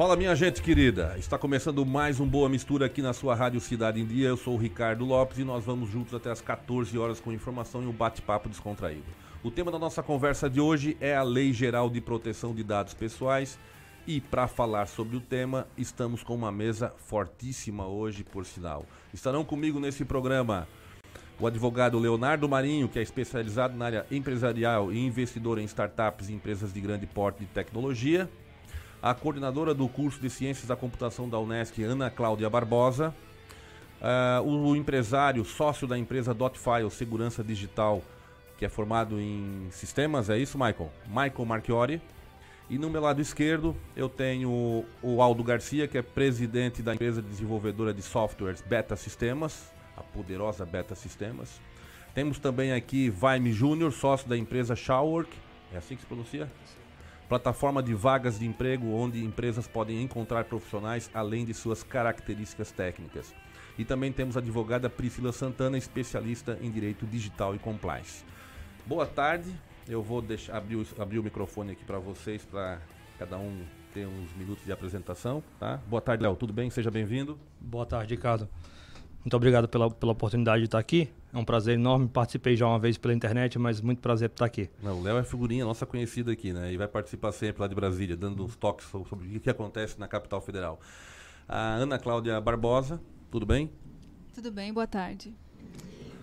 Fala 0.00 0.16
minha 0.16 0.34
gente 0.34 0.62
querida, 0.62 1.14
está 1.18 1.36
começando 1.36 1.84
mais 1.84 2.18
um 2.20 2.26
Boa 2.26 2.48
Mistura 2.48 2.86
aqui 2.86 3.02
na 3.02 3.12
sua 3.12 3.34
Rádio 3.34 3.60
Cidade 3.60 4.00
em 4.00 4.06
Dia. 4.06 4.28
Eu 4.28 4.36
sou 4.38 4.54
o 4.54 4.56
Ricardo 4.56 5.04
Lopes 5.04 5.38
e 5.38 5.44
nós 5.44 5.62
vamos 5.62 5.90
juntos 5.90 6.14
até 6.14 6.30
as 6.30 6.40
14 6.40 6.96
horas 6.96 7.20
com 7.20 7.30
informação 7.30 7.82
e 7.82 7.86
um 7.86 7.92
bate-papo 7.92 8.48
descontraído. 8.48 9.04
O 9.42 9.50
tema 9.50 9.70
da 9.70 9.78
nossa 9.78 10.02
conversa 10.02 10.48
de 10.48 10.58
hoje 10.58 10.96
é 11.02 11.14
a 11.14 11.22
Lei 11.22 11.52
Geral 11.52 11.90
de 11.90 12.00
Proteção 12.00 12.54
de 12.54 12.64
Dados 12.64 12.94
Pessoais. 12.94 13.58
E 14.06 14.22
para 14.22 14.48
falar 14.48 14.86
sobre 14.86 15.18
o 15.18 15.20
tema, 15.20 15.68
estamos 15.76 16.22
com 16.22 16.34
uma 16.34 16.50
mesa 16.50 16.94
fortíssima 16.96 17.86
hoje, 17.86 18.24
por 18.24 18.46
sinal. 18.46 18.86
Estarão 19.12 19.44
comigo 19.44 19.78
nesse 19.78 20.02
programa 20.06 20.66
o 21.38 21.46
advogado 21.46 21.98
Leonardo 21.98 22.48
Marinho, 22.48 22.88
que 22.88 22.98
é 22.98 23.02
especializado 23.02 23.76
na 23.76 23.84
área 23.84 24.06
empresarial 24.10 24.90
e 24.90 24.98
investidor 24.98 25.58
em 25.58 25.64
startups 25.64 26.30
e 26.30 26.32
empresas 26.32 26.72
de 26.72 26.80
grande 26.80 27.06
porte 27.06 27.40
de 27.40 27.46
tecnologia. 27.46 28.30
A 29.02 29.14
coordenadora 29.14 29.72
do 29.72 29.88
curso 29.88 30.20
de 30.20 30.28
Ciências 30.28 30.66
da 30.66 30.76
Computação 30.76 31.26
da 31.26 31.38
Unesc, 31.38 31.82
Ana 31.82 32.10
Cláudia 32.10 32.50
Barbosa. 32.50 33.14
Uh, 34.00 34.46
o 34.46 34.76
empresário, 34.76 35.42
sócio 35.42 35.86
da 35.86 35.98
empresa 35.98 36.34
Dotfile 36.34 36.90
Segurança 36.90 37.42
Digital, 37.42 38.02
que 38.58 38.64
é 38.64 38.68
formado 38.68 39.18
em 39.18 39.68
sistemas, 39.70 40.28
é 40.28 40.36
isso, 40.36 40.58
Michael? 40.58 40.90
Michael 41.06 41.44
Marchiori. 41.46 42.02
E 42.68 42.78
no 42.78 42.90
meu 42.90 43.00
lado 43.00 43.22
esquerdo 43.22 43.74
eu 43.96 44.08
tenho 44.08 44.84
o 45.02 45.22
Aldo 45.22 45.42
Garcia, 45.42 45.88
que 45.88 45.96
é 45.96 46.02
presidente 46.02 46.82
da 46.82 46.94
empresa 46.94 47.22
desenvolvedora 47.22 47.94
de 47.94 48.02
softwares 48.02 48.60
Beta 48.60 48.96
Sistemas, 48.96 49.72
a 49.96 50.02
poderosa 50.02 50.66
Beta 50.66 50.94
Sistemas. 50.94 51.58
Temos 52.14 52.38
também 52.38 52.72
aqui 52.72 53.08
Vaime 53.08 53.50
Júnior, 53.50 53.92
sócio 53.92 54.28
da 54.28 54.36
empresa 54.36 54.76
Showerwork, 54.76 55.30
é 55.72 55.78
assim 55.78 55.94
que 55.94 56.02
se 56.02 56.06
pronuncia? 56.06 56.50
Plataforma 57.30 57.80
de 57.80 57.94
vagas 57.94 58.40
de 58.40 58.44
emprego 58.44 58.88
onde 58.88 59.24
empresas 59.24 59.68
podem 59.68 60.02
encontrar 60.02 60.46
profissionais 60.46 61.08
além 61.14 61.44
de 61.44 61.54
suas 61.54 61.80
características 61.80 62.72
técnicas. 62.72 63.32
E 63.78 63.84
também 63.84 64.10
temos 64.10 64.36
a 64.36 64.40
advogada 64.40 64.90
Priscila 64.90 65.30
Santana, 65.30 65.78
especialista 65.78 66.58
em 66.60 66.68
direito 66.72 67.06
digital 67.06 67.54
e 67.54 67.58
compliance. 67.60 68.24
Boa 68.84 69.06
tarde, 69.06 69.48
eu 69.88 70.02
vou 70.02 70.20
deixar, 70.20 70.56
abrir, 70.56 70.74
o, 70.74 70.84
abrir 70.98 71.20
o 71.20 71.22
microfone 71.22 71.70
aqui 71.70 71.84
para 71.84 72.00
vocês, 72.00 72.44
para 72.44 72.80
cada 73.16 73.38
um 73.38 73.62
ter 73.94 74.08
uns 74.08 74.36
minutos 74.36 74.64
de 74.64 74.72
apresentação. 74.72 75.40
Tá? 75.60 75.76
Boa 75.86 76.02
tarde, 76.02 76.24
Léo. 76.24 76.34
Tudo 76.34 76.52
bem? 76.52 76.68
Seja 76.68 76.90
bem-vindo. 76.90 77.38
Boa 77.60 77.86
tarde, 77.86 78.12
Ricardo. 78.12 78.48
Muito 79.20 79.36
obrigado 79.36 79.68
pela, 79.68 79.88
pela 79.88 80.10
oportunidade 80.10 80.62
de 80.62 80.66
estar 80.66 80.80
aqui. 80.80 81.08
É 81.32 81.38
um 81.38 81.44
prazer 81.44 81.74
enorme. 81.74 82.08
Participei 82.08 82.56
já 82.56 82.66
uma 82.66 82.78
vez 82.78 82.98
pela 82.98 83.14
internet, 83.14 83.58
mas 83.58 83.80
muito 83.80 84.00
prazer 84.00 84.30
estar 84.30 84.44
aqui. 84.44 84.68
Não, 84.82 84.98
o 84.98 85.02
Léo 85.02 85.16
é 85.18 85.22
figurinha 85.22 85.64
nossa 85.64 85.86
conhecida 85.86 86.32
aqui, 86.32 86.52
né? 86.52 86.72
E 86.72 86.76
vai 86.76 86.88
participar 86.88 87.30
sempre 87.32 87.62
lá 87.62 87.68
de 87.68 87.74
Brasília, 87.74 88.16
dando 88.16 88.44
uns 88.44 88.56
toques 88.56 88.86
sobre, 88.86 89.36
o 89.36 89.40
que 89.40 89.48
acontece 89.48 89.98
na 89.98 90.08
capital 90.08 90.40
federal. 90.40 90.80
A 91.48 91.74
Ana 91.74 91.98
Cláudia 91.98 92.40
Barbosa, 92.40 93.00
tudo 93.30 93.46
bem? 93.46 93.70
Tudo 94.34 94.50
bem, 94.50 94.72
boa 94.72 94.86
tarde. 94.86 95.32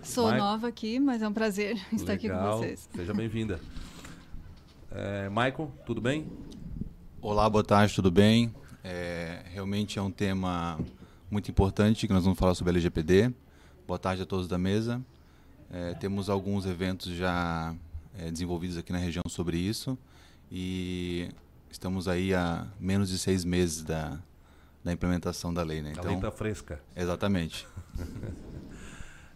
Sou 0.02 0.32
nova 0.32 0.68
aqui, 0.68 1.00
mas 1.00 1.22
é 1.22 1.28
um 1.28 1.32
prazer 1.32 1.76
estar 1.92 2.12
Legal. 2.12 2.14
aqui 2.14 2.28
com 2.28 2.58
vocês. 2.58 2.88
Seja 2.94 3.14
bem-vinda. 3.14 3.60
É, 4.90 5.28
Michael, 5.28 5.72
tudo 5.84 6.00
bem? 6.00 6.26
Olá, 7.20 7.48
boa 7.48 7.64
tarde, 7.64 7.94
tudo 7.94 8.10
bem? 8.10 8.54
É, 8.84 9.42
realmente 9.52 9.98
é 9.98 10.02
um 10.02 10.10
tema 10.10 10.78
muito 11.30 11.50
importante 11.50 12.06
que 12.06 12.12
nós 12.12 12.24
vamos 12.24 12.38
falar 12.38 12.54
sobre 12.54 12.70
a 12.70 12.74
LGPD. 12.74 13.32
Boa 13.88 13.98
tarde 13.98 14.20
a 14.20 14.26
todos 14.26 14.46
da 14.46 14.58
mesa. 14.58 15.02
É, 15.70 15.94
temos 15.94 16.28
alguns 16.28 16.66
eventos 16.66 17.10
já 17.10 17.74
é, 18.18 18.30
desenvolvidos 18.30 18.76
aqui 18.76 18.92
na 18.92 18.98
região 18.98 19.22
sobre 19.26 19.56
isso 19.56 19.96
e 20.52 21.30
estamos 21.70 22.06
aí 22.06 22.34
há 22.34 22.68
menos 22.78 23.08
de 23.08 23.18
seis 23.18 23.46
meses 23.46 23.82
da, 23.82 24.20
da 24.84 24.92
implementação 24.92 25.54
da 25.54 25.62
lei. 25.62 25.80
Né? 25.80 25.92
Então, 25.92 26.04
a 26.04 26.06
lei 26.06 26.16
está 26.16 26.30
fresca. 26.30 26.82
Exatamente. 26.94 27.66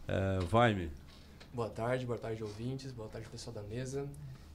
É, 0.09 0.41
vai-me. 0.41 0.91
Boa 1.55 1.71
tarde, 1.71 2.05
boa 2.05 2.19
tarde, 2.19 2.43
ouvintes, 2.43 2.91
boa 2.91 3.09
tarde, 3.09 3.27
pessoal 3.29 3.55
da 3.55 3.63
mesa. 3.63 4.07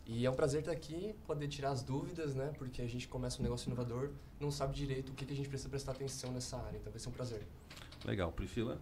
E 0.05 0.25
é 0.25 0.29
um 0.29 0.35
prazer 0.35 0.59
estar 0.59 0.73
aqui, 0.73 1.15
poder 1.25 1.47
tirar 1.47 1.71
as 1.71 1.81
dúvidas, 1.81 2.35
né? 2.35 2.51
Porque 2.57 2.81
a 2.81 2.87
gente 2.87 3.07
começa 3.07 3.39
um 3.39 3.43
negócio 3.43 3.67
inovador, 3.67 4.09
não 4.41 4.51
sabe 4.51 4.75
direito 4.75 5.13
o 5.13 5.15
que, 5.15 5.25
que 5.25 5.33
a 5.33 5.35
gente 5.35 5.47
precisa 5.47 5.69
prestar 5.69 5.93
atenção 5.93 6.31
nessa 6.33 6.57
área. 6.57 6.77
Então 6.77 6.91
vai 6.91 6.99
ser 6.99 7.09
um 7.09 7.13
prazer. 7.13 7.47
Legal. 8.05 8.31
Priscila? 8.33 8.77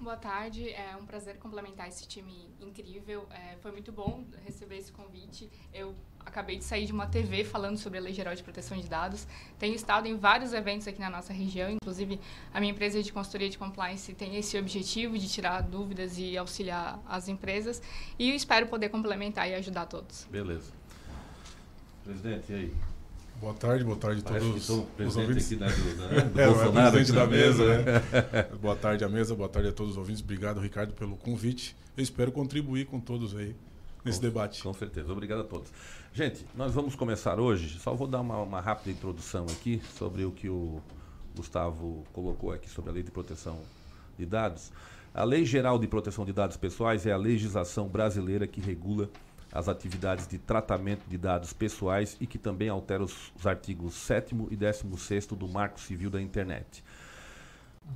Boa 0.00 0.16
tarde, 0.16 0.70
é 0.70 0.96
um 0.96 1.04
prazer 1.04 1.38
complementar 1.38 1.88
esse 1.88 2.06
time 2.06 2.48
incrível. 2.60 3.26
É, 3.32 3.56
foi 3.60 3.72
muito 3.72 3.90
bom 3.90 4.24
receber 4.44 4.76
esse 4.76 4.92
convite. 4.92 5.50
Eu 5.74 5.92
acabei 6.20 6.56
de 6.56 6.62
sair 6.62 6.86
de 6.86 6.92
uma 6.92 7.08
TV 7.08 7.42
falando 7.42 7.76
sobre 7.76 7.98
a 7.98 8.02
Lei 8.02 8.12
Geral 8.12 8.32
de 8.32 8.44
Proteção 8.44 8.78
de 8.78 8.88
Dados. 8.88 9.26
Tenho 9.58 9.74
estado 9.74 10.06
em 10.06 10.16
vários 10.16 10.52
eventos 10.52 10.86
aqui 10.86 11.00
na 11.00 11.10
nossa 11.10 11.32
região, 11.32 11.68
inclusive 11.68 12.20
a 12.54 12.60
minha 12.60 12.70
empresa 12.70 13.02
de 13.02 13.12
consultoria 13.12 13.50
de 13.50 13.58
compliance 13.58 14.14
tem 14.14 14.36
esse 14.36 14.56
objetivo 14.56 15.18
de 15.18 15.28
tirar 15.28 15.62
dúvidas 15.62 16.16
e 16.16 16.38
auxiliar 16.38 17.00
as 17.04 17.26
empresas. 17.26 17.82
E 18.16 18.32
espero 18.32 18.68
poder 18.68 18.90
complementar 18.90 19.50
e 19.50 19.54
ajudar 19.56 19.86
todos. 19.86 20.28
Beleza. 20.30 20.72
Presidente, 22.04 22.52
e 22.52 22.54
aí? 22.54 22.97
Boa 23.40 23.54
tarde, 23.54 23.84
boa 23.84 23.96
tarde 23.96 24.20
a 24.20 24.24
todos 24.24 24.68
os 24.68 25.16
ouvintes. 25.16 25.52
Aqui 25.52 25.56
da, 25.56 25.68
do, 25.68 25.96
da, 25.96 26.22
do 26.26 26.40
é, 26.40 26.46
Bolsonaro, 26.46 26.92
presidente 26.92 27.12
da 27.12 27.26
mesa. 27.26 27.78
Né? 27.78 28.48
boa 28.60 28.74
tarde 28.74 29.04
à 29.04 29.08
mesa, 29.08 29.34
boa 29.36 29.48
tarde 29.48 29.68
a 29.68 29.72
todos 29.72 29.92
os 29.92 29.96
ouvintes. 29.96 30.20
Obrigado, 30.20 30.58
Ricardo, 30.58 30.92
pelo 30.92 31.16
convite. 31.16 31.76
Eu 31.96 32.02
espero 32.02 32.32
contribuir 32.32 32.86
com 32.86 32.98
todos 32.98 33.36
aí 33.36 33.54
nesse 34.04 34.18
com, 34.18 34.26
debate. 34.26 34.60
Com 34.60 34.74
certeza. 34.74 35.12
Obrigado 35.12 35.42
a 35.42 35.44
todos. 35.44 35.70
Gente, 36.12 36.44
nós 36.56 36.74
vamos 36.74 36.96
começar 36.96 37.38
hoje. 37.38 37.78
Só 37.78 37.94
vou 37.94 38.08
dar 38.08 38.22
uma, 38.22 38.42
uma 38.42 38.60
rápida 38.60 38.90
introdução 38.90 39.46
aqui 39.46 39.80
sobre 39.96 40.24
o 40.24 40.32
que 40.32 40.48
o 40.48 40.82
Gustavo 41.36 42.04
colocou 42.12 42.50
aqui 42.50 42.68
sobre 42.68 42.90
a 42.90 42.94
Lei 42.94 43.04
de 43.04 43.12
Proteção 43.12 43.60
de 44.18 44.26
Dados. 44.26 44.72
A 45.14 45.22
Lei 45.22 45.44
Geral 45.44 45.78
de 45.78 45.86
Proteção 45.86 46.24
de 46.24 46.32
Dados 46.32 46.56
Pessoais 46.56 47.06
é 47.06 47.12
a 47.12 47.16
legislação 47.16 47.86
brasileira 47.86 48.48
que 48.48 48.60
regula 48.60 49.08
as 49.58 49.68
atividades 49.68 50.28
de 50.28 50.38
tratamento 50.38 51.04
de 51.08 51.18
dados 51.18 51.52
pessoais 51.52 52.16
e 52.20 52.26
que 52.26 52.38
também 52.38 52.68
altera 52.68 53.02
os, 53.02 53.32
os 53.36 53.44
artigos 53.44 53.94
7 53.94 54.36
e 54.52 54.56
16 54.56 55.26
do 55.26 55.48
Marco 55.48 55.80
Civil 55.80 56.08
da 56.08 56.22
Internet. 56.22 56.84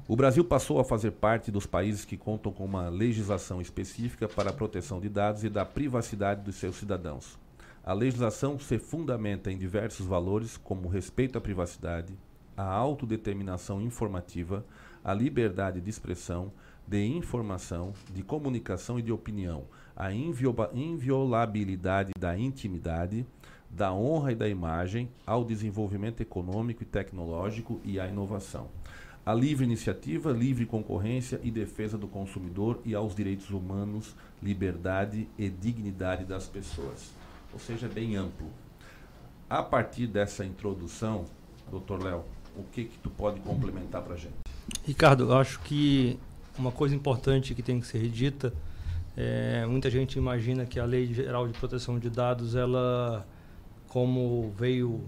O 0.08 0.16
Brasil 0.16 0.44
passou 0.44 0.80
a 0.80 0.84
fazer 0.84 1.12
parte 1.12 1.52
dos 1.52 1.64
países 1.64 2.04
que 2.04 2.16
contam 2.16 2.50
com 2.50 2.64
uma 2.64 2.88
legislação 2.88 3.60
específica 3.60 4.26
para 4.26 4.50
a 4.50 4.52
proteção 4.52 5.00
de 5.00 5.08
dados 5.08 5.44
e 5.44 5.48
da 5.48 5.64
privacidade 5.64 6.42
dos 6.42 6.56
seus 6.56 6.74
cidadãos. 6.76 7.38
A 7.84 7.92
legislação 7.92 8.58
se 8.58 8.78
fundamenta 8.78 9.52
em 9.52 9.56
diversos 9.56 10.04
valores, 10.04 10.56
como 10.56 10.88
o 10.88 10.90
respeito 10.90 11.38
à 11.38 11.40
privacidade, 11.40 12.12
a 12.56 12.64
autodeterminação 12.64 13.80
informativa, 13.80 14.64
a 15.04 15.14
liberdade 15.14 15.80
de 15.80 15.90
expressão, 15.90 16.52
de 16.86 17.04
informação, 17.04 17.92
de 18.12 18.22
comunicação 18.22 18.98
e 18.98 19.02
de 19.02 19.12
opinião, 19.12 19.64
a 19.96 20.12
inviolabilidade 20.12 22.12
da 22.18 22.38
intimidade, 22.38 23.26
da 23.70 23.92
honra 23.92 24.32
e 24.32 24.34
da 24.34 24.48
imagem, 24.48 25.08
ao 25.26 25.44
desenvolvimento 25.44 26.20
econômico 26.20 26.82
e 26.82 26.86
tecnológico 26.86 27.80
e 27.84 27.98
à 27.98 28.06
inovação. 28.06 28.68
A 29.24 29.32
livre 29.32 29.64
iniciativa, 29.64 30.32
livre 30.32 30.66
concorrência 30.66 31.40
e 31.44 31.50
defesa 31.50 31.96
do 31.96 32.08
consumidor 32.08 32.80
e 32.84 32.94
aos 32.94 33.14
direitos 33.14 33.50
humanos, 33.50 34.16
liberdade 34.42 35.28
e 35.38 35.48
dignidade 35.48 36.24
das 36.24 36.48
pessoas. 36.48 37.12
Ou 37.52 37.60
seja, 37.60 37.86
é 37.86 37.88
bem 37.88 38.16
amplo. 38.16 38.48
A 39.48 39.62
partir 39.62 40.08
dessa 40.08 40.44
introdução, 40.44 41.24
doutor 41.70 42.02
Léo, 42.02 42.24
o 42.56 42.64
que 42.64 42.86
que 42.86 42.98
tu 42.98 43.10
pode 43.10 43.38
complementar 43.40 44.02
para 44.02 44.16
gente? 44.16 44.34
Ricardo, 44.84 45.24
eu 45.24 45.36
acho 45.36 45.60
que 45.60 46.18
uma 46.58 46.72
coisa 46.72 46.94
importante 46.94 47.54
que 47.54 47.62
tem 47.62 47.80
que 47.80 47.86
ser 47.86 48.08
dita 48.08 48.52
é, 49.16 49.66
muita 49.66 49.90
gente 49.90 50.16
imagina 50.16 50.64
que 50.64 50.80
a 50.80 50.84
Lei 50.84 51.12
Geral 51.12 51.46
de 51.46 51.58
Proteção 51.58 51.98
de 51.98 52.08
Dados, 52.08 52.54
ela, 52.54 53.26
como 53.88 54.52
veio 54.56 55.02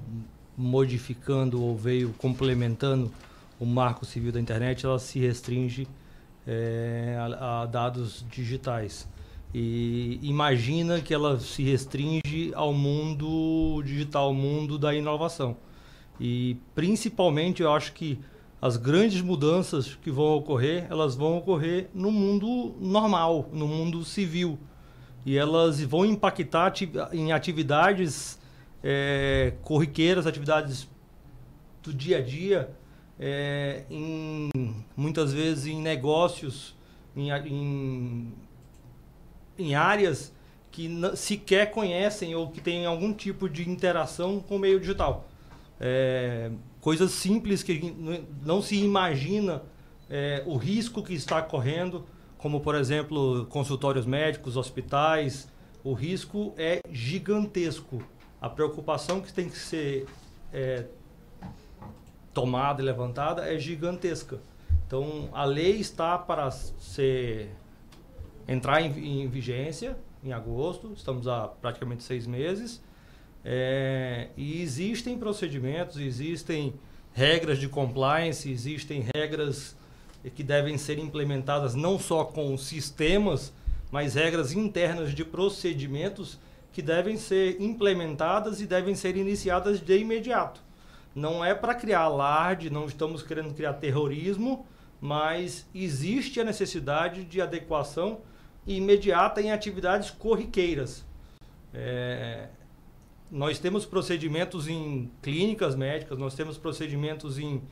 modificando 0.56 1.62
ou 1.62 1.76
veio 1.76 2.12
complementando 2.19 3.11
o 3.58 3.64
Marco 3.64 4.05
Civil 4.05 4.31
da 4.31 4.41
Internet, 4.41 4.85
ela 4.85 4.99
se 4.99 5.19
restringe 5.19 5.88
é, 6.46 7.17
a, 7.19 7.62
a 7.62 7.67
dados 7.67 8.25
digitais 8.31 9.08
e 9.55 10.19
imagina 10.23 11.00
que 11.00 11.14
ela 11.14 11.38
se 11.38 11.62
restringe 11.62 12.52
ao 12.55 12.75
mundo 12.75 13.81
digital, 13.85 14.26
ao 14.26 14.35
mundo 14.35 14.76
da 14.76 14.93
inovação. 14.93 15.56
E 16.20 16.56
principalmente 16.75 17.62
eu 17.62 17.73
acho 17.73 17.93
que 17.93 18.19
as 18.64 18.78
grandes 18.78 19.20
mudanças 19.20 19.94
que 19.94 20.11
vão 20.11 20.37
ocorrer, 20.37 20.87
elas 20.88 21.14
vão 21.14 21.37
ocorrer 21.37 21.90
no 21.93 22.11
mundo 22.11 22.75
normal, 22.81 23.46
no 23.52 23.69
mundo 23.69 24.02
civil. 24.06 24.58
E 25.26 25.37
elas 25.37 25.82
vão 25.82 26.06
impactar 26.06 26.72
em 27.12 27.31
atividades 27.31 28.38
é, 28.82 29.52
corriqueiras, 29.61 30.26
atividades 30.26 30.88
do 31.82 31.93
dia 31.93 32.16
a 32.16 32.20
dia, 32.22 32.70
é, 33.20 33.84
em, 33.90 34.49
muitas 34.96 35.31
vezes 35.31 35.67
em 35.67 35.78
negócios, 35.78 36.75
em, 37.14 37.31
em, 37.31 38.32
em 39.58 39.75
áreas 39.75 40.32
que 40.70 40.88
sequer 41.17 41.70
conhecem 41.70 42.34
ou 42.34 42.49
que 42.49 42.62
têm 42.62 42.87
algum 42.87 43.12
tipo 43.12 43.46
de 43.46 43.69
interação 43.69 44.40
com 44.40 44.56
o 44.56 44.58
meio 44.58 44.81
digital. 44.81 45.28
É, 45.78 46.50
coisas 46.84 47.12
simples 47.12 47.62
que 47.62 47.96
não 48.44 48.60
se 48.60 48.76
imagina 48.76 49.62
é, 50.10 50.42
o 50.44 50.58
risco 50.58 51.02
que 51.02 51.14
está 51.14 51.40
correndo, 51.40 52.04
como 52.36 52.60
por 52.60 52.75
exemplo 52.75 53.46
consultórios 53.46 54.04
médicos, 54.04 54.54
hospitais. 54.54 55.50
O 55.82 55.94
risco 55.94 56.52
é 56.58 56.81
gigantesco. 56.90 58.02
A 58.38 58.50
preocupação 58.50 59.22
que 59.22 59.32
tem 59.32 59.48
que 59.48 59.56
ser 59.56 60.04
é, 60.52 60.84
tomada 62.34 62.82
e 62.82 62.84
levantada 62.84 63.50
é 63.50 63.58
gigantesca. 63.58 64.38
Então 64.86 65.31
a 65.32 65.46
lei 65.46 65.76
está 65.76 66.19
para 66.19 66.50
ser 66.50 67.48
entrar 68.46 68.82
em, 68.82 69.22
em 69.22 69.26
vigência 69.26 69.96
em 70.22 70.34
agosto. 70.34 70.92
Estamos 70.94 71.26
há 71.26 71.48
praticamente 71.48 72.04
seis 72.04 72.26
meses. 72.26 72.83
É, 73.44 74.29
e 74.37 74.62
existem 74.62 75.19
procedimentos, 75.19 75.99
existem 75.99 76.75
regras 77.12 77.58
de 77.58 77.69
compliance, 77.69 78.50
existem 78.50 79.06
regras 79.14 79.76
que 80.35 80.43
devem 80.43 80.79
ser 80.79 80.99
implementadas 80.99 81.75
não 81.75 81.99
só 81.99 82.25
com 82.25 82.56
sistemas, 82.56 83.52
mas 83.91 84.14
regras 84.14 84.52
internas 84.52 85.14
de 85.14 85.25
procedimentos 85.25 86.38
que 86.73 86.81
devem 86.81 87.17
ser 87.17 87.61
implementadas 87.61 88.61
e 88.61 88.67
devem 88.67 88.94
ser 88.94 89.17
iniciadas 89.17 89.81
de 89.81 89.99
imediato. 89.99 90.61
Não 91.14 91.44
é 91.44 91.55
para 91.55 91.75
criar 91.75 92.00
alarde, 92.00 92.70
não 92.70 92.87
estamos 92.87 93.23
querendo 93.23 93.55
criar 93.55 93.75
terrorismo, 93.75 94.67
mas 95.00 95.67
existe 95.75 96.41
a 96.41 96.44
necessidade 96.44 97.25
de 97.25 97.41
adequação 97.41 98.23
imediata 98.67 99.41
em 99.41 99.52
atividades 99.52 100.11
corriqueiras. 100.11 101.05
É, 101.73 102.49
nós 103.30 103.58
temos 103.58 103.84
procedimentos 103.84 104.68
em 104.68 105.10
clínicas 105.22 105.74
médicas, 105.74 106.18
nós 106.18 106.34
temos 106.34 106.58
procedimentos 106.58 107.38
em, 107.38 107.62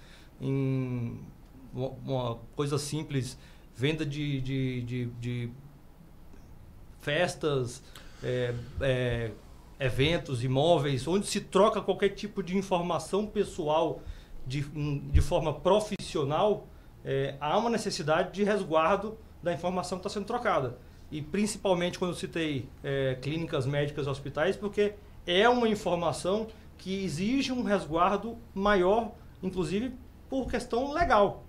em 0.40 1.20
uma 1.72 2.38
coisa 2.56 2.78
simples, 2.78 3.38
venda 3.74 4.04
de, 4.04 4.40
de, 4.40 4.82
de, 4.82 5.06
de 5.20 5.50
festas, 7.00 7.82
é, 8.22 8.54
é, 8.80 9.30
eventos, 9.80 10.44
imóveis, 10.44 11.06
onde 11.08 11.26
se 11.26 11.40
troca 11.40 11.80
qualquer 11.80 12.10
tipo 12.10 12.42
de 12.42 12.56
informação 12.56 13.26
pessoal 13.26 14.02
de, 14.46 14.60
de 14.62 15.20
forma 15.20 15.54
profissional, 15.54 16.66
é, 17.04 17.36
há 17.40 17.56
uma 17.58 17.70
necessidade 17.70 18.32
de 18.32 18.44
resguardo 18.44 19.18
da 19.42 19.52
informação 19.52 19.98
que 19.98 20.06
está 20.06 20.20
sendo 20.20 20.26
trocada. 20.26 20.78
E 21.10 21.20
principalmente 21.20 21.98
quando 21.98 22.12
eu 22.12 22.16
citei 22.16 22.68
é, 22.82 23.18
clínicas 23.20 23.66
médicas 23.66 24.06
e 24.06 24.08
hospitais, 24.08 24.56
porque 24.56 24.94
é 25.26 25.48
uma 25.48 25.68
informação 25.68 26.46
que 26.78 27.04
exige 27.04 27.52
um 27.52 27.62
resguardo 27.62 28.36
maior, 28.54 29.12
inclusive 29.42 29.94
por 30.28 30.50
questão 30.50 30.92
legal. 30.92 31.44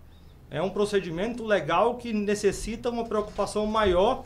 É 0.50 0.62
um 0.62 0.70
procedimento 0.70 1.44
legal 1.44 1.96
que 1.96 2.14
necessita 2.14 2.90
uma 2.90 3.04
preocupação 3.04 3.66
maior 3.66 4.24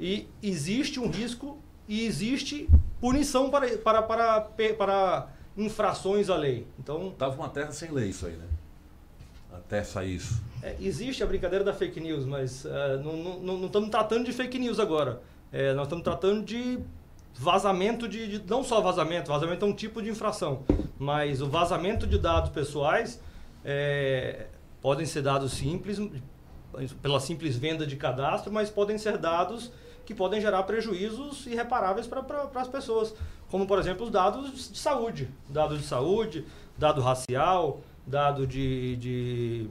e 0.00 0.26
existe 0.42 0.98
um 0.98 1.08
risco 1.08 1.58
e 1.86 2.04
existe 2.04 2.68
punição 3.00 3.50
para, 3.50 3.78
para, 3.78 4.02
para, 4.02 4.40
para 4.76 5.28
infrações 5.56 6.28
à 6.28 6.36
lei. 6.36 6.66
Então, 6.78 7.12
Tava 7.16 7.36
uma 7.36 7.48
terra 7.48 7.70
sem 7.70 7.90
lei 7.92 8.08
isso 8.08 8.26
aí, 8.26 8.32
né? 8.32 8.46
Até 9.52 9.84
sair 9.84 10.16
isso. 10.16 10.42
É, 10.62 10.76
existe 10.80 11.22
a 11.22 11.26
brincadeira 11.26 11.64
da 11.64 11.72
fake 11.72 12.00
news, 12.00 12.24
mas 12.24 12.64
uh, 12.64 13.00
não, 13.02 13.40
não, 13.40 13.58
não 13.58 13.66
estamos 13.66 13.88
tratando 13.90 14.24
de 14.24 14.32
fake 14.32 14.58
news 14.58 14.80
agora. 14.80 15.20
É, 15.52 15.72
nós 15.72 15.84
estamos 15.84 16.04
tratando 16.04 16.44
de 16.44 16.80
vazamento 17.38 18.08
de, 18.08 18.38
de, 18.38 18.50
Não 18.50 18.64
só 18.64 18.80
vazamento, 18.80 19.30
vazamento 19.30 19.64
é 19.64 19.68
um 19.68 19.72
tipo 19.72 20.02
de 20.02 20.10
infração, 20.10 20.64
mas 20.98 21.40
o 21.40 21.48
vazamento 21.48 22.06
de 22.06 22.18
dados 22.18 22.50
pessoais 22.50 23.20
é, 23.64 24.48
podem 24.82 25.06
ser 25.06 25.22
dados 25.22 25.52
simples, 25.52 26.00
pela 27.00 27.20
simples 27.20 27.56
venda 27.56 27.86
de 27.86 27.94
cadastro, 27.96 28.52
mas 28.52 28.68
podem 28.68 28.98
ser 28.98 29.16
dados 29.18 29.70
que 30.04 30.14
podem 30.14 30.40
gerar 30.40 30.64
prejuízos 30.64 31.46
irreparáveis 31.46 32.06
para 32.06 32.22
pra, 32.22 32.60
as 32.60 32.68
pessoas, 32.68 33.14
como 33.50 33.66
por 33.66 33.78
exemplo 33.78 34.06
os 34.06 34.10
dados 34.10 34.70
de 34.72 34.78
saúde, 34.78 35.28
dados 35.48 35.78
de 35.78 35.86
saúde, 35.86 36.44
dado 36.76 37.00
racial, 37.00 37.80
dado 38.04 38.46
de, 38.46 38.96
de 38.96 39.70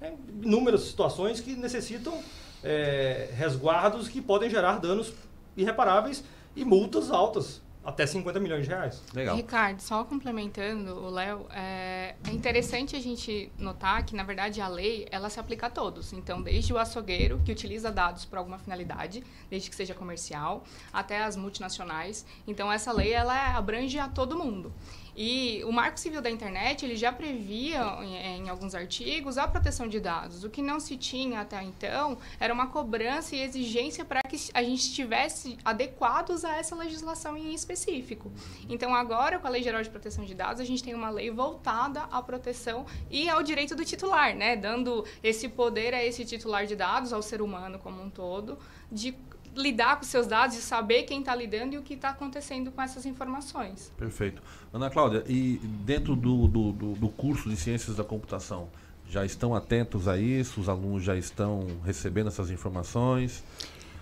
é, 0.00 0.14
inúmeras 0.42 0.82
situações 0.82 1.40
que 1.40 1.56
necessitam 1.56 2.22
é, 2.62 3.28
resguardos 3.34 4.08
que 4.08 4.22
podem 4.22 4.48
gerar 4.48 4.78
danos 4.78 5.12
irreparáveis 5.56 6.24
e 6.56 6.64
multas 6.64 7.10
altas 7.10 7.62
até 7.84 8.06
50 8.06 8.40
milhões 8.40 8.64
de 8.64 8.70
reais. 8.70 9.02
Legal. 9.12 9.36
Ricardo, 9.36 9.80
só 9.80 10.04
complementando 10.04 10.94
o 10.94 11.10
Léo, 11.10 11.46
é, 11.50 12.14
é, 12.26 12.30
interessante 12.30 12.96
a 12.96 13.00
gente 13.00 13.52
notar 13.58 14.04
que, 14.06 14.16
na 14.16 14.22
verdade, 14.22 14.60
a 14.60 14.66
lei, 14.66 15.06
ela 15.10 15.28
se 15.28 15.38
aplica 15.38 15.66
a 15.66 15.70
todos. 15.70 16.12
Então, 16.14 16.40
desde 16.40 16.72
o 16.72 16.78
açougueiro, 16.78 17.40
que 17.44 17.52
utiliza 17.52 17.92
dados 17.92 18.24
para 18.24 18.38
alguma 18.38 18.58
finalidade, 18.58 19.22
desde 19.50 19.68
que 19.68 19.76
seja 19.76 19.94
comercial, 19.94 20.64
até 20.92 21.22
as 21.22 21.36
multinacionais. 21.36 22.24
Então, 22.46 22.72
essa 22.72 22.90
lei, 22.90 23.12
ela 23.12 23.54
abrange 23.54 23.98
a 23.98 24.08
todo 24.08 24.38
mundo. 24.38 24.72
E 25.16 25.62
o 25.64 25.72
Marco 25.72 25.98
Civil 25.98 26.20
da 26.20 26.30
Internet, 26.30 26.84
ele 26.84 26.96
já 26.96 27.12
previa 27.12 27.80
em, 28.02 28.16
em, 28.16 28.48
alguns 28.48 28.74
artigos 28.74 29.38
a 29.38 29.46
proteção 29.46 29.86
de 29.86 30.00
dados. 30.00 30.42
O 30.42 30.50
que 30.50 30.60
não 30.60 30.80
se 30.80 30.96
tinha 30.96 31.40
até 31.40 31.62
então 31.62 32.18
era 32.40 32.52
uma 32.52 32.66
cobrança 32.66 33.36
e 33.36 33.40
exigência 33.40 34.04
para 34.04 34.20
que 34.22 34.36
a 34.52 34.62
gente 34.62 34.80
estivesse 34.80 35.56
adequados 35.64 36.44
a 36.44 36.56
essa 36.56 36.74
legislação 36.74 37.36
em 37.36 37.54
específico. 37.54 38.32
Então, 38.68 38.94
agora, 38.94 39.38
com 39.38 39.46
a 39.46 39.50
Lei 39.50 39.62
Geral 39.62 39.82
de 39.82 39.90
Proteção 39.90 40.24
de 40.24 40.34
Dados, 40.34 40.60
a 40.60 40.64
gente 40.64 40.82
tem 40.82 40.94
uma 40.94 41.10
lei 41.10 41.30
voltada 41.30 42.02
à 42.10 42.20
proteção 42.20 42.84
e 43.10 43.28
ao 43.28 43.42
direito 43.42 43.76
do 43.76 43.84
titular, 43.84 44.34
né? 44.34 44.56
Dando 44.56 45.04
esse 45.22 45.48
poder 45.48 45.94
a 45.94 46.04
esse 46.04 46.24
titular 46.24 46.66
de 46.66 46.74
dados, 46.74 47.12
ao 47.12 47.22
ser 47.22 47.40
humano 47.40 47.78
como 47.78 48.02
um 48.02 48.10
todo, 48.10 48.58
de 48.90 49.14
lidar 49.54 49.96
com 49.96 50.04
seus 50.04 50.26
dados, 50.26 50.56
de 50.56 50.62
saber 50.62 51.04
quem 51.04 51.20
está 51.20 51.34
lidando 51.34 51.74
e 51.74 51.78
o 51.78 51.82
que 51.82 51.94
está 51.94 52.10
acontecendo 52.10 52.70
com 52.70 52.82
essas 52.82 53.06
informações. 53.06 53.92
Perfeito. 53.96 54.42
Ana 54.72 54.90
Cláudia, 54.90 55.24
e 55.28 55.58
dentro 55.84 56.16
do, 56.16 56.48
do, 56.48 56.72
do, 56.72 56.92
do 56.94 57.08
curso 57.08 57.48
de 57.48 57.56
Ciências 57.56 57.96
da 57.96 58.04
Computação, 58.04 58.68
já 59.08 59.24
estão 59.24 59.54
atentos 59.54 60.08
a 60.08 60.18
isso? 60.18 60.60
Os 60.60 60.68
alunos 60.68 61.02
já 61.02 61.16
estão 61.16 61.66
recebendo 61.84 62.28
essas 62.28 62.50
informações? 62.50 63.44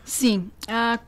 Sim. 0.04 0.50
Ah, 0.68 0.99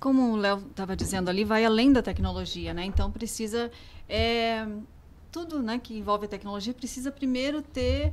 como 0.00 0.32
o 0.32 0.36
Léo 0.36 0.58
estava 0.70 0.96
dizendo 0.96 1.28
ali, 1.28 1.44
vai 1.44 1.64
além 1.64 1.92
da 1.92 2.02
tecnologia, 2.02 2.74
né? 2.74 2.84
Então 2.84 3.10
precisa. 3.10 3.70
É, 4.08 4.66
tudo 5.30 5.62
né, 5.62 5.80
que 5.82 5.96
envolve 5.96 6.26
a 6.26 6.28
tecnologia 6.28 6.74
precisa 6.74 7.10
primeiro 7.10 7.62
ter 7.62 8.12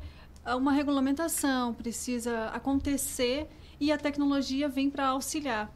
uma 0.56 0.72
regulamentação, 0.72 1.74
precisa 1.74 2.46
acontecer 2.48 3.50
e 3.80 3.92
a 3.92 3.98
tecnologia 3.98 4.70
vem 4.70 4.90
para 4.90 5.08
auxiliar. 5.08 5.70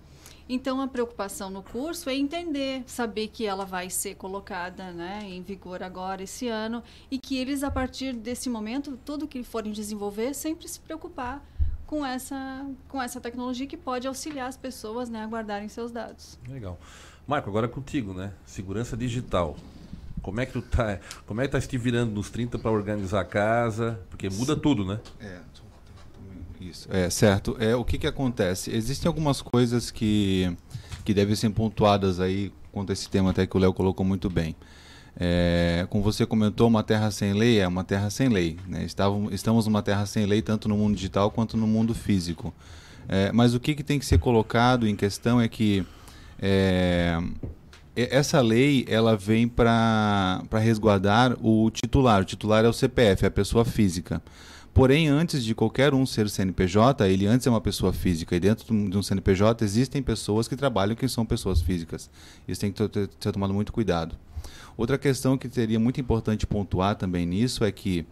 Então, 0.53 0.79
a 0.79 0.87
preocupação 0.87 1.49
no 1.49 1.63
curso 1.63 2.11
é 2.11 2.15
entender, 2.15 2.83
saber 2.85 3.29
que 3.29 3.43
ela 3.43 3.65
vai 3.65 3.89
ser 3.89 4.13
colocada 4.13 4.91
né, 4.91 5.21
em 5.23 5.41
vigor 5.41 5.81
agora, 5.81 6.21
esse 6.21 6.47
ano, 6.47 6.83
e 7.09 7.17
que 7.17 7.35
eles, 7.35 7.63
a 7.63 7.71
partir 7.71 8.13
desse 8.13 8.51
momento, 8.51 8.95
tudo 9.03 9.27
que 9.27 9.43
forem 9.43 9.71
desenvolver, 9.71 10.35
sempre 10.35 10.67
se 10.67 10.79
preocupar 10.79 11.43
com 11.87 12.05
essa, 12.05 12.69
com 12.87 13.01
essa 13.01 13.19
tecnologia 13.19 13.65
que 13.65 13.75
pode 13.75 14.07
auxiliar 14.07 14.47
as 14.47 14.55
pessoas 14.55 15.09
né, 15.09 15.23
a 15.23 15.25
guardarem 15.25 15.67
seus 15.69 15.91
dados. 15.91 16.37
Legal. 16.47 16.79
Marco, 17.25 17.49
agora 17.49 17.65
é 17.65 17.69
contigo, 17.69 18.13
né? 18.13 18.31
Segurança 18.45 18.95
digital. 18.95 19.57
Como 20.21 20.39
é 20.39 20.45
que 20.45 20.53
tu 20.53 20.61
tá, 20.61 20.99
como 21.25 21.41
é 21.41 21.47
que 21.47 21.51
tá 21.51 21.59
se 21.59 21.77
virando 21.79 22.11
nos 22.11 22.29
30 22.29 22.59
para 22.59 22.69
organizar 22.69 23.21
a 23.21 23.25
casa? 23.25 23.99
Porque 24.07 24.29
muda 24.29 24.55
tudo, 24.55 24.85
né? 24.85 24.99
É, 25.19 25.39
isso, 26.69 26.87
é 26.91 27.09
certo. 27.09 27.55
É, 27.59 27.75
o 27.75 27.83
que, 27.83 27.97
que 27.97 28.07
acontece? 28.07 28.71
Existem 28.71 29.07
algumas 29.07 29.41
coisas 29.41 29.91
que, 29.91 30.55
que 31.03 31.13
devem 31.13 31.35
ser 31.35 31.49
pontuadas 31.49 32.19
aí 32.19 32.51
quanto 32.71 32.89
a 32.89 32.93
esse 32.93 33.09
tema 33.09 33.31
até 33.31 33.45
que 33.45 33.55
o 33.55 33.59
Léo 33.59 33.73
colocou 33.73 34.05
muito 34.05 34.29
bem. 34.29 34.55
É, 35.15 35.85
como 35.89 36.03
você 36.03 36.25
comentou, 36.25 36.67
uma 36.67 36.81
terra 36.81 37.11
sem 37.11 37.33
lei 37.33 37.59
é 37.59 37.67
uma 37.67 37.83
terra 37.83 38.09
sem 38.09 38.29
lei. 38.29 38.57
Né? 38.67 38.83
Estávamos, 38.83 39.33
estamos 39.33 39.65
numa 39.67 39.81
terra 39.81 40.05
sem 40.05 40.25
lei 40.25 40.41
tanto 40.41 40.67
no 40.67 40.75
mundo 40.75 40.95
digital 40.95 41.29
quanto 41.29 41.55
no 41.55 41.67
mundo 41.67 41.93
físico. 41.93 42.53
É, 43.07 43.31
mas 43.31 43.53
o 43.53 43.59
que, 43.59 43.75
que 43.75 43.83
tem 43.83 43.99
que 43.99 44.05
ser 44.05 44.17
colocado 44.17 44.87
em 44.87 44.95
questão 44.95 45.39
é 45.39 45.47
que 45.47 45.85
é, 46.41 47.19
essa 47.95 48.41
lei 48.41 48.85
ela 48.87 49.15
vem 49.15 49.47
para 49.47 50.41
resguardar 50.53 51.37
o 51.41 51.69
titular. 51.69 52.21
O 52.21 52.25
titular 52.25 52.65
é 52.65 52.67
o 52.67 52.73
CPF, 52.73 53.23
é 53.23 53.27
a 53.27 53.31
pessoa 53.31 53.63
física. 53.63 54.21
Porém, 54.73 55.07
antes 55.07 55.43
de 55.45 55.53
qualquer 55.53 55.93
um 55.93 56.03
ser 56.03 56.27
CNPJ, 56.27 57.07
ele 57.07 57.27
antes 57.27 57.45
é 57.45 57.49
uma 57.49 57.61
pessoa 57.61 57.93
física. 57.93 58.35
E 58.35 58.39
dentro 58.39 58.65
de 58.65 58.97
um 58.97 59.03
CNPJ 59.03 59.63
existem 59.63 60.01
pessoas 60.01 60.47
que 60.47 60.55
trabalham 60.55 60.95
que 60.95 61.07
são 61.07 61.25
pessoas 61.25 61.61
físicas. 61.61 62.09
Isso 62.47 62.61
tem 62.61 62.71
que 62.71 62.87
ter, 62.89 63.09
ser 63.19 63.31
tomado 63.31 63.53
muito 63.53 63.71
cuidado. 63.71 64.17
Outra 64.75 64.97
questão 64.97 65.37
que 65.37 65.47
seria 65.47 65.79
muito 65.79 66.01
importante 66.01 66.47
pontuar 66.47 66.95
também 66.95 67.25
nisso 67.25 67.63
é 67.63 67.71
que 67.71 68.05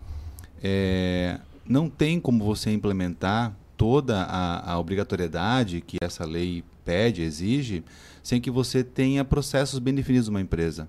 é, 0.63 1.39
não 1.65 1.89
tem 1.89 2.19
como 2.19 2.43
você 2.43 2.71
implementar 2.71 3.55
toda 3.75 4.21
a, 4.23 4.73
a 4.73 4.79
obrigatoriedade 4.79 5.81
que 5.81 5.97
essa 5.99 6.23
lei 6.23 6.63
pede, 6.85 7.23
exige, 7.23 7.83
sem 8.21 8.39
que 8.39 8.51
você 8.51 8.83
tenha 8.83 9.25
processos 9.25 9.79
bem 9.79 9.95
definidos 9.95 10.27
numa 10.27 10.41
empresa. 10.41 10.87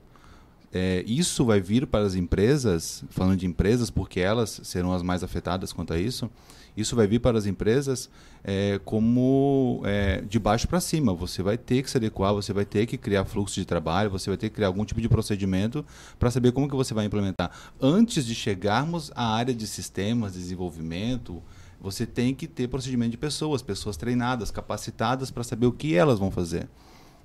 É, 0.72 1.04
isso 1.06 1.44
vai 1.44 1.60
vir 1.60 1.86
para 1.86 2.04
as 2.04 2.14
empresas, 2.14 3.04
falando 3.10 3.36
de 3.36 3.46
empresas, 3.46 3.90
porque 3.90 4.20
elas 4.20 4.60
serão 4.64 4.92
as 4.92 5.02
mais 5.02 5.22
afetadas 5.22 5.72
quanto 5.72 5.92
a 5.92 5.98
isso, 5.98 6.30
isso 6.74 6.96
vai 6.96 7.06
vir 7.06 7.20
para 7.20 7.36
as 7.36 7.44
empresas 7.44 8.08
é, 8.42 8.80
como 8.82 9.82
é, 9.84 10.22
de 10.22 10.38
baixo 10.38 10.66
para 10.66 10.80
cima. 10.80 11.12
Você 11.14 11.42
vai 11.42 11.58
ter 11.58 11.82
que 11.82 11.90
se 11.90 11.98
adequar, 11.98 12.32
você 12.32 12.52
vai 12.52 12.64
ter 12.64 12.86
que 12.86 12.96
criar 12.96 13.26
fluxo 13.26 13.54
de 13.56 13.66
trabalho, 13.66 14.10
você 14.10 14.30
vai 14.30 14.38
ter 14.38 14.48
que 14.48 14.54
criar 14.54 14.68
algum 14.68 14.84
tipo 14.84 15.00
de 15.00 15.08
procedimento 15.08 15.84
para 16.18 16.30
saber 16.30 16.52
como 16.52 16.68
que 16.68 16.74
você 16.74 16.94
vai 16.94 17.04
implementar. 17.04 17.50
Antes 17.78 18.24
de 18.24 18.34
chegarmos 18.34 19.12
à 19.14 19.34
área 19.34 19.54
de 19.54 19.66
sistemas, 19.66 20.32
desenvolvimento, 20.32 21.42
você 21.78 22.06
tem 22.06 22.34
que 22.34 22.46
ter 22.46 22.68
procedimento 22.68 23.10
de 23.10 23.18
pessoas, 23.18 23.60
pessoas 23.60 23.98
treinadas, 23.98 24.50
capacitadas 24.50 25.30
para 25.30 25.44
saber 25.44 25.66
o 25.66 25.72
que 25.72 25.94
elas 25.94 26.18
vão 26.18 26.30
fazer. 26.30 26.68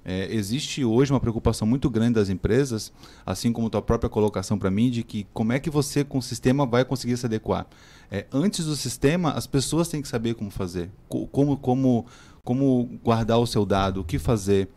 É, 0.10 0.34
existe 0.34 0.86
hoje 0.86 1.12
uma 1.12 1.20
preocupação 1.20 1.68
muito 1.68 1.90
grande 1.90 2.14
das 2.14 2.30
empresas, 2.30 2.94
assim 3.26 3.52
como 3.52 3.70
a 3.74 3.82
própria 3.82 4.10
colocação 4.10 4.58
para 4.58 4.72
mim, 4.72 4.90
de 4.90 5.04
que 5.04 5.28
como 5.34 5.52
é 5.52 5.60
que 5.60 5.70
você 5.70 6.02
com 6.02 6.20
o 6.20 6.22
sistema 6.22 6.66
vai 6.66 6.86
conseguir 6.86 7.18
se 7.18 7.26
adequar. 7.26 7.68
É, 8.10 8.26
antes 8.32 8.66
do 8.66 8.74
sistema, 8.78 9.32
as 9.32 9.46
pessoas 9.46 9.90
têm 9.90 10.02
que 10.02 10.08
saber 10.08 10.36
como 10.36 10.50
fazer, 10.50 10.90
como, 11.10 11.58
como, 11.58 12.06
como 12.42 12.90
guardar 13.04 13.38
o 13.38 13.46
seu 13.46 13.66
dado, 13.66 14.00
o 14.00 14.04
que 14.06 14.18
fazer, 14.18 14.70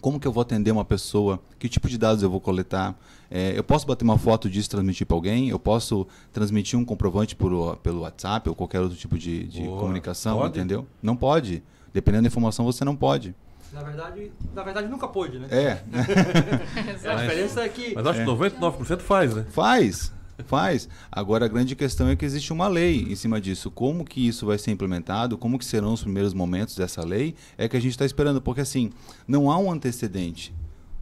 como 0.00 0.18
que 0.18 0.26
eu 0.26 0.32
vou 0.32 0.42
atender 0.42 0.72
uma 0.72 0.84
pessoa, 0.84 1.40
que 1.60 1.68
tipo 1.68 1.88
de 1.88 1.96
dados 1.96 2.24
eu 2.24 2.30
vou 2.30 2.40
coletar. 2.40 2.98
É, 3.30 3.56
eu 3.56 3.62
posso 3.62 3.86
bater 3.86 4.02
uma 4.02 4.18
foto 4.18 4.50
disso 4.50 4.66
e 4.66 4.70
transmitir 4.70 5.06
para 5.06 5.16
alguém, 5.16 5.48
eu 5.48 5.60
posso 5.60 6.08
transmitir 6.32 6.76
um 6.76 6.84
comprovante 6.84 7.36
por, 7.36 7.76
pelo 7.76 8.00
WhatsApp 8.00 8.48
ou 8.48 8.54
qualquer 8.56 8.80
outro 8.80 8.98
tipo 8.98 9.16
de, 9.16 9.44
de 9.44 9.62
comunicação, 9.62 10.38
pode? 10.38 10.58
entendeu? 10.58 10.84
Não 11.00 11.14
pode. 11.14 11.62
Dependendo 11.94 12.24
da 12.24 12.26
informação, 12.26 12.64
você 12.64 12.84
não 12.84 12.96
pode. 12.96 13.32
Na 13.72 13.82
verdade, 13.82 14.32
na 14.54 14.62
verdade 14.62 14.88
nunca 14.88 15.08
pôde, 15.08 15.38
né? 15.38 15.48
É. 15.50 15.82
a 17.08 17.14
diferença 17.14 17.62
é 17.62 17.68
que. 17.68 17.94
Mas 17.94 18.06
acho 18.06 18.20
que 18.20 18.26
99% 18.26 18.98
é. 18.98 19.00
faz, 19.00 19.34
né? 19.34 19.46
Faz. 19.50 20.12
Faz. 20.44 20.88
Agora 21.10 21.46
a 21.46 21.48
grande 21.48 21.74
questão 21.74 22.08
é 22.08 22.16
que 22.16 22.24
existe 22.24 22.52
uma 22.52 22.68
lei 22.68 23.06
em 23.08 23.14
cima 23.14 23.40
disso. 23.40 23.70
Como 23.70 24.04
que 24.04 24.26
isso 24.26 24.46
vai 24.46 24.58
ser 24.58 24.70
implementado, 24.70 25.38
como 25.38 25.58
que 25.58 25.64
serão 25.64 25.92
os 25.92 26.02
primeiros 26.02 26.34
momentos 26.34 26.76
dessa 26.76 27.04
lei, 27.04 27.34
é 27.56 27.68
que 27.68 27.76
a 27.76 27.80
gente 27.80 27.92
está 27.92 28.04
esperando, 28.04 28.40
porque 28.40 28.60
assim, 28.60 28.90
não 29.26 29.50
há 29.50 29.58
um 29.58 29.72
antecedente. 29.72 30.54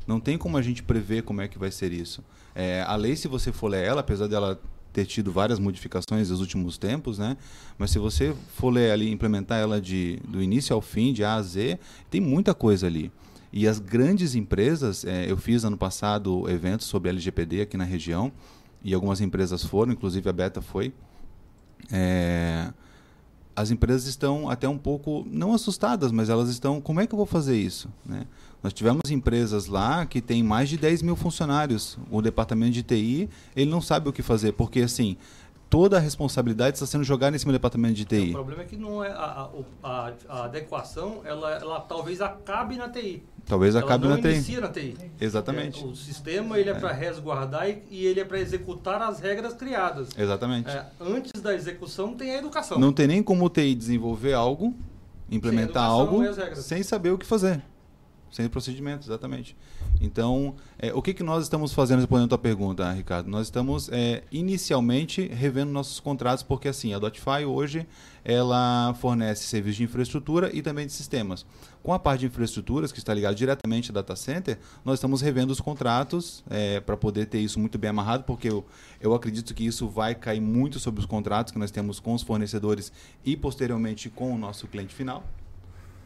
Não 0.06 0.21
tem 0.21 0.38
como 0.38 0.56
a 0.56 0.62
gente 0.62 0.83
prever 0.83 1.23
como 1.23 1.40
é 1.40 1.49
que 1.49 1.59
vai 1.59 1.71
ser 1.71 1.92
isso. 1.92 2.23
É, 2.54 2.85
a 2.87 2.94
lei, 2.94 3.16
se 3.16 3.26
você 3.26 3.50
for 3.50 3.68
ler 3.68 3.85
ela, 3.85 4.00
apesar 4.00 4.28
dela 4.28 4.61
ter 4.94 5.04
tido 5.04 5.32
várias 5.32 5.58
modificações 5.58 6.30
nos 6.30 6.40
últimos 6.40 6.78
tempos, 6.78 7.18
né? 7.18 7.36
Mas 7.76 7.90
se 7.90 7.98
você 7.98 8.32
for 8.54 8.70
ler 8.70 8.92
ali, 8.92 9.10
implementar 9.10 9.60
ela 9.60 9.80
de, 9.80 10.20
do 10.28 10.40
início 10.40 10.72
ao 10.72 10.80
fim, 10.80 11.12
de 11.12 11.24
A 11.24 11.34
a 11.34 11.42
Z, 11.42 11.80
tem 12.08 12.20
muita 12.20 12.54
coisa 12.54 12.86
ali. 12.86 13.10
E 13.52 13.66
as 13.66 13.80
grandes 13.80 14.36
empresas, 14.36 15.04
é, 15.04 15.28
eu 15.28 15.36
fiz 15.36 15.64
ano 15.64 15.76
passado 15.76 16.48
eventos 16.48 16.86
sobre 16.86 17.10
LGPD 17.10 17.62
aqui 17.62 17.76
na 17.76 17.84
região, 17.84 18.32
e 18.84 18.94
algumas 18.94 19.20
empresas 19.20 19.64
foram, 19.64 19.92
inclusive 19.92 20.28
a 20.30 20.32
Beta 20.32 20.62
foi. 20.62 20.94
É, 21.90 22.72
as 23.56 23.70
empresas 23.70 24.06
estão 24.06 24.49
até 24.49 24.68
um 24.68 24.78
pouco, 24.78 25.26
não 25.30 25.54
assustadas, 25.54 26.11
mas 26.11 26.28
elas 26.28 26.49
estão, 26.49 26.80
como 26.80 27.00
é 27.00 27.06
que 27.06 27.14
eu 27.14 27.16
vou 27.16 27.26
fazer 27.26 27.56
isso? 27.56 27.88
Né? 28.04 28.26
Nós 28.62 28.73
tivemos 28.73 29.11
empresas 29.11 29.66
lá 29.66 30.04
que 30.06 30.20
tem 30.20 30.42
mais 30.42 30.68
de 30.68 30.76
10 30.76 31.02
mil 31.02 31.14
funcionários. 31.14 31.99
O 32.11 32.23
departamento 32.23 32.73
de 32.73 32.82
TI, 32.82 33.28
ele 33.54 33.70
não 33.70 33.80
sabe 33.80 34.08
o 34.08 34.12
que 34.12 34.23
fazer, 34.23 34.52
porque 34.52 34.80
assim, 34.80 35.16
toda 35.75 35.97
a 35.97 36.00
responsabilidade 36.00 36.76
está 36.76 36.87
sendo 36.87 37.02
jogada 37.02 37.35
em 37.35 37.38
cima 37.38 37.50
do 37.50 37.57
departamento 37.57 37.95
de 37.95 38.04
TI. 38.04 38.28
É, 38.28 38.31
o 38.31 38.33
problema 38.35 38.62
é 38.62 38.64
que 38.64 38.76
não 38.76 39.02
é 39.02 39.11
a, 39.11 39.50
a, 39.83 40.12
a 40.28 40.45
adequação, 40.45 41.23
ela, 41.25 41.50
ela, 41.50 41.81
talvez 41.81 42.21
acabe 42.21 42.76
na 42.76 42.88
TI. 42.88 43.25
Talvez 43.45 43.75
ela 43.75 43.85
acabe 43.85 44.07
na 44.07 44.16
TI. 44.16 44.61
na 44.61 44.69
TI. 44.69 44.97
Exatamente. 45.21 45.83
É, 45.83 45.87
o 45.87 45.97
sistema 45.97 46.61
ele 46.61 46.71
é, 46.71 46.75
é. 46.75 46.78
para 46.78 46.93
resguardar 46.93 47.69
e, 47.69 47.83
e, 47.90 48.07
ele 48.07 48.21
é 48.21 48.25
para 48.25 48.38
executar 48.38 49.02
as 49.02 49.19
regras 49.19 49.54
criadas. 49.54 50.11
Exatamente. 50.16 50.71
É, 50.71 50.87
antes 51.00 51.43
da 51.43 51.52
execução 51.52 52.14
tem 52.14 52.37
a 52.37 52.38
educação. 52.38 52.78
Não 52.78 52.93
tem 52.93 53.09
nem 53.09 53.21
como 53.21 53.45
o 53.45 53.50
TI 53.50 53.75
desenvolver 53.75 54.33
algo, 54.33 54.73
implementar 55.28 55.90
algo, 55.90 56.23
sem 56.54 56.85
saber 56.85 57.11
o 57.11 57.19
que 57.19 57.26
fazer. 57.26 57.61
Sem 58.31 58.49
procedimento, 58.49 59.07
exatamente. 59.09 59.57
Então, 60.00 60.54
é, 60.78 60.92
o 60.92 61.00
que, 61.00 61.14
que 61.14 61.22
nós 61.22 61.44
estamos 61.44 61.72
fazendo, 61.72 62.00
respondendo 62.00 62.26
a 62.26 62.28
tua 62.28 62.38
pergunta, 62.38 62.92
Ricardo? 62.92 63.28
Nós 63.28 63.46
estamos 63.46 63.88
é, 63.90 64.22
inicialmente 64.30 65.26
revendo 65.28 65.72
nossos 65.72 66.00
contratos, 66.00 66.42
porque 66.42 66.68
assim, 66.68 66.92
a 66.92 66.98
Dotify 66.98 67.44
hoje 67.46 67.86
ela 68.24 68.94
fornece 69.00 69.44
serviços 69.44 69.76
de 69.76 69.84
infraestrutura 69.84 70.50
e 70.52 70.62
também 70.62 70.86
de 70.86 70.92
sistemas. 70.92 71.44
Com 71.82 71.92
a 71.92 71.98
parte 71.98 72.20
de 72.20 72.26
infraestruturas, 72.26 72.90
que 72.90 72.98
está 72.98 73.12
ligada 73.12 73.34
diretamente 73.34 73.90
ao 73.90 73.94
data 73.94 74.16
center, 74.16 74.58
nós 74.84 74.94
estamos 74.94 75.20
revendo 75.20 75.52
os 75.52 75.60
contratos 75.60 76.42
é, 76.48 76.80
para 76.80 76.96
poder 76.96 77.26
ter 77.26 77.40
isso 77.40 77.60
muito 77.60 77.78
bem 77.78 77.90
amarrado, 77.90 78.24
porque 78.24 78.48
eu, 78.48 78.64
eu 79.00 79.14
acredito 79.14 79.54
que 79.54 79.64
isso 79.64 79.88
vai 79.88 80.14
cair 80.14 80.40
muito 80.40 80.78
sobre 80.78 81.00
os 81.00 81.06
contratos 81.06 81.52
que 81.52 81.58
nós 81.58 81.70
temos 81.70 82.00
com 82.00 82.14
os 82.14 82.22
fornecedores 82.22 82.92
e 83.24 83.36
posteriormente 83.36 84.08
com 84.08 84.34
o 84.34 84.38
nosso 84.38 84.66
cliente 84.66 84.94
final 84.94 85.22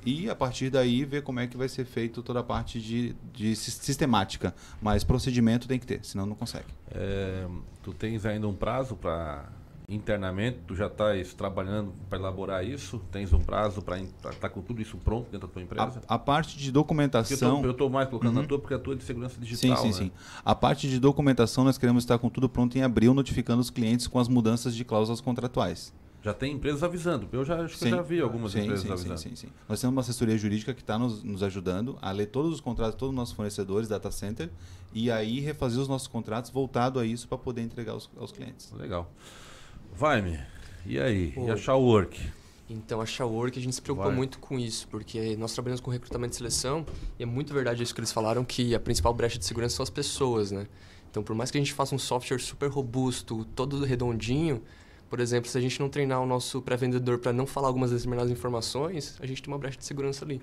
e 0.08 0.30
a 0.30 0.34
partir 0.34 0.70
daí 0.70 1.04
ver 1.04 1.22
como 1.22 1.38
é 1.38 1.46
que 1.46 1.54
vai 1.54 1.68
ser 1.68 1.84
feito 1.84 2.22
toda 2.22 2.40
a 2.40 2.42
parte 2.42 2.80
de, 2.80 3.14
de 3.30 3.54
sistemática. 3.54 4.54
Mas 4.80 5.04
procedimento 5.04 5.68
tem 5.68 5.78
que 5.78 5.86
ter, 5.86 6.02
senão 6.02 6.24
não 6.24 6.34
consegue. 6.34 6.64
É, 6.90 7.46
tu 7.82 7.92
tens 7.92 8.24
ainda 8.24 8.48
um 8.48 8.54
prazo 8.54 8.96
para 8.96 9.44
internamente, 9.86 10.58
tu 10.66 10.74
já 10.74 10.86
estás 10.86 11.34
trabalhando 11.34 11.92
para 12.08 12.18
elaborar 12.18 12.64
isso? 12.64 12.98
Tens 13.10 13.34
um 13.34 13.40
prazo 13.40 13.82
para 13.82 13.98
estar 14.00 14.34
tá 14.34 14.48
com 14.48 14.62
tudo 14.62 14.80
isso 14.80 14.96
pronto 14.96 15.30
dentro 15.30 15.46
da 15.46 15.52
tua 15.52 15.62
empresa? 15.62 16.00
A, 16.08 16.14
a 16.14 16.18
parte 16.18 16.56
de 16.56 16.72
documentação... 16.72 17.62
Eu 17.62 17.72
estou 17.72 17.90
mais 17.90 18.08
colocando 18.08 18.36
uhum. 18.36 18.42
na 18.42 18.48
tua 18.48 18.58
porque 18.58 18.74
a 18.74 18.78
tua 18.78 18.94
é 18.94 18.96
de 18.96 19.04
segurança 19.04 19.38
digital, 19.38 19.76
Sim, 19.76 19.92
sim, 19.92 20.04
né? 20.04 20.10
sim. 20.10 20.12
A 20.42 20.54
parte 20.54 20.88
de 20.88 20.98
documentação 20.98 21.64
nós 21.64 21.76
queremos 21.76 22.02
estar 22.02 22.18
com 22.18 22.30
tudo 22.30 22.48
pronto 22.48 22.76
em 22.78 22.82
abril, 22.82 23.12
notificando 23.12 23.60
os 23.60 23.68
clientes 23.68 24.06
com 24.06 24.18
as 24.18 24.28
mudanças 24.28 24.74
de 24.74 24.84
cláusulas 24.84 25.20
contratuais. 25.20 25.92
Já 26.22 26.34
tem 26.34 26.52
empresas 26.52 26.82
avisando. 26.82 27.28
Eu 27.32 27.44
já 27.44 27.62
acho 27.62 27.78
que 27.78 27.84
eu 27.84 27.90
já 27.90 28.02
vi 28.02 28.20
algumas 28.20 28.52
sim, 28.52 28.60
empresas 28.60 28.82
sim, 28.82 28.92
avisando. 28.92 29.18
Sim, 29.18 29.28
sim, 29.30 29.36
sim. 29.36 29.48
Nós 29.68 29.80
temos 29.80 29.94
uma 29.94 30.00
assessoria 30.00 30.36
jurídica 30.36 30.74
que 30.74 30.80
está 30.80 30.98
nos, 30.98 31.22
nos 31.22 31.42
ajudando 31.42 31.96
a 32.02 32.10
ler 32.10 32.26
todos 32.26 32.52
os 32.52 32.60
contratos 32.60 32.94
de 32.94 32.98
todos 32.98 33.12
os 33.12 33.16
nossos 33.16 33.34
fornecedores, 33.34 33.88
data 33.88 34.10
center, 34.10 34.50
e 34.92 35.10
aí 35.10 35.38
refazer 35.40 35.80
os 35.80 35.88
nossos 35.88 36.08
contratos 36.08 36.50
voltado 36.50 36.98
a 36.98 37.06
isso 37.06 37.28
para 37.28 37.38
poder 37.38 37.62
entregar 37.62 37.92
aos, 37.92 38.10
aos 38.16 38.32
clientes. 38.32 38.72
Legal. 38.72 39.10
Vai-me. 39.94 40.38
E 40.84 40.98
aí? 40.98 41.32
Pô. 41.32 41.46
E 41.46 41.50
a 41.50 41.56
Shawwork? 41.56 42.20
Então, 42.70 43.00
a 43.00 43.06
Shawwork, 43.06 43.58
a 43.58 43.62
gente 43.62 43.74
se 43.74 43.80
preocupa 43.80 44.08
Vai. 44.08 44.16
muito 44.16 44.38
com 44.38 44.58
isso, 44.58 44.86
porque 44.88 45.36
nós 45.36 45.54
trabalhamos 45.54 45.80
com 45.80 45.90
recrutamento 45.90 46.34
e 46.34 46.36
seleção, 46.36 46.84
e 47.18 47.22
é 47.22 47.26
muito 47.26 47.54
verdade 47.54 47.82
isso 47.82 47.94
que 47.94 48.00
eles 48.00 48.12
falaram, 48.12 48.44
que 48.44 48.74
a 48.74 48.80
principal 48.80 49.14
brecha 49.14 49.38
de 49.38 49.44
segurança 49.46 49.76
são 49.76 49.82
as 49.82 49.90
pessoas, 49.90 50.50
né? 50.50 50.66
Então, 51.10 51.22
por 51.22 51.34
mais 51.34 51.50
que 51.50 51.56
a 51.56 51.60
gente 51.60 51.72
faça 51.72 51.94
um 51.94 51.98
software 51.98 52.38
super 52.38 52.68
robusto, 52.68 53.46
todo 53.54 53.82
redondinho, 53.84 54.62
por 55.08 55.20
exemplo, 55.20 55.50
se 55.50 55.56
a 55.56 55.60
gente 55.60 55.80
não 55.80 55.88
treinar 55.88 56.20
o 56.20 56.26
nosso 56.26 56.60
pré-vendedor 56.60 57.18
para 57.18 57.32
não 57.32 57.46
falar 57.46 57.68
algumas 57.68 57.90
determinadas 57.90 58.30
informações, 58.30 59.16
a 59.20 59.26
gente 59.26 59.42
tem 59.42 59.52
uma 59.52 59.58
brecha 59.58 59.78
de 59.78 59.84
segurança 59.84 60.24
ali. 60.24 60.40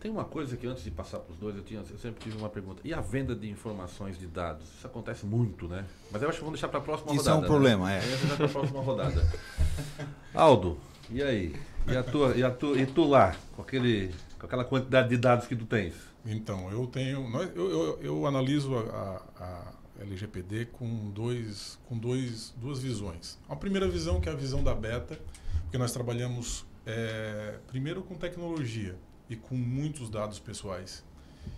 Tem 0.00 0.10
uma 0.10 0.24
coisa 0.24 0.56
que 0.56 0.66
antes 0.66 0.82
de 0.82 0.90
passar 0.90 1.20
para 1.20 1.32
os 1.32 1.38
dois, 1.38 1.56
eu, 1.56 1.62
tinha, 1.62 1.80
eu 1.88 1.96
sempre 1.96 2.20
tive 2.20 2.36
uma 2.36 2.48
pergunta. 2.48 2.80
E 2.84 2.92
a 2.92 3.00
venda 3.00 3.36
de 3.36 3.48
informações 3.48 4.18
de 4.18 4.26
dados? 4.26 4.68
Isso 4.76 4.84
acontece 4.84 5.24
muito, 5.24 5.68
né? 5.68 5.84
Mas 6.10 6.20
eu 6.20 6.28
acho 6.28 6.38
que 6.38 6.44
vamos 6.44 6.58
deixar 6.58 6.68
para 6.68 6.80
a 6.80 6.82
próxima 6.82 7.12
Isso 7.12 7.22
rodada. 7.22 7.36
Isso 7.36 7.44
é 7.44 7.46
um 7.46 7.48
problema, 7.48 7.86
né? 7.86 7.98
é. 7.98 8.00
Vamos 8.00 8.20
deixar 8.20 8.36
para 8.36 8.46
a 8.46 8.48
próxima 8.48 8.80
rodada. 8.82 9.32
Aldo, 10.34 10.76
e 11.08 11.22
aí? 11.22 11.54
E, 11.86 11.96
a 11.96 12.02
tua, 12.02 12.34
e, 12.36 12.42
a 12.42 12.50
tu, 12.50 12.76
e 12.76 12.84
tu 12.84 13.04
lá, 13.04 13.36
com, 13.54 13.62
aquele, 13.62 14.12
com 14.40 14.46
aquela 14.46 14.64
quantidade 14.64 15.08
de 15.08 15.16
dados 15.16 15.46
que 15.46 15.54
tu 15.54 15.66
tens? 15.66 15.94
Então, 16.26 16.68
eu 16.70 16.84
tenho. 16.88 17.24
Eu, 17.54 17.70
eu, 17.70 17.98
eu 18.02 18.26
analiso 18.26 18.76
a, 18.76 19.22
a 19.38 19.72
LGPD 20.02 20.66
com, 20.66 21.10
dois, 21.10 21.78
com 21.86 21.96
dois, 21.96 22.54
duas 22.56 22.78
visões. 22.80 23.38
A 23.48 23.56
primeira 23.56 23.88
visão, 23.88 24.20
que 24.20 24.28
é 24.28 24.32
a 24.32 24.36
visão 24.36 24.62
da 24.62 24.74
beta, 24.74 25.20
porque 25.62 25.78
nós 25.78 25.92
trabalhamos 25.92 26.66
é, 26.86 27.58
primeiro 27.68 28.02
com 28.02 28.14
tecnologia 28.14 28.96
e 29.28 29.36
com 29.36 29.54
muitos 29.54 30.10
dados 30.10 30.38
pessoais. 30.38 31.04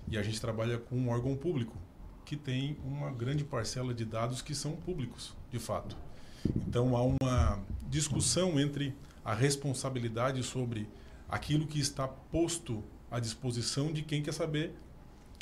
E 0.08 0.16
a 0.16 0.22
gente 0.22 0.40
trabalha 0.40 0.78
com 0.78 0.96
um 0.96 1.08
órgão 1.08 1.36
público, 1.36 1.76
que 2.24 2.36
tem 2.36 2.76
uma 2.84 3.10
grande 3.10 3.44
parcela 3.44 3.92
de 3.92 4.04
dados 4.04 4.40
que 4.40 4.54
são 4.54 4.72
públicos, 4.72 5.34
de 5.50 5.58
fato. 5.58 5.96
Então 6.68 6.96
há 6.96 7.02
uma 7.02 7.60
discussão 7.88 8.58
entre 8.60 8.94
a 9.24 9.34
responsabilidade 9.34 10.42
sobre 10.42 10.88
aquilo 11.28 11.66
que 11.66 11.80
está 11.80 12.06
posto 12.06 12.84
à 13.10 13.18
disposição 13.18 13.92
de 13.92 14.02
quem 14.02 14.22
quer 14.22 14.32
saber 14.32 14.74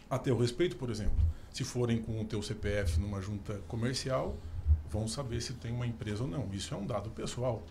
a 0.08 0.18
teu 0.18 0.36
respeito, 0.38 0.76
por 0.76 0.90
exemplo. 0.90 1.16
Se 1.52 1.64
forem 1.64 2.00
com 2.00 2.20
o 2.20 2.24
teu 2.24 2.42
CPF 2.42 2.98
numa 2.98 3.20
junta 3.20 3.60
comercial, 3.68 4.36
vão 4.90 5.06
saber 5.06 5.40
se 5.40 5.52
tem 5.54 5.72
uma 5.72 5.86
empresa 5.86 6.22
ou 6.22 6.28
não. 6.28 6.48
Isso 6.52 6.74
é 6.74 6.76
um 6.76 6.86
dado 6.86 7.10
pessoal. 7.10 7.62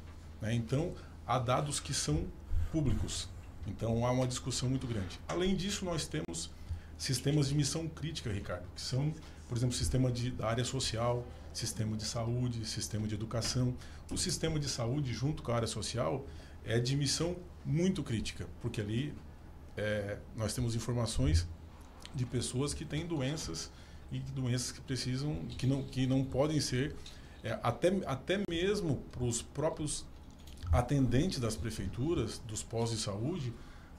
Né? 0.42 0.54
Então, 0.54 0.94
há 1.26 1.40
dados 1.40 1.80
que 1.80 1.94
são 1.94 2.26
públicos. 2.72 3.28
Então, 3.66 4.06
há 4.06 4.12
uma 4.12 4.28
discussão 4.28 4.70
muito 4.70 4.88
grande. 4.88 5.20
Além 5.28 5.56
disso, 5.56 5.86
nós 5.86 6.08
temos 6.08 6.50
sistemas 6.98 7.50
de 7.50 7.56
missão 7.56 7.88
crítica, 7.88 8.32
Ricardo, 8.32 8.68
que 8.76 8.82
são, 8.82 9.14
por 9.48 9.58
exemplo, 9.58 9.76
sistema 9.76 10.12
de, 10.12 10.32
da 10.32 10.48
área 10.48 10.64
social, 10.64 11.26
sistema 11.54 11.98
de 11.98 12.06
saúde, 12.06 12.66
sistema 12.66 13.08
de 13.08 13.16
educação. 13.16 13.76
O 14.12 14.18
sistema 14.18 14.60
de 14.60 14.70
saúde, 14.70 15.14
junto 15.14 15.42
com 15.42 15.52
a 15.52 15.56
área 15.56 15.68
social, 15.68 16.26
é 16.64 16.80
de 16.80 16.96
missão 16.96 17.36
muito 17.66 18.04
crítica, 18.04 18.48
porque 18.62 18.82
ali 18.82 19.14
é, 19.76 20.18
nós 20.36 20.54
temos 20.54 20.76
informações 20.76 21.48
de 22.14 22.26
pessoas 22.26 22.74
que 22.74 22.86
têm 22.86 23.06
doenças 23.06 23.72
e 24.12 24.20
doenças 24.20 24.72
que 24.72 24.82
precisam, 24.82 25.36
que 25.58 25.66
não, 25.66 25.84
que 25.84 26.06
não 26.06 26.24
podem 26.24 26.60
ser, 26.60 26.96
é, 27.44 27.58
até, 27.64 27.90
até 28.06 28.42
mesmo 28.50 28.98
para 29.12 29.24
os 29.24 29.42
próprios 29.42 30.06
atendentes 30.72 31.40
das 31.40 31.56
prefeituras, 31.56 32.40
dos 32.40 32.64
postos 32.64 33.00
de 33.00 33.04
saúde, 33.04 33.54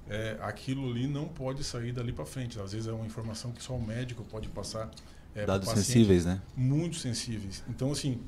é, 0.09 0.37
aquilo 0.41 0.91
ali 0.91 1.07
não 1.07 1.29
pode 1.29 1.63
sair 1.65 1.93
dali 1.93 2.13
para 2.13 2.25
frente. 2.25 2.61
Às 2.61 2.73
vezes 2.73 2.89
é 2.89 2.93
uma 2.93 3.07
informação 3.07 3.53
que 3.53 3.63
só 3.63 3.75
o 3.75 3.85
médico 3.85 4.25
pode 4.25 4.49
passar. 4.49 4.91
É, 5.35 5.47
Dados 5.47 5.69
sensíveis, 5.69 6.25
né? 6.25 6.41
Muito 6.55 6.97
sensíveis. 6.97 7.63
Então, 7.69 7.93
assim, 7.93 8.21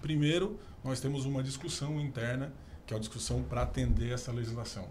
primeiro 0.00 0.58
nós 0.84 1.00
temos 1.00 1.24
uma 1.24 1.42
discussão 1.42 2.00
interna, 2.00 2.52
que 2.86 2.92
é 2.92 2.96
uma 2.96 3.00
discussão 3.00 3.42
para 3.42 3.62
atender 3.62 4.12
essa 4.12 4.32
legislação. 4.32 4.88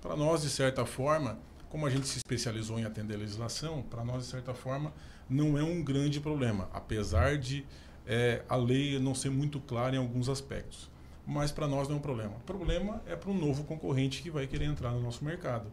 Para 0.00 0.16
nós, 0.16 0.42
de 0.42 0.48
certa 0.48 0.86
forma, 0.86 1.38
como 1.68 1.86
a 1.86 1.90
gente 1.90 2.06
se 2.06 2.18
especializou 2.18 2.78
em 2.78 2.84
atender 2.84 3.14
a 3.14 3.18
legislação, 3.18 3.82
para 3.82 4.04
nós, 4.04 4.24
de 4.24 4.30
certa 4.30 4.54
forma, 4.54 4.92
não 5.28 5.58
é 5.58 5.62
um 5.62 5.82
grande 5.82 6.20
problema, 6.20 6.68
apesar 6.72 7.36
de 7.36 7.64
é, 8.06 8.42
a 8.48 8.56
lei 8.56 8.98
não 8.98 9.14
ser 9.14 9.30
muito 9.30 9.60
clara 9.60 9.94
em 9.94 9.98
alguns 9.98 10.28
aspectos. 10.28 10.90
Mas 11.26 11.52
para 11.52 11.68
nós 11.68 11.88
não 11.88 11.96
é 11.96 11.98
um 11.98 12.02
problema. 12.02 12.36
O 12.36 12.40
problema 12.40 13.02
é 13.06 13.14
para 13.14 13.30
um 13.30 13.38
novo 13.38 13.64
concorrente 13.64 14.22
que 14.22 14.30
vai 14.30 14.46
querer 14.46 14.64
entrar 14.64 14.92
no 14.92 15.00
nosso 15.02 15.22
mercado. 15.22 15.70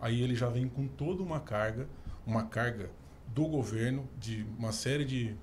Aí 0.00 0.20
ele 0.20 0.34
já 0.34 0.48
vem 0.48 0.68
com 0.68 0.88
toda 0.88 1.22
uma 1.22 1.38
carga, 1.38 1.88
uma 2.26 2.44
carga 2.44 2.90
do 3.28 3.46
governo, 3.46 4.08
de 4.18 4.44
uma 4.58 4.72
série 4.72 5.04
de 5.04 5.36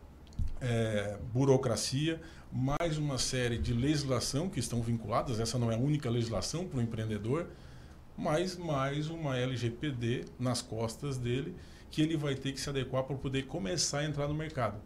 é, 0.60 1.18
burocracia, 1.32 2.22
mais 2.52 2.98
uma 2.98 3.18
série 3.18 3.58
de 3.58 3.74
legislação 3.74 4.50
que 4.50 4.60
estão 4.60 4.82
vinculadas. 4.82 5.40
Essa 5.40 5.58
não 5.58 5.72
é 5.72 5.76
a 5.76 5.80
única 5.80 6.10
legislação 6.10 6.68
para 6.68 6.80
o 6.80 6.82
empreendedor, 6.82 7.48
mas 8.18 8.58
mais 8.58 9.10
uma 9.10 9.38
LGPD 9.38 10.26
nas 10.40 10.62
costas 10.62 11.18
dele 11.18 11.56
que 11.90 12.02
ele 12.02 12.18
vai 12.18 12.36
ter 12.36 12.52
que 12.52 12.60
se 12.60 12.70
adequar 12.70 13.04
para 13.04 13.16
poder 13.16 13.44
começar 13.46 14.00
a 14.00 14.06
entrar 14.06 14.28
no 14.28 14.34
mercado. 14.34 14.78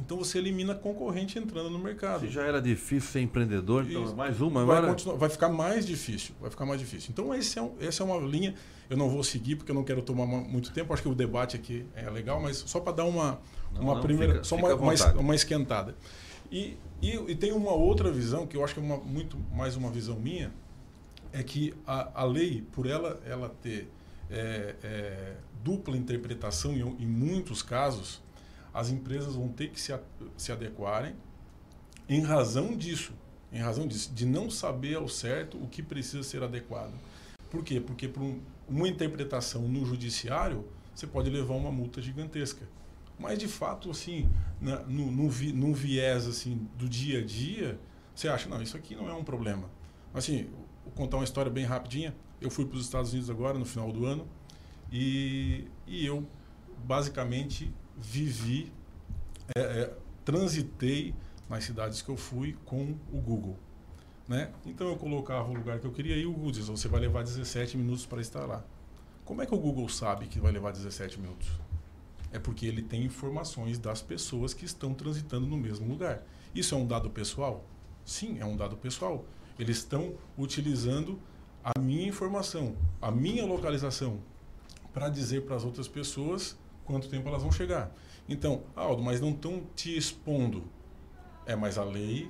Então 0.00 0.16
você 0.16 0.38
elimina 0.38 0.74
concorrente 0.74 1.38
entrando 1.38 1.68
no 1.70 1.78
mercado. 1.78 2.20
Se 2.20 2.28
já 2.32 2.42
era 2.42 2.60
difícil 2.62 3.10
ser 3.10 3.20
empreendedor, 3.20 3.84
então 3.88 4.14
mais 4.16 4.40
uma 4.40 4.64
vai, 4.64 4.78
agora. 4.78 4.96
vai 5.16 5.28
ficar 5.28 5.50
mais 5.50 5.86
difícil, 5.86 6.34
vai 6.40 6.50
ficar 6.50 6.64
mais 6.64 6.80
difícil. 6.80 7.10
Então 7.12 7.32
esse 7.34 7.58
é 7.58 7.62
um, 7.62 7.72
essa 7.78 8.02
é 8.02 8.06
uma 8.06 8.16
linha. 8.26 8.54
Eu 8.88 8.96
não 8.96 9.08
vou 9.08 9.22
seguir 9.22 9.56
porque 9.56 9.70
eu 9.70 9.74
não 9.74 9.84
quero 9.84 10.02
tomar 10.02 10.26
muito 10.26 10.72
tempo. 10.72 10.92
Acho 10.92 11.02
que 11.02 11.08
o 11.08 11.14
debate 11.14 11.56
aqui 11.56 11.84
é 11.94 12.08
legal, 12.10 12.40
mas 12.40 12.56
só 12.66 12.80
para 12.80 12.92
dar 12.92 13.04
uma 13.04 13.40
Não, 13.72 13.82
uma 13.82 13.94
não, 13.96 14.02
primeira, 14.02 14.32
fica- 14.34 14.44
só 14.44 14.56
fica 14.56 14.74
uma, 14.74 14.92
uma, 14.94 15.12
uma 15.20 15.34
esquentada. 15.34 15.94
E, 16.50 16.76
e, 17.00 17.10
e 17.28 17.34
tem 17.34 17.52
uma 17.52 17.72
outra 17.72 18.10
visão 18.10 18.46
que 18.46 18.56
eu 18.56 18.64
acho 18.64 18.74
que 18.74 18.80
é 18.80 18.82
uma, 18.82 18.96
muito 18.96 19.36
mais 19.54 19.76
uma 19.76 19.90
visão 19.90 20.18
minha, 20.18 20.52
é 21.32 21.42
que 21.42 21.74
a, 21.86 22.22
a 22.22 22.24
lei, 22.24 22.62
por 22.72 22.86
ela 22.86 23.20
ela 23.24 23.48
ter 23.48 23.90
é, 24.30 24.74
é, 24.82 25.36
dupla 25.62 25.96
interpretação 25.96 26.72
em, 26.72 26.80
em 27.02 27.06
muitos 27.06 27.62
casos, 27.62 28.22
as 28.72 28.90
empresas 28.90 29.34
vão 29.34 29.48
ter 29.48 29.68
que 29.70 29.80
se, 29.80 29.92
a- 29.92 30.00
se 30.36 30.50
adequarem 30.52 31.14
em 32.08 32.20
razão 32.20 32.76
disso, 32.76 33.12
em 33.52 33.58
razão 33.58 33.86
disso, 33.86 34.12
de 34.12 34.24
não 34.26 34.50
saber 34.50 34.96
ao 34.96 35.08
certo 35.08 35.56
o 35.62 35.66
que 35.68 35.82
precisa 35.82 36.22
ser 36.22 36.42
adequado. 36.42 36.92
Por 37.50 37.62
quê? 37.62 37.80
Porque 37.80 38.08
por 38.08 38.22
um- 38.22 38.40
uma 38.68 38.88
interpretação 38.88 39.62
no 39.68 39.84
judiciário, 39.84 40.64
você 40.94 41.06
pode 41.06 41.28
levar 41.30 41.54
uma 41.54 41.70
multa 41.70 42.00
gigantesca. 42.00 42.66
Mas 43.18 43.38
de 43.38 43.46
fato, 43.48 43.90
assim, 43.90 44.28
na, 44.60 44.80
no, 44.80 45.10
no, 45.12 45.28
vi, 45.28 45.52
no 45.52 45.72
viés 45.74 46.26
assim 46.26 46.66
do 46.78 46.88
dia 46.88 47.20
a 47.20 47.24
dia, 47.24 47.78
você 48.14 48.28
acha 48.28 48.48
não, 48.48 48.60
isso 48.62 48.76
aqui 48.76 48.94
não 48.96 49.08
é 49.08 49.14
um 49.14 49.22
problema. 49.24 49.68
Assim, 50.14 50.48
vou 50.94 51.04
contar 51.04 51.16
uma 51.16 51.24
história 51.24 51.50
bem 51.50 51.64
rapidinha. 51.64 52.14
Eu 52.40 52.50
fui 52.50 52.64
para 52.66 52.76
os 52.76 52.84
Estados 52.84 53.12
Unidos 53.12 53.30
agora 53.30 53.58
no 53.58 53.64
final 53.64 53.90
do 53.90 54.04
ano 54.04 54.26
e, 54.90 55.66
e 55.86 56.04
eu 56.04 56.26
basicamente 56.84 57.72
vivi, 57.96 58.72
é, 59.56 59.60
é, 59.60 59.96
transitei 60.24 61.14
nas 61.48 61.64
cidades 61.64 62.02
que 62.02 62.08
eu 62.08 62.16
fui 62.16 62.56
com 62.64 62.94
o 63.12 63.20
Google. 63.20 63.56
Né? 64.28 64.52
Então 64.64 64.88
eu 64.88 64.96
colocava 64.96 65.50
o 65.50 65.54
lugar 65.54 65.78
que 65.78 65.86
eu 65.86 65.92
queria 65.92 66.16
e 66.16 66.26
o 66.26 66.32
Google 66.32 66.52
diz, 66.52 66.68
você 66.68 66.88
vai 66.88 67.00
levar 67.00 67.22
17 67.22 67.76
minutos 67.76 68.06
para 68.06 68.46
lá. 68.46 68.64
Como 69.24 69.40
é 69.42 69.46
que 69.46 69.54
o 69.54 69.58
Google 69.58 69.88
sabe 69.88 70.26
que 70.26 70.40
vai 70.40 70.52
levar 70.52 70.72
17 70.72 71.20
minutos? 71.20 71.48
É 72.32 72.38
porque 72.38 72.66
ele 72.66 72.82
tem 72.82 73.04
informações 73.04 73.78
das 73.78 74.00
pessoas 74.00 74.54
que 74.54 74.64
estão 74.64 74.94
transitando 74.94 75.46
no 75.46 75.56
mesmo 75.56 75.86
lugar. 75.86 76.22
Isso 76.54 76.74
é 76.74 76.78
um 76.78 76.86
dado 76.86 77.10
pessoal? 77.10 77.64
Sim, 78.04 78.38
é 78.40 78.44
um 78.44 78.56
dado 78.56 78.76
pessoal. 78.76 79.24
Eles 79.62 79.76
estão 79.76 80.14
utilizando 80.36 81.20
a 81.62 81.78
minha 81.78 82.08
informação, 82.08 82.74
a 83.00 83.12
minha 83.12 83.46
localização, 83.46 84.18
para 84.92 85.08
dizer 85.08 85.42
para 85.42 85.54
as 85.54 85.64
outras 85.64 85.86
pessoas 85.86 86.58
quanto 86.84 87.08
tempo 87.08 87.28
elas 87.28 87.42
vão 87.42 87.52
chegar. 87.52 87.94
Então, 88.28 88.64
Aldo, 88.74 89.00
mas 89.00 89.20
não 89.20 89.30
estão 89.30 89.62
te 89.76 89.96
expondo. 89.96 90.64
É, 91.46 91.54
mas 91.54 91.78
a 91.78 91.84
lei, 91.84 92.28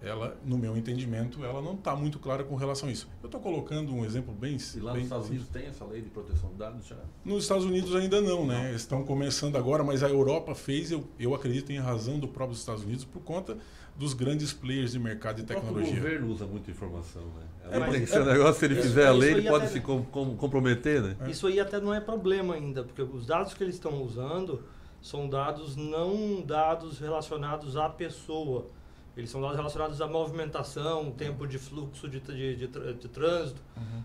ela, 0.00 0.38
no 0.44 0.56
meu 0.56 0.76
entendimento, 0.76 1.44
ela 1.44 1.60
não 1.60 1.74
está 1.74 1.96
muito 1.96 2.20
clara 2.20 2.44
com 2.44 2.54
relação 2.54 2.88
a 2.88 2.92
isso. 2.92 3.08
Eu 3.20 3.26
estou 3.26 3.40
colocando 3.40 3.92
um 3.92 4.04
exemplo 4.04 4.32
bem 4.32 4.56
E 4.56 4.78
lá 4.78 4.92
bem 4.92 5.00
nos 5.00 5.08
Estados 5.08 5.28
Unidos 5.28 5.48
tem 5.48 5.66
essa 5.66 5.84
lei 5.84 6.02
de 6.02 6.10
proteção 6.10 6.50
de 6.50 6.54
dados 6.54 6.86
já? 6.86 6.98
nos 7.24 7.42
Estados 7.42 7.64
Unidos 7.64 7.96
ainda 7.96 8.20
não, 8.20 8.46
né? 8.46 8.68
Eles 8.68 8.82
estão 8.82 9.02
começando 9.02 9.56
agora, 9.56 9.82
mas 9.82 10.04
a 10.04 10.08
Europa 10.08 10.54
fez, 10.54 10.92
eu, 10.92 11.04
eu 11.18 11.34
acredito 11.34 11.72
em 11.72 11.80
razão 11.80 12.16
do 12.16 12.28
próprio 12.28 12.56
Estados 12.56 12.84
Unidos, 12.84 13.04
por 13.04 13.22
conta 13.22 13.58
dos 14.00 14.14
grandes 14.14 14.50
players 14.52 14.92
de 14.92 14.98
mercado 14.98 15.36
de 15.36 15.42
O 15.42 15.46
tecnologia. 15.46 15.94
governo 15.94 16.32
usa 16.32 16.46
muita 16.46 16.70
informação, 16.70 17.20
né? 17.22 17.42
É, 17.70 17.76
É, 17.76 17.78
mas- 17.80 17.90
tem 17.92 18.00
que 18.00 18.06
ser 18.06 18.22
um 18.22 18.24
negócio, 18.24 18.54
se 18.54 18.64
ele 18.64 18.74
Isso- 18.74 18.82
fizer 18.84 19.06
a 19.06 19.10
isso 19.10 19.18
lei, 19.20 19.28
aí 19.34 19.38
ele 19.40 19.48
pode 19.48 19.64
até- 19.64 19.72
se 19.74 19.80
com- 19.80 20.02
com- 20.04 20.36
comprometer, 20.36 21.02
né? 21.02 21.16
É. 21.20 21.30
Isso 21.30 21.46
aí 21.46 21.60
até 21.60 21.78
não 21.78 21.92
é 21.92 22.00
problema 22.00 22.54
ainda, 22.54 22.82
porque 22.82 23.02
os 23.02 23.26
dados 23.26 23.52
que 23.52 23.62
eles 23.62 23.74
estão 23.74 24.02
usando 24.02 24.64
são 25.02 25.28
dados 25.28 25.76
não 25.76 26.40
dados 26.40 26.98
relacionados 26.98 27.76
à 27.76 27.88
pessoa. 27.90 28.68
Eles 29.16 29.28
são 29.28 29.40
dados 29.42 29.56
relacionados 29.56 30.00
à 30.00 30.06
movimentação, 30.06 31.10
tempo 31.10 31.46
de 31.46 31.58
fluxo 31.58 32.08
de, 32.08 32.20
de, 32.20 32.56
de, 32.56 32.66
de 32.94 33.08
trânsito. 33.08 33.60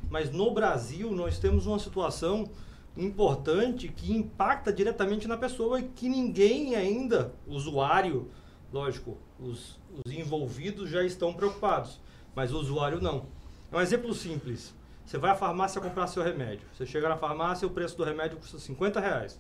Mas 0.10 0.30
no 0.30 0.52
Brasil 0.54 1.10
nós 1.12 1.40
temos 1.40 1.66
uma 1.68 1.80
situação 1.80 2.50
importante 2.98 3.88
que 3.88 4.12
impacta 4.12 4.72
diretamente 4.74 5.28
na 5.28 5.38
pessoa 5.38 5.80
e 5.80 5.84
que 5.84 6.10
ninguém 6.10 6.76
ainda, 6.76 7.34
usuário, 7.48 8.30
lógico, 8.74 9.18
os, 9.40 9.78
os 10.04 10.12
envolvidos 10.12 10.90
já 10.90 11.04
estão 11.04 11.34
preocupados, 11.34 12.00
mas 12.36 12.54
o 12.54 12.60
usuário 12.60 13.02
não. 13.02 13.26
É 13.72 13.78
um 13.78 13.82
exemplo 13.82 14.14
simples. 14.14 14.74
Você 15.06 15.18
vai 15.18 15.32
à 15.32 15.36
farmácia 15.36 15.80
comprar 15.80 16.08
seu 16.08 16.24
remédio. 16.24 16.68
Você 16.74 16.86
chega 16.86 17.08
na 17.08 17.18
farmácia, 17.18 17.68
o 17.68 17.72
preço 17.72 17.96
do 17.96 18.04
remédio 18.04 18.38
custa 18.38 18.58
50 18.58 19.00
reais. 19.00 19.40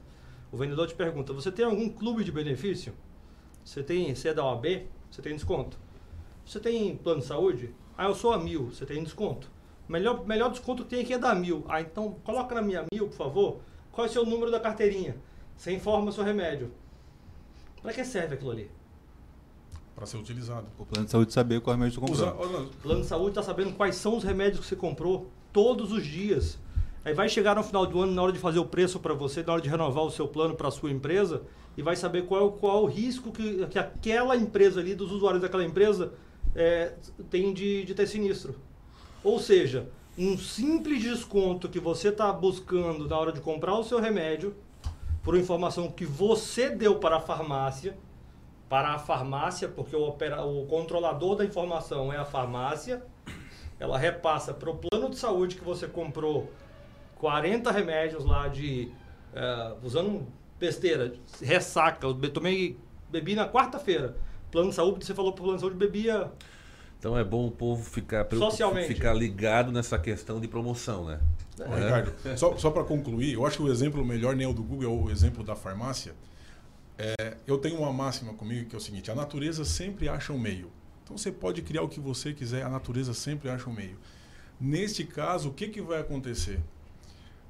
O 0.52 0.58
vendedor 0.58 0.88
te 0.88 0.94
pergunta: 0.94 1.34
Você 1.34 1.52
tem 1.52 1.66
algum 1.66 1.90
clube 1.90 2.24
de 2.24 2.32
benefício? 2.32 2.94
Você 3.64 3.82
tem, 3.82 4.14
você 4.14 4.30
é 4.30 4.34
da 4.34 4.46
OAB? 4.46 4.88
Você 5.10 5.22
tem 5.22 5.34
desconto? 5.34 5.78
Você 6.46 6.60
tem 6.60 6.96
plano 6.96 7.22
de 7.22 7.26
saúde? 7.26 7.74
Ah, 7.98 8.06
eu 8.06 8.16
sou 8.16 8.32
a 8.32 8.38
mil. 8.38 8.68
Você 8.68 8.86
tem 8.86 9.04
desconto? 9.04 9.50
Melhor, 9.90 10.26
melhor 10.26 10.52
desconto 10.52 10.84
que 10.84 10.90
tem 10.90 11.02
aqui 11.02 11.14
é 11.14 11.18
da 11.18 11.34
mil. 11.34 11.66
Ah, 11.68 11.82
então 11.82 12.14
coloca 12.24 12.54
na 12.54 12.62
minha 12.62 12.86
mil, 12.94 13.08
por 13.08 13.16
favor. 13.16 13.62
Qual 13.92 14.06
é 14.06 14.10
o 14.10 14.14
seu 14.14 14.26
número 14.26 14.52
da 14.52 14.60
carteirinha? 14.60 15.18
Você 15.58 15.72
informa 15.72 16.10
o 16.10 16.14
seu 16.14 16.24
remédio. 16.24 16.72
Para 17.82 17.94
que 17.94 18.04
serve 18.04 18.36
aquilo 18.36 18.52
ali? 18.52 18.70
Para 19.96 20.06
ser 20.06 20.18
utilizado. 20.18 20.68
O 20.78 20.86
plano 20.86 21.06
de 21.06 21.12
saúde 21.12 21.32
saber 21.32 21.62
qual 21.62 21.76
remédio 21.76 21.96
tu 21.96 22.02
comprou. 22.02 22.18
Usa- 22.28 22.36
olha, 22.38 22.66
O 22.66 22.70
plano 22.82 23.02
de 23.02 23.08
saúde 23.08 23.30
está 23.30 23.44
sabendo 23.44 23.74
quais 23.74 23.96
são 23.96 24.18
os 24.18 24.24
remédios 24.24 24.60
que 24.60 24.66
você 24.68 24.76
comprou 24.76 25.30
todos 25.54 25.92
os 25.92 26.06
dias. 26.06 26.60
Aí 27.06 27.14
vai 27.14 27.30
chegar 27.30 27.56
no 27.56 27.64
final 27.64 27.86
do 27.86 28.02
ano, 28.02 28.12
na 28.12 28.22
hora 28.22 28.32
de 28.34 28.40
fazer 28.40 28.60
o 28.60 28.66
preço 28.66 29.00
para 29.00 29.14
você, 29.14 29.42
na 29.44 29.54
hora 29.54 29.62
de 29.62 29.70
renovar 29.70 30.04
o 30.04 30.12
seu 30.12 30.28
plano 30.28 30.56
para 30.56 30.68
a 30.68 30.72
sua 30.72 30.92
empresa, 30.92 31.44
e 31.78 31.82
vai 31.82 31.96
saber 31.96 32.26
qual, 32.26 32.42
é 32.42 32.44
o- 32.44 32.52
qual 32.52 32.80
é 32.80 32.82
o 32.82 32.86
risco 32.88 33.32
que, 33.32 33.66
que 33.68 33.80
aquela 33.80 34.36
empresa 34.36 34.80
ali, 34.82 34.96
dos 34.96 35.12
usuários 35.12 35.42
daquela 35.42 35.64
empresa, 35.64 36.12
é, 36.56 36.94
tem 37.30 37.54
de, 37.54 37.86
de 37.86 37.94
ter 37.94 38.08
sinistro. 38.08 38.56
Ou 39.24 39.40
seja, 39.40 39.88
um 40.18 40.38
simples 40.38 41.02
desconto 41.04 41.70
que 41.70 41.80
você 41.80 42.10
está 42.10 42.34
buscando 42.34 43.08
na 43.08 43.18
hora 43.18 43.32
de 43.32 43.40
comprar 43.40 43.78
o 43.78 43.84
seu 43.84 44.00
remédio, 44.02 44.56
por 45.24 45.38
informação 45.38 45.90
que 45.92 46.06
você 46.06 46.70
deu 46.70 46.96
para 46.96 47.18
a 47.18 47.22
farmácia, 47.22 47.98
para 48.70 48.90
a 48.94 49.00
farmácia, 49.00 49.68
porque 49.68 49.96
o, 49.96 50.02
opera, 50.02 50.44
o 50.44 50.66
controlador 50.66 51.36
da 51.36 51.46
informação 51.46 52.12
é 52.12 52.18
a 52.18 52.26
farmácia, 52.26 53.04
ela 53.80 53.98
repassa 53.98 54.54
para 54.54 54.70
o 54.70 54.78
plano 54.78 55.10
de 55.10 55.18
saúde 55.18 55.56
que 55.56 55.64
você 55.64 55.88
comprou 55.88 56.52
40 57.18 57.72
remédios 57.72 58.26
lá 58.26 58.48
de. 58.48 58.92
eh, 59.34 59.74
usando 59.84 60.26
besteira, 60.60 61.14
ressaca. 61.42 62.08
Eu 62.08 62.14
tomei, 62.32 62.78
bebi 63.10 63.36
na 63.36 63.48
quarta-feira. 63.48 64.16
Plano 64.52 64.70
de 64.70 64.76
saúde, 64.76 65.06
você 65.06 65.14
falou 65.14 65.34
para 65.34 65.42
o 65.42 65.44
plano 65.44 65.58
de 65.58 65.62
saúde, 65.62 65.78
bebia. 65.78 66.32
Então 66.98 67.18
é 67.18 67.24
bom 67.24 67.46
o 67.46 67.52
povo 67.52 67.84
ficar, 67.84 68.26
Socialmente. 68.32 68.88
ficar 68.88 69.14
ligado 69.14 69.72
nessa 69.72 70.00
questão 70.00 70.40
de 70.40 70.48
promoção, 70.48 71.06
né? 71.06 71.20
É. 71.60 71.84
Ricardo, 71.84 72.38
só, 72.38 72.58
só 72.58 72.72
para 72.72 72.84
concluir, 72.84 73.34
eu 73.34 73.46
acho 73.46 73.58
que 73.58 73.64
o 73.64 73.72
exemplo 73.72 74.04
melhor 74.04 74.36
nem 74.36 74.46
é 74.46 74.50
o 74.50 74.54
do 74.54 74.64
Google, 74.64 74.86
é 74.86 75.04
o 75.06 75.12
exemplo 75.12 75.44
da 75.44 75.56
farmácia. 75.56 76.14
É, 76.98 77.38
eu 77.46 77.58
tenho 77.58 77.78
uma 77.78 77.92
máxima 77.92 78.34
comigo 78.34 78.70
que 78.70 78.76
é 78.76 78.78
o 78.78 78.82
seguinte: 78.82 79.12
a 79.12 79.16
natureza 79.16 79.66
sempre 79.66 80.08
acha 80.08 80.32
um 80.34 80.40
meio. 80.40 80.72
Então 81.04 81.18
você 81.18 81.32
pode 81.32 81.62
criar 81.62 81.84
o 81.84 81.90
que 81.90 82.00
você 82.00 82.34
quiser, 82.34 82.64
a 82.64 82.70
natureza 82.70 83.14
sempre 83.14 83.50
acha 83.50 83.70
um 83.70 83.74
meio. 83.74 83.98
Neste 84.60 85.04
caso, 85.04 85.50
o 85.50 85.54
que, 85.54 85.68
que 85.68 85.82
vai 85.82 86.00
acontecer? 86.00 86.60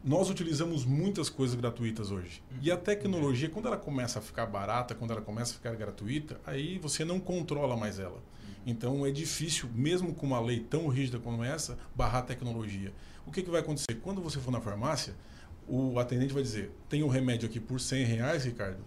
nós 0.05 0.29
utilizamos 0.29 0.85
muitas 0.85 1.29
coisas 1.29 1.55
gratuitas 1.55 2.11
hoje. 2.11 2.43
E 2.61 2.71
a 2.71 2.77
tecnologia, 2.77 3.49
quando 3.49 3.65
ela 3.65 3.77
começa 3.77 4.19
a 4.19 4.21
ficar 4.21 4.45
barata, 4.45 4.93
quando 4.93 5.09
ela 5.09 5.21
começa 5.21 5.53
a 5.53 5.55
ficar 5.55 5.75
gratuita, 5.75 6.39
aí 6.45 6.77
você 6.77 7.03
não 7.03 7.19
controla 7.19 7.75
mais 7.75 7.97
ela. 7.97 8.21
Então 8.67 9.03
é 9.03 9.09
difícil, 9.09 9.67
mesmo 9.73 10.13
com 10.13 10.27
uma 10.27 10.39
lei 10.39 10.59
tão 10.59 10.87
rígida 10.87 11.17
como 11.17 11.43
essa, 11.43 11.75
barrar 11.95 12.19
a 12.19 12.21
tecnologia. 12.21 12.93
O 13.25 13.31
que, 13.31 13.41
que 13.41 13.49
vai 13.49 13.61
acontecer? 13.61 13.95
Quando 14.03 14.21
você 14.21 14.39
for 14.39 14.51
na 14.51 14.61
farmácia, 14.61 15.15
o 15.67 15.97
atendente 15.97 16.33
vai 16.33 16.43
dizer: 16.43 16.71
tem 16.87 17.01
um 17.01 17.07
remédio 17.07 17.49
aqui 17.49 17.59
por 17.59 17.79
100 17.79 18.05
reais, 18.05 18.45
Ricardo, 18.45 18.85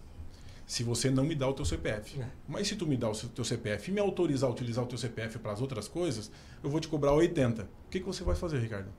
se 0.69 0.85
você 0.85 1.11
não 1.11 1.25
me 1.25 1.35
dá 1.35 1.49
o 1.49 1.55
teu 1.55 1.65
CPF. 1.65 2.21
É. 2.21 2.27
Mas 2.47 2.69
se 2.69 2.77
tu 2.77 2.87
me 2.87 2.95
dá 2.95 3.09
o 3.09 3.15
teu 3.15 3.43
CPF 3.43 3.91
e 3.91 3.95
me 3.95 4.01
autorizar 4.01 4.51
a 4.51 4.53
utilizar 4.53 4.85
o 4.85 4.87
teu 4.87 4.99
CPF 4.99 5.39
para 5.39 5.53
as 5.53 5.63
outras 5.63 5.89
coisas, 5.89 6.31
eu 6.63 6.69
vou 6.69 6.79
te 6.79 6.87
cobrar 6.87 7.13
80. 7.15 7.63
O 7.63 7.67
que, 7.91 8.01
que 8.01 8.07
você 8.07 8.23
vai 8.23 8.37
fazer, 8.37 8.59
Ricardo? 8.59 8.91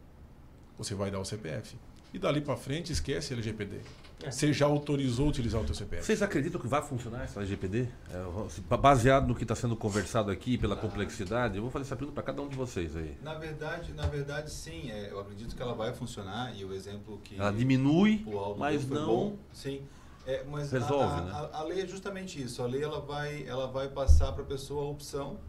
Você 0.79 0.95
vai 0.95 1.12
dar 1.12 1.19
o 1.19 1.25
CPF. 1.25 1.77
E 2.12 2.17
dali 2.17 2.41
para 2.41 2.58
frente, 2.58 2.91
esquece 2.91 3.34
LGPD. 3.34 3.82
É. 4.23 4.32
Você 4.32 4.51
já 4.51 4.65
autorizou 4.65 5.29
utilizar 5.29 5.62
o 5.62 5.63
teu 5.63 5.75
CPF. 5.75 6.03
Vocês 6.03 6.23
acreditam 6.23 6.60
que 6.60 6.67
vai 6.67 6.82
funcionar 6.82 7.25
essa 7.25 7.39
LGPD? 7.39 7.88
É, 8.10 8.75
baseado 8.75 9.27
no 9.27 9.36
que 9.36 9.43
está 9.43 9.53
sendo 9.53 9.75
conversado 9.75 10.32
aqui, 10.32 10.58
pela 10.58 10.73
ah. 10.73 10.77
complexidade, 10.79 11.58
eu 11.58 11.62
vou 11.62 11.69
fazer 11.69 11.86
essa 11.86 11.95
pergunta 11.95 12.15
para 12.15 12.23
cada 12.23 12.41
um 12.41 12.49
de 12.49 12.55
vocês 12.55 12.95
aí. 12.95 13.15
Na 13.21 13.36
verdade, 13.36 13.93
na 13.93 14.08
verdade 14.08 14.49
sim. 14.49 14.89
É, 14.89 15.12
eu 15.12 15.19
acredito 15.19 15.55
que 15.55 15.62
ela 15.62 15.75
vai 15.75 15.93
funcionar 15.93 16.58
e 16.58 16.65
o 16.65 16.73
exemplo 16.73 17.21
que... 17.23 17.36
Ela 17.39 17.51
diminui, 17.51 18.25
mas 18.58 18.89
não... 18.89 19.05
Bom, 19.05 19.38
sim. 19.53 19.84
É, 20.29 20.43
mas 20.43 20.71
Resolve, 20.71 21.19
a, 21.19 21.21
né? 21.21 21.31
A, 21.31 21.59
a, 21.59 21.63
lei 21.63 21.81
é 21.81 21.87
justamente 21.87 22.39
isso. 22.41 22.61
A 22.61 22.67
lei 22.67 22.83
ela 22.83 23.01
vai, 23.01 23.47
ela 23.47 23.65
vai 23.65 23.89
passar 23.89 24.31
para 24.31 24.43
a 24.43 24.45
pessoa 24.45 24.85
a 24.85 24.87
opção 24.87 25.39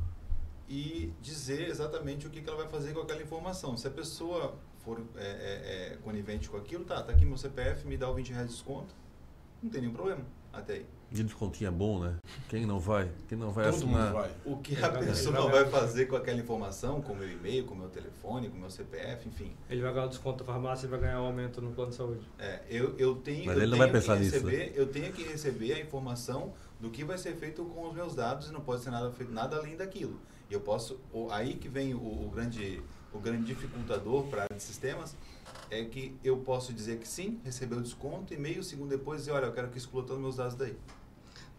e 0.67 1.13
dizer 1.21 1.69
exatamente 1.69 2.27
o 2.27 2.31
que, 2.31 2.41
que 2.41 2.49
ela 2.49 2.57
vai 2.57 2.69
fazer 2.69 2.95
com 2.95 3.01
aquela 3.01 3.23
informação. 3.23 3.77
Se 3.77 3.87
a 3.87 3.91
pessoa 3.91 4.55
for 4.79 5.03
é, 5.17 5.23
é, 5.23 5.93
é, 5.93 5.97
conivente 6.03 6.49
com 6.49 6.57
aquilo, 6.57 6.85
tá, 6.85 7.03
tá 7.03 7.13
aqui 7.13 7.27
meu 7.27 7.37
CPF, 7.37 7.87
me 7.87 7.99
dá 7.99 8.09
o 8.09 8.15
20 8.15 8.31
reais 8.31 8.49
de 8.49 8.55
desconto, 8.55 8.95
não 9.63 9.71
tem 9.71 9.83
nenhum 9.83 9.93
problema 9.93 10.25
até 10.53 10.75
aí. 10.75 10.87
E 11.13 11.23
descontinho 11.25 11.69
é 11.69 11.71
bom, 11.73 11.99
né? 11.99 12.17
Quem 12.49 12.65
não 12.65 12.79
vai? 12.79 13.11
Quem 13.29 13.37
não 13.37 13.51
vai 13.51 13.65
Todo 13.65 13.75
assinar? 13.75 14.13
Vai. 14.13 14.31
O 14.45 14.59
que 14.59 14.81
a 14.81 14.91
pessoa 14.91 15.51
vai 15.51 15.69
fazer 15.69 16.07
com 16.07 16.15
aquela 16.15 16.39
informação, 16.39 17.03
com 17.03 17.13
o 17.13 17.17
meu 17.17 17.29
e-mail, 17.29 17.65
com 17.65 17.75
o 17.75 17.77
meu 17.77 17.89
telefone, 17.89 18.49
com 18.49 18.57
o 18.57 18.61
meu 18.61 18.71
CPF, 18.71 19.29
enfim. 19.29 19.53
Ele 19.69 19.83
vai 19.83 19.93
ganhar 19.93 20.07
o 20.07 20.09
desconto 20.09 20.45
da 20.45 20.53
farmácia 20.53 20.87
e 20.87 20.89
vai 20.89 21.01
ganhar 21.01 21.21
um 21.21 21.27
aumento 21.27 21.61
no 21.61 21.73
plano 21.73 21.91
de 21.91 21.97
saúde. 21.97 22.29
É, 22.39 22.61
eu, 22.69 22.97
eu 22.97 23.17
tenho, 23.17 23.47
Mas 23.47 23.57
eu 23.57 23.63
ele 23.63 23.63
tenho 23.63 23.71
não 23.71 23.79
vai 23.79 23.91
pensar 23.91 24.15
receber, 24.15 24.57
nisso. 24.57 24.71
Né? 24.71 24.81
Eu 24.81 24.87
tenho 24.87 25.13
que 25.13 25.25
receber 25.25 25.73
a 25.73 25.81
informação 25.81 26.53
do 26.79 26.91
que 26.91 27.03
vai 27.03 27.19
ser 27.19 27.35
feito 27.35 27.65
com 27.65 27.89
os 27.89 27.95
meus 27.95 28.15
dados 28.15 28.49
e 28.49 28.53
não 28.53 28.61
pode 28.61 28.83
ser 28.83 28.91
nada 28.91 29.11
feito 29.11 29.33
nada 29.33 29.57
além 29.57 29.77
daquilo. 29.77 30.21
E 30.49 30.55
eu 30.55 30.61
posso, 30.61 31.01
aí 31.33 31.55
que 31.55 31.69
vem 31.69 31.93
o, 31.93 31.99
o 31.99 32.31
grande 32.33 32.81
o 33.13 33.19
grande 33.19 33.45
dificultador 33.45 34.25
para 34.25 34.43
a 34.43 34.45
área 34.45 34.57
de 34.57 34.63
sistemas, 34.63 35.17
é 35.71 35.85
que 35.85 36.15
eu 36.23 36.37
posso 36.39 36.73
dizer 36.73 36.99
que 36.99 37.07
sim, 37.07 37.41
receber 37.45 37.77
o 37.77 37.81
desconto 37.81 38.35
e 38.35 38.37
meio 38.37 38.63
segundo 38.63 38.91
depois 38.91 39.21
dizer, 39.21 39.33
olha, 39.33 39.47
eu 39.47 39.53
quero 39.53 39.69
que 39.69 39.79
exclua 39.79 40.03
todos 40.03 40.17
os 40.17 40.23
meus 40.23 40.37
dados 40.37 40.55
daí. 40.55 40.77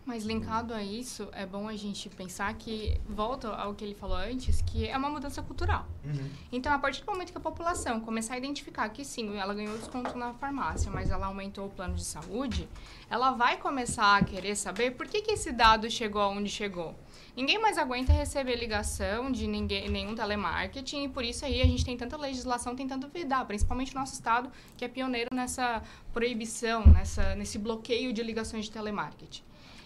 Mas 0.04 0.26
linkado 0.26 0.74
a 0.74 0.84
isso, 0.84 1.30
é 1.32 1.45
bom 1.45 1.67
a 1.67 1.76
gente 1.76 2.10
pensar 2.10 2.52
que, 2.56 3.00
volta 3.08 3.50
ao 3.50 3.76
que 3.76 3.84
ele 3.84 3.93
falou 3.93 4.17
antes, 4.17 4.60
que 4.62 4.88
é 4.88 4.97
uma 4.97 5.10
mudança 5.10 5.43
cultural. 5.43 5.88
Uhum. 6.04 6.30
Então, 6.52 6.74
a 6.74 6.80
partir 6.80 7.04
do 7.04 7.12
momento 7.12 7.32
que 7.32 7.38
a 7.38 7.41
população 7.41 8.00
começar 8.02 8.34
a 8.34 8.38
identificar 8.38 8.89
que 8.89 9.06
sim, 9.06 9.38
ela 9.38 9.54
ganhou 9.54 9.78
desconto 9.78 10.17
na 10.17 10.34
farmácia, 10.34 10.91
mas 10.91 11.12
ela 11.12 11.28
aumentou 11.28 11.67
o 11.67 11.69
plano 11.69 11.93
de 11.93 12.04
saúde, 12.04 12.67
ela 13.10 13.32
vai 13.32 13.58
começar 13.58 14.17
a 14.17 14.24
querer 14.24 14.56
saber 14.56 14.91
por 14.91 15.08
que, 15.08 15.21
que 15.21 15.34
esse 15.34 15.52
dado 15.52 15.89
chegou 15.89 16.21
aonde 16.21 16.50
chegou. 16.50 16.95
Ninguém 17.36 17.60
mais 17.60 17.78
aguenta 17.78 18.12
receber 18.12 18.56
ligação 18.56 19.32
de 19.32 19.48
ninguém, 19.48 19.89
nenhum 19.89 20.13
telemarketing 20.13 21.06
e 21.06 21.10
por 21.10 21.24
isso 21.24 21.46
aí 21.46 21.62
a 21.62 21.65
gente 21.65 21.86
tem 21.86 21.96
tanta 21.96 22.17
legislação 22.17 22.76
tentando 22.76 23.08
vedar, 23.08 23.46
principalmente 23.46 23.96
o 23.96 24.00
nosso 24.00 24.13
estado, 24.13 24.52
que 24.76 24.84
é 24.84 24.88
pioneiro 24.89 25.30
nessa 25.34 25.82
proibição, 26.12 26.86
nessa, 26.86 27.34
nesse 27.36 27.58
bloqueio 27.58 28.12
de 28.12 28.22
ligações 28.22 28.65
de 28.65 28.72
telemarketing. 28.72 29.44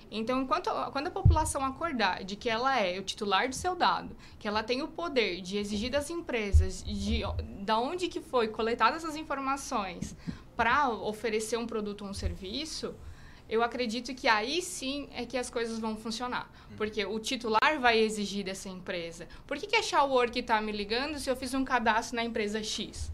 Então, 0.09 0.41
enquanto, 0.41 0.69
quando 0.91 1.07
a 1.07 1.11
população 1.11 1.63
acordar 1.63 2.23
de 2.23 2.35
que 2.35 2.49
ela 2.49 2.79
é 2.79 2.99
o 2.99 3.03
titular 3.03 3.49
do 3.49 3.55
seu 3.55 3.75
dado, 3.75 4.15
que 4.39 4.47
ela 4.47 4.63
tem 4.63 4.81
o 4.81 4.87
poder 4.87 5.41
de 5.41 5.57
exigir 5.57 5.91
das 5.91 6.09
empresas 6.09 6.83
de 6.83 7.21
da 7.61 7.77
onde 7.79 8.07
que 8.07 8.21
foi 8.21 8.47
coletadas 8.47 9.03
essas 9.03 9.15
informações 9.15 10.15
para 10.55 10.89
oferecer 10.89 11.57
um 11.57 11.67
produto 11.67 12.03
ou 12.03 12.09
um 12.09 12.13
serviço, 12.13 12.95
eu 13.49 13.63
acredito 13.63 14.13
que 14.13 14.27
aí 14.27 14.61
sim 14.61 15.07
é 15.13 15.25
que 15.25 15.37
as 15.37 15.49
coisas 15.49 15.79
vão 15.79 15.95
funcionar. 15.95 16.49
Porque 16.77 17.05
o 17.05 17.19
titular 17.19 17.79
vai 17.79 17.99
exigir 17.99 18.43
dessa 18.43 18.69
empresa. 18.69 19.27
Por 19.45 19.57
que, 19.57 19.67
que 19.67 19.75
a 19.75 19.83
Shawwork 19.83 20.37
está 20.37 20.59
me 20.61 20.71
ligando 20.71 21.19
se 21.19 21.29
eu 21.29 21.35
fiz 21.35 21.53
um 21.53 21.63
cadastro 21.63 22.15
na 22.15 22.23
empresa 22.23 22.63
X? 22.63 23.11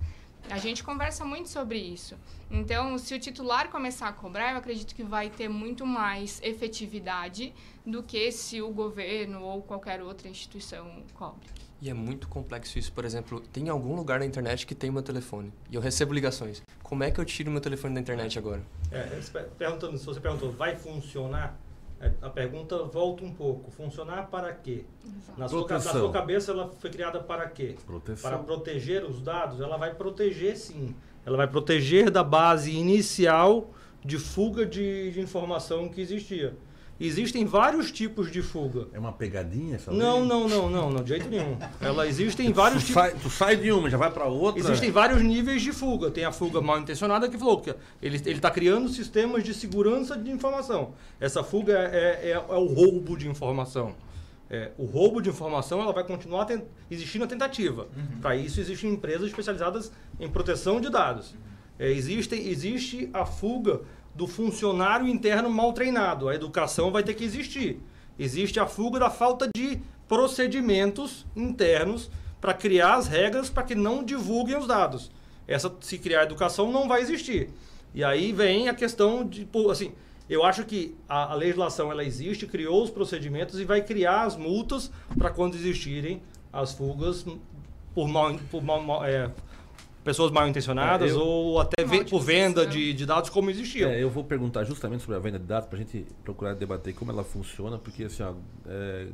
A 0.50 0.58
gente 0.58 0.84
conversa 0.84 1.24
muito 1.24 1.50
sobre 1.50 1.78
isso. 1.78 2.16
Então, 2.50 2.98
se 2.98 3.14
o 3.14 3.20
titular 3.20 3.70
começar 3.70 4.08
a 4.08 4.14
cobrar, 4.14 4.52
eu 4.52 4.58
acredito 4.58 4.96
que 4.96 5.04
vai 5.04 5.30
ter 5.30 5.48
muito 5.48 5.86
mais 5.86 6.42
efetividade 6.42 7.54
do 7.86 8.02
que 8.02 8.32
se 8.32 8.62
o 8.62 8.70
governo 8.70 9.42
ou 9.44 9.62
qualquer 9.62 10.02
outra 10.02 10.28
instituição 10.28 11.04
cobre. 11.14 11.48
E 11.82 11.90
é 11.90 11.94
muito 11.94 12.28
complexo 12.28 12.78
isso. 12.78 12.92
Por 12.92 13.06
exemplo, 13.06 13.40
tem 13.40 13.70
algum 13.70 13.96
lugar 13.96 14.20
na 14.20 14.26
internet 14.26 14.68
que 14.68 14.76
tem 14.76 14.92
meu 14.92 15.02
telefone 15.02 15.54
e 15.70 15.76
eu 15.76 15.82
recebo 15.82 16.14
ligações. 16.14 16.62
Como 16.84 17.04
é 17.04 17.12
que 17.12 17.20
eu 17.20 17.26
tiro 17.26 17.50
meu 17.50 17.62
telefone 17.62 17.96
da 17.96 18.02
internet 18.02 18.38
agora? 18.38 18.62
É, 18.92 19.20
perguntando, 19.58 19.98
se 19.98 20.06
você 20.06 20.20
perguntou, 20.20 20.52
vai 20.52 20.76
funcionar? 20.76 21.58
É, 22.00 22.12
a 22.22 22.30
pergunta 22.30 22.84
volta 22.84 23.24
um 23.24 23.34
pouco. 23.34 23.72
Funcionar 23.72 24.28
para 24.28 24.52
quê? 24.54 24.84
Na 25.38 25.48
sua, 25.48 25.68
na 25.68 25.80
sua, 25.80 26.12
cabeça 26.12 26.52
ela 26.52 26.72
foi 26.80 26.90
criada 26.90 27.20
para 27.20 27.48
quê? 27.48 27.76
Proteção. 27.86 28.30
Para 28.30 28.40
proteger 28.40 29.06
os 29.06 29.22
dados? 29.22 29.62
Ela 29.62 29.78
vai 29.78 29.94
proteger 29.94 30.58
sim. 30.58 30.96
Ela 31.26 31.38
vai 31.38 31.48
proteger 31.48 32.10
da 32.10 32.24
base 32.24 32.72
inicial 32.72 33.70
de 34.04 34.18
fuga 34.18 34.66
de, 34.66 35.12
de 35.12 35.22
informação 35.22 35.88
que 35.88 36.02
existia. 36.02 36.56
Existem 37.04 37.46
vários 37.46 37.92
tipos 37.92 38.32
de 38.32 38.44
fuga. 38.44 38.88
É 38.94 39.00
uma 39.00 39.12
pegadinha 39.12 39.76
essa 39.76 39.92
Não, 39.92 40.24
não, 40.24 40.48
não, 40.48 40.70
não, 40.70 40.92
não, 40.92 41.04
de 41.04 41.10
jeito 41.10 41.28
nenhum. 41.28 41.58
Ela 41.82 42.08
existem 42.08 42.54
vários 42.54 42.84
tipos. 42.84 43.02
Sai, 43.02 43.16
tu 43.16 43.30
sai 43.30 43.58
de 43.58 43.72
uma, 43.72 43.90
já 43.90 43.98
vai 43.98 44.12
para 44.12 44.26
outra. 44.26 44.62
Existem 44.62 44.92
vários 44.92 45.22
níveis 45.24 45.64
de 45.64 45.72
fuga. 45.72 46.12
Tem 46.12 46.26
a 46.26 46.32
fuga 46.32 46.62
mal 46.62 46.80
intencionada 46.80 47.28
que 47.28 47.40
falou 47.40 47.60
que 47.60 47.74
ele 48.02 48.18
está 48.18 48.52
criando 48.52 48.88
sistemas 48.88 49.44
de 49.44 49.52
segurança 49.52 50.16
de 50.16 50.30
informação. 50.30 50.94
Essa 51.20 51.44
fuga 51.44 51.74
é, 51.74 52.30
é, 52.30 52.32
é 52.34 52.56
o 52.56 52.66
roubo 52.66 53.18
de 53.18 53.28
informação. 53.28 53.96
É, 54.48 54.70
o 54.78 54.86
roubo 54.86 55.22
de 55.22 55.30
informação 55.30 55.82
ela 55.82 55.94
vai 55.94 56.04
continuar 56.04 56.46
existindo 56.90 57.24
a 57.24 57.28
tentativa. 57.28 57.88
Uhum. 57.96 58.20
Para 58.22 58.36
isso 58.36 58.60
existem 58.60 58.92
empresas 58.92 59.28
especializadas 59.28 59.92
em 60.20 60.30
proteção 60.30 60.80
de 60.80 60.90
dados. 60.90 61.34
É, 61.80 61.90
existe, 61.90 62.36
existe 62.36 63.10
a 63.12 63.26
fuga 63.26 63.82
do 64.14 64.28
funcionário 64.28 65.08
interno 65.08 65.50
mal 65.50 65.74
treinado. 65.74 66.28
A 66.28 66.36
educação 66.36 66.92
vai 66.92 67.04
ter 67.04 67.14
que 67.14 67.24
existir. 67.24 67.80
Existe 68.20 68.60
a 68.60 68.66
fuga 68.66 69.00
da 69.00 69.10
falta 69.10 69.50
de 69.56 69.80
procedimentos 70.08 71.26
internos 71.36 72.12
para 72.40 72.54
criar 72.54 72.96
as 72.96 73.08
regras 73.08 73.50
para 73.50 73.64
que 73.64 73.76
não 73.76 74.04
divulguem 74.04 74.58
os 74.58 74.68
dados. 74.68 75.12
Essa, 75.48 75.74
se 75.82 75.98
criar 75.98 76.24
educação, 76.24 76.72
não 76.72 76.88
vai 76.88 77.02
existir. 77.02 77.50
E 77.94 78.04
aí 78.04 78.32
vem 78.32 78.70
a 78.70 78.74
questão 78.74 79.26
de, 79.26 79.48
assim, 79.70 79.92
eu 80.30 80.44
acho 80.44 80.64
que 80.66 80.96
a, 81.10 81.32
a 81.32 81.36
legislação 81.36 81.92
ela 81.92 82.04
existe, 82.04 82.48
criou 82.48 82.84
os 82.84 82.90
procedimentos 82.90 83.60
e 83.60 83.66
vai 83.66 83.82
criar 83.82 84.24
as 84.24 84.36
multas 84.36 84.92
para 85.18 85.30
quando 85.30 85.56
existirem 85.56 86.22
as 86.54 86.74
fugas 86.74 87.26
por 87.94 88.08
mal, 88.08 88.34
por 88.50 88.64
mal, 88.64 89.04
é, 89.04 89.30
pessoas 90.04 90.32
mal 90.32 90.48
intencionadas 90.48 91.12
é, 91.12 91.14
eu, 91.14 91.20
ou 91.20 91.60
até 91.60 91.84
por 92.10 92.22
venda 92.22 92.66
de, 92.66 92.94
de, 92.94 93.06
dados 93.06 93.30
como 93.30 93.50
existiam. 93.50 93.90
É, 93.90 94.02
eu 94.02 94.10
vou 94.10 94.24
perguntar 94.24 94.64
justamente 94.64 95.02
sobre 95.02 95.16
a 95.16 95.20
venda 95.20 95.40
de 95.40 95.46
dados 95.46 95.68
para 95.68 95.78
a 95.78 95.82
gente 95.82 96.06
procurar 96.24 96.54
debater 96.54 96.94
como 96.94 97.12
ela 97.12 97.24
funciona, 97.24 97.78
porque 97.78 98.04
assim, 98.04 98.24
ó, 98.24 98.34
é, 98.66 99.08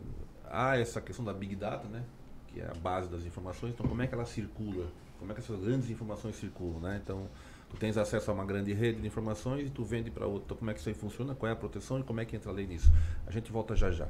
há 0.49 0.77
essa 0.77 1.01
questão 1.01 1.23
da 1.23 1.33
Big 1.33 1.55
Data, 1.55 1.87
né, 1.87 2.03
que 2.47 2.59
é 2.59 2.65
a 2.65 2.73
base 2.73 3.09
das 3.09 3.25
informações, 3.25 3.73
então 3.73 3.87
como 3.87 4.01
é 4.01 4.07
que 4.07 4.13
ela 4.13 4.25
circula? 4.25 4.87
Como 5.19 5.31
é 5.31 5.35
que 5.35 5.41
essas 5.41 5.59
grandes 5.59 5.89
informações 5.89 6.35
circulam? 6.35 6.79
Né? 6.79 7.01
Então, 7.03 7.27
tu 7.69 7.77
tens 7.77 7.97
acesso 7.97 8.29
a 8.29 8.33
uma 8.33 8.45
grande 8.45 8.71
rede 8.73 9.01
de 9.01 9.07
informações 9.07 9.67
e 9.67 9.69
tu 9.69 9.83
vende 9.83 10.11
para 10.11 10.27
outra. 10.27 10.43
Então, 10.45 10.57
como 10.57 10.69
é 10.69 10.73
que 10.73 10.79
isso 10.79 10.89
aí 10.89 10.95
funciona? 10.95 11.33
Qual 11.33 11.49
é 11.49 11.53
a 11.53 11.55
proteção 11.55 11.99
e 11.99 12.03
como 12.03 12.21
é 12.21 12.25
que 12.25 12.35
entra 12.35 12.51
a 12.51 12.53
lei 12.53 12.67
nisso? 12.67 12.91
A 13.25 13.31
gente 13.31 13.51
volta 13.51 13.75
já 13.75 13.89
já. 13.89 14.07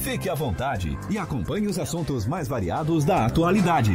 Fique 0.00 0.28
à 0.28 0.34
vontade 0.34 0.98
e 1.10 1.18
acompanhe 1.18 1.66
os 1.66 1.78
assuntos 1.78 2.26
mais 2.26 2.48
variados 2.48 3.04
da 3.04 3.26
atualidade. 3.26 3.94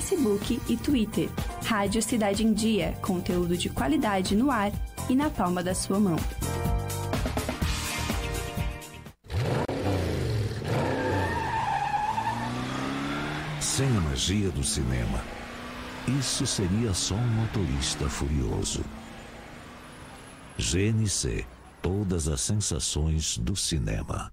Facebook 0.00 0.60
e 0.68 0.76
Twitter. 0.76 1.28
Rádio 1.64 2.00
Cidade 2.00 2.46
em 2.46 2.52
Dia, 2.52 2.96
conteúdo 3.02 3.56
de 3.56 3.68
qualidade 3.68 4.36
no 4.36 4.48
ar 4.48 4.70
e 5.08 5.14
na 5.14 5.28
palma 5.28 5.60
da 5.60 5.74
sua 5.74 5.98
mão. 5.98 6.16
Sem 13.60 13.88
a 13.88 14.00
magia 14.00 14.50
do 14.50 14.62
cinema, 14.62 15.20
isso 16.20 16.46
seria 16.46 16.94
só 16.94 17.16
um 17.16 17.28
motorista 17.28 18.08
furioso. 18.08 18.84
GNC 20.56 21.44
Todas 21.80 22.26
as 22.26 22.40
sensações 22.40 23.38
do 23.38 23.54
cinema. 23.54 24.32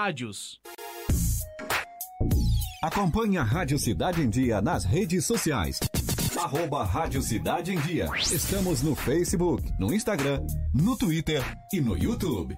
rádios. 0.01 0.59
Acompanhe 2.81 3.37
a 3.37 3.43
Rádio 3.43 3.77
Cidade 3.77 4.19
em 4.19 4.29
Dia 4.29 4.59
nas 4.59 4.83
redes 4.83 5.27
sociais. 5.27 5.79
Arroba 6.35 6.83
Rádio 6.83 7.21
Cidade 7.21 7.71
em 7.71 7.79
Dia. 7.81 8.09
Estamos 8.19 8.81
no 8.81 8.95
Facebook, 8.95 9.71
no 9.77 9.93
Instagram, 9.93 10.41
no 10.73 10.97
Twitter 10.97 11.43
e 11.71 11.79
no 11.79 11.95
YouTube. 11.95 12.57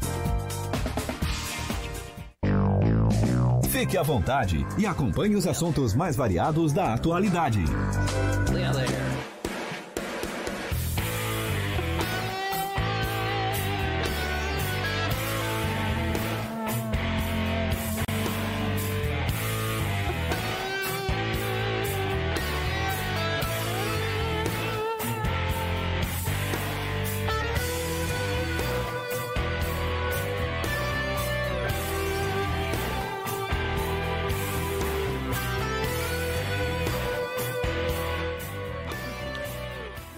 Fique 3.81 3.97
à 3.97 4.03
vontade 4.03 4.63
e 4.77 4.85
acompanhe 4.85 5.35
os 5.35 5.47
assuntos 5.47 5.95
mais 5.95 6.15
variados 6.15 6.71
da 6.71 6.93
atualidade. 6.93 7.63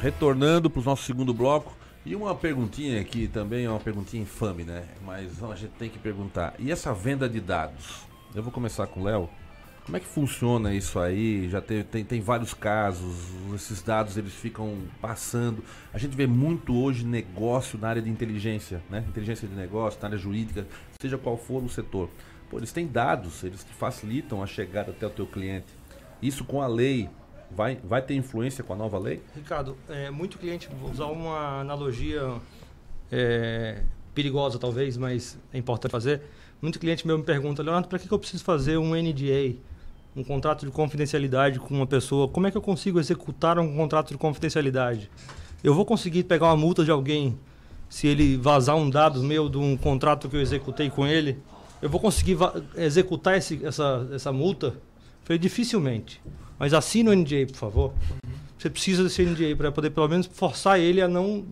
Retornando 0.03 0.69
para 0.69 0.81
o 0.81 0.83
nosso 0.83 1.03
segundo 1.03 1.33
bloco. 1.33 1.73
E 2.05 2.13
uma 2.13 2.35
perguntinha 2.35 2.99
aqui 2.99 3.25
também 3.25 3.63
é 3.63 3.69
uma 3.69 3.79
perguntinha 3.79 4.21
infame, 4.21 4.65
né? 4.65 4.83
Mas 5.05 5.41
a 5.41 5.55
gente 5.55 5.71
tem 5.79 5.89
que 5.89 5.97
perguntar. 5.97 6.55
E 6.59 6.69
essa 6.73 6.93
venda 6.93 7.29
de 7.29 7.39
dados? 7.39 8.01
Eu 8.35 8.43
vou 8.43 8.51
começar 8.51 8.85
com 8.85 8.99
o 8.99 9.03
Léo. 9.05 9.29
Como 9.85 9.95
é 9.95 10.01
que 10.01 10.05
funciona 10.05 10.73
isso 10.73 10.99
aí? 10.99 11.49
Já 11.49 11.61
tem, 11.61 11.83
tem, 11.83 12.03
tem 12.03 12.19
vários 12.19 12.53
casos, 12.53 13.15
esses 13.55 13.81
dados 13.81 14.17
eles 14.17 14.33
ficam 14.33 14.77
passando. 14.99 15.63
A 15.93 15.97
gente 15.97 16.17
vê 16.17 16.27
muito 16.27 16.75
hoje 16.75 17.05
negócio 17.05 17.79
na 17.79 17.87
área 17.87 18.01
de 18.01 18.09
inteligência, 18.09 18.83
né? 18.89 19.05
Inteligência 19.07 19.47
de 19.47 19.55
negócio, 19.55 20.01
na 20.01 20.09
área 20.09 20.17
jurídica, 20.17 20.67
seja 20.99 21.17
qual 21.17 21.37
for 21.37 21.63
o 21.63 21.69
setor. 21.69 22.09
Pô, 22.49 22.57
eles 22.57 22.73
têm 22.73 22.87
dados, 22.87 23.41
eles 23.41 23.63
que 23.63 23.73
facilitam 23.73 24.43
a 24.43 24.47
chegada 24.47 24.91
até 24.91 25.07
o 25.07 25.09
teu 25.09 25.25
cliente. 25.25 25.67
Isso 26.21 26.43
com 26.43 26.61
a 26.61 26.67
lei, 26.67 27.09
vai, 27.55 27.77
vai 27.83 28.01
ter 28.01 28.15
influência 28.15 28.63
com 28.63 28.73
a 28.73 28.75
nova 28.75 28.97
lei? 28.97 29.21
Ricardo, 29.35 29.77
é, 29.89 30.09
muito 30.09 30.37
cliente, 30.37 30.69
vou 30.79 30.91
usar 30.91 31.05
uma 31.05 31.61
analogia 31.61 32.33
é, 33.11 33.81
perigosa 34.13 34.59
talvez, 34.59 34.97
mas 34.97 35.37
é 35.53 35.57
importante 35.57 35.91
fazer. 35.91 36.21
Muito 36.61 36.79
cliente 36.79 37.05
meu 37.05 37.17
me 37.17 37.23
pergunta, 37.23 37.61
Leonardo, 37.61 37.87
para 37.87 37.99
que, 37.99 38.07
que 38.07 38.13
eu 38.13 38.19
preciso 38.19 38.43
fazer 38.43 38.77
um 38.77 38.95
NDA, 38.95 39.55
um 40.15 40.23
contrato 40.23 40.65
de 40.65 40.71
confidencialidade 40.71 41.59
com 41.59 41.73
uma 41.73 41.87
pessoa? 41.87 42.27
Como 42.27 42.47
é 42.47 42.51
que 42.51 42.57
eu 42.57 42.61
consigo 42.61 42.99
executar 42.99 43.59
um 43.59 43.75
contrato 43.75 44.09
de 44.09 44.17
confidencialidade? 44.17 45.09
Eu 45.63 45.73
vou 45.73 45.85
conseguir 45.85 46.23
pegar 46.23 46.47
uma 46.47 46.57
multa 46.57 46.83
de 46.83 46.91
alguém 46.91 47.37
se 47.89 48.07
ele 48.07 48.37
vazar 48.37 48.75
um 48.75 48.89
dado 48.89 49.21
meu 49.21 49.47
de 49.47 49.57
um 49.57 49.77
contrato 49.77 50.27
que 50.27 50.35
eu 50.35 50.41
executei 50.41 50.89
com 50.89 51.05
ele? 51.05 51.39
Eu 51.81 51.89
vou 51.89 51.99
conseguir 51.99 52.37
executar 52.75 53.37
esse, 53.37 53.63
essa, 53.63 54.07
essa 54.11 54.31
multa? 54.31 54.73
Falei, 55.23 55.37
dificilmente. 55.37 56.21
Mas 56.57 56.73
assina 56.73 57.11
o 57.11 57.13
NDA, 57.15 57.45
por 57.47 57.57
favor. 57.57 57.93
Você 58.57 58.69
precisa 58.69 59.03
desse 59.03 59.23
NDA 59.23 59.55
para 59.55 59.71
poder, 59.71 59.89
pelo 59.89 60.07
menos, 60.07 60.27
forçar 60.27 60.79
ele 60.79 61.01
a 61.01 61.07
não, 61.07 61.45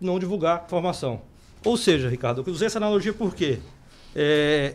não 0.00 0.18
divulgar 0.18 0.64
informação. 0.66 1.22
Ou 1.64 1.76
seja, 1.76 2.08
Ricardo, 2.08 2.42
eu 2.46 2.52
usei 2.52 2.66
essa 2.66 2.78
analogia 2.78 3.12
por 3.12 3.34
quê? 3.34 3.58
É, 4.14 4.74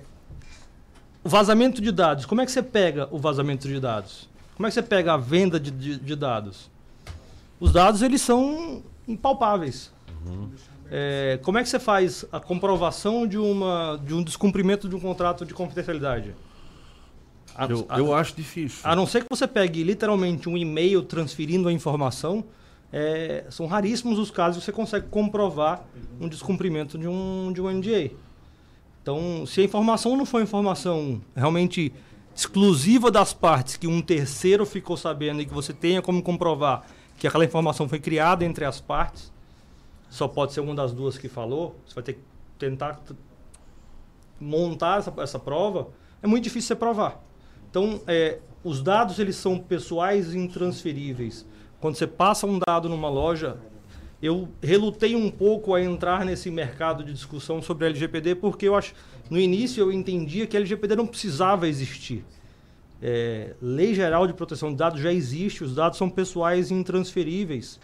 o 1.24 1.30
vazamento 1.30 1.82
de 1.82 1.92
dados. 1.92 2.26
Como 2.26 2.42
é 2.42 2.46
que 2.46 2.52
você 2.52 2.64
pega 2.64 3.08
o 3.12 3.20
vazamento 3.20 3.68
de 3.68 3.80
dados? 3.80 4.30
Como 4.56 4.66
é 4.66 4.70
que 4.70 4.74
você 4.74 4.82
pega 4.82 5.14
a 5.14 5.18
venda 5.18 5.60
de, 5.60 5.70
de, 5.70 5.98
de 5.98 6.16
dados? 6.16 6.72
Os 7.60 7.72
dados, 7.72 8.02
eles 8.02 8.22
são 8.22 8.82
impalpáveis. 9.08 9.92
Uhum. 10.26 10.50
É, 10.90 11.40
como 11.44 11.58
é 11.58 11.64
que 11.64 11.70
você 11.70 11.80
faz 11.80 12.26
a 12.32 12.40
comprovação 12.40 13.28
de, 13.28 13.38
uma, 13.38 14.00
de 14.04 14.14
um 14.14 14.24
descumprimento 14.24 14.88
de 14.88 14.96
um 14.96 15.00
contrato 15.00 15.46
de 15.46 15.54
confidencialidade? 15.54 16.34
A, 17.58 17.66
eu, 17.66 17.86
a, 17.90 17.98
eu 17.98 18.14
acho 18.14 18.36
difícil. 18.36 18.80
A 18.84 18.96
não 18.96 19.08
ser 19.08 19.24
que 19.24 19.28
você 19.30 19.48
pegue 19.48 19.84
literalmente 19.84 20.48
um 20.48 20.56
e-mail 20.56 21.02
transferindo 21.02 21.68
a 21.68 21.74
informação, 21.74 22.46
é, 22.94 23.46
são 23.50 23.66
raríssimos 23.66 24.20
os 24.20 24.30
casos 24.30 24.60
que 24.60 24.66
você 24.66 24.72
consegue 24.72 25.08
comprovar 25.08 25.84
um 26.22 26.28
descumprimento 26.28 27.00
de 27.00 27.08
um, 27.08 27.52
de 27.52 27.60
um 27.60 27.70
NDA. 27.70 28.12
Então, 29.02 29.46
se 29.48 29.62
a 29.62 29.64
informação 29.64 30.16
não 30.16 30.26
for 30.26 30.42
informação 30.42 31.20
realmente 31.36 31.92
exclusiva 32.36 33.10
das 33.10 33.34
partes, 33.34 33.76
que 33.76 33.88
um 33.88 34.02
terceiro 34.02 34.64
ficou 34.64 34.96
sabendo 34.96 35.42
e 35.42 35.46
que 35.46 35.54
você 35.54 35.74
tenha 35.74 36.02
como 36.02 36.22
comprovar 36.22 36.86
que 37.18 37.28
aquela 37.28 37.44
informação 37.44 37.90
foi 37.90 38.00
criada 38.00 38.46
entre 38.46 38.64
as 38.64 38.80
partes, 38.80 39.34
só 40.10 40.28
pode 40.28 40.54
ser 40.54 40.60
uma 40.60 40.76
das 40.76 40.94
duas 40.94 41.18
que 41.18 41.28
falou, 41.28 41.76
você 41.86 41.96
vai 41.96 42.04
ter 42.04 42.14
que 42.14 42.20
tentar 42.60 43.02
montar 44.40 45.00
essa, 45.00 45.14
essa 45.18 45.40
prova, 45.40 45.88
é 46.22 46.28
muito 46.28 46.44
difícil 46.44 46.68
você 46.68 46.76
provar. 46.76 47.27
Então, 47.78 48.02
é, 48.08 48.40
os 48.64 48.82
dados 48.82 49.20
eles 49.20 49.36
são 49.36 49.60
pessoais 49.60 50.34
e 50.34 50.38
intransferíveis. 50.40 51.46
Quando 51.80 51.94
você 51.94 52.08
passa 52.08 52.48
um 52.48 52.58
dado 52.58 52.90
numa 52.90 53.08
loja, 53.08 53.58
eu 54.20 54.50
relutei 54.64 55.16
um 55.16 55.30
pouco 55.30 55.76
a 55.76 55.82
entrar 55.84 56.26
nesse 56.26 56.50
mercado 56.50 57.04
de 57.04 57.14
discussão 57.14 57.62
sobre 57.62 57.86
LGPD, 57.86 58.34
porque 58.34 58.68
eu 58.68 58.74
acho, 58.74 58.96
no 59.30 59.38
início 59.38 59.82
eu 59.82 59.92
entendia 59.92 60.48
que 60.48 60.58
LGPD 60.58 60.96
não 60.96 61.06
precisava 61.06 61.68
existir. 61.68 62.26
É, 63.00 63.54
Lei 63.62 63.94
Geral 63.94 64.26
de 64.26 64.34
Proteção 64.34 64.72
de 64.72 64.78
Dados 64.78 65.00
já 65.00 65.14
existe, 65.14 65.64
os 65.64 65.76
dados 65.76 66.00
são 66.00 66.10
pessoais 66.10 66.72
e 66.72 66.74
intransferíveis. 66.74 67.80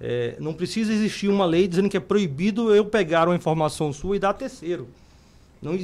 É, 0.00 0.36
não 0.40 0.54
precisa 0.54 0.90
existir 0.90 1.28
uma 1.28 1.44
lei 1.44 1.68
dizendo 1.68 1.90
que 1.90 1.98
é 1.98 2.00
proibido 2.00 2.74
eu 2.74 2.86
pegar 2.86 3.28
uma 3.28 3.36
informação 3.36 3.92
sua 3.92 4.16
e 4.16 4.18
dar 4.18 4.30
a 4.30 4.34
terceiro. 4.34 4.88
Não, 5.60 5.74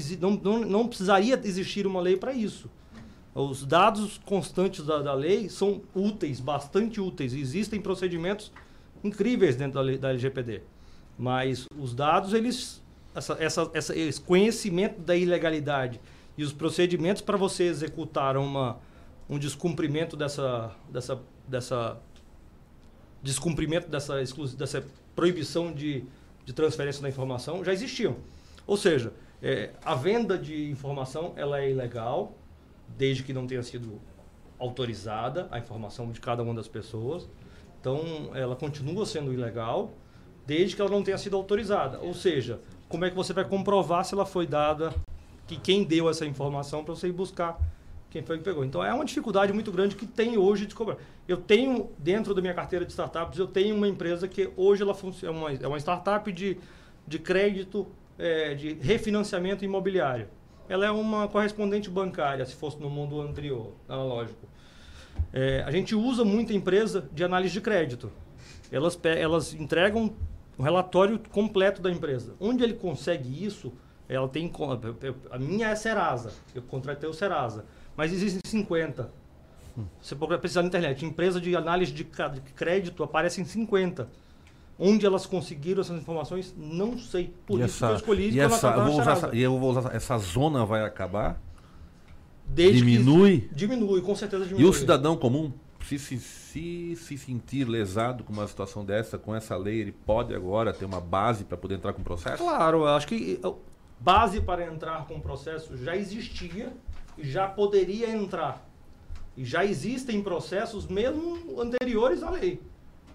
não, 0.42 0.60
não 0.60 0.88
precisaria 0.88 1.38
existir 1.44 1.86
uma 1.86 2.00
lei 2.00 2.16
para 2.16 2.32
isso. 2.32 2.70
Os 3.34 3.66
dados 3.66 4.18
constantes 4.24 4.86
da, 4.86 5.02
da, 5.02 5.12
lei 5.12 5.48
são 5.48 5.82
úteis, 5.94 6.38
bastante 6.38 7.00
úteis. 7.00 7.34
Existem 7.34 7.80
procedimentos 7.80 8.52
incríveis 9.02 9.56
dentro 9.56 9.74
da, 9.74 9.80
lei, 9.80 9.98
da 9.98 10.10
LGPD. 10.10 10.62
Mas 11.18 11.66
os 11.76 11.94
dados, 11.94 12.32
eles, 12.32 12.80
essa, 13.14 13.36
essa, 13.40 13.70
essa, 13.74 13.98
esse 13.98 14.20
conhecimento 14.20 15.00
da 15.00 15.16
ilegalidade 15.16 16.00
e 16.38 16.44
os 16.44 16.52
procedimentos 16.52 17.22
para 17.22 17.36
você 17.36 17.64
executar 17.64 18.36
uma, 18.36 18.78
um 19.28 19.38
descumprimento 19.38 20.16
dessa, 20.16 20.72
dessa, 20.88 21.20
dessa 21.48 22.00
descumprimento 23.22 23.88
dessa, 23.88 24.22
dessa 24.56 24.84
proibição 25.16 25.72
de, 25.72 26.04
de 26.44 26.52
transferência 26.52 27.00
da 27.00 27.08
informação 27.08 27.64
já 27.64 27.72
existiam. 27.72 28.16
Ou 28.66 28.76
seja, 28.76 29.12
é, 29.42 29.70
a 29.84 29.94
venda 29.94 30.38
de 30.38 30.70
informação 30.70 31.32
ela 31.36 31.60
é 31.60 31.70
ilegal, 31.70 32.36
desde 32.88 33.22
que 33.22 33.32
não 33.32 33.46
tenha 33.46 33.62
sido 33.62 34.00
autorizada 34.58 35.48
a 35.50 35.58
informação 35.58 36.10
de 36.10 36.20
cada 36.20 36.42
uma 36.42 36.54
das 36.54 36.68
pessoas. 36.68 37.28
Então, 37.80 38.30
ela 38.34 38.56
continua 38.56 39.04
sendo 39.04 39.32
ilegal, 39.32 39.92
desde 40.46 40.74
que 40.74 40.80
ela 40.80 40.90
não 40.90 41.02
tenha 41.02 41.18
sido 41.18 41.36
autorizada. 41.36 42.00
Ou 42.00 42.14
seja, 42.14 42.60
como 42.88 43.04
é 43.04 43.10
que 43.10 43.16
você 43.16 43.32
vai 43.32 43.44
comprovar 43.44 44.04
se 44.04 44.14
ela 44.14 44.24
foi 44.24 44.46
dada, 44.46 44.94
que 45.46 45.56
quem 45.56 45.84
deu 45.84 46.08
essa 46.08 46.24
informação 46.24 46.84
para 46.84 46.94
você 46.94 47.08
ir 47.08 47.12
buscar 47.12 47.58
quem 48.10 48.22
foi 48.22 48.38
que 48.38 48.44
pegou. 48.44 48.64
Então, 48.64 48.82
é 48.82 48.94
uma 48.94 49.04
dificuldade 49.04 49.52
muito 49.52 49.72
grande 49.72 49.96
que 49.96 50.06
tem 50.06 50.38
hoje 50.38 50.66
de 50.66 50.74
cobrar. 50.74 50.98
Eu 51.26 51.36
tenho, 51.36 51.90
dentro 51.98 52.32
da 52.32 52.40
minha 52.40 52.54
carteira 52.54 52.84
de 52.84 52.92
startups, 52.92 53.38
eu 53.38 53.46
tenho 53.46 53.74
uma 53.74 53.88
empresa 53.88 54.28
que 54.28 54.50
hoje 54.56 54.82
ela 54.82 54.94
funciona, 54.94 55.36
é 55.60 55.66
uma, 55.66 55.76
é 55.76 55.80
startup 55.80 56.30
de, 56.30 56.56
de 57.06 57.18
crédito, 57.18 57.88
é, 58.16 58.54
de 58.54 58.74
refinanciamento 58.74 59.64
imobiliário 59.64 60.28
ela 60.68 60.86
é 60.86 60.90
uma 60.90 61.28
correspondente 61.28 61.90
bancária, 61.90 62.44
se 62.44 62.54
fosse 62.54 62.78
no 62.80 62.88
mundo 62.88 63.20
anterior, 63.20 63.72
analógico. 63.88 64.46
É, 65.32 65.62
a 65.66 65.70
gente 65.70 65.94
usa 65.94 66.24
muita 66.24 66.52
empresa 66.52 67.08
de 67.12 67.22
análise 67.24 67.52
de 67.52 67.60
crédito. 67.60 68.10
Elas, 68.70 68.98
elas 69.04 69.54
entregam 69.54 70.14
um 70.58 70.62
relatório 70.62 71.20
completo 71.30 71.82
da 71.82 71.90
empresa. 71.90 72.34
Onde 72.40 72.64
ele 72.64 72.74
consegue 72.74 73.44
isso, 73.44 73.72
ela 74.08 74.28
tem. 74.28 74.50
A 75.30 75.38
minha 75.38 75.68
é 75.68 75.74
Serasa. 75.74 76.32
Eu 76.54 76.62
contratei 76.62 77.08
o 77.08 77.12
Serasa. 77.12 77.64
Mas 77.96 78.12
existem 78.12 78.40
50. 78.44 79.10
Você 80.00 80.14
pode 80.14 80.38
precisar 80.38 80.62
na 80.62 80.68
internet. 80.68 81.04
Empresa 81.04 81.40
de 81.40 81.54
análise 81.56 81.92
de 81.92 82.04
crédito 82.04 83.02
aparecem 83.02 83.44
50. 83.44 84.08
Onde 84.78 85.06
elas 85.06 85.24
conseguiram 85.24 85.80
essas 85.80 86.00
informações, 86.00 86.54
não 86.56 86.98
sei. 86.98 87.32
Por 87.46 87.60
e 87.60 87.64
isso 87.64 87.76
essa, 87.76 87.86
que 87.86 87.92
eu 87.92 87.96
escolhi 87.96 88.30
e 88.30 88.40
essa, 88.40 88.68
eu 88.68 88.84
vou 88.84 89.00
usar 89.00 89.12
essa, 89.12 89.36
E 89.36 89.40
eu 89.40 89.58
vou 89.58 89.70
usar 89.70 89.94
essa 89.94 90.18
zona 90.18 90.66
vai 90.66 90.84
acabar? 90.84 91.40
Desde 92.46 92.78
diminui? 92.78 93.42
Que, 93.42 93.54
diminui, 93.54 94.00
com 94.02 94.14
certeza 94.14 94.44
diminui. 94.44 94.66
E 94.66 94.68
o 94.68 94.72
cidadão 94.72 95.16
comum, 95.16 95.52
se 95.84 95.98
se, 95.98 96.18
se 96.18 96.96
se 96.96 97.18
sentir 97.18 97.68
lesado 97.68 98.24
com 98.24 98.32
uma 98.32 98.46
situação 98.48 98.84
dessa, 98.84 99.16
com 99.16 99.34
essa 99.34 99.56
lei, 99.56 99.80
ele 99.80 99.92
pode 99.92 100.34
agora 100.34 100.72
ter 100.72 100.84
uma 100.84 101.00
base 101.00 101.44
para 101.44 101.56
poder 101.56 101.76
entrar 101.76 101.92
com 101.92 102.00
o 102.00 102.04
processo? 102.04 102.42
Claro, 102.42 102.78
eu 102.78 102.88
acho 102.88 103.06
que 103.06 103.40
base 104.00 104.40
para 104.40 104.66
entrar 104.66 105.06
com 105.06 105.14
o 105.14 105.20
processo 105.20 105.76
já 105.76 105.96
existia 105.96 106.72
e 107.16 107.28
já 107.28 107.46
poderia 107.46 108.10
entrar. 108.10 108.68
E 109.36 109.44
já 109.44 109.64
existem 109.64 110.22
processos 110.22 110.86
mesmo 110.86 111.60
anteriores 111.60 112.22
à 112.22 112.30
lei. 112.30 112.60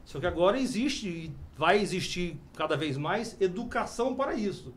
Só 0.03 0.19
que 0.19 0.25
agora 0.25 0.59
existe 0.59 1.07
e 1.07 1.31
vai 1.59 1.77
existir 1.81 2.39
cada 2.55 2.77
vez 2.77 2.95
mais 2.95 3.35
educação 3.41 4.15
para 4.15 4.33
isso. 4.33 4.73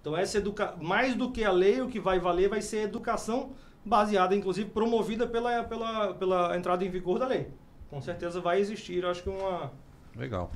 Então 0.00 0.16
essa 0.16 0.38
educa 0.38 0.74
mais 0.82 1.14
do 1.14 1.30
que 1.30 1.44
a 1.44 1.52
lei, 1.52 1.80
o 1.80 1.86
que 1.86 2.00
vai 2.00 2.18
valer 2.18 2.48
vai 2.48 2.60
ser 2.60 2.78
educação 2.78 3.52
baseada, 3.84 4.34
inclusive 4.34 4.68
promovida 4.68 5.28
pela, 5.28 5.62
pela, 5.62 6.12
pela 6.14 6.56
entrada 6.56 6.84
em 6.84 6.90
vigor 6.90 7.20
da 7.20 7.26
lei. 7.28 7.52
Com 7.88 8.02
certeza 8.02 8.40
vai 8.40 8.58
existir, 8.58 9.06
acho 9.06 9.22
que 9.22 9.28
uma. 9.28 9.70
Legal. 10.16 10.50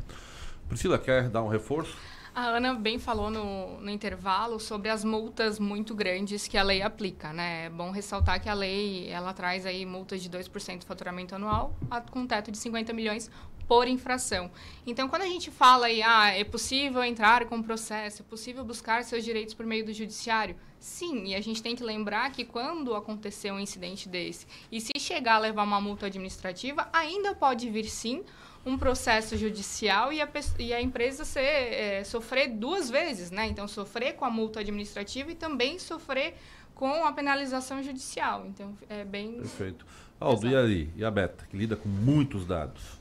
Priscila, 0.66 0.98
quer 0.98 1.28
dar 1.28 1.44
um 1.44 1.48
reforço? 1.48 1.96
A 2.34 2.56
Ana 2.56 2.74
bem 2.74 2.98
falou 2.98 3.30
no, 3.30 3.80
no, 3.80 3.90
intervalo 3.90 4.58
sobre 4.58 4.88
as 4.88 5.04
multas 5.04 5.60
muito 5.60 5.94
grandes 5.94 6.48
que 6.48 6.58
a 6.58 6.62
lei 6.62 6.82
aplica, 6.82 7.32
né? 7.32 7.66
É 7.66 7.70
bom 7.70 7.92
ressaltar 7.92 8.40
que 8.40 8.48
a 8.48 8.54
lei, 8.54 9.08
ela 9.08 9.32
traz 9.32 9.64
aí 9.64 9.86
multas 9.86 10.22
de 10.22 10.28
2% 10.28 10.80
do 10.80 10.86
faturamento 10.86 11.36
anual, 11.36 11.74
com 12.10 12.20
um 12.20 12.26
teto 12.26 12.50
de 12.50 12.58
50 12.58 12.92
milhões 12.92 13.30
por 13.68 13.86
infração. 13.86 14.50
Então, 14.86 15.08
quando 15.08 15.22
a 15.22 15.26
gente 15.26 15.50
fala 15.50 15.86
aí, 15.86 16.02
ah, 16.02 16.30
é 16.30 16.42
possível 16.42 17.04
entrar 17.04 17.44
com 17.44 17.62
processo, 17.62 18.22
é 18.22 18.24
possível 18.24 18.64
buscar 18.64 19.04
seus 19.04 19.22
direitos 19.22 19.52
por 19.52 19.66
meio 19.66 19.84
do 19.84 19.92
judiciário, 19.92 20.56
sim, 20.80 21.26
e 21.26 21.34
a 21.34 21.40
gente 21.40 21.62
tem 21.62 21.76
que 21.76 21.84
lembrar 21.84 22.32
que 22.32 22.44
quando 22.44 22.94
acontecer 22.94 23.52
um 23.52 23.60
incidente 23.60 24.08
desse, 24.08 24.46
e 24.72 24.80
se 24.80 24.92
chegar 24.98 25.34
a 25.34 25.38
levar 25.38 25.64
uma 25.64 25.80
multa 25.80 26.06
administrativa, 26.06 26.88
ainda 26.92 27.34
pode 27.34 27.68
vir 27.68 27.84
sim 27.84 28.24
um 28.64 28.78
processo 28.78 29.36
judicial 29.36 30.12
e 30.12 30.20
a, 30.20 30.28
e 30.58 30.72
a 30.72 30.80
empresa 30.80 31.24
ser, 31.24 31.40
é, 31.40 32.04
sofrer 32.04 32.48
duas 32.48 32.88
vezes, 32.90 33.30
né? 33.30 33.46
Então, 33.46 33.68
sofrer 33.68 34.14
com 34.14 34.24
a 34.24 34.30
multa 34.30 34.60
administrativa 34.60 35.30
e 35.30 35.34
também 35.34 35.78
sofrer 35.78 36.34
com 36.74 37.04
a 37.04 37.12
penalização 37.12 37.82
judicial. 37.82 38.46
Então, 38.46 38.76
é 38.88 39.04
bem... 39.04 39.34
Perfeito. 39.34 39.86
Aldo, 40.20 40.48
e 40.48 40.56
ali? 40.56 40.90
E 40.96 41.04
a 41.04 41.10
Beta, 41.10 41.46
que 41.48 41.56
lida 41.56 41.76
com 41.76 41.88
muitos 41.88 42.44
dados? 42.44 42.97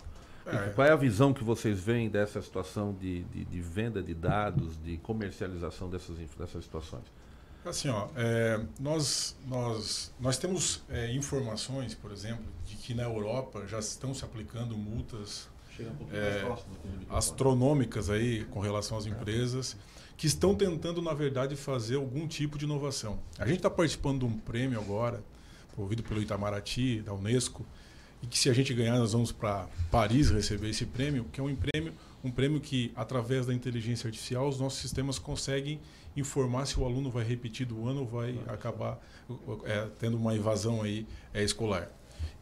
É. 0.47 0.69
Qual 0.69 0.87
é 0.87 0.91
a 0.91 0.95
visão 0.95 1.33
que 1.33 1.43
vocês 1.43 1.79
veem 1.79 2.09
dessa 2.09 2.41
situação 2.41 2.93
de, 2.93 3.23
de, 3.25 3.45
de 3.45 3.61
venda 3.61 4.01
de 4.01 4.13
dados, 4.13 4.81
de 4.81 4.97
comercialização 4.97 5.89
dessas, 5.89 6.17
dessas 6.37 6.63
situações? 6.63 7.03
Assim, 7.65 7.89
ó, 7.89 8.07
é, 8.15 8.61
nós, 8.79 9.35
nós, 9.45 10.13
nós 10.19 10.37
temos 10.37 10.83
é, 10.89 11.13
informações, 11.13 11.93
por 11.93 12.11
exemplo, 12.11 12.45
de 12.65 12.75
que 12.75 12.93
na 12.93 13.03
Europa 13.03 13.65
já 13.67 13.79
estão 13.79 14.13
se 14.13 14.23
aplicando 14.23 14.77
multas 14.77 15.49
um 15.79 16.07
é, 16.11 16.57
astronômicas 17.09 18.09
aí 18.09 18.45
com 18.45 18.59
relação 18.59 18.97
às 18.97 19.05
empresas 19.05 19.75
que 20.15 20.25
estão 20.25 20.55
tentando, 20.55 21.01
na 21.01 21.13
verdade, 21.13 21.55
fazer 21.55 21.95
algum 21.95 22.27
tipo 22.27 22.57
de 22.57 22.65
inovação. 22.65 23.19
A 23.37 23.45
gente 23.45 23.57
está 23.57 23.69
participando 23.69 24.19
de 24.19 24.25
um 24.25 24.37
prêmio 24.37 24.79
agora, 24.79 25.23
promovido 25.73 26.01
pelo 26.01 26.19
Itamaraty, 26.21 27.01
da 27.01 27.13
Unesco, 27.13 27.63
e 28.21 28.27
que 28.27 28.37
se 28.37 28.49
a 28.49 28.53
gente 28.53 28.73
ganhar 28.73 28.97
nós 28.97 29.13
vamos 29.13 29.31
para 29.31 29.67
Paris 29.91 30.29
receber 30.29 30.69
esse 30.69 30.85
prêmio, 30.85 31.25
que 31.31 31.39
é 31.39 31.43
um 31.43 31.55
prêmio, 31.55 31.93
um 32.23 32.31
prêmio 32.31 32.59
que 32.59 32.91
através 32.95 33.45
da 33.45 33.53
inteligência 33.53 34.07
artificial 34.07 34.47
os 34.47 34.59
nossos 34.59 34.79
sistemas 34.79 35.19
conseguem 35.19 35.79
informar 36.15 36.65
se 36.65 36.79
o 36.79 36.85
aluno 36.85 37.11
vai 37.11 37.23
repetir 37.23 37.65
do 37.65 37.87
ano 37.87 38.01
ou 38.01 38.07
vai 38.07 38.39
acabar 38.47 38.99
é, 39.65 39.87
tendo 39.99 40.17
uma 40.17 40.35
evasão 40.35 40.81
aí 40.81 41.05
é, 41.33 41.43
escolar. 41.43 41.91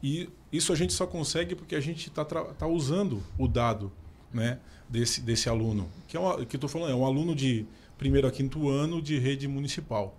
E 0.02 0.30
isso 0.52 0.72
a 0.72 0.76
gente 0.76 0.94
só 0.94 1.06
consegue 1.06 1.56
porque 1.56 1.76
a 1.76 1.82
gente 1.82 2.08
está 2.08 2.24
tá 2.24 2.68
usando 2.68 3.22
o 3.38 3.48
dado 3.48 3.92
né, 4.34 4.60
desse, 4.90 5.22
desse 5.22 5.50
aluno, 5.50 5.90
que 6.08 6.16
é 6.16 6.20
uma, 6.20 6.46
que 6.46 6.56
estou 6.56 6.70
falando 6.70 6.92
é 6.92 6.96
um 6.96 7.06
aluno 7.06 7.36
de 7.36 7.66
primeiro 7.98 8.28
a 8.28 8.32
quinto 8.32 8.70
ano 8.70 9.02
de 9.02 9.18
rede 9.18 9.48
municipal. 9.48 10.16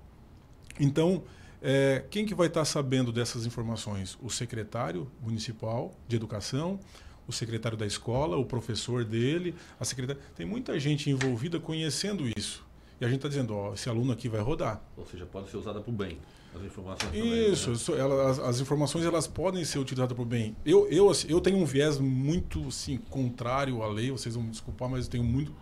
Então 0.78 1.22
é, 1.68 2.04
quem 2.08 2.24
que 2.24 2.32
vai 2.32 2.46
estar 2.46 2.64
sabendo 2.64 3.10
dessas 3.10 3.44
informações? 3.44 4.16
O 4.22 4.30
secretário 4.30 5.10
municipal 5.20 5.92
de 6.06 6.14
educação, 6.14 6.78
o 7.26 7.32
secretário 7.32 7.76
da 7.76 7.84
escola, 7.84 8.36
o 8.36 8.44
professor 8.44 9.04
dele, 9.04 9.52
a 9.80 9.84
secretária. 9.84 10.22
Tem 10.36 10.46
muita 10.46 10.78
gente 10.78 11.10
envolvida 11.10 11.58
conhecendo 11.58 12.24
isso. 12.38 12.64
E 13.00 13.04
a 13.04 13.08
gente 13.08 13.16
está 13.16 13.28
dizendo, 13.28 13.52
ó, 13.52 13.74
esse 13.74 13.88
aluno 13.88 14.12
aqui 14.12 14.28
vai 14.28 14.40
rodar. 14.40 14.80
Ou 14.96 15.04
seja, 15.06 15.26
pode 15.26 15.50
ser 15.50 15.56
usada 15.56 15.80
para 15.80 15.90
o 15.90 15.92
bem. 15.92 16.18
As 16.54 16.62
informações 16.62 17.12
Isso, 17.12 17.92
também, 17.92 18.08
né? 18.08 18.14
ela, 18.14 18.30
as, 18.30 18.38
as, 18.38 18.60
informações 18.60 19.04
elas 19.04 19.26
podem 19.26 19.64
ser 19.64 19.80
utilizadas 19.80 20.14
para 20.14 20.22
o 20.22 20.24
bem. 20.24 20.56
Eu, 20.64 20.88
eu, 20.88 21.10
assim, 21.10 21.26
eu 21.28 21.40
tenho 21.40 21.58
um 21.58 21.66
viés 21.66 21.98
muito 21.98 22.68
assim, 22.68 22.96
contrário 22.96 23.82
à 23.82 23.88
lei, 23.88 24.12
vocês 24.12 24.36
vão 24.36 24.44
me 24.44 24.50
desculpar, 24.50 24.88
mas 24.88 25.06
eu 25.06 25.10
tenho 25.10 25.24
muito. 25.24 25.52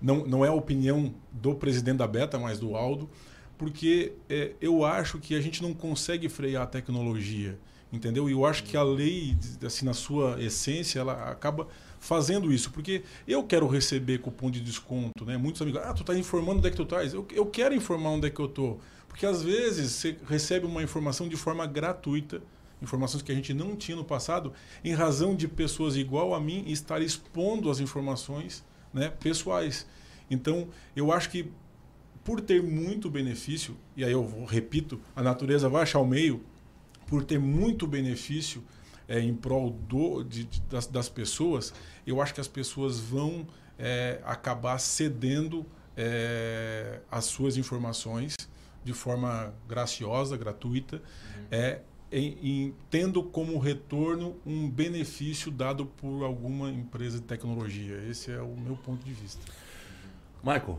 Não, 0.00 0.26
não 0.26 0.44
é 0.44 0.48
a 0.48 0.52
opinião 0.52 1.14
do 1.30 1.54
presidente 1.54 1.98
da 1.98 2.06
Beta, 2.08 2.36
mas 2.36 2.58
do 2.58 2.74
Aldo 2.74 3.08
porque 3.62 4.14
é, 4.28 4.54
eu 4.60 4.84
acho 4.84 5.20
que 5.20 5.36
a 5.36 5.40
gente 5.40 5.62
não 5.62 5.72
consegue 5.72 6.28
frear 6.28 6.64
a 6.64 6.66
tecnologia, 6.66 7.56
entendeu? 7.92 8.28
E 8.28 8.32
eu 8.32 8.44
acho 8.44 8.64
que 8.64 8.76
a 8.76 8.82
lei, 8.82 9.36
assim, 9.64 9.84
na 9.84 9.94
sua 9.94 10.42
essência, 10.42 10.98
ela 10.98 11.30
acaba 11.30 11.68
fazendo 12.00 12.52
isso, 12.52 12.72
porque 12.72 13.04
eu 13.24 13.44
quero 13.44 13.68
receber 13.68 14.18
cupom 14.18 14.50
de 14.50 14.60
desconto, 14.60 15.24
né? 15.24 15.36
Muitos 15.36 15.62
amigos, 15.62 15.80
ah, 15.80 15.94
tu 15.94 16.02
tá 16.02 16.12
informando 16.12 16.58
onde 16.58 16.66
é 16.66 16.70
que 16.72 16.76
tu 16.76 16.82
estás. 16.82 17.14
Eu, 17.14 17.24
eu 17.30 17.46
quero 17.46 17.72
informar 17.72 18.10
onde 18.10 18.26
é 18.26 18.30
que 18.30 18.40
eu 18.40 18.48
tô, 18.48 18.78
porque 19.06 19.24
às 19.24 19.44
vezes 19.44 19.92
você 19.92 20.16
recebe 20.28 20.66
uma 20.66 20.82
informação 20.82 21.28
de 21.28 21.36
forma 21.36 21.64
gratuita, 21.64 22.42
informações 22.82 23.22
que 23.22 23.30
a 23.30 23.34
gente 23.36 23.54
não 23.54 23.76
tinha 23.76 23.96
no 23.96 24.04
passado, 24.04 24.52
em 24.82 24.92
razão 24.92 25.36
de 25.36 25.46
pessoas 25.46 25.94
igual 25.94 26.34
a 26.34 26.40
mim 26.40 26.64
estar 26.66 27.00
expondo 27.00 27.70
as 27.70 27.78
informações, 27.78 28.64
né, 28.92 29.08
pessoais. 29.08 29.86
Então, 30.28 30.66
eu 30.96 31.12
acho 31.12 31.30
que 31.30 31.52
por 32.24 32.40
ter 32.40 32.62
muito 32.62 33.10
benefício, 33.10 33.76
e 33.96 34.04
aí 34.04 34.12
eu 34.12 34.44
repito, 34.44 35.00
a 35.14 35.22
natureza 35.22 35.68
vai 35.68 35.82
achar 35.82 35.98
o 35.98 36.06
meio, 36.06 36.42
por 37.06 37.24
ter 37.24 37.38
muito 37.38 37.86
benefício 37.86 38.62
é, 39.08 39.20
em 39.20 39.34
prol 39.34 39.70
do, 39.70 40.22
de, 40.22 40.44
de, 40.44 40.60
das, 40.62 40.86
das, 40.86 41.08
pessoas, 41.08 41.74
eu 42.06 42.20
acho 42.22 42.32
que 42.32 42.40
as 42.40 42.48
pessoas 42.48 42.98
vão 42.98 43.46
é, 43.78 44.20
acabar 44.24 44.78
cedendo 44.78 45.66
é, 45.96 47.00
as 47.10 47.24
suas 47.26 47.56
informações 47.56 48.36
de 48.84 48.92
forma 48.92 49.52
graciosa, 49.68 50.36
gratuita, 50.36 50.96
uhum. 50.96 51.46
é, 51.50 51.80
em, 52.10 52.38
em, 52.42 52.74
tendo 52.90 53.22
como 53.22 53.58
retorno 53.58 54.36
um 54.44 54.68
benefício 54.68 55.50
dado 55.50 55.86
por 55.86 56.24
alguma 56.24 56.70
empresa 56.70 57.18
de 57.18 57.24
tecnologia. 57.24 57.96
Esse 58.08 58.30
é 58.30 58.40
o 58.40 58.56
meu 58.56 58.76
ponto 58.76 59.04
de 59.04 59.12
vista. 59.12 59.40
Michael, 60.42 60.78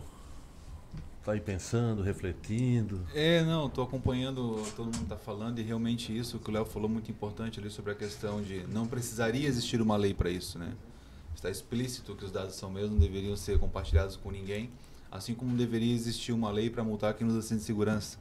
Está 1.24 1.32
aí 1.32 1.40
pensando, 1.40 2.02
refletindo? 2.02 3.00
É, 3.16 3.46
não, 3.46 3.68
estou 3.68 3.86
acompanhando, 3.86 4.62
todo 4.76 4.88
mundo 4.88 5.04
está 5.04 5.16
falando 5.16 5.58
e 5.58 5.62
realmente 5.62 6.16
isso 6.16 6.38
que 6.38 6.50
o 6.50 6.54
Léo 6.54 6.66
falou 6.66 6.90
muito 6.90 7.10
importante 7.10 7.62
ali 7.62 7.70
sobre 7.70 7.94
a 7.94 7.96
questão 7.96 8.42
de 8.42 8.68
não 8.68 8.86
precisaria 8.86 9.48
existir 9.48 9.82
uma 9.82 9.96
lei 9.96 10.14
para 10.14 10.30
isso, 10.30 10.60
né? 10.60 10.74
Está 11.34 11.50
explícito 11.50 12.14
que 12.14 12.26
os 12.26 12.32
dados 12.34 12.56
são 12.56 12.70
meus, 12.70 12.92
não 12.92 12.98
deveriam 12.98 13.38
ser 13.38 13.58
compartilhados 13.58 14.18
com 14.18 14.32
ninguém, 14.32 14.70
assim 15.10 15.34
como 15.34 15.56
deveria 15.56 15.96
existir 15.96 16.34
uma 16.34 16.52
lei 16.52 16.70
para 16.70 16.84
multar 16.84 17.14
quem 17.14 17.26
usa 17.26 17.42
cinto 17.42 17.60
de 17.60 17.64
segurança. 17.64 18.18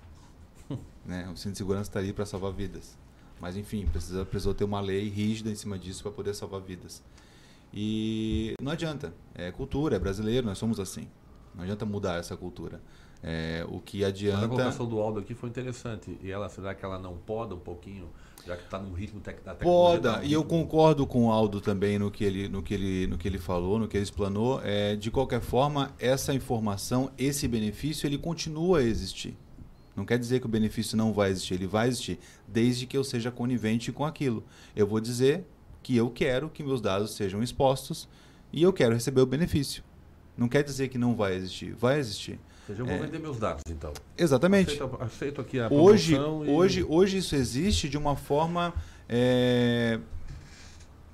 né? 1.05 1.29
O 1.29 1.37
cinto 1.37 1.55
de 1.55 1.59
segurança 1.59 1.91
está 1.91 1.99
ali 1.99 2.13
para 2.13 2.25
salvar 2.25 2.53
vidas. 2.53 2.97
Mas 3.41 3.57
enfim, 3.57 3.85
precisa, 3.85 4.25
precisou 4.25 4.55
ter 4.55 4.63
uma 4.63 4.81
lei 4.81 5.09
rígida 5.09 5.51
em 5.51 5.57
cima 5.57 5.77
disso 5.77 6.05
para 6.05 6.13
poder 6.13 6.37
salvar 6.37 6.61
vidas. 6.61 7.03
E 7.75 8.55
não 8.63 8.71
adianta, 8.71 9.13
é 9.35 9.51
cultura, 9.51 9.97
é 9.97 9.99
brasileiro, 9.99 10.47
nós 10.47 10.57
somos 10.57 10.79
assim. 10.79 11.09
Não 11.55 11.63
adianta 11.63 11.85
mudar 11.85 12.19
essa 12.19 12.37
cultura. 12.37 12.81
É, 13.23 13.65
o 13.69 13.79
que 13.79 14.05
adianta. 14.05 14.45
a 14.45 14.49
colocação 14.49 14.87
do 14.87 14.99
Aldo 14.99 15.21
aqui 15.21 15.33
foi 15.33 15.49
interessante. 15.49 16.19
E 16.23 16.31
ela, 16.31 16.49
será 16.49 16.75
que 16.75 16.85
ela 16.85 16.99
não 16.99 17.17
poda 17.17 17.55
um 17.55 17.59
pouquinho, 17.59 18.09
já 18.45 18.57
que 18.57 18.65
está 18.65 18.81
no 18.81 18.93
ritmo 18.93 19.21
tec 19.21 19.45
da 19.45 19.55
tecnologia? 19.55 20.01
Poda, 20.01 20.15
tá 20.15 20.25
e 20.25 20.33
eu 20.33 20.45
concordo 20.45 21.07
com 21.07 21.27
o 21.27 21.31
Aldo 21.31 21.61
também 21.61 21.99
no 21.99 22.11
que 22.11 22.25
ele, 22.25 22.49
no 22.49 22.63
que 22.63 22.75
ele, 22.75 23.07
no 23.07 23.17
que 23.17 23.29
ele 23.29 23.39
falou, 23.39 23.79
no 23.79 23.87
que 23.87 23.97
ele 23.97 24.03
explanou. 24.03 24.61
É, 24.65 24.97
de 24.97 25.11
qualquer 25.11 25.41
forma, 25.41 25.95
essa 26.01 26.35
informação, 26.35 27.13
esse 27.17 27.47
benefício, 27.47 28.09
ele 28.09 28.19
continua 28.19 28.81
a 28.81 28.83
existir. 28.83 29.37
Não 29.95 30.05
quer 30.05 30.19
dizer 30.19 30.41
que 30.41 30.47
o 30.47 30.49
benefício 30.49 30.97
não 30.97 31.13
vai 31.13 31.31
existir, 31.31 31.55
ele 31.55 31.67
vai 31.67 31.87
existir, 31.87 32.19
desde 32.49 32.87
que 32.87 32.97
eu 32.97 33.05
seja 33.05 33.31
conivente 33.31 33.93
com 33.93 34.05
aquilo. 34.05 34.43
Eu 34.75 34.87
vou 34.87 35.01
dizer 35.01 35.47
que 35.83 35.97
eu 35.97 36.11
quero 36.11 36.49
que 36.49 36.63
meus 36.63 36.81
dados 36.81 37.13
sejam 37.13 37.43
expostos 37.43 38.09
e 38.53 38.63
eu 38.63 38.73
quero 38.73 38.95
receber 38.95 39.21
o 39.21 39.27
benefício. 39.27 39.85
Não 40.37 40.49
quer 40.49 40.63
dizer 40.63 40.89
que 40.89 40.99
não 40.99 41.15
vai 41.15 41.35
existir. 41.35 41.75
Vai 41.75 41.99
existir. 41.99 42.39
Ou 42.61 42.67
seja, 42.67 42.83
eu 42.83 42.87
vou 42.87 42.95
é... 42.95 42.99
vender 42.99 43.19
meus 43.19 43.39
dados, 43.39 43.63
então. 43.69 43.93
Exatamente. 44.17 44.75
Aceito, 44.75 44.99
aceito 45.01 45.41
aqui 45.41 45.61
a 45.61 45.69
hoje, 45.69 46.15
e... 46.15 46.19
hoje, 46.19 46.85
hoje 46.89 47.19
isso 47.19 47.37
existe 47.37 47.89
de 47.89 47.99
uma 47.99 48.17
forma... 48.17 48.73
É... 49.09 49.99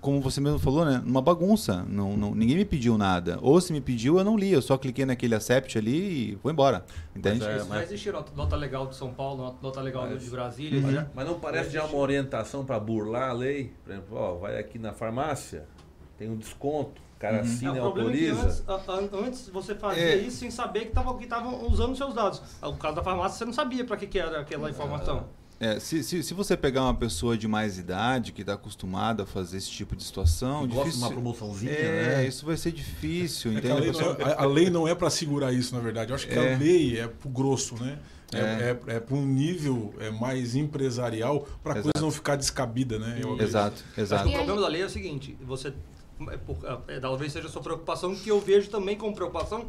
Como 0.00 0.20
você 0.20 0.40
mesmo 0.40 0.60
falou, 0.60 0.84
né? 0.84 1.02
Uma 1.04 1.20
bagunça. 1.20 1.84
Não, 1.88 2.16
não, 2.16 2.32
ninguém 2.32 2.56
me 2.56 2.64
pediu 2.64 2.96
nada. 2.96 3.36
Ou 3.42 3.60
se 3.60 3.72
me 3.72 3.80
pediu, 3.80 4.16
eu 4.16 4.22
não 4.22 4.36
li. 4.36 4.52
Eu 4.52 4.62
só 4.62 4.78
cliquei 4.78 5.04
naquele 5.04 5.34
accept 5.34 5.76
ali 5.76 6.30
e 6.30 6.34
vou 6.36 6.52
embora. 6.52 6.84
Entende? 7.16 7.40
Mas, 7.40 7.48
é, 7.48 7.64
mas... 7.64 7.68
Já 7.68 7.82
existe 7.82 8.12
nota 8.36 8.54
legal 8.54 8.86
de 8.86 8.94
São 8.94 9.12
Paulo, 9.12 9.58
nota 9.60 9.80
legal 9.80 10.08
mas... 10.08 10.22
de 10.22 10.30
Brasília. 10.30 11.00
Uhum. 11.00 11.06
Mas 11.12 11.26
não 11.26 11.40
parece 11.40 11.70
já 11.70 11.84
uma 11.84 11.98
orientação 11.98 12.64
para 12.64 12.78
burlar 12.78 13.30
a 13.30 13.32
lei? 13.32 13.72
Por 13.82 13.92
exemplo, 13.92 14.16
ó, 14.16 14.36
vai 14.36 14.56
aqui 14.56 14.78
na 14.78 14.92
farmácia, 14.92 15.66
tem 16.16 16.30
um 16.30 16.36
desconto 16.36 17.02
cara 17.18 17.36
uhum. 17.36 17.42
assina 17.42 17.74
e 17.74 17.78
é, 17.78 17.80
autoriza. 17.80 18.64
É 18.66 18.92
antes, 18.92 19.12
antes, 19.12 19.48
você 19.48 19.74
fazia 19.74 20.02
é. 20.02 20.16
isso 20.16 20.38
sem 20.38 20.50
saber 20.50 20.80
que 20.80 20.88
estavam 21.24 21.58
que 21.58 21.64
usando 21.66 21.96
seus 21.96 22.14
dados. 22.14 22.40
O 22.62 22.74
caso 22.74 22.96
da 22.96 23.02
farmácia, 23.02 23.38
você 23.38 23.44
não 23.44 23.52
sabia 23.52 23.84
para 23.84 23.96
que, 23.96 24.06
que 24.06 24.18
era 24.18 24.40
aquela 24.40 24.70
informação. 24.70 25.26
É, 25.60 25.80
se, 25.80 26.04
se, 26.04 26.22
se, 26.22 26.34
você 26.34 26.56
pegar 26.56 26.84
uma 26.84 26.94
pessoa 26.94 27.36
de 27.36 27.48
mais 27.48 27.78
idade 27.78 28.30
que 28.30 28.42
está 28.42 28.54
acostumada 28.54 29.24
a 29.24 29.26
fazer 29.26 29.56
esse 29.56 29.68
tipo 29.68 29.96
de 29.96 30.04
situação, 30.04 30.64
e 30.64 30.68
difícil, 30.68 31.00
uma 31.00 31.10
promoçãozinha, 31.10 31.72
é, 31.72 32.16
né? 32.18 32.28
isso 32.28 32.46
vai 32.46 32.56
ser 32.56 32.70
difícil. 32.70 33.52
É 33.58 33.70
a, 33.72 33.74
lei 33.74 33.90
não, 33.90 34.12
é, 34.12 34.34
a, 34.34 34.46
lei 34.46 34.70
não, 34.70 34.88
é 34.88 34.94
para 34.94 35.10
segurar 35.10 35.52
isso, 35.52 35.74
na 35.74 35.80
verdade. 35.80 36.12
Eu 36.12 36.14
acho 36.14 36.28
que 36.28 36.38
a 36.38 36.44
é. 36.44 36.56
lei 36.56 37.00
é 37.00 37.08
pro 37.08 37.28
grosso, 37.28 37.74
né? 37.82 37.98
É, 38.32 38.38
é, 38.38 38.96
é, 38.96 39.00
para 39.00 39.16
um 39.16 39.26
nível 39.26 39.94
é, 39.98 40.10
mais 40.10 40.54
empresarial 40.54 41.48
para 41.62 41.72
a 41.72 41.82
coisa 41.82 41.92
não 41.98 42.10
ficar 42.10 42.36
descabida, 42.36 42.98
né? 42.98 43.18
Eu 43.20 43.40
exato, 43.40 43.82
exato. 43.96 44.28
o 44.28 44.32
problema 44.32 44.60
da 44.60 44.68
lei 44.68 44.82
é 44.82 44.84
o 44.84 44.90
seguinte: 44.90 45.36
você 45.40 45.68
é 45.68 45.72
é, 45.72 45.74
talvez 47.00 47.32
seja 47.32 47.48
a 47.48 47.50
sua 47.50 47.62
preocupação, 47.62 48.14
que 48.14 48.30
eu 48.30 48.40
vejo 48.40 48.70
também 48.70 48.96
como 48.96 49.14
preocupação 49.14 49.68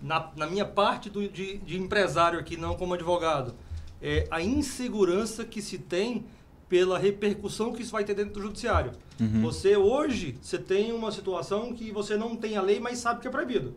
na, 0.00 0.30
na 0.36 0.46
minha 0.46 0.64
parte 0.64 1.08
do, 1.08 1.26
de, 1.28 1.58
de, 1.58 1.78
empresário 1.78 2.38
aqui, 2.38 2.56
não 2.56 2.74
como 2.74 2.94
advogado. 2.94 3.54
É 4.02 4.26
a 4.30 4.42
insegurança 4.42 5.44
que 5.44 5.62
se 5.62 5.78
tem 5.78 6.26
pela 6.68 6.98
repercussão 6.98 7.72
que 7.72 7.82
isso 7.82 7.92
vai 7.92 8.04
ter 8.04 8.14
dentro 8.14 8.34
do 8.34 8.42
judiciário. 8.42 8.92
Uhum. 9.20 9.42
Você 9.42 9.76
hoje, 9.76 10.36
você 10.42 10.58
tem 10.58 10.92
uma 10.92 11.10
situação 11.10 11.72
que 11.72 11.90
você 11.90 12.16
não 12.16 12.36
tem 12.36 12.56
a 12.56 12.62
lei, 12.62 12.80
mas 12.80 12.98
sabe 12.98 13.20
que 13.20 13.28
é 13.28 13.30
proibido. 13.30 13.74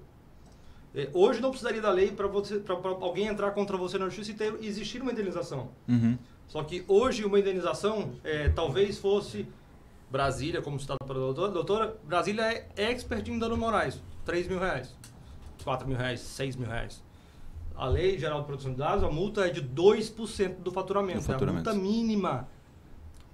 É, 0.93 1.09
hoje 1.13 1.39
não 1.39 1.51
precisaria 1.51 1.81
da 1.81 1.91
lei 1.91 2.11
para 2.11 2.25
alguém 3.01 3.27
entrar 3.27 3.51
contra 3.51 3.77
você 3.77 3.97
na 3.97 4.05
justiça 4.05 4.31
e 4.31 4.33
ter, 4.33 4.55
existir 4.61 5.01
uma 5.01 5.11
indenização. 5.11 5.69
Uhum. 5.88 6.17
Só 6.47 6.63
que 6.63 6.83
hoje 6.88 7.23
uma 7.23 7.39
indenização 7.39 8.13
é, 8.23 8.49
talvez 8.49 8.97
fosse 8.97 9.45
Brasília, 10.10 10.62
como 10.62 10.80
citado 10.80 10.99
pela 11.05 11.20
doutora, 11.20 11.51
doutora, 11.51 11.97
Brasília 12.03 12.43
é 12.43 12.91
expert 12.91 13.28
em 13.28 13.38
danos 13.38 13.58
morais. 13.58 14.01
3 14.26 14.47
mil 14.47 14.60
reais, 14.60 14.95
4 15.64 15.88
mil 15.88 15.97
reais, 15.97 16.20
6 16.20 16.55
mil 16.55 16.68
reais. 16.68 17.03
A 17.76 17.88
Lei 17.88 18.18
Geral 18.18 18.41
de 18.41 18.47
Proteção 18.47 18.72
de 18.72 18.78
Dados, 18.78 19.03
a 19.03 19.10
multa 19.10 19.45
é 19.45 19.49
de 19.49 19.62
2% 19.62 20.55
do 20.62 20.72
faturamento. 20.72 21.20
Do 21.20 21.26
faturamento. 21.26 21.70
É 21.70 21.72
a 21.72 21.76
multa 21.76 21.88
mínima. 21.89 22.47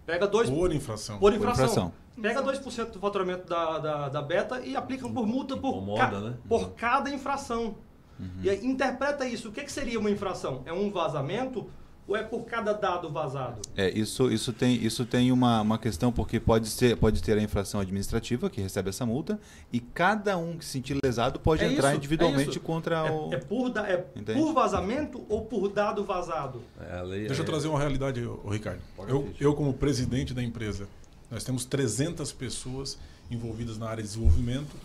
Pega 0.06 0.28
2... 0.28 0.50
Por 0.50 0.74
infração. 0.74 1.18
Por 1.18 1.34
infração. 1.34 1.66
Por 1.66 1.72
infração. 1.72 1.94
Pega 2.22 2.44
2% 2.44 2.92
do 2.92 3.00
faturamento 3.00 3.48
da, 3.48 3.80
da, 3.80 4.10
da 4.10 4.22
beta 4.22 4.60
e 4.60 4.76
aplica 4.76 5.08
por 5.08 5.26
multa 5.26 5.56
por, 5.56 5.70
Incomoda, 5.70 5.98
ca, 5.98 6.20
né? 6.20 6.38
por 6.48 6.72
cada 6.74 7.10
infração. 7.10 7.76
Uhum. 8.20 8.42
E 8.44 8.50
aí, 8.50 8.66
interpreta 8.66 9.26
isso. 9.26 9.50
O 9.50 9.52
que, 9.52 9.64
que 9.64 9.72
seria 9.72 10.00
uma 10.00 10.12
infração? 10.12 10.62
É 10.66 10.74
um 10.74 10.92
vazamento 10.92 11.68
ou 12.08 12.18
é 12.18 12.24
por 12.24 12.46
cada 12.46 12.74
dado 12.74 13.10
vazado? 13.10 13.62
É, 13.76 13.90
isso, 13.90 14.32
isso 14.32 14.52
tem, 14.52 14.76
isso 14.76 15.06
tem 15.06 15.32
uma, 15.32 15.62
uma 15.62 15.78
questão, 15.78 16.12
porque 16.12 16.40
pode, 16.40 16.68
ser, 16.68 16.98
pode 16.98 17.22
ter 17.22 17.38
a 17.38 17.42
infração 17.42 17.80
administrativa 17.80 18.50
que 18.50 18.62
recebe 18.62 18.90
essa 18.90 19.06
multa, 19.06 19.40
e 19.72 19.80
cada 19.80 20.38
um 20.38 20.58
que 20.58 20.66
se 20.66 20.72
sentir 20.72 20.98
lesado 21.04 21.40
pode 21.40 21.64
é 21.64 21.72
entrar 21.72 21.90
isso, 21.90 21.98
individualmente 21.98 22.58
é 22.58 22.62
contra 22.62 23.08
é, 23.08 23.12
o. 23.12 23.34
É, 23.34 23.38
por, 23.38 23.70
da, 23.70 23.88
é 23.88 23.98
por 23.98 24.54
vazamento 24.54 25.24
ou 25.30 25.46
por 25.46 25.70
dado 25.70 26.04
vazado? 26.04 26.62
É, 26.80 27.04
Deixa 27.28 27.42
eu 27.42 27.46
trazer 27.46 27.68
uma 27.68 27.80
realidade, 27.80 28.22
Ricardo. 28.50 28.82
Eu, 29.08 29.34
eu, 29.40 29.54
como 29.54 29.74
presidente 29.74 30.34
da 30.34 30.44
empresa, 30.44 30.88
nós 31.32 31.44
temos 31.44 31.66
300 31.66 32.32
pessoas 32.34 32.98
envolvidas 33.32 33.78
na 33.78 33.88
área 33.88 34.04
de 34.04 34.10
desenvolvimento, 34.10 34.76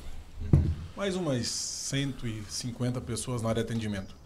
mais 0.96 1.16
umas 1.16 1.48
150 1.48 3.00
pessoas 3.00 3.42
na 3.42 3.48
área 3.48 3.64
de 3.64 3.70
atendimento 3.70 4.17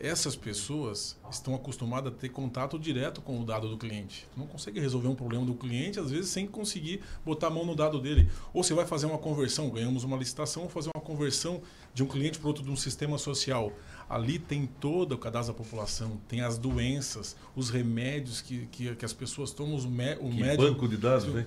essas 0.00 0.36
pessoas 0.36 1.16
estão 1.30 1.54
acostumadas 1.54 2.12
a 2.12 2.16
ter 2.16 2.28
contato 2.28 2.78
direto 2.78 3.20
com 3.20 3.40
o 3.40 3.44
dado 3.44 3.68
do 3.68 3.76
cliente. 3.76 4.26
Não 4.36 4.46
consegue 4.46 4.78
resolver 4.78 5.08
um 5.08 5.14
problema 5.14 5.44
do 5.44 5.54
cliente, 5.54 5.98
às 5.98 6.10
vezes, 6.10 6.30
sem 6.30 6.46
conseguir 6.46 7.00
botar 7.24 7.48
a 7.48 7.50
mão 7.50 7.64
no 7.64 7.74
dado 7.74 8.00
dele. 8.00 8.28
Ou 8.54 8.62
você 8.62 8.74
vai 8.74 8.86
fazer 8.86 9.06
uma 9.06 9.18
conversão, 9.18 9.68
ganhamos 9.70 10.04
uma 10.04 10.16
licitação, 10.16 10.62
vou 10.62 10.70
fazer 10.70 10.90
uma 10.94 11.02
conversão 11.02 11.60
de 11.92 12.02
um 12.02 12.06
cliente 12.06 12.38
para 12.38 12.46
outro 12.46 12.62
de 12.62 12.70
um 12.70 12.76
sistema 12.76 13.18
social. 13.18 13.72
Ali 14.08 14.38
tem 14.38 14.66
todo 14.66 15.12
o 15.12 15.18
cadastro 15.18 15.52
da 15.52 15.58
população, 15.58 16.18
tem 16.28 16.42
as 16.42 16.56
doenças, 16.56 17.36
os 17.56 17.68
remédios 17.68 18.40
que, 18.40 18.66
que, 18.70 18.94
que 18.94 19.04
as 19.04 19.12
pessoas 19.12 19.50
tomam, 19.50 19.74
os 19.74 19.84
mé 19.84 20.16
o 20.20 20.28
que 20.30 20.40
médico. 20.40 20.62
banco 20.62 20.88
de 20.88 20.96
dados, 20.96 21.26
né? 21.26 21.46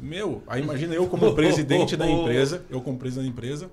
Meu, 0.00 0.42
aí 0.46 0.62
imagina 0.62 0.94
eu 0.94 1.06
como 1.06 1.34
presidente 1.34 1.96
da 1.98 2.08
empresa, 2.08 2.64
eu 2.70 2.80
como 2.80 2.98
presidente 2.98 3.26
da 3.26 3.30
empresa, 3.30 3.70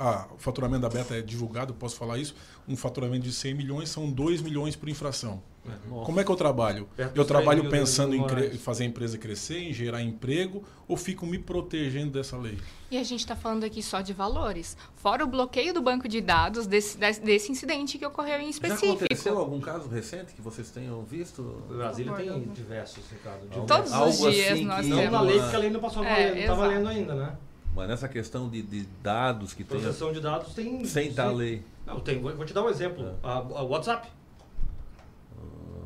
ah, 0.00 0.26
o 0.34 0.38
faturamento 0.38 0.80
da 0.80 0.88
Beta 0.88 1.14
é 1.14 1.20
divulgado, 1.20 1.74
posso 1.74 1.94
falar 1.94 2.16
isso, 2.16 2.34
um 2.66 2.74
faturamento 2.74 3.24
de 3.24 3.32
100 3.32 3.52
milhões 3.54 3.90
são 3.90 4.10
2 4.10 4.40
milhões 4.40 4.74
por 4.74 4.88
infração. 4.88 5.42
Nossa. 5.86 6.06
Como 6.06 6.18
é 6.18 6.24
que 6.24 6.30
eu 6.30 6.36
trabalho? 6.36 6.88
Perto 6.96 7.14
eu 7.14 7.22
trabalho 7.22 7.68
pensando 7.68 8.14
em 8.14 8.58
fazer 8.58 8.84
a 8.84 8.86
empresa 8.86 9.18
crescer, 9.18 9.58
em 9.58 9.74
gerar 9.74 10.02
emprego, 10.02 10.64
ou 10.88 10.96
fico 10.96 11.26
me 11.26 11.38
protegendo 11.38 12.12
dessa 12.12 12.34
lei? 12.38 12.56
E 12.90 12.96
a 12.96 13.02
gente 13.02 13.20
está 13.20 13.36
falando 13.36 13.64
aqui 13.64 13.82
só 13.82 14.00
de 14.00 14.14
valores. 14.14 14.74
Fora 14.96 15.22
o 15.22 15.26
bloqueio 15.26 15.74
do 15.74 15.82
banco 15.82 16.08
de 16.08 16.22
dados 16.22 16.66
desse, 16.66 16.96
desse 16.96 17.52
incidente 17.52 17.98
que 17.98 18.06
ocorreu 18.06 18.40
em 18.40 18.48
específico. 18.48 18.86
Já 18.86 19.04
aconteceu 19.04 19.38
algum 19.38 19.60
caso 19.60 19.86
recente 19.86 20.32
que 20.32 20.40
vocês 20.40 20.70
tenham 20.70 21.02
visto? 21.02 21.42
O 21.42 21.74
Brasília 21.74 22.14
tem 22.14 22.40
diversos, 22.54 23.04
Ricardo. 23.10 23.46
Todos 23.66 23.92
Algo 23.92 24.08
os 24.08 24.18
dias 24.18 24.52
assim 24.52 24.64
nós 24.64 24.86
Não 24.86 25.10
na 25.10 25.20
lei, 25.20 25.38
porque 25.38 25.56
a 25.56 25.58
lei 25.58 25.70
não 25.70 25.80
passou 25.80 26.02
é, 26.02 26.30
não 26.30 26.38
está 26.38 26.54
valendo 26.54 26.88
ainda, 26.88 27.14
né? 27.14 27.36
Mas 27.74 27.88
nessa 27.88 28.08
questão 28.08 28.48
de, 28.48 28.62
de 28.62 28.86
dados 29.02 29.52
que 29.52 29.62
tem. 29.62 29.80
Proteção 29.80 30.12
de 30.12 30.20
dados 30.20 30.54
tem. 30.54 30.84
Sem 30.84 31.18
a 31.18 31.30
lei. 31.30 31.62
Não, 31.86 32.00
tem, 32.00 32.20
vou, 32.20 32.34
vou 32.34 32.44
te 32.44 32.52
dar 32.52 32.62
um 32.64 32.68
exemplo. 32.68 33.14
A, 33.22 33.38
a 33.38 33.62
WhatsApp. 33.62 34.08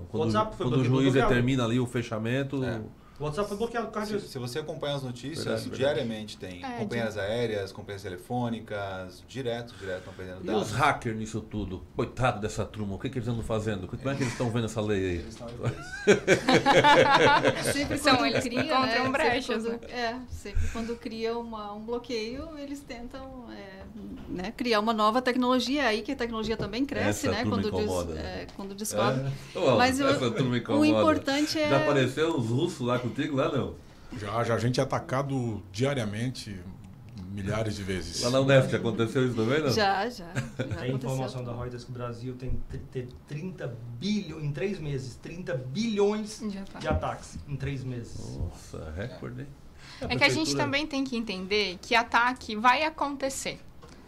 Quando, 0.08 0.24
WhatsApp 0.26 0.56
foi 0.56 0.66
quando 0.66 0.80
o 0.80 0.84
juiz 0.84 1.04
bloqueado. 1.04 1.28
determina 1.28 1.64
ali 1.64 1.80
o 1.80 1.86
fechamento. 1.86 2.64
É. 2.64 2.80
O 3.18 3.24
WhatsApp 3.24 3.48
foi 3.48 3.56
bloqueado 3.56 3.86
por 3.86 3.92
causa 3.92 4.08
Se, 4.10 4.16
disso. 4.16 4.28
se 4.28 4.38
você 4.40 4.58
acompanha 4.58 4.96
as 4.96 5.02
notícias, 5.04 5.44
Verdade, 5.44 5.62
verdade. 5.70 5.78
diariamente 5.78 6.36
tem 6.36 6.64
É, 6.64 6.78
companhias 6.78 7.16
aéreas, 7.16 7.70
companhias 7.70 8.02
telefônicas, 8.02 9.22
direto, 9.28 9.72
direto 9.78 9.98
estão 10.00 10.12
perdendo 10.14 10.42
E 10.42 10.46
dados. 10.48 10.62
os 10.62 10.72
hackers 10.72 11.16
nisso 11.16 11.40
tudo? 11.40 11.84
Coitado 11.94 12.40
dessa 12.40 12.64
turma, 12.64 12.96
o 12.96 12.98
que, 12.98 13.08
que 13.08 13.16
eles 13.18 13.28
andam 13.28 13.44
fazendo? 13.44 13.86
Como 13.86 14.10
é 14.10 14.16
que 14.16 14.22
eles 14.24 14.32
estão 14.32 14.50
vendo 14.50 14.64
essa 14.64 14.80
lei 14.80 14.98
aí? 14.98 15.16
Eles. 15.18 15.38
Sempre 17.72 17.98
São 17.98 18.16
quando 18.16 18.26
eles 18.26 18.42
que 18.42 18.50
cria, 18.50 18.64
encontram 18.64 18.82
né, 18.86 18.94
sempre 18.96 19.10
brechas, 19.12 19.62
quando- 19.64 19.84
É, 19.84 20.18
sempre 20.28 20.66
quando 20.72 20.96
cria 20.96 21.38
uma, 21.38 21.72
um 21.72 21.84
bloqueio, 21.84 22.58
eles 22.58 22.80
tentam 22.80 23.48
é, 23.52 23.83
né, 24.28 24.52
criar 24.56 24.80
uma 24.80 24.92
nova 24.92 25.22
tecnologia. 25.22 25.82
É 25.82 25.86
aí 25.86 26.02
que 26.02 26.12
a 26.12 26.16
tecnologia 26.16 26.56
também 26.56 26.84
cresce, 26.84 27.28
Essa 27.28 27.30
né? 27.30 27.44
Quando, 27.48 27.70
des- 27.70 28.14
né? 28.14 28.42
é, 28.42 28.46
quando 28.56 28.74
descobre. 28.74 29.20
É. 29.54 29.76
Mas 29.76 30.00
eu- 30.00 30.08
essa 30.08 30.30
turma 30.30 30.54
o 30.54 30.56
incomoda. 30.56 30.86
importante 30.86 31.58
é. 31.58 31.68
Já 31.68 31.76
apareceram 31.82 32.38
os 32.38 32.48
russos 32.48 32.80
lá 32.86 32.98
contigo? 32.98 33.36
Lá 33.36 33.50
não. 33.50 33.74
Já, 34.18 34.42
já 34.44 34.54
a 34.54 34.58
gente 34.58 34.78
é 34.78 34.82
atacado 34.82 35.62
diariamente, 35.72 36.56
milhares 37.30 37.74
de 37.74 37.82
vezes. 37.82 38.22
Lá 38.22 38.30
na 38.30 38.40
Unesc 38.40 38.74
aconteceu 38.74 39.26
isso 39.26 39.34
também, 39.34 39.60
não? 39.60 39.70
Já, 39.70 40.08
já. 40.08 40.26
já 40.58 40.76
Tem 40.80 40.94
informação 40.94 41.42
da 41.44 41.52
Reuters 41.52 41.82
que 41.84 41.90
o 41.90 41.94
Brasil 41.94 42.34
tem 42.36 42.50
tr- 42.68 42.76
ter 42.92 43.08
30 43.26 43.76
bilhões, 43.98 44.44
em 44.44 44.52
três 44.52 44.78
meses, 44.78 45.16
30 45.16 45.54
bilhões 45.54 46.40
tá. 46.72 46.78
de 46.78 46.86
ataques 46.88 47.36
em 47.48 47.56
três 47.56 47.82
meses. 47.82 48.36
Nossa, 48.38 48.92
recorde, 48.96 49.42
hein? 49.42 49.46
É 50.08 50.16
que 50.16 50.24
a 50.24 50.28
gente 50.28 50.54
também 50.56 50.86
tem 50.86 51.02
que 51.04 51.16
entender 51.16 51.78
que 51.82 51.94
ataque 51.94 52.54
vai 52.56 52.84
acontecer. 52.84 53.58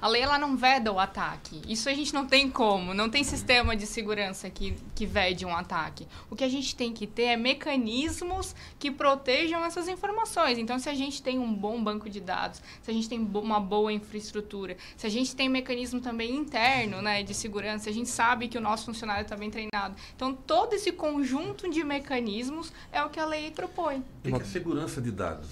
A 0.00 0.08
lei 0.08 0.22
ela 0.22 0.38
não 0.38 0.56
veda 0.56 0.92
o 0.92 0.98
ataque. 0.98 1.62
Isso 1.66 1.88
a 1.88 1.94
gente 1.94 2.12
não 2.12 2.26
tem 2.26 2.50
como. 2.50 2.92
Não 2.92 3.08
tem 3.08 3.24
sistema 3.24 3.74
de 3.74 3.86
segurança 3.86 4.50
que, 4.50 4.76
que 4.94 5.06
vede 5.06 5.46
um 5.46 5.56
ataque. 5.56 6.06
O 6.30 6.36
que 6.36 6.44
a 6.44 6.48
gente 6.48 6.76
tem 6.76 6.92
que 6.92 7.06
ter 7.06 7.22
é 7.22 7.36
mecanismos 7.36 8.54
que 8.78 8.90
protejam 8.90 9.64
essas 9.64 9.88
informações. 9.88 10.58
Então, 10.58 10.78
se 10.78 10.88
a 10.88 10.94
gente 10.94 11.22
tem 11.22 11.38
um 11.38 11.52
bom 11.52 11.82
banco 11.82 12.10
de 12.10 12.20
dados, 12.20 12.62
se 12.82 12.90
a 12.90 12.94
gente 12.94 13.08
tem 13.08 13.18
uma 13.18 13.58
boa 13.58 13.90
infraestrutura, 13.92 14.76
se 14.96 15.06
a 15.06 15.10
gente 15.10 15.34
tem 15.34 15.48
mecanismo 15.48 16.00
também 16.00 16.36
interno 16.36 17.00
né, 17.00 17.22
de 17.22 17.32
segurança, 17.32 17.88
a 17.88 17.92
gente 17.92 18.10
sabe 18.10 18.48
que 18.48 18.58
o 18.58 18.60
nosso 18.60 18.84
funcionário 18.84 19.22
está 19.22 19.36
bem 19.36 19.50
treinado. 19.50 19.96
Então, 20.14 20.34
todo 20.34 20.74
esse 20.74 20.92
conjunto 20.92 21.70
de 21.70 21.82
mecanismos 21.82 22.70
é 22.92 23.02
o 23.02 23.08
que 23.08 23.18
a 23.18 23.24
lei 23.24 23.50
propõe. 23.50 24.04
O 24.24 24.28
que 24.28 24.42
é 24.42 24.44
segurança 24.44 25.00
de 25.00 25.10
dados? 25.10 25.48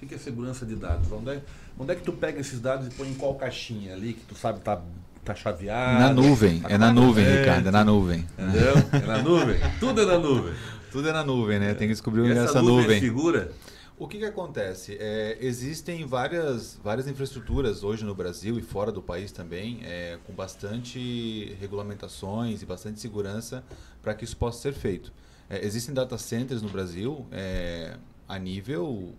O 0.00 0.06
que 0.06 0.14
é 0.14 0.18
segurança 0.18 0.64
de 0.64 0.76
dados? 0.76 1.10
Onde 1.10 1.30
é, 1.30 1.42
onde 1.78 1.92
é 1.92 1.94
que 1.94 2.02
tu 2.02 2.12
pega 2.12 2.40
esses 2.40 2.60
dados 2.60 2.86
e 2.86 2.90
põe 2.90 3.08
em 3.08 3.14
qual 3.14 3.34
caixinha 3.34 3.94
ali 3.94 4.14
que 4.14 4.24
tu 4.26 4.34
sabe 4.34 4.60
tá, 4.60 4.80
tá 5.24 5.34
chaveado? 5.34 6.00
Na 6.00 6.12
nuvem, 6.12 6.60
tá 6.60 6.70
é 6.70 6.78
na 6.78 6.92
nuvem, 6.92 7.24
correto, 7.24 7.40
Ricardo, 7.40 7.68
é 7.68 7.70
na 7.70 7.84
nuvem. 7.84 8.26
Entendeu? 8.38 8.74
É 8.92 9.06
na 9.06 9.22
nuvem? 9.22 9.60
Tudo 9.78 10.00
é 10.00 10.06
na 10.06 10.18
nuvem. 10.18 10.54
Tudo 10.90 11.08
é 11.08 11.12
na 11.12 11.24
nuvem, 11.24 11.58
né? 11.58 11.74
Tem 11.74 11.86
que 11.86 11.94
descobrir 11.94 12.22
onde 12.22 12.32
é 12.32 12.44
essa 12.44 12.62
nuvem 12.62 12.78
é 12.78 12.82
nuvem. 12.82 13.00
segura? 13.00 13.52
O 13.98 14.06
que, 14.06 14.18
que 14.18 14.24
acontece? 14.24 14.96
É, 15.00 15.36
existem 15.40 16.06
várias, 16.06 16.78
várias 16.84 17.08
infraestruturas 17.08 17.82
hoje 17.82 18.04
no 18.04 18.14
Brasil 18.14 18.56
e 18.56 18.62
fora 18.62 18.92
do 18.92 19.02
país 19.02 19.32
também, 19.32 19.80
é, 19.82 20.18
com 20.24 20.32
bastante 20.32 21.56
regulamentações 21.60 22.62
e 22.62 22.66
bastante 22.66 23.00
segurança 23.00 23.64
para 24.00 24.14
que 24.14 24.24
isso 24.24 24.36
possa 24.36 24.62
ser 24.62 24.72
feito. 24.72 25.12
É, 25.50 25.66
existem 25.66 25.92
data 25.92 26.16
centers 26.16 26.62
no 26.62 26.68
Brasil 26.68 27.26
é, 27.32 27.96
a 28.28 28.38
nível 28.38 29.14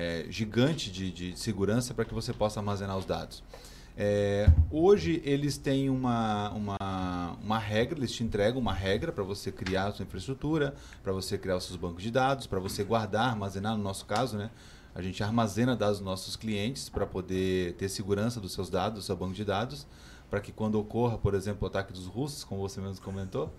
é, 0.00 0.24
gigante 0.30 0.90
de, 0.90 1.12
de 1.12 1.38
segurança 1.38 1.92
para 1.92 2.06
que 2.06 2.14
você 2.14 2.32
possa 2.32 2.58
armazenar 2.58 2.96
os 2.96 3.04
dados. 3.04 3.42
É, 3.94 4.50
hoje 4.70 5.20
eles 5.26 5.58
têm 5.58 5.90
uma, 5.90 6.48
uma, 6.52 7.36
uma 7.42 7.58
regra, 7.58 7.98
eles 7.98 8.10
te 8.10 8.24
entregam 8.24 8.58
uma 8.58 8.72
regra 8.72 9.12
para 9.12 9.22
você 9.22 9.52
criar 9.52 9.88
a 9.88 9.92
sua 9.92 10.04
infraestrutura, 10.04 10.74
para 11.02 11.12
você 11.12 11.36
criar 11.36 11.56
os 11.56 11.64
seus 11.64 11.76
bancos 11.76 12.02
de 12.02 12.10
dados, 12.10 12.46
para 12.46 12.58
você 12.58 12.82
guardar, 12.82 13.28
armazenar, 13.28 13.76
no 13.76 13.82
nosso 13.82 14.06
caso, 14.06 14.38
né? 14.38 14.50
A 14.94 15.02
gente 15.02 15.22
armazena 15.22 15.76
dados 15.76 15.98
dos 15.98 16.06
nossos 16.06 16.34
clientes 16.34 16.88
para 16.88 17.06
poder 17.06 17.74
ter 17.74 17.90
segurança 17.90 18.40
dos 18.40 18.52
seus 18.52 18.70
dados, 18.70 19.00
do 19.00 19.04
seu 19.04 19.14
banco 19.14 19.34
de 19.34 19.44
dados, 19.44 19.86
para 20.30 20.40
que 20.40 20.50
quando 20.50 20.76
ocorra, 20.76 21.18
por 21.18 21.34
exemplo, 21.34 21.64
o 21.64 21.66
ataque 21.66 21.92
dos 21.92 22.06
russos, 22.06 22.42
como 22.42 22.62
você 22.62 22.80
mesmo 22.80 23.04
comentou, 23.04 23.52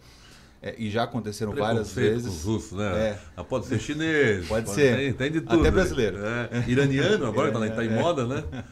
é, 0.62 0.76
e 0.78 0.91
já 0.91 1.03
aconteceram 1.03 1.53
várias 1.53 1.91
vezes. 1.93 2.28
com 2.28 2.34
os 2.34 2.43
russos, 2.43 2.78
né? 2.78 3.09
É. 3.09 3.20
Ah, 3.36 3.43
pode 3.43 3.66
ser 3.66 3.80
chinês. 3.80 4.47
Pode 4.47 4.70
ser. 4.70 4.95
Tem, 4.95 5.14
tem 5.14 5.32
de 5.32 5.38
Até 5.39 5.47
tudo. 5.47 5.64
né? 5.64 5.72
brasileiro. 5.72 6.18
É. 6.24 6.66
Iraniano 6.68 7.26
agora, 7.26 7.51
tá, 7.51 7.76
tá 7.76 7.84
em 7.84 7.89
moda, 7.89 8.26
né? 8.28 8.43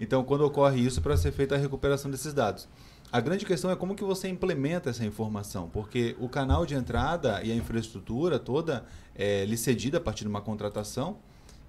Então, 0.00 0.22
quando 0.22 0.42
ocorre 0.42 0.80
isso, 0.80 1.02
para 1.02 1.16
ser 1.16 1.32
feita 1.32 1.56
a 1.56 1.58
recuperação 1.58 2.08
desses 2.08 2.32
dados. 2.32 2.68
A 3.10 3.20
grande 3.20 3.44
questão 3.44 3.68
é 3.68 3.74
como 3.74 3.96
que 3.96 4.04
você 4.04 4.28
implementa 4.28 4.90
essa 4.90 5.04
informação, 5.04 5.68
porque 5.68 6.14
o 6.20 6.28
canal 6.28 6.64
de 6.64 6.76
entrada 6.76 7.42
e 7.42 7.50
a 7.50 7.54
infraestrutura 7.56 8.38
toda 8.38 8.84
é 9.12 9.44
lhe 9.44 9.56
cedida 9.56 9.98
a 9.98 10.00
partir 10.00 10.22
de 10.22 10.28
uma 10.28 10.40
contratação 10.40 11.18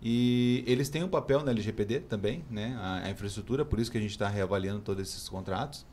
e 0.02 0.64
eles 0.68 0.90
têm 0.90 1.04
um 1.04 1.08
papel 1.08 1.44
na 1.44 1.52
LGPD 1.52 2.02
também, 2.02 2.44
né? 2.52 2.78
a, 2.80 3.06
a 3.06 3.10
infraestrutura, 3.10 3.66
por 3.66 3.80
isso 3.80 3.90
que 3.90 3.98
a 3.98 4.02
gente 4.02 4.12
está 4.12 4.28
reavaliando 4.28 4.82
todos 4.82 5.02
esses 5.02 5.28
contratos. 5.28 5.86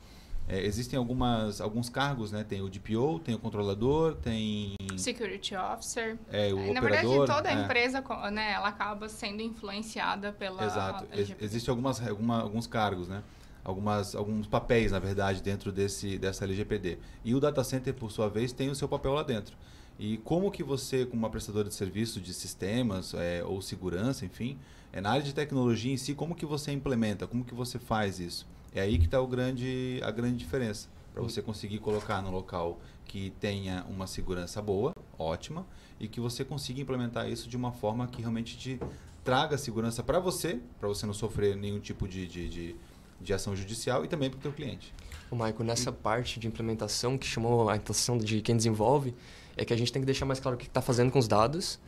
É, 0.49 0.65
existem 0.65 0.97
algumas, 0.97 1.61
alguns 1.61 1.89
cargos, 1.89 2.31
né? 2.31 2.45
Tem 2.45 2.61
o 2.63 2.69
DPO, 2.69 3.19
tem 3.19 3.35
o 3.35 3.39
controlador, 3.39 4.15
tem 4.15 4.75
Security 4.97 5.57
Officer. 5.57 6.17
é, 6.31 6.53
o 6.53 6.73
Na 6.73 6.81
verdade, 6.81 7.07
operador. 7.07 7.27
toda 7.27 7.49
a 7.49 7.53
é. 7.53 7.65
empresa, 7.65 8.05
né, 8.31 8.53
ela 8.53 8.69
acaba 8.69 9.09
sendo 9.09 9.43
influenciada 9.43 10.33
pela 10.33 10.65
Exato. 10.65 11.07
Ex. 11.13 11.35
Existem 11.41 11.71
algumas, 11.73 12.07
alguma, 12.07 12.41
alguns 12.41 12.67
cargos, 12.67 13.09
né? 13.09 13.23
Algumas, 13.65 14.15
alguns 14.15 14.47
papéis, 14.47 14.93
na 14.93 15.01
verdade, 15.01 15.43
dentro 15.43 15.73
desse, 15.73 16.17
dessa 16.17 16.45
LGPD. 16.45 16.99
E 17.25 17.35
o 17.35 17.41
data 17.41 17.65
center, 17.65 17.93
por 17.93 18.13
sua 18.13 18.29
vez, 18.29 18.53
tem 18.53 18.71
o 18.71 18.75
seu 18.77 18.89
papel 18.89 19.13
lá 19.13 19.25
dentro. 19.25 19.57
E 19.99 20.19
como 20.19 20.53
que 20.53 20.63
você, 20.63 21.05
como 21.05 21.23
uma 21.23 21.31
prestadora 21.31 21.69
de 21.69 21.75
serviço 21.75 22.21
de 22.21 22.33
sistemas 22.33 23.13
é, 23.15 23.43
ou 23.43 23.61
segurança, 23.61 24.25
enfim, 24.25 24.57
é, 24.93 25.01
na 25.01 25.11
área 25.11 25.23
de 25.23 25.35
tecnologia 25.35 25.93
em 25.93 25.97
si, 25.97 26.15
como 26.15 26.37
que 26.37 26.47
você 26.47 26.71
implementa, 26.71 27.27
como 27.27 27.45
que 27.45 27.55
você 27.55 27.79
faz 27.79 28.21
isso? 28.21 28.47
É 28.77 28.83
aí 28.83 28.99
que 28.99 29.07
está 29.07 29.19
grande, 29.25 29.99
a 30.03 30.11
grande 30.11 30.37
diferença. 30.37 30.87
Para 31.15 31.23
você 31.23 31.41
conseguir 31.41 31.79
colocar 31.79 32.21
no 32.21 32.31
local 32.31 32.79
que 33.07 33.33
tenha 33.41 33.87
uma 33.89 34.07
segurança 34.07 34.61
boa, 34.61 34.93
ótima, 35.19 35.67
e 35.99 36.07
que 36.07 36.21
você 36.21 36.45
consiga 36.45 36.79
implementar 36.79 37.27
isso 37.27 37.49
de 37.49 37.57
uma 37.57 37.73
forma 37.73 38.07
que 38.07 38.21
realmente 38.21 38.59
te 38.59 38.79
traga 39.25 39.57
segurança 39.57 40.03
para 40.03 40.21
você, 40.21 40.61
para 40.79 40.89
você 40.89 41.07
não 41.07 41.15
sofrer 41.15 41.57
nenhum 41.57 41.81
tipo 41.81 42.07
de, 42.07 42.27
de, 42.27 42.51
de, 42.51 42.77
de 43.19 43.33
ação 43.33 43.57
judicial 43.57 44.05
e 44.05 44.09
também 44.09 44.29
para 44.29 44.37
o 44.37 44.43
teu 44.43 44.53
cliente. 44.53 44.93
O 45.31 45.35
Michael, 45.35 45.65
nessa 45.65 45.91
parte 45.91 46.39
de 46.39 46.47
implementação 46.47 47.17
que 47.17 47.27
chamou 47.27 47.71
a 47.71 47.75
atenção 47.77 48.19
de 48.19 48.43
quem 48.43 48.55
desenvolve, 48.55 49.15
é 49.57 49.65
que 49.65 49.73
a 49.73 49.77
gente 49.77 49.91
tem 49.91 50.03
que 50.03 50.07
deixar 50.07 50.27
mais 50.27 50.39
claro 50.39 50.55
o 50.55 50.59
que 50.61 50.67
está 50.67 50.83
fazendo 50.83 51.11
com 51.11 51.19
os 51.19 51.27
dados 51.27 51.81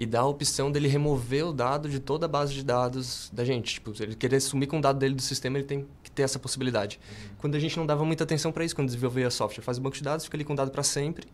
e 0.00 0.06
dar 0.06 0.20
a 0.20 0.26
opção 0.26 0.72
dele 0.72 0.88
remover 0.88 1.46
o 1.46 1.52
dado 1.52 1.86
de 1.86 2.00
toda 2.00 2.24
a 2.24 2.28
base 2.28 2.54
de 2.54 2.64
dados 2.64 3.28
da 3.34 3.44
gente. 3.44 3.74
Tipo, 3.74 3.94
se 3.94 4.02
ele 4.02 4.14
querer 4.16 4.40
sumir 4.40 4.66
com 4.66 4.78
o 4.78 4.80
dado 4.80 4.98
dele 4.98 5.14
do 5.14 5.20
sistema, 5.20 5.58
ele 5.58 5.66
tem 5.66 5.86
que 6.02 6.10
ter 6.10 6.22
essa 6.22 6.38
possibilidade. 6.38 6.98
Quando 7.36 7.54
a 7.54 7.58
gente 7.58 7.76
não 7.76 7.84
dava 7.84 8.02
muita 8.02 8.24
atenção 8.24 8.50
para 8.50 8.64
isso, 8.64 8.74
quando 8.74 8.86
desenvolvia 8.86 9.28
software, 9.30 9.62
faz 9.62 9.76
o 9.76 9.80
banco 9.82 9.94
de 9.94 10.02
dados, 10.02 10.24
fica 10.24 10.38
ali 10.38 10.44
com 10.44 10.54
o 10.54 10.56
dado 10.56 10.70
para 10.70 10.82
sempre 10.82 11.28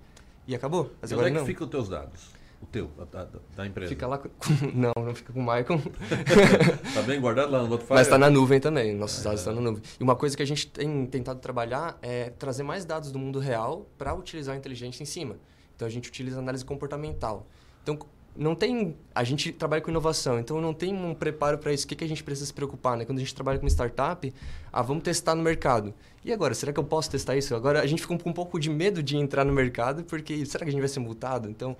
e 0.48 0.54
acabou. 0.54 0.90
Mas 1.00 1.12
Mas 1.12 1.12
agora 1.12 1.28
onde 1.28 1.36
é 1.36 1.38
que 1.38 1.40
não. 1.42 1.46
ficam 1.46 1.64
os 1.64 1.70
teus 1.70 1.88
dados? 1.88 2.36
O 2.60 2.66
teu, 2.66 2.90
da, 3.12 3.28
da- 3.54 3.66
empresa. 3.68 3.88
Fica 3.88 4.04
lá 4.08 4.18
com... 4.18 4.28
Não, 4.74 4.92
não 4.96 5.14
fica 5.14 5.32
com 5.32 5.38
o 5.38 5.42
Michael. 5.42 5.80
Tá 6.92 7.02
bem 7.02 7.20
guardado 7.20 7.52
lá 7.52 7.60
no 7.60 7.66
Spotify? 7.66 7.92
Mas 7.92 8.06
está 8.08 8.18
na 8.18 8.30
nuvem 8.30 8.58
também, 8.58 8.94
nossos 8.96 9.22
dados 9.22 9.40
estão 9.40 9.54
na 9.54 9.60
nuvem. 9.60 9.82
E 10.00 10.02
uma 10.02 10.16
coisa 10.16 10.36
que 10.36 10.42
a 10.42 10.46
gente 10.46 10.66
tem 10.66 11.06
tentado 11.06 11.38
trabalhar 11.38 11.98
é 12.02 12.30
trazer 12.30 12.64
mais 12.64 12.84
dados 12.84 13.12
do 13.12 13.18
mundo 13.18 13.38
real 13.38 13.86
para 13.96 14.12
utilizar 14.14 14.54
a 14.56 14.58
inteligência 14.58 15.02
em 15.04 15.06
cima. 15.06 15.36
Então 15.76 15.86
a 15.86 15.90
gente 15.90 16.08
utiliza 16.08 16.40
análise 16.40 16.64
comportamental. 16.64 17.46
Então 17.82 17.98
não 18.38 18.54
tem, 18.54 18.96
a 19.14 19.24
gente 19.24 19.52
trabalha 19.52 19.82
com 19.82 19.90
inovação, 19.90 20.38
então 20.38 20.60
não 20.60 20.74
tem 20.74 20.94
um 20.94 21.14
preparo 21.14 21.58
para 21.58 21.72
isso. 21.72 21.84
O 21.84 21.88
que, 21.88 21.96
que 21.96 22.04
a 22.04 22.08
gente 22.08 22.22
precisa 22.22 22.46
se 22.46 22.52
preocupar, 22.54 22.96
né? 22.96 23.04
Quando 23.04 23.18
a 23.18 23.20
gente 23.20 23.34
trabalha 23.34 23.58
com 23.58 23.66
startup, 23.66 24.32
ah, 24.72 24.82
vamos 24.82 25.02
testar 25.02 25.34
no 25.34 25.42
mercado. 25.42 25.94
E 26.24 26.32
agora, 26.32 26.54
será 26.54 26.72
que 26.72 26.78
eu 26.78 26.84
posso 26.84 27.10
testar 27.10 27.36
isso? 27.36 27.54
Agora 27.54 27.80
a 27.80 27.86
gente 27.86 28.02
fica 28.02 28.18
com 28.18 28.30
um 28.30 28.32
pouco 28.32 28.58
de 28.58 28.68
medo 28.70 29.02
de 29.02 29.16
entrar 29.16 29.44
no 29.44 29.52
mercado, 29.52 30.04
porque 30.04 30.44
será 30.46 30.64
que 30.64 30.68
a 30.68 30.72
gente 30.72 30.80
vai 30.80 30.88
ser 30.88 31.00
multado? 31.00 31.48
Então, 31.48 31.76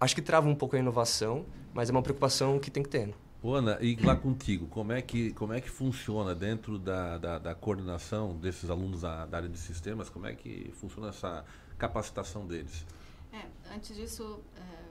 acho 0.00 0.14
que 0.14 0.22
trava 0.22 0.48
um 0.48 0.54
pouco 0.54 0.76
a 0.76 0.78
inovação, 0.78 1.44
mas 1.72 1.88
é 1.88 1.92
uma 1.92 2.02
preocupação 2.02 2.58
que 2.58 2.70
tem 2.70 2.82
que 2.82 2.88
ter. 2.88 3.06
né? 3.06 3.14
Ô, 3.42 3.54
Ana, 3.54 3.76
e 3.80 3.96
lá 3.96 4.14
contigo, 4.14 4.68
como 4.68 4.92
é 4.92 5.02
que, 5.02 5.32
como 5.32 5.52
é 5.52 5.60
que 5.60 5.68
funciona 5.68 6.32
dentro 6.32 6.78
da, 6.78 7.18
da, 7.18 7.38
da 7.38 7.54
coordenação 7.56 8.36
desses 8.36 8.70
alunos 8.70 9.00
da, 9.00 9.26
da 9.26 9.38
área 9.38 9.48
de 9.48 9.58
sistemas? 9.58 10.08
Como 10.08 10.26
é 10.26 10.34
que 10.34 10.70
funciona 10.74 11.08
essa 11.08 11.44
capacitação 11.76 12.46
deles? 12.46 12.86
É, 13.32 13.74
antes 13.74 13.96
disso, 13.96 14.40
é, 14.56 14.81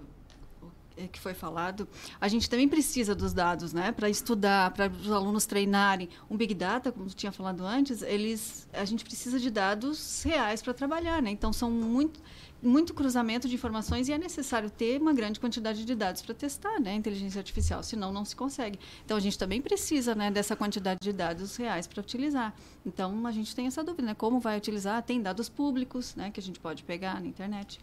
que 1.07 1.19
foi 1.19 1.33
falado, 1.33 1.87
a 2.19 2.27
gente 2.27 2.49
também 2.49 2.67
precisa 2.67 3.13
dos 3.15 3.33
dados, 3.33 3.73
né, 3.73 3.91
para 3.91 4.09
estudar, 4.09 4.71
para 4.71 4.89
os 4.89 5.11
alunos 5.11 5.45
treinarem. 5.45 6.09
Um 6.29 6.37
big 6.37 6.53
data, 6.53 6.91
como 6.91 7.07
tinha 7.09 7.31
falado 7.31 7.65
antes, 7.65 8.01
eles, 8.01 8.67
a 8.73 8.85
gente 8.85 9.03
precisa 9.03 9.39
de 9.39 9.49
dados 9.49 10.23
reais 10.23 10.61
para 10.61 10.73
trabalhar, 10.73 11.21
né? 11.21 11.31
Então 11.31 11.51
são 11.51 11.71
muito 11.71 12.19
muito 12.61 12.93
cruzamento 12.93 13.47
de 13.47 13.55
informações 13.55 14.07
e 14.07 14.13
é 14.13 14.17
necessário 14.17 14.69
ter 14.69 15.01
uma 15.01 15.13
grande 15.13 15.39
quantidade 15.39 15.83
de 15.83 15.95
dados 15.95 16.21
para 16.21 16.35
testar 16.35 16.79
né, 16.79 16.91
a 16.91 16.95
inteligência 16.95 17.39
artificial, 17.39 17.81
senão 17.81 18.13
não 18.13 18.23
se 18.23 18.35
consegue. 18.35 18.79
Então 19.03 19.17
a 19.17 19.19
gente 19.19 19.37
também 19.37 19.61
precisa 19.61 20.13
né, 20.13 20.29
dessa 20.29 20.55
quantidade 20.55 20.99
de 21.01 21.11
dados 21.11 21.55
reais 21.55 21.87
para 21.87 22.01
utilizar. 22.01 22.53
Então 22.85 23.25
a 23.25 23.31
gente 23.31 23.55
tem 23.55 23.67
essa 23.67 23.83
dúvida, 23.83 24.07
né? 24.07 24.13
Como 24.13 24.39
vai 24.39 24.57
utilizar? 24.57 25.01
Tem 25.01 25.21
dados 25.21 25.49
públicos 25.49 26.15
né, 26.15 26.29
que 26.29 26.39
a 26.39 26.43
gente 26.43 26.59
pode 26.59 26.83
pegar 26.83 27.19
na 27.19 27.27
internet. 27.27 27.79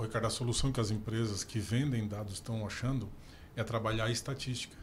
Ô, 0.00 0.02
Ricardo, 0.02 0.28
a 0.28 0.30
solução 0.30 0.72
que 0.72 0.80
as 0.80 0.90
empresas 0.90 1.44
que 1.44 1.58
vendem 1.58 2.08
dados 2.08 2.32
estão 2.32 2.66
achando 2.66 3.06
é 3.54 3.62
trabalhar 3.62 4.06
a 4.06 4.10
estatística. 4.10 4.74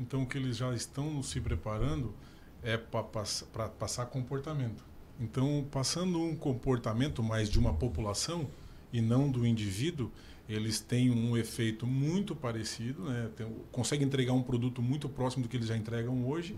Então, 0.00 0.24
o 0.24 0.26
que 0.26 0.36
eles 0.36 0.56
já 0.56 0.74
estão 0.74 1.22
se 1.22 1.40
preparando 1.40 2.12
é 2.60 2.76
para 2.76 3.68
passar 3.68 4.06
comportamento. 4.06 4.84
Então, 5.20 5.64
passando 5.70 6.20
um 6.20 6.34
comportamento 6.34 7.22
mais 7.22 7.48
de 7.48 7.56
uma 7.56 7.72
população 7.72 8.48
e 8.92 9.00
não 9.00 9.30
do 9.30 9.46
indivíduo, 9.46 10.10
eles 10.48 10.80
têm 10.80 11.08
um 11.08 11.36
efeito 11.36 11.86
muito 11.86 12.34
parecido, 12.34 13.04
né? 13.04 13.30
Tem, 13.36 13.46
conseguem 13.70 14.04
entregar 14.04 14.32
um 14.32 14.42
produto 14.42 14.82
muito 14.82 15.08
próximo 15.08 15.44
do 15.44 15.48
que 15.48 15.56
eles 15.56 15.68
já 15.68 15.76
entregam 15.76 16.26
hoje. 16.26 16.56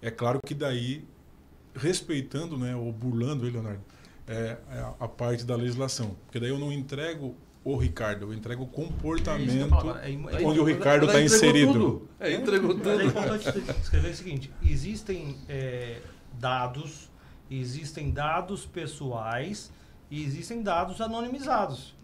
É 0.00 0.08
claro 0.08 0.38
que 0.46 0.54
daí, 0.54 1.04
respeitando, 1.74 2.56
né, 2.56 2.76
ou 2.76 2.92
burlando, 2.92 3.44
hein, 3.44 3.52
Leonardo, 3.52 3.82
é, 4.30 4.56
é 4.70 4.94
a 5.00 5.08
parte 5.08 5.44
da 5.44 5.56
legislação. 5.56 6.16
Porque 6.24 6.38
daí 6.38 6.50
eu 6.50 6.58
não 6.58 6.72
entrego 6.72 7.36
o 7.64 7.76
Ricardo, 7.76 8.26
eu 8.26 8.32
entrego 8.32 8.62
o 8.62 8.66
comportamento 8.66 9.74
é, 10.02 10.12
é, 10.12 10.46
onde 10.46 10.60
o 10.60 10.64
Ricardo 10.64 11.06
está 11.06 11.20
inserido. 11.20 11.72
Tudo. 11.72 12.08
É, 12.18 12.32
entregou 12.32 12.74
tudo. 12.74 12.88
É 12.88 13.04
importante 13.04 13.48
escrever 13.82 14.10
o 14.12 14.14
seguinte: 14.14 14.52
existem 14.62 15.36
é, 15.48 16.00
dados, 16.38 17.10
existem 17.50 18.10
dados 18.10 18.64
pessoais 18.64 19.70
e 20.10 20.24
existem 20.24 20.62
dados 20.62 21.00
anonimizados. 21.00 21.94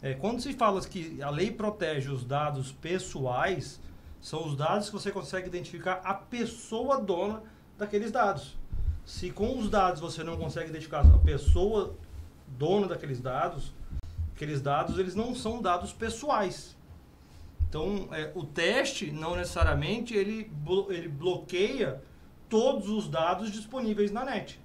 É, 0.00 0.14
quando 0.14 0.40
se 0.40 0.52
fala 0.52 0.80
que 0.82 1.20
a 1.22 1.30
lei 1.30 1.50
protege 1.50 2.10
os 2.10 2.24
dados 2.24 2.70
pessoais, 2.70 3.80
são 4.20 4.46
os 4.46 4.56
dados 4.56 4.86
que 4.86 4.92
você 4.92 5.10
consegue 5.10 5.48
identificar 5.48 6.00
a 6.04 6.14
pessoa 6.14 7.00
dona 7.00 7.42
daqueles 7.76 8.10
dados. 8.10 8.56
Se 9.06 9.30
com 9.30 9.56
os 9.56 9.70
dados 9.70 10.00
você 10.00 10.24
não 10.24 10.36
consegue 10.36 10.68
identificar 10.68 11.00
a 11.00 11.18
pessoa 11.18 11.94
dona 12.48 12.88
daqueles 12.88 13.20
dados, 13.20 13.72
aqueles 14.34 14.60
dados 14.60 14.98
eles 14.98 15.14
não 15.14 15.32
são 15.32 15.62
dados 15.62 15.92
pessoais. 15.92 16.76
Então, 17.68 18.08
é, 18.10 18.32
o 18.34 18.44
teste 18.44 19.12
não 19.12 19.36
necessariamente 19.36 20.12
ele, 20.12 20.50
ele 20.90 21.08
bloqueia 21.08 22.02
todos 22.48 22.88
os 22.88 23.08
dados 23.08 23.52
disponíveis 23.52 24.10
na 24.10 24.24
net, 24.24 24.60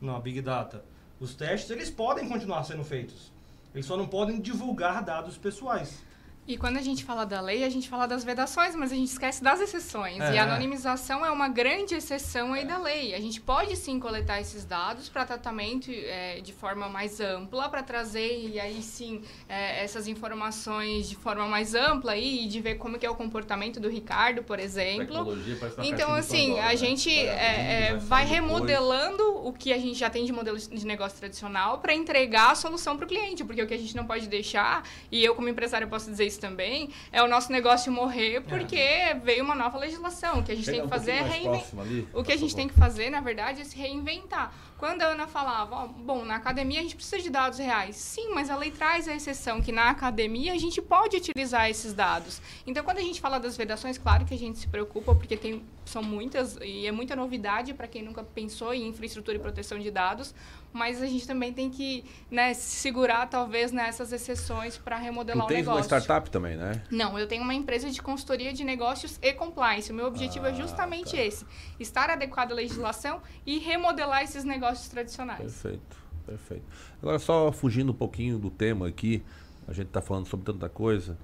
na 0.00 0.20
Big 0.20 0.42
Data. 0.42 0.84
Os 1.18 1.34
testes 1.34 1.70
eles 1.70 1.90
podem 1.90 2.28
continuar 2.28 2.64
sendo 2.64 2.84
feitos. 2.84 3.32
Eles 3.74 3.86
só 3.86 3.96
não 3.96 4.06
podem 4.06 4.38
divulgar 4.38 5.02
dados 5.02 5.38
pessoais. 5.38 6.04
E 6.44 6.56
quando 6.56 6.76
a 6.76 6.82
gente 6.82 7.04
fala 7.04 7.24
da 7.24 7.40
lei, 7.40 7.62
a 7.62 7.68
gente 7.68 7.88
fala 7.88 8.04
das 8.04 8.24
vedações, 8.24 8.74
mas 8.74 8.90
a 8.90 8.96
gente 8.96 9.08
esquece 9.08 9.44
das 9.44 9.60
exceções. 9.60 10.20
É. 10.20 10.34
E 10.34 10.38
a 10.38 10.42
anonimização 10.42 11.24
é 11.24 11.30
uma 11.30 11.48
grande 11.48 11.94
exceção 11.94 12.52
aí 12.52 12.62
é. 12.62 12.64
da 12.64 12.78
lei. 12.78 13.14
A 13.14 13.20
gente 13.20 13.40
pode 13.40 13.76
sim 13.76 14.00
coletar 14.00 14.40
esses 14.40 14.64
dados 14.64 15.08
para 15.08 15.24
tratamento 15.24 15.88
é, 15.88 16.40
de 16.40 16.52
forma 16.52 16.88
mais 16.88 17.20
ampla, 17.20 17.68
para 17.68 17.80
trazer 17.80 18.48
e 18.48 18.58
aí 18.58 18.82
sim 18.82 19.22
é, 19.48 19.84
essas 19.84 20.08
informações 20.08 21.08
de 21.08 21.14
forma 21.14 21.46
mais 21.46 21.76
ampla 21.76 22.12
aí, 22.12 22.44
e 22.44 22.48
de 22.48 22.60
ver 22.60 22.74
como 22.74 22.98
que 22.98 23.06
é 23.06 23.10
o 23.10 23.14
comportamento 23.14 23.78
do 23.78 23.88
Ricardo, 23.88 24.42
por 24.42 24.58
exemplo. 24.58 25.36
Então, 25.78 26.12
assim, 26.12 26.58
a 26.58 26.68
né? 26.68 26.76
gente 26.76 27.08
é, 27.08 27.90
é, 27.90 27.96
vai 27.96 28.24
remodelando 28.24 29.16
depois. 29.16 29.46
o 29.46 29.52
que 29.52 29.72
a 29.72 29.78
gente 29.78 29.96
já 29.96 30.10
tem 30.10 30.24
de 30.24 30.32
modelo 30.32 30.58
de 30.58 30.86
negócio 30.86 31.16
tradicional 31.18 31.78
para 31.78 31.94
entregar 31.94 32.50
a 32.50 32.54
solução 32.56 32.96
para 32.96 33.04
o 33.04 33.08
cliente, 33.08 33.44
porque 33.44 33.62
o 33.62 33.66
que 33.66 33.74
a 33.74 33.78
gente 33.78 33.94
não 33.94 34.04
pode 34.04 34.26
deixar, 34.26 34.82
e 35.10 35.24
eu 35.24 35.36
como 35.36 35.48
empresário 35.48 35.86
posso 35.86 36.10
dizer 36.10 36.31
isso 36.32 36.40
também, 36.40 36.90
é 37.12 37.22
o 37.22 37.28
nosso 37.28 37.52
negócio 37.52 37.92
morrer 37.92 38.40
porque 38.42 38.76
é. 38.76 39.14
veio 39.14 39.44
uma 39.44 39.54
nova 39.54 39.78
legislação. 39.78 40.40
O 40.40 40.42
que 40.42 40.52
a 40.52 40.56
gente 40.56 40.70
tem 40.70 40.82
que 40.82 40.88
fazer 40.88 41.12
um 41.12 41.16
é 41.16 41.22
reinventar. 41.22 41.86
O 42.14 42.24
que 42.24 42.32
a 42.32 42.36
gente 42.36 42.56
tem 42.56 42.68
que 42.68 42.74
fazer, 42.74 43.10
na 43.10 43.20
verdade, 43.20 43.60
é 43.60 43.64
se 43.64 43.76
reinventar. 43.76 44.52
Quando 44.82 45.00
a 45.02 45.06
Ana 45.06 45.28
falava, 45.28 45.76
ó, 45.76 45.86
bom, 45.86 46.24
na 46.24 46.34
academia 46.34 46.80
a 46.80 46.82
gente 46.82 46.96
precisa 46.96 47.22
de 47.22 47.30
dados 47.30 47.60
reais. 47.60 47.94
Sim, 47.94 48.30
mas 48.34 48.50
a 48.50 48.56
lei 48.56 48.72
traz 48.72 49.06
a 49.06 49.14
exceção 49.14 49.62
que 49.62 49.70
na 49.70 49.90
academia 49.90 50.52
a 50.52 50.58
gente 50.58 50.82
pode 50.82 51.16
utilizar 51.16 51.70
esses 51.70 51.94
dados. 51.94 52.42
Então, 52.66 52.82
quando 52.82 52.98
a 52.98 53.00
gente 53.00 53.20
fala 53.20 53.38
das 53.38 53.56
vedações, 53.56 53.96
claro 53.96 54.24
que 54.24 54.34
a 54.34 54.36
gente 54.36 54.58
se 54.58 54.66
preocupa, 54.66 55.14
porque 55.14 55.36
tem, 55.36 55.62
são 55.84 56.02
muitas 56.02 56.58
e 56.60 56.84
é 56.84 56.90
muita 56.90 57.14
novidade 57.14 57.72
para 57.74 57.86
quem 57.86 58.02
nunca 58.02 58.24
pensou 58.24 58.74
em 58.74 58.88
infraestrutura 58.88 59.36
e 59.36 59.40
proteção 59.40 59.78
de 59.78 59.88
dados, 59.88 60.34
mas 60.72 61.00
a 61.00 61.06
gente 61.06 61.28
também 61.28 61.52
tem 61.52 61.70
que 61.70 62.04
né, 62.28 62.52
segurar, 62.54 63.28
talvez, 63.28 63.70
nessas 63.70 64.12
exceções 64.12 64.78
para 64.78 64.96
remodelar 64.96 65.46
o 65.46 65.48
negócio. 65.48 65.78
uma 65.78 65.84
startup 65.84 66.28
também, 66.30 66.56
né? 66.56 66.82
Não, 66.90 67.16
eu 67.16 67.28
tenho 67.28 67.44
uma 67.44 67.54
empresa 67.54 67.90
de 67.90 68.00
consultoria 68.00 68.52
de 68.52 68.64
negócios 68.64 69.18
e 69.22 69.32
compliance. 69.32 69.92
O 69.92 69.94
meu 69.94 70.06
objetivo 70.06 70.46
é 70.46 70.48
ah, 70.48 70.52
é 70.52 70.56
justamente 70.56 71.12
tá. 71.12 71.22
esse: 71.22 71.46
estar 71.78 72.10
adequado 72.10 72.52
à 72.52 72.54
legislação 72.54 73.22
e 73.46 73.58
remodelar 73.58 74.22
esses 74.22 74.44
negócios 74.44 74.71
negócios 74.72 74.88
tradicionais. 74.88 75.40
Perfeito, 75.40 75.96
perfeito. 76.26 76.64
Agora, 77.00 77.18
só 77.18 77.52
fugindo 77.52 77.92
um 77.92 77.94
pouquinho 77.94 78.38
do 78.38 78.50
tema 78.50 78.88
aqui, 78.88 79.22
a 79.68 79.72
gente 79.72 79.88
está 79.88 80.00
falando 80.00 80.26
sobre 80.26 80.46
tanta 80.46 80.68
coisa, 80.68 81.16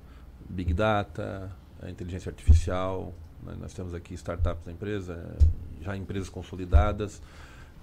Big 0.49 0.72
Data, 0.74 1.51
inteligência 1.88 2.30
artificial, 2.30 3.12
né? 3.42 3.55
nós 3.59 3.72
temos 3.72 3.94
aqui 3.94 4.14
startups 4.14 4.66
da 4.66 4.72
empresa, 4.72 5.36
já 5.80 5.96
empresas 5.96 6.28
consolidadas. 6.28 7.22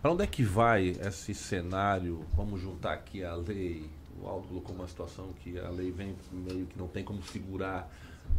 Para 0.01 0.11
onde 0.11 0.23
é 0.23 0.27
que 0.27 0.43
vai 0.43 0.89
esse 0.89 1.33
cenário? 1.33 2.25
Vamos 2.35 2.61
juntar 2.61 2.93
aqui 2.93 3.23
a 3.23 3.33
lei. 3.35 3.89
O 4.21 4.27
Aldo 4.27 4.47
colocou 4.47 4.75
uma 4.75 4.87
situação 4.87 5.33
que 5.43 5.59
a 5.59 5.69
lei 5.69 5.91
vem 5.91 6.15
meio 6.31 6.65
que 6.67 6.77
não 6.77 6.87
tem 6.87 7.03
como 7.03 7.21
segurar 7.23 7.91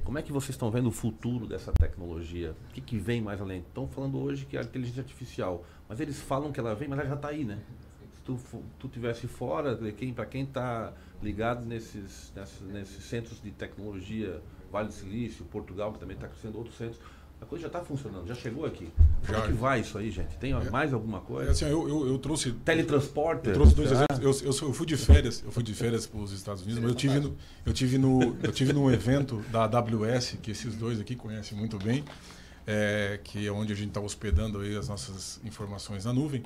como 0.04 0.18
é 0.18 0.22
que 0.22 0.32
vocês 0.32 0.50
estão 0.50 0.70
vendo 0.70 0.88
o 0.88 0.92
futuro 0.92 1.46
dessa 1.46 1.72
tecnologia? 1.72 2.54
O 2.70 2.72
que, 2.72 2.80
que 2.80 2.96
vem 2.96 3.20
mais 3.20 3.40
além? 3.40 3.60
Estão 3.60 3.88
falando 3.88 4.18
hoje 4.18 4.46
que 4.46 4.56
é 4.56 4.60
a 4.60 4.62
inteligência 4.62 5.00
artificial, 5.00 5.64
mas 5.88 5.98
eles 5.98 6.20
falam 6.20 6.52
que 6.52 6.60
ela 6.60 6.74
vem, 6.74 6.86
mas 6.86 7.00
ela 7.00 7.08
já 7.08 7.14
está 7.16 7.28
aí, 7.28 7.44
né? 7.44 7.58
Se 8.14 8.20
tu, 8.22 8.38
tu 8.78 8.88
tivesse 8.88 9.26
fora, 9.26 9.76
quem, 9.92 10.14
para 10.14 10.26
quem 10.26 10.44
está 10.44 10.92
ligado 11.22 11.64
nesses, 11.66 12.32
nesses, 12.34 12.60
nesses 12.62 13.04
centros 13.04 13.42
de 13.42 13.50
tecnologia, 13.50 14.40
Vale 14.70 14.88
do 14.88 14.94
Silício, 14.94 15.44
Portugal, 15.46 15.92
que 15.92 15.98
também 15.98 16.16
está 16.16 16.28
crescendo 16.28 16.58
outros 16.58 16.76
centros, 16.76 17.00
a 17.40 17.44
coisa 17.44 17.62
já 17.62 17.66
está 17.66 17.80
funcionando, 17.80 18.26
já 18.26 18.34
chegou 18.34 18.64
aqui. 18.64 18.88
Como 19.26 19.38
já. 19.38 19.44
é 19.44 19.46
que 19.46 19.52
vai 19.52 19.80
isso 19.80 19.98
aí, 19.98 20.10
gente? 20.10 20.36
Tem 20.38 20.52
é, 20.52 20.70
mais 20.70 20.92
alguma 20.92 21.20
coisa? 21.20 21.50
É 21.50 21.52
assim, 21.52 21.66
eu, 21.66 21.88
eu, 21.88 22.06
eu, 22.08 22.18
trouxe. 22.18 22.52
Teletransporte? 22.52 23.48
Eu 23.48 23.54
trouxe 23.54 23.74
dois 23.74 23.90
exemplos. 23.92 24.42
Eu, 24.42 24.50
eu, 24.50 24.68
eu, 24.68 24.72
fui 24.72 24.86
de 24.86 24.96
férias, 24.96 25.42
eu 25.44 25.52
fui 25.52 25.62
de 25.62 25.74
férias 25.74 26.06
para 26.06 26.20
os 26.20 26.32
Estados 26.32 26.62
Unidos, 26.62 26.80
mas 26.82 26.90
eu 26.90 26.96
tive, 26.96 27.20
no, 27.20 27.36
eu, 27.64 27.72
tive 27.72 27.98
no, 27.98 28.36
eu 28.42 28.52
tive 28.52 28.72
num 28.72 28.90
evento 28.90 29.44
da 29.50 29.64
AWS, 29.64 30.38
que 30.42 30.50
esses 30.50 30.74
dois 30.74 30.98
aqui 30.98 31.14
conhecem 31.14 31.56
muito 31.56 31.78
bem, 31.78 32.04
é, 32.66 33.20
que 33.22 33.46
é 33.46 33.52
onde 33.52 33.72
a 33.72 33.76
gente 33.76 33.88
está 33.88 34.00
hospedando 34.00 34.60
aí 34.60 34.74
as 34.74 34.88
nossas 34.88 35.40
informações 35.44 36.04
na 36.04 36.12
nuvem. 36.12 36.42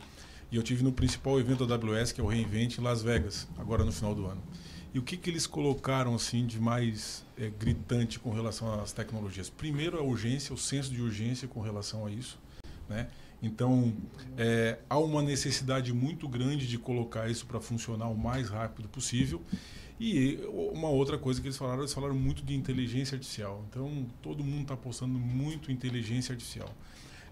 E 0.51 0.57
eu 0.57 0.62
tive 0.62 0.82
no 0.82 0.91
principal 0.91 1.38
evento 1.38 1.64
da 1.64 1.76
AWS, 1.76 2.11
que 2.11 2.20
é 2.20 2.24
o 2.24 2.26
Reinvent 2.26 2.76
em 2.76 2.80
Las 2.82 3.01
Vegas, 3.01 3.47
agora 3.57 3.84
no 3.84 3.93
final 3.93 4.14
do 4.14 4.26
ano. 4.26 4.43
E 4.93 4.99
o 4.99 5.03
que, 5.03 5.16
que 5.16 5.30
eles 5.30 5.47
colocaram 5.47 6.14
assim 6.14 6.45
de 6.47 6.59
mais 6.59 7.24
é, 7.38 7.49
gritante 7.49 8.18
com 8.18 8.30
relação 8.30 8.80
às 8.80 8.93
tecnologias? 8.93 9.49
Primeiro, 9.49 9.99
a 9.99 10.03
urgência, 10.03 10.53
o 10.53 10.59
senso 10.59 10.91
de 10.91 11.01
urgência 11.01 11.47
com 11.47 11.61
relação 11.61 12.05
a 12.07 12.11
isso. 12.11 12.38
Né? 12.88 13.09
Então, 13.41 13.93
é, 14.36 14.78
há 14.88 14.99
uma 14.99 15.22
necessidade 15.22 15.93
muito 15.93 16.28
grande 16.28 16.66
de 16.66 16.76
colocar 16.76 17.30
isso 17.30 17.47
para 17.47 17.61
funcionar 17.61 18.09
o 18.09 18.18
mais 18.18 18.49
rápido 18.49 18.88
possível. 18.88 19.41
E 19.99 20.41
uma 20.72 20.88
outra 20.88 21.16
coisa 21.16 21.41
que 21.41 21.47
eles 21.47 21.57
falaram, 21.57 21.80
eles 21.80 21.93
falaram 21.93 22.14
muito 22.14 22.43
de 22.43 22.55
inteligência 22.55 23.14
artificial. 23.14 23.64
Então, 23.68 24.07
todo 24.20 24.43
mundo 24.43 24.62
está 24.62 24.74
apostando 24.74 25.18
muito 25.18 25.70
em 25.70 25.74
inteligência 25.74 26.32
artificial. 26.32 26.68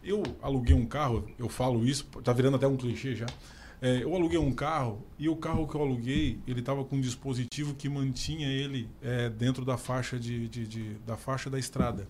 Eu 0.04 0.22
aluguei 0.40 0.74
um 0.74 0.86
carro, 0.86 1.28
eu 1.38 1.48
falo 1.48 1.84
isso, 1.84 2.06
está 2.18 2.32
virando 2.32 2.56
até 2.56 2.68
um 2.68 2.76
clichê 2.76 3.16
já. 3.16 3.26
É, 3.80 4.02
eu 4.02 4.14
aluguei 4.14 4.38
um 4.38 4.52
carro 4.52 5.06
e 5.18 5.28
o 5.28 5.36
carro 5.36 5.66
que 5.68 5.74
eu 5.76 5.82
aluguei 5.82 6.38
ele 6.46 6.60
estava 6.60 6.84
com 6.84 6.96
um 6.96 7.00
dispositivo 7.00 7.74
que 7.74 7.88
mantinha 7.88 8.48
ele 8.48 8.88
é, 9.00 9.28
dentro 9.28 9.64
da 9.64 9.76
faixa 9.76 10.18
de, 10.18 10.48
de, 10.48 10.66
de, 10.66 10.94
da 11.06 11.16
faixa 11.16 11.48
da 11.48 11.58
estrada. 11.58 12.08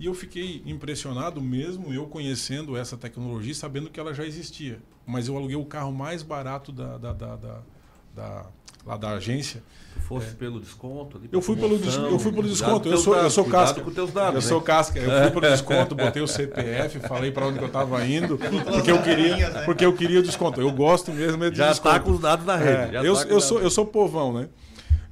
E 0.00 0.06
eu 0.06 0.14
fiquei 0.14 0.62
impressionado 0.64 1.40
mesmo 1.40 1.92
eu 1.92 2.06
conhecendo 2.06 2.76
essa 2.76 2.96
tecnologia, 2.96 3.54
sabendo 3.54 3.90
que 3.90 4.00
ela 4.00 4.14
já 4.14 4.24
existia. 4.24 4.80
Mas 5.06 5.28
eu 5.28 5.36
aluguei 5.36 5.56
o 5.56 5.64
carro 5.64 5.92
mais 5.92 6.22
barato 6.22 6.72
da, 6.72 6.96
da, 6.96 7.12
da, 7.12 7.36
da, 7.36 7.62
da 8.14 8.46
lá 8.86 8.96
da 8.96 9.10
agência. 9.10 9.62
Tu 9.94 10.00
fosse 10.00 10.28
é. 10.28 10.30
pelo 10.30 10.60
desconto? 10.60 11.20
eu 11.32 11.40
fui 11.40 11.56
pelo, 11.56 11.76
eu 11.76 12.18
fui 12.18 12.32
pelo 12.32 12.48
desconto. 12.48 12.88
Eu 12.88 12.98
sou, 12.98 13.16
eu 13.16 13.30
sou 13.30 13.44
casca. 13.44 13.80
Com 13.80 13.90
teus 13.90 14.12
dados, 14.12 14.34
eu 14.34 14.42
sou 14.42 14.60
casca. 14.60 14.98
Eu 14.98 15.22
fui 15.22 15.40
pelo 15.40 15.52
desconto, 15.52 15.94
botei 15.94 16.20
o 16.20 16.26
CPF, 16.26 17.00
falei 17.00 17.30
para 17.30 17.46
onde 17.46 17.60
eu 17.60 17.66
estava 17.66 18.04
indo, 18.04 18.36
porque 18.36 18.90
eu 18.90 19.02
queria, 19.02 19.50
né? 19.50 19.62
porque 19.64 19.84
eu 19.86 19.92
queria 19.92 20.20
o 20.20 20.22
desconto. 20.22 20.60
Eu 20.60 20.70
gosto 20.72 21.12
mesmo 21.12 21.50
de 21.50 21.56
Já 21.56 21.68
desconto. 21.68 21.94
está 21.94 22.04
com 22.04 22.10
os 22.10 22.20
dados 22.20 22.44
na 22.44 22.56
rede. 22.56 22.96
É, 22.96 23.06
eu, 23.06 23.14
tá 23.14 23.24
eu, 23.24 23.40
sou, 23.40 23.60
eu 23.60 23.70
sou 23.70 23.86
povão, 23.86 24.32
né? 24.32 24.48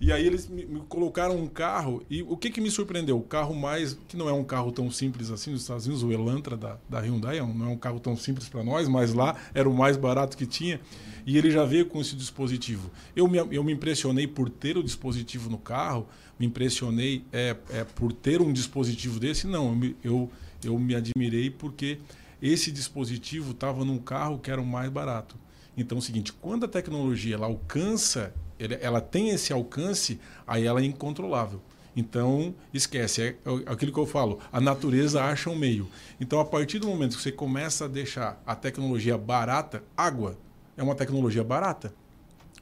E 0.02 0.10
aí 0.10 0.26
eles 0.26 0.48
me, 0.48 0.64
colocaram 0.88 1.36
um 1.36 1.46
carro, 1.46 2.02
e 2.10 2.24
o 2.24 2.36
que, 2.36 2.50
que 2.50 2.60
me 2.60 2.72
surpreendeu? 2.72 3.16
O 3.16 3.22
carro 3.22 3.54
mais, 3.54 3.96
que 4.08 4.16
não 4.16 4.28
é 4.28 4.32
um 4.32 4.42
carro 4.42 4.72
tão 4.72 4.90
simples 4.90 5.30
assim 5.30 5.52
nos 5.52 5.60
Estados 5.60 5.86
Unidos, 5.86 6.02
o 6.02 6.10
Elantra 6.10 6.56
da, 6.56 6.76
da 6.88 6.98
Hyundai, 6.98 7.38
é 7.38 7.40
não 7.40 7.66
é 7.66 7.68
um 7.68 7.78
carro 7.78 8.00
tão 8.00 8.16
simples 8.16 8.48
para 8.48 8.64
nós, 8.64 8.88
mas 8.88 9.14
lá 9.14 9.36
era 9.54 9.68
o 9.68 9.72
mais 9.72 9.96
barato 9.96 10.36
que 10.36 10.44
tinha, 10.44 10.80
e 11.24 11.38
ele 11.38 11.52
já 11.52 11.64
veio 11.64 11.86
com 11.86 12.00
esse 12.00 12.16
dispositivo. 12.16 12.90
Eu 13.14 13.28
me, 13.28 13.38
eu 13.38 13.62
me 13.62 13.72
impressionei 13.72 14.26
por 14.26 14.50
ter 14.50 14.76
o 14.76 14.82
dispositivo 14.82 15.48
no 15.48 15.56
carro, 15.56 16.08
me 16.36 16.46
impressionei 16.46 17.24
é, 17.32 17.56
é, 17.70 17.84
por 17.84 18.12
ter 18.12 18.42
um 18.42 18.52
dispositivo 18.52 19.20
desse, 19.20 19.46
não, 19.46 19.68
eu 19.68 19.76
me, 19.76 19.96
eu, 20.02 20.30
eu 20.64 20.78
me 20.80 20.96
admirei 20.96 21.48
porque 21.48 22.00
esse 22.42 22.72
dispositivo 22.72 23.52
estava 23.52 23.84
num 23.84 23.98
carro 23.98 24.40
que 24.40 24.50
era 24.50 24.60
o 24.60 24.66
mais 24.66 24.90
barato. 24.90 25.36
Então 25.76 25.98
é 25.98 26.00
o 26.00 26.02
seguinte, 26.02 26.32
quando 26.32 26.64
a 26.64 26.68
tecnologia 26.68 27.36
ela 27.36 27.46
alcança, 27.46 28.34
ela 28.80 29.00
tem 29.00 29.30
esse 29.30 29.52
alcance, 29.52 30.20
aí 30.46 30.66
ela 30.66 30.80
é 30.80 30.84
incontrolável. 30.84 31.60
Então, 31.94 32.54
esquece, 32.72 33.22
é 33.22 33.36
aquilo 33.66 33.92
que 33.92 33.98
eu 33.98 34.06
falo, 34.06 34.38
a 34.50 34.60
natureza 34.60 35.22
acha 35.22 35.50
um 35.50 35.56
meio. 35.56 35.88
Então, 36.20 36.40
a 36.40 36.44
partir 36.44 36.78
do 36.78 36.86
momento 36.86 37.16
que 37.16 37.22
você 37.22 37.32
começa 37.32 37.84
a 37.84 37.88
deixar 37.88 38.42
a 38.46 38.54
tecnologia 38.54 39.18
barata, 39.18 39.82
água 39.96 40.38
é 40.76 40.82
uma 40.82 40.94
tecnologia 40.94 41.44
barata 41.44 41.92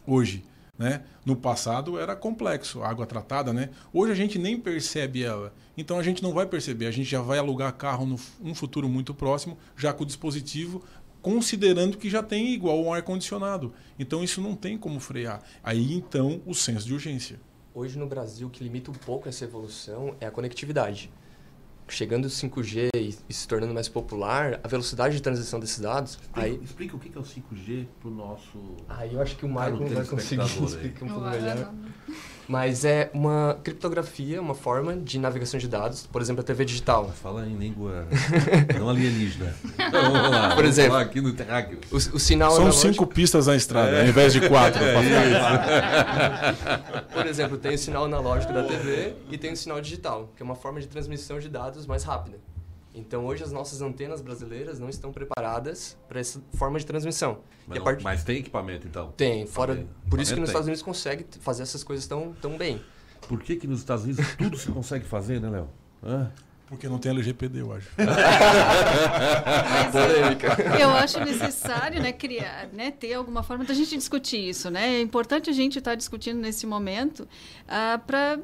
hoje. 0.06 0.44
Né? 0.76 1.02
No 1.26 1.36
passado 1.36 1.98
era 2.00 2.16
complexo, 2.16 2.82
água 2.82 3.04
tratada, 3.04 3.52
né? 3.52 3.68
Hoje 3.92 4.12
a 4.12 4.14
gente 4.14 4.38
nem 4.38 4.58
percebe 4.58 5.22
ela. 5.22 5.52
Então 5.76 5.98
a 5.98 6.02
gente 6.02 6.22
não 6.22 6.32
vai 6.32 6.46
perceber, 6.46 6.86
a 6.86 6.90
gente 6.90 7.08
já 7.08 7.20
vai 7.20 7.38
alugar 7.38 7.70
carro 7.74 8.06
no 8.06 8.18
um 8.42 8.54
futuro 8.54 8.88
muito 8.88 9.12
próximo, 9.12 9.58
já 9.76 9.92
com 9.92 10.04
o 10.04 10.06
dispositivo, 10.06 10.82
considerando 11.22 11.98
que 11.98 12.08
já 12.08 12.22
tem 12.22 12.52
igual 12.52 12.82
um 12.82 12.92
ar-condicionado. 12.92 13.72
Então 13.98 14.22
isso 14.24 14.40
não 14.40 14.54
tem 14.54 14.78
como 14.78 15.00
frear. 15.00 15.42
Aí 15.62 15.94
então 15.94 16.40
o 16.46 16.54
senso 16.54 16.86
de 16.86 16.94
urgência. 16.94 17.40
Hoje 17.74 17.98
no 17.98 18.06
Brasil, 18.06 18.48
o 18.48 18.50
que 18.50 18.64
limita 18.64 18.90
um 18.90 18.94
pouco 18.94 19.28
essa 19.28 19.44
evolução 19.44 20.16
é 20.20 20.26
a 20.26 20.30
conectividade. 20.30 21.10
Chegando 21.88 22.26
o 22.26 22.28
5G 22.28 22.88
e, 22.94 23.34
se 23.34 23.48
tornando 23.48 23.74
mais 23.74 23.88
popular, 23.88 24.60
a 24.62 24.68
velocidade 24.68 25.16
de 25.16 25.22
transição 25.22 25.58
desses 25.58 25.80
dados. 25.80 26.20
Aí, 26.32 26.60
Explica 26.62 26.94
o 26.94 27.00
que 27.00 27.08
que 27.08 27.18
é 27.18 27.20
o 27.20 27.24
5G 27.24 27.86
pro 28.00 28.10
nosso. 28.10 28.58
aí 28.88 29.14
eu 29.14 29.20
acho 29.20 29.36
que 29.36 29.44
o 29.44 29.48
não 29.48 29.54
vai 29.56 29.72
conseguir 30.06 30.44
explicar 30.44 31.04
um 31.04 31.08
pouco 31.08 31.30
melhor. 31.30 31.74
Mas 32.50 32.84
é 32.84 33.08
uma 33.14 33.56
criptografia, 33.62 34.42
uma 34.42 34.56
forma 34.56 34.96
de 34.96 35.20
navegação 35.20 35.56
de 35.60 35.68
dados, 35.68 36.04
por 36.10 36.20
exemplo, 36.20 36.40
a 36.40 36.44
TV 36.44 36.64
digital. 36.64 37.08
Fala 37.22 37.46
em 37.46 37.56
língua 37.56 38.08
não 38.76 38.88
alienígena. 38.88 39.54
Então, 39.90 40.12
vamos 40.12 40.30
lá. 40.30 40.48
Por 40.48 40.56
vamos 40.56 40.70
exemplo, 40.70 40.90
falar 40.92 41.02
aqui 41.04 41.20
no 41.20 41.32
terráqueo. 41.32 41.78
O, 41.92 41.96
o 41.96 42.18
sinal 42.18 42.50
São 42.50 42.62
analógico- 42.62 42.92
cinco 42.92 43.06
pistas 43.06 43.46
na 43.48 43.54
estrada, 43.56 44.00
ao 44.00 44.06
invés 44.06 44.32
de 44.32 44.48
quatro. 44.48 44.80
ficar- 44.84 46.54
Por 47.12 47.26
exemplo, 47.26 47.56
tem 47.58 47.74
o 47.74 47.78
sinal 47.78 48.04
analógico 48.04 48.52
da 48.52 48.62
TV 48.64 49.14
e 49.30 49.38
tem 49.38 49.52
o 49.52 49.56
sinal 49.56 49.80
digital, 49.80 50.32
que 50.36 50.42
é 50.42 50.44
uma 50.44 50.54
forma 50.56 50.80
de 50.80 50.86
transmissão 50.88 51.38
de 51.38 51.48
dados 51.48 51.86
mais 51.86 52.02
rápida. 52.04 52.38
Então, 52.94 53.24
hoje 53.24 53.44
as 53.44 53.52
nossas 53.52 53.80
antenas 53.80 54.20
brasileiras 54.20 54.80
não 54.80 54.88
estão 54.88 55.12
preparadas 55.12 55.96
para 56.08 56.18
essa 56.18 56.40
forma 56.54 56.78
de 56.78 56.84
transmissão. 56.84 57.38
Mas, 57.66 57.76
a 57.76 57.78
não- 57.78 57.84
part- 57.84 58.02
mas 58.02 58.24
tem 58.24 58.38
equipamento 58.38 58.86
então? 58.88 59.12
Tem, 59.12 59.46
fora. 59.46 59.72
Equipamento 59.74 60.10
Por 60.10 60.20
isso 60.20 60.30
que 60.30 60.34
tem. 60.34 60.40
nos 60.40 60.50
Estados 60.50 60.66
Unidos 60.66 60.82
consegue 60.82 61.24
fazer 61.40 61.62
essas 61.62 61.84
coisas 61.84 62.06
tão, 62.06 62.32
tão 62.40 62.56
bem. 62.58 62.82
Por 63.28 63.40
que, 63.42 63.54
que 63.56 63.66
nos 63.68 63.78
Estados 63.78 64.04
Unidos 64.04 64.26
tudo 64.36 64.56
se 64.56 64.70
consegue 64.72 65.04
fazer, 65.04 65.40
né, 65.40 65.48
Léo? 65.50 65.68
Porque 66.70 66.88
não 66.88 66.98
tem 66.98 67.10
LGPD, 67.10 67.62
eu 67.62 67.72
acho. 67.72 67.88
Polêmica. 69.90 70.56
Eu 70.80 70.90
acho 70.90 71.18
necessário, 71.18 72.00
né, 72.00 72.12
criar, 72.12 72.68
né, 72.72 72.92
ter 72.92 73.14
alguma 73.14 73.42
forma 73.42 73.64
da 73.64 73.74
gente 73.74 73.96
discutir 73.96 74.48
isso, 74.48 74.70
né? 74.70 74.94
É 74.94 75.00
importante 75.00 75.50
a 75.50 75.52
gente 75.52 75.80
estar 75.80 75.96
discutindo 75.96 76.38
nesse 76.38 76.68
momento, 76.68 77.26
ah, 77.66 78.00
pra, 78.06 78.38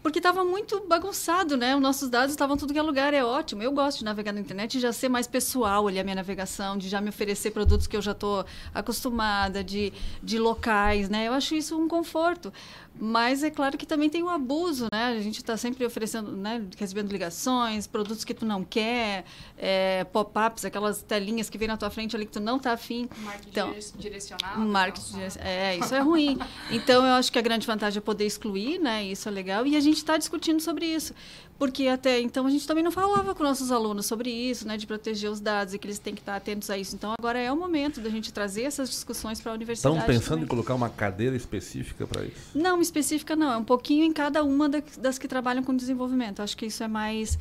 porque 0.00 0.20
estava 0.20 0.44
muito 0.44 0.86
bagunçado, 0.86 1.56
né? 1.56 1.74
Os 1.74 1.82
nossos 1.82 2.08
dados 2.08 2.30
estavam 2.30 2.56
tudo 2.56 2.72
que 2.72 2.78
é 2.78 2.82
lugar, 2.82 3.12
é 3.14 3.24
ótimo. 3.24 3.64
Eu 3.64 3.72
gosto 3.72 3.98
de 3.98 4.04
navegar 4.04 4.32
na 4.32 4.38
internet 4.38 4.76
e 4.76 4.80
já 4.80 4.92
ser 4.92 5.08
mais 5.08 5.26
pessoal 5.26 5.88
ali 5.88 5.98
a 5.98 6.04
minha 6.04 6.14
navegação, 6.14 6.78
de 6.78 6.88
já 6.88 7.00
me 7.00 7.08
oferecer 7.08 7.50
produtos 7.50 7.88
que 7.88 7.96
eu 7.96 8.02
já 8.02 8.12
estou 8.12 8.46
acostumada, 8.72 9.64
de, 9.64 9.92
de 10.22 10.38
locais, 10.38 11.08
né? 11.08 11.26
Eu 11.26 11.32
acho 11.32 11.56
isso 11.56 11.76
um 11.76 11.88
conforto. 11.88 12.52
Mas 12.98 13.42
é 13.42 13.50
claro 13.50 13.78
que 13.78 13.86
também 13.86 14.10
tem 14.10 14.22
o 14.22 14.28
abuso, 14.28 14.86
né? 14.92 15.06
A 15.06 15.20
gente 15.20 15.38
está 15.38 15.56
sempre 15.56 15.84
oferecendo, 15.84 16.36
né, 16.36 16.62
recebendo 16.76 17.10
ligações, 17.10 17.71
produtos 17.86 18.24
que 18.24 18.34
tu 18.34 18.44
não 18.46 18.62
quer, 18.64 19.24
é, 19.58 20.04
pop-ups, 20.04 20.64
aquelas 20.64 21.02
telinhas 21.02 21.48
que 21.50 21.56
vem 21.58 21.68
na 21.68 21.76
tua 21.76 21.90
frente 21.90 22.14
ali 22.16 22.26
que 22.26 22.32
tu 22.32 22.40
não 22.40 22.58
tá 22.58 22.72
afim. 22.72 23.08
Marketing 23.18 23.48
Então, 23.50 23.70
dire- 23.72 23.92
direcionado. 23.98 24.60
Marketing, 24.60 25.12
direc- 25.14 25.38
é, 25.40 25.76
isso 25.76 25.94
é 25.94 26.00
ruim. 26.00 26.38
Então, 26.70 27.04
eu 27.06 27.14
acho 27.14 27.30
que 27.32 27.38
a 27.38 27.42
grande 27.42 27.66
vantagem 27.66 27.98
é 27.98 28.00
poder 28.00 28.26
excluir, 28.26 28.78
né? 28.78 29.04
Isso 29.04 29.28
é 29.28 29.32
legal. 29.32 29.66
E 29.66 29.76
a 29.76 29.80
gente 29.80 29.96
está 29.96 30.16
discutindo 30.16 30.60
sobre 30.60 30.86
isso. 30.86 31.14
Porque 31.62 31.86
até 31.86 32.20
então 32.20 32.44
a 32.44 32.50
gente 32.50 32.66
também 32.66 32.82
não 32.82 32.90
falava 32.90 33.36
com 33.36 33.44
nossos 33.44 33.70
alunos 33.70 34.04
sobre 34.06 34.28
isso, 34.28 34.66
né? 34.66 34.76
De 34.76 34.84
proteger 34.84 35.30
os 35.30 35.38
dados 35.38 35.72
e 35.72 35.78
que 35.78 35.86
eles 35.86 35.96
têm 36.00 36.12
que 36.12 36.20
estar 36.20 36.34
atentos 36.34 36.68
a 36.68 36.76
isso. 36.76 36.96
Então, 36.96 37.14
agora 37.16 37.38
é 37.38 37.52
o 37.52 37.56
momento 37.56 38.00
da 38.00 38.10
gente 38.10 38.32
trazer 38.32 38.62
essas 38.62 38.90
discussões 38.90 39.40
para 39.40 39.52
a 39.52 39.54
universidade. 39.54 39.94
Estão 39.96 40.12
pensando 40.12 40.28
também. 40.30 40.44
em 40.44 40.48
colocar 40.48 40.74
uma 40.74 40.90
cadeira 40.90 41.36
específica 41.36 42.04
para 42.04 42.24
isso? 42.24 42.50
Não, 42.52 42.80
específica 42.82 43.36
não. 43.36 43.52
É 43.52 43.56
um 43.56 43.62
pouquinho 43.64 44.04
em 44.04 44.12
cada 44.12 44.42
uma 44.42 44.68
da- 44.68 44.82
das 44.98 45.18
que 45.18 45.28
trabalham 45.28 45.62
com 45.62 45.72
desenvolvimento. 45.76 46.42
Acho 46.42 46.56
que 46.56 46.66
isso 46.66 46.82
é 46.82 46.88
mais, 46.88 47.38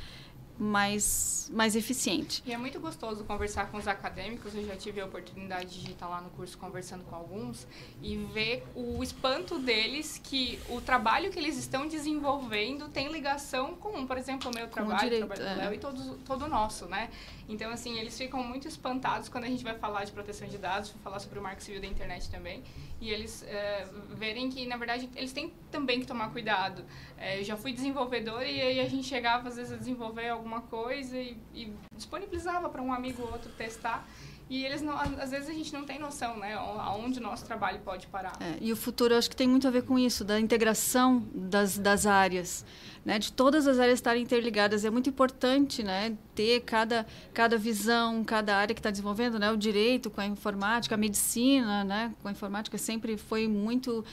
mais, 0.62 1.50
mais 1.52 1.76
eficiente. 1.76 2.44
E 2.46 2.54
é 2.54 2.58
muito 2.58 2.80
gostoso 2.80 3.24
conversar 3.24 3.72
com 3.72 3.78
os 3.78 3.88
acadêmicos. 3.88 4.54
Eu 4.54 4.64
já 4.64 4.76
tive 4.76 5.02
a 5.02 5.06
oportunidade 5.06 5.82
de 5.82 5.92
estar 5.92 6.08
lá 6.08 6.22
no 6.22 6.30
curso 6.30 6.56
conversando 6.56 7.04
com 7.04 7.16
alguns 7.16 7.66
e 8.00 8.16
ver 8.16 8.64
o 8.76 9.02
espanto 9.02 9.58
deles 9.58 10.22
que 10.24 10.60
o 10.70 10.80
trabalho 10.80 11.32
que 11.32 11.40
eles 11.40 11.58
estão 11.58 11.88
desenvolvendo 11.88 12.90
tem 12.90 13.12
ligação 13.12 13.74
com, 13.76 14.06
por 14.06 14.20
exemplo, 14.20 14.52
o 14.52 14.56
meu 14.56 14.68
trabalho, 14.68 15.00
direito, 15.00 15.24
o 15.24 15.28
trabalho 15.28 15.56
do 15.56 15.62
é. 15.62 15.64
Léo 15.66 15.74
e 15.74 15.80
todos, 15.80 16.18
todo 16.24 16.46
o 16.46 16.48
nosso, 16.48 16.86
né? 16.86 17.10
Então, 17.50 17.72
assim, 17.72 17.98
eles 17.98 18.16
ficam 18.16 18.44
muito 18.44 18.68
espantados 18.68 19.30
quando 19.30 19.46
a 19.46 19.48
gente 19.48 19.64
vai 19.64 19.74
falar 19.74 20.04
de 20.04 20.12
proteção 20.12 20.48
de 20.48 20.60
dados, 20.60 20.94
falar 21.04 21.20
sobre 21.20 21.40
o 21.40 21.42
marco 21.42 21.62
civil 21.62 21.82
da 21.82 21.88
internet 21.88 22.30
também, 22.30 22.64
e 23.02 23.10
eles 23.10 23.44
eh, 23.48 23.88
verem 24.12 24.50
que, 24.50 24.66
na 24.68 24.78
verdade, 24.78 25.10
eles 25.16 25.34
têm 25.34 25.52
também 25.72 26.00
que 26.00 26.06
tomar 26.06 26.32
cuidado. 26.32 26.86
Eh, 27.18 27.40
eu 27.40 27.44
já 27.44 27.58
fui 27.58 27.74
desenvolvedora 27.74 28.46
e 28.46 28.62
aí 28.62 28.80
a 28.80 28.88
gente 28.88 29.08
chegava, 29.08 29.50
às 29.50 29.56
vezes, 29.56 29.74
a 29.74 29.76
desenvolver 29.76 30.30
alguma 30.30 30.51
coisa 30.60 31.16
e, 31.18 31.38
e 31.54 31.74
disponibilizava 31.96 32.68
para 32.68 32.82
um 32.82 32.92
amigo 32.92 33.22
ou 33.22 33.32
outro 33.32 33.50
testar, 33.52 34.06
e 34.52 34.66
eles, 34.66 34.82
não, 34.82 34.98
às 35.00 35.32
vezes, 35.32 35.48
a 35.48 35.54
gente 35.54 35.72
não 35.72 35.86
tem 35.86 35.98
noção, 35.98 36.36
né, 36.36 36.56
aonde 36.56 37.20
o 37.20 37.24
nosso 37.24 37.46
trabalho 37.46 37.80
pode 37.86 38.08
parar. 38.08 38.34
É, 38.42 38.58
e 38.60 38.74
o 38.74 38.76
futuro, 38.76 39.14
eu 39.14 39.18
acho 39.18 39.30
que 39.30 39.36
tem 39.36 39.48
muito 39.48 39.66
a 39.66 39.72
ver 39.72 39.84
com 39.84 39.98
isso, 39.98 40.26
da 40.26 40.38
integração 40.38 41.26
das, 41.34 41.78
das 41.78 42.06
áreas, 42.06 42.66
né? 43.06 43.18
de 43.18 43.32
todas 43.32 43.66
as 43.66 43.80
áreas 43.80 44.00
estarem 44.00 44.22
interligadas. 44.22 44.84
É 44.84 44.90
muito 44.90 45.08
importante 45.08 45.84
né? 45.84 46.18
ter 46.36 46.60
cada, 46.64 47.06
cada 47.34 47.58
visão, 47.58 48.26
cada 48.26 48.58
área 48.58 48.76
que 48.76 48.82
está 48.82 48.92
desenvolvendo, 48.92 49.40
né? 49.40 49.50
o 49.50 49.56
direito 49.56 50.10
com 50.10 50.20
a 50.20 50.26
informática, 50.26 50.96
a 50.96 50.98
medicina 50.98 51.86
né? 51.86 52.14
com 52.22 52.28
a 52.28 52.32
informática 52.32 52.78
sempre 52.78 53.16
foi 53.16 53.48
muito... 53.48 54.04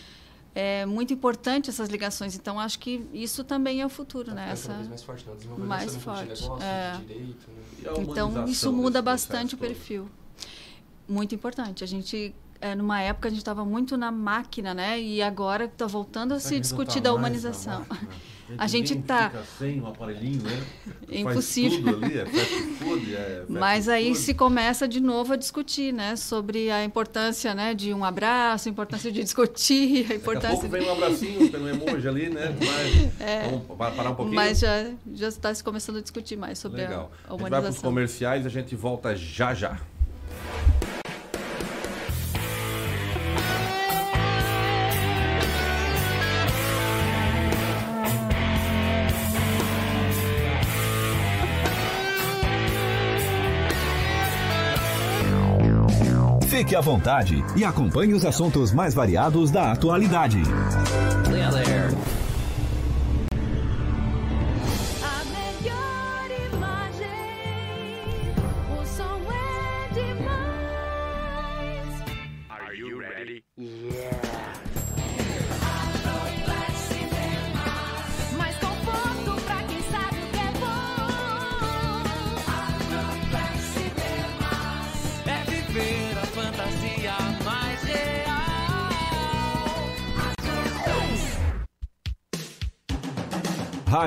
É 0.61 0.85
muito 0.85 1.13
importante 1.13 1.71
essas 1.71 1.89
ligações, 1.89 2.35
então 2.35 2.59
acho 2.59 2.81
que 2.81 3.09
isso 3.15 3.45
também 3.45 3.81
é 3.81 3.87
o 3.87 3.89
futuro, 3.89 4.31
Tá 4.31 4.35
né? 4.35 4.51
Essa 4.51 4.73
mais 4.73 5.05
forte, 5.05 5.25
né? 5.25 5.35
Mais 5.57 5.95
forte. 5.95 6.35
De 6.35 6.43
negócio, 6.43 6.65
é. 6.65 6.97
de 6.97 7.05
direito, 7.05 7.47
né? 7.49 7.93
Então 7.99 8.45
isso 8.45 8.73
muda 8.73 9.01
bastante 9.01 9.55
o 9.55 9.59
processo 9.59 9.79
todo? 9.79 9.89
perfil. 9.89 10.11
Muito 11.09 11.33
importante. 11.33 11.85
A 11.85 11.87
gente 11.87 12.35
é, 12.61 12.75
numa 12.75 13.01
época 13.01 13.29
a 13.29 13.31
gente 13.31 13.39
estava 13.39 13.65
muito 13.65 13.97
na 13.97 14.11
máquina, 14.11 14.75
né? 14.75 15.01
E 15.01 15.23
agora 15.23 15.67
está 15.67 15.87
voltando 15.87 16.35
a 16.35 16.41
se 16.41 16.55
Ainda 16.55 16.63
discutir 16.63 17.01
tá 17.01 17.11
da 17.11 17.15
humanização. 17.15 17.87
A 18.57 18.67
gente 18.67 18.97
tá- 19.03 19.29
fica 19.31 19.43
sem 19.59 19.81
um 19.81 19.87
aparelhinho, 19.87 20.43
né? 20.43 20.63
É 21.11 21.21
impossível. 21.21 21.97
ali, 22.03 22.19
é 22.19 22.27
food, 22.27 23.15
é 23.15 23.45
Mas 23.49 23.89
aí 23.89 24.09
food. 24.09 24.19
se 24.19 24.35
começa 24.35 24.87
de 24.89 25.01
novo 25.01 25.33
a 25.33 25.37
discutir, 25.37 25.93
né? 25.93 26.17
Sobre 26.17 26.71
a 26.71 26.85
importância, 26.85 27.55
né? 27.55 27.75
De 27.75 27.93
um 27.93 28.05
abraço, 28.05 28.69
a 28.69 28.71
importância 28.71 29.11
de 29.13 29.23
discutir, 29.23 29.99
a 29.99 30.03
Daqui 30.03 30.13
a 30.13 30.17
importância. 30.17 30.51
pouco 30.51 30.69
vem 30.69 30.83
um 30.89 30.93
abracinho, 30.93 31.51
tem 31.51 31.61
um 31.61 31.69
emoji 31.69 32.09
ali, 32.09 32.29
né? 32.31 32.55
Mas, 32.59 33.49
Vamos 33.51 33.67
pa- 33.77 33.91
parar 33.91 34.11
um 34.11 34.15
pouquinho? 34.15 34.37
Mas 34.37 34.59
já 34.61 34.91
já 35.15 35.29
está 35.29 35.53
se 35.55 35.63
começando 35.65 35.97
a 35.97 36.01
discutir 36.01 36.37
mais 36.37 36.59
sobre 36.59 36.85
a, 36.85 36.89
Legal. 36.89 37.13
a 37.25 37.29
A 37.29 37.31
gente 37.33 37.41
vai 37.41 37.51
para 37.51 37.59
os 37.59 37.63
humanização. 37.65 37.91
comerciais 37.91 38.45
e 38.45 38.47
a 38.47 38.51
gente 38.51 38.75
volta 38.77 39.15
já 39.17 39.53
já. 39.55 39.79
Fique 56.59 56.75
à 56.75 56.81
vontade 56.81 57.45
e 57.55 57.65
acompanhe 57.65 58.15
os 58.15 58.25
assuntos 58.25 58.73
mais 58.73 58.93
variados 58.93 59.49
da 59.49 59.71
atualidade. 59.71 60.43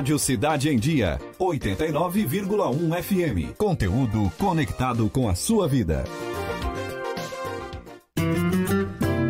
Rádio 0.02 0.18
Cidade 0.18 0.68
em 0.68 0.76
Dia, 0.76 1.20
89,1 1.38 3.02
FM. 3.04 3.56
Conteúdo 3.56 4.32
conectado 4.36 5.08
com 5.08 5.28
a 5.28 5.36
sua 5.36 5.68
vida. 5.68 6.02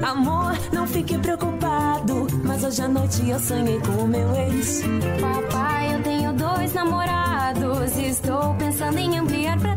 Amor, 0.03 0.57
não 0.73 0.87
fique 0.87 1.19
preocupado. 1.19 2.27
Mas 2.43 2.65
hoje 2.65 2.81
à 2.81 2.89
noite 2.89 3.29
eu 3.29 3.39
sonhei 3.39 3.79
com 3.81 4.05
o 4.05 4.09
meu 4.09 4.35
ex. 4.35 4.83
Papai, 5.21 5.95
eu 5.95 6.03
tenho 6.05 6.33
dois 6.33 6.73
namorados. 6.73 7.95
Estou 7.99 8.55
pensando 8.55 8.97
em 8.97 9.19
ampliar 9.19 9.61
pra 9.61 9.77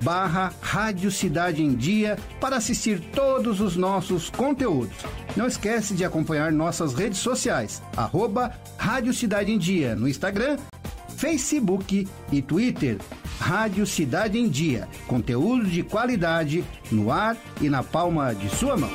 barra 0.00 0.52
Rádio 0.60 1.10
Cidade 1.10 1.62
em 1.62 1.74
Dia 1.74 2.18
para 2.40 2.56
assistir 2.56 3.00
todos 3.12 3.60
os 3.60 3.76
nossos 3.76 4.30
conteúdos. 4.30 4.96
Não 5.36 5.46
esquece 5.46 5.94
de 5.94 6.04
acompanhar 6.04 6.52
nossas 6.52 6.94
redes 6.94 7.18
sociais, 7.18 7.82
arroba 7.96 8.52
Rádio 8.76 9.12
Cidade 9.12 9.52
em 9.52 9.58
Dia 9.58 9.94
no 9.94 10.08
Instagram, 10.08 10.56
Facebook 11.16 12.06
e 12.30 12.42
Twitter. 12.42 12.98
Rádio 13.38 13.86
Cidade 13.86 14.38
em 14.38 14.48
Dia, 14.48 14.88
conteúdo 15.06 15.66
de 15.66 15.82
qualidade 15.82 16.64
no 16.90 17.12
ar 17.12 17.36
e 17.60 17.68
na 17.68 17.82
palma 17.82 18.34
de 18.34 18.48
sua 18.48 18.76
mão. 18.76 18.90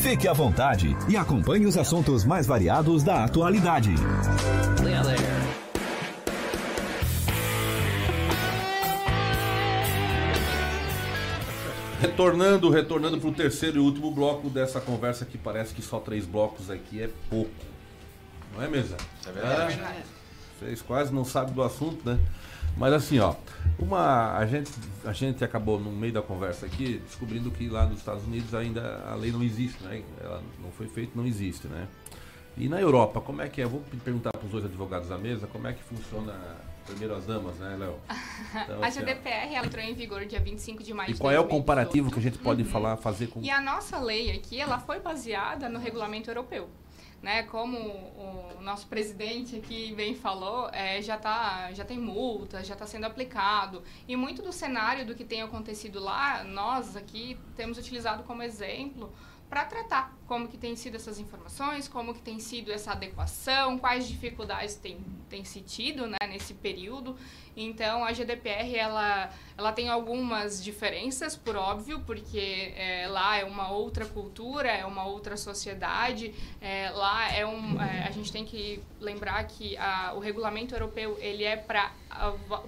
Fique 0.00 0.28
à 0.28 0.32
vontade 0.32 0.96
e 1.08 1.16
acompanhe 1.16 1.66
os 1.66 1.76
assuntos 1.76 2.24
mais 2.24 2.46
variados 2.46 3.02
da 3.02 3.24
atualidade. 3.24 3.92
Retornando, 12.00 12.70
retornando 12.70 13.18
para 13.18 13.28
o 13.28 13.32
terceiro 13.32 13.76
e 13.76 13.80
último 13.80 14.10
bloco 14.10 14.48
dessa 14.48 14.80
conversa 14.80 15.24
que 15.24 15.38
parece 15.38 15.74
que 15.74 15.82
só 15.82 15.98
três 16.00 16.26
blocos 16.26 16.70
aqui 16.70 17.02
é 17.02 17.10
pouco. 17.30 17.50
Não 18.54 18.62
é, 18.62 18.68
mesa? 18.68 18.96
É 19.26 19.32
verdade. 19.32 19.80
É. 19.80 20.02
Vocês 20.58 20.82
quase 20.82 21.12
não 21.12 21.24
sabem 21.24 21.54
do 21.54 21.62
assunto, 21.62 22.08
né? 22.08 22.18
Mas 22.76 22.92
assim, 22.92 23.18
ó, 23.20 23.34
uma 23.78 24.36
a 24.36 24.46
gente 24.46 24.70
a 25.04 25.12
gente 25.12 25.44
acabou 25.44 25.78
no 25.78 25.92
meio 25.92 26.12
da 26.12 26.22
conversa 26.22 26.66
aqui 26.66 27.00
descobrindo 27.04 27.50
que 27.50 27.68
lá 27.68 27.86
nos 27.86 27.98
Estados 27.98 28.24
Unidos 28.24 28.52
ainda 28.54 29.02
a 29.06 29.14
lei 29.14 29.30
não 29.30 29.42
existe, 29.42 29.82
né? 29.84 30.02
Ela 30.20 30.42
não 30.62 30.70
foi 30.72 30.88
feita, 30.88 31.12
não 31.14 31.26
existe, 31.26 31.68
né? 31.68 31.86
E 32.56 32.68
na 32.68 32.80
Europa, 32.80 33.20
como 33.20 33.42
é 33.42 33.48
que 33.48 33.60
é? 33.60 33.66
Vou 33.66 33.82
perguntar 34.04 34.30
para 34.30 34.44
os 34.44 34.50
dois 34.50 34.64
advogados 34.64 35.08
da 35.08 35.18
mesa 35.18 35.46
como 35.46 35.66
é 35.66 35.72
que 35.72 35.82
funciona 35.82 36.34
primeiro 36.86 37.14
as 37.14 37.26
damas, 37.26 37.56
né, 37.56 37.76
Léo? 37.78 37.98
Então, 38.62 38.82
a 38.82 38.86
assim, 38.86 39.00
GDPR 39.00 39.54
ela 39.54 39.66
entrou 39.66 39.82
em 39.84 39.94
vigor 39.94 40.24
dia 40.26 40.40
25 40.40 40.82
de 40.82 40.92
maio 40.94 41.10
E 41.10 41.12
de 41.14 41.18
qual 41.20 41.30
é 41.32 41.34
o 41.38 41.42
2018. 41.42 41.60
comparativo 41.60 42.10
que 42.10 42.18
a 42.18 42.22
gente 42.22 42.38
pode 42.38 42.62
Uhum. 42.62 42.68
falar, 42.68 42.96
fazer 42.96 43.26
com 43.28 43.40
E 43.40 43.50
a 43.50 43.60
nossa 43.60 43.98
lei 43.98 44.30
aqui, 44.30 44.60
ela 44.60 44.78
foi 44.78 45.00
baseada 45.00 45.68
no 45.68 45.78
regulamento 45.78 46.30
europeu. 46.30 46.68
Né, 47.22 47.42
como 47.44 47.78
o 47.78 48.60
nosso 48.60 48.86
presidente 48.86 49.56
aqui 49.56 49.94
bem 49.94 50.14
falou, 50.14 50.68
é, 50.74 51.00
já, 51.00 51.16
tá, 51.16 51.72
já 51.72 51.82
tem 51.82 51.98
multa, 51.98 52.62
já 52.62 52.74
está 52.74 52.86
sendo 52.86 53.06
aplicado. 53.06 53.82
E 54.06 54.14
muito 54.14 54.42
do 54.42 54.52
cenário 54.52 55.06
do 55.06 55.14
que 55.14 55.24
tem 55.24 55.40
acontecido 55.40 55.98
lá, 56.00 56.44
nós 56.44 56.98
aqui 56.98 57.38
temos 57.56 57.78
utilizado 57.78 58.24
como 58.24 58.42
exemplo 58.42 59.10
para 59.48 59.64
tratar 59.64 60.14
como 60.26 60.48
que 60.48 60.56
tem 60.56 60.74
sido 60.74 60.96
essas 60.96 61.18
informações, 61.18 61.86
como 61.86 62.14
que 62.14 62.20
tem 62.20 62.38
sido 62.38 62.72
essa 62.72 62.92
adequação, 62.92 63.78
quais 63.78 64.08
dificuldades 64.08 64.74
tem, 64.76 64.98
tem 65.28 65.44
se 65.44 65.60
tido 65.60 66.06
né, 66.06 66.16
nesse 66.28 66.54
período. 66.54 67.16
Então, 67.56 68.04
a 68.04 68.12
GDPR, 68.12 68.74
ela, 68.74 69.30
ela 69.56 69.72
tem 69.72 69.88
algumas 69.88 70.62
diferenças, 70.62 71.36
por 71.36 71.54
óbvio, 71.54 72.00
porque 72.00 72.72
é, 72.76 73.06
lá 73.08 73.36
é 73.36 73.44
uma 73.44 73.70
outra 73.70 74.04
cultura, 74.04 74.68
é 74.68 74.84
uma 74.84 75.04
outra 75.04 75.36
sociedade. 75.36 76.34
É, 76.60 76.90
lá 76.90 77.32
é 77.32 77.46
um... 77.46 77.80
é, 77.80 78.08
a 78.08 78.10
gente 78.10 78.32
tem 78.32 78.44
que 78.44 78.82
lembrar 79.00 79.44
que 79.44 79.76
a, 79.76 80.14
o 80.14 80.18
regulamento 80.18 80.74
europeu, 80.74 81.16
ele 81.20 81.44
é 81.44 81.56
para 81.56 81.92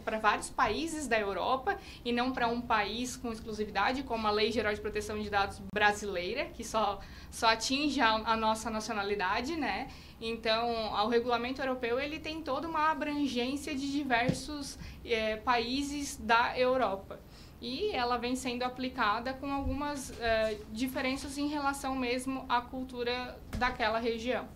para 0.04 0.18
vários 0.18 0.50
países 0.50 1.06
da 1.06 1.18
Europa 1.18 1.78
e 2.04 2.12
não 2.12 2.32
para 2.32 2.48
um 2.48 2.60
país 2.60 3.16
com 3.16 3.32
exclusividade, 3.32 4.02
como 4.02 4.26
a 4.26 4.30
Lei 4.30 4.50
Geral 4.50 4.74
de 4.74 4.80
Proteção 4.80 5.20
de 5.20 5.30
Dados 5.30 5.60
brasileira, 5.72 6.46
que 6.46 6.64
só, 6.64 7.00
só 7.30 7.45
atinge 7.46 8.00
a, 8.00 8.14
a 8.14 8.36
nossa 8.36 8.70
nacionalidade, 8.70 9.56
né? 9.56 9.88
Então, 10.20 10.92
o 11.04 11.08
regulamento 11.08 11.60
europeu 11.60 12.00
ele 12.00 12.18
tem 12.18 12.42
toda 12.42 12.66
uma 12.66 12.90
abrangência 12.90 13.74
de 13.74 13.90
diversos 13.92 14.78
eh, 15.04 15.36
países 15.36 16.16
da 16.16 16.58
Europa. 16.58 17.18
E 17.60 17.90
ela 17.90 18.16
vem 18.16 18.34
sendo 18.34 18.62
aplicada 18.62 19.32
com 19.34 19.52
algumas 19.52 20.12
eh, 20.20 20.58
diferenças 20.72 21.36
em 21.36 21.48
relação 21.48 21.94
mesmo 21.94 22.46
à 22.48 22.60
cultura 22.60 23.38
daquela 23.58 23.98
região. 23.98 24.46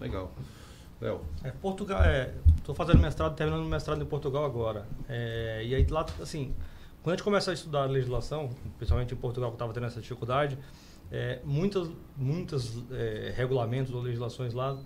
Legal. 0.00 0.32
Léo. 1.00 1.20
É, 1.44 1.50
Portugal, 1.50 2.02
é, 2.02 2.34
tô 2.64 2.74
fazendo 2.74 3.00
mestrado, 3.00 3.36
terminando 3.36 3.64
o 3.64 3.68
mestrado 3.68 4.02
em 4.02 4.06
Portugal 4.06 4.44
agora. 4.44 4.86
É, 5.08 5.62
e 5.64 5.74
aí 5.74 5.86
lá, 5.86 6.04
assim, 6.20 6.54
quando 7.02 7.14
a 7.14 7.16
gente 7.16 7.24
começa 7.24 7.50
a 7.50 7.54
estudar 7.54 7.82
a 7.82 7.86
legislação, 7.86 8.50
principalmente 8.76 9.14
em 9.14 9.16
Portugal 9.16 9.50
que 9.50 9.54
estava 9.54 9.72
tendo 9.72 9.86
essa 9.86 10.00
dificuldade, 10.00 10.58
é, 11.10 11.40
muitas, 11.44 11.90
muitas 12.16 12.76
é, 12.90 13.32
regulamentos 13.36 13.94
ou 13.94 14.00
legislações 14.00 14.52
lá, 14.52 14.78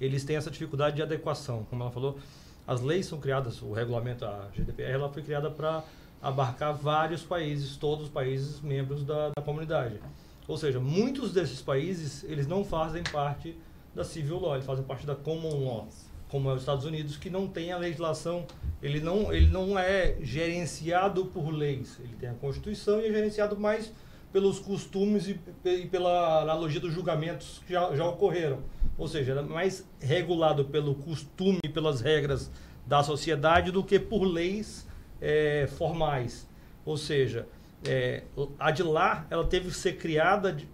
eles 0.00 0.24
têm 0.24 0.36
essa 0.36 0.50
dificuldade 0.50 0.96
de 0.96 1.02
adequação. 1.02 1.64
Como 1.68 1.82
ela 1.82 1.90
falou, 1.90 2.18
as 2.66 2.80
leis 2.80 3.06
são 3.06 3.20
criadas, 3.20 3.60
o 3.60 3.72
regulamento, 3.72 4.24
a 4.24 4.48
GDPR, 4.54 4.92
ela 4.92 5.08
foi 5.08 5.22
criada 5.22 5.50
para 5.50 5.84
abarcar 6.22 6.72
vários 6.74 7.22
países, 7.22 7.76
todos 7.76 8.06
os 8.06 8.10
países 8.10 8.60
membros 8.60 9.04
da, 9.04 9.30
da 9.36 9.42
comunidade. 9.42 10.00
Ou 10.46 10.56
seja, 10.56 10.80
muitos 10.80 11.32
desses 11.32 11.62
países, 11.62 12.24
eles 12.24 12.46
não 12.46 12.64
fazem 12.64 13.02
parte 13.02 13.56
da 13.94 14.04
civil 14.04 14.38
law, 14.38 14.54
eles 14.54 14.66
fazem 14.66 14.84
parte 14.84 15.06
da 15.06 15.14
common 15.14 15.64
law, 15.64 15.88
como 16.28 16.50
é 16.50 16.54
os 16.54 16.62
Estados 16.62 16.84
Unidos, 16.84 17.16
que 17.16 17.28
não 17.28 17.48
tem 17.48 17.72
a 17.72 17.78
legislação, 17.78 18.46
ele 18.82 19.00
não, 19.00 19.32
ele 19.32 19.48
não 19.48 19.78
é 19.78 20.16
gerenciado 20.22 21.26
por 21.26 21.50
leis, 21.50 21.98
ele 22.00 22.14
tem 22.18 22.28
a 22.28 22.34
Constituição 22.34 23.00
e 23.00 23.06
é 23.06 23.12
gerenciado 23.12 23.58
mais 23.58 23.92
pelos 24.32 24.58
costumes 24.58 25.28
e, 25.28 25.40
e 25.64 25.86
pela 25.86 26.42
analogia 26.42 26.80
dos 26.80 26.92
julgamentos 26.92 27.60
que 27.66 27.72
já, 27.72 27.94
já 27.94 28.04
ocorreram. 28.06 28.60
Ou 28.96 29.08
seja, 29.08 29.32
é 29.32 29.42
mais 29.42 29.86
regulado 30.00 30.64
pelo 30.66 30.94
costume 30.94 31.58
e 31.64 31.68
pelas 31.68 32.00
regras 32.00 32.50
da 32.86 33.02
sociedade 33.02 33.70
do 33.70 33.82
que 33.82 33.98
por 33.98 34.24
leis 34.24 34.86
é, 35.20 35.68
formais. 35.76 36.48
Ou 36.84 36.96
seja, 36.96 37.46
é, 37.86 38.24
a 38.58 38.70
de 38.70 38.82
lá 38.82 39.26
ela 39.30 39.44
teve 39.44 39.68
que 39.68 39.76
ser 39.76 39.96
criada 39.96 40.52
de, 40.52 40.68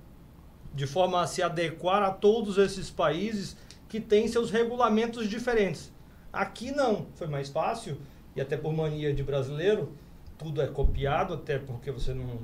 de 0.74 0.86
forma 0.86 1.20
a 1.20 1.26
se 1.26 1.42
adequar 1.42 2.02
a 2.02 2.10
todos 2.10 2.58
esses 2.58 2.90
países 2.90 3.56
que 3.88 4.00
têm 4.00 4.28
seus 4.28 4.50
regulamentos 4.50 5.28
diferentes. 5.28 5.92
Aqui 6.32 6.70
não, 6.70 7.06
foi 7.14 7.26
mais 7.26 7.48
fácil, 7.48 7.96
e 8.34 8.40
até 8.40 8.56
por 8.56 8.72
mania 8.72 9.14
de 9.14 9.22
brasileiro, 9.22 9.92
tudo 10.36 10.60
é 10.60 10.66
copiado, 10.66 11.34
até 11.34 11.58
porque 11.58 11.90
você 11.90 12.12
não. 12.12 12.38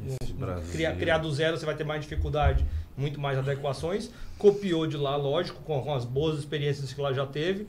Não 0.00 0.62
criar, 0.72 0.96
criar 0.96 1.18
do 1.18 1.32
zero 1.32 1.56
você 1.56 1.66
vai 1.66 1.74
ter 1.74 1.84
mais 1.84 2.02
dificuldade, 2.02 2.64
muito 2.96 3.20
mais 3.20 3.38
adequações. 3.38 4.10
Copiou 4.38 4.86
de 4.86 4.96
lá, 4.96 5.16
lógico, 5.16 5.62
com, 5.62 5.80
com 5.80 5.94
as 5.94 6.04
boas 6.04 6.38
experiências 6.38 6.92
que 6.92 7.00
lá 7.00 7.12
já 7.12 7.26
teve. 7.26 7.66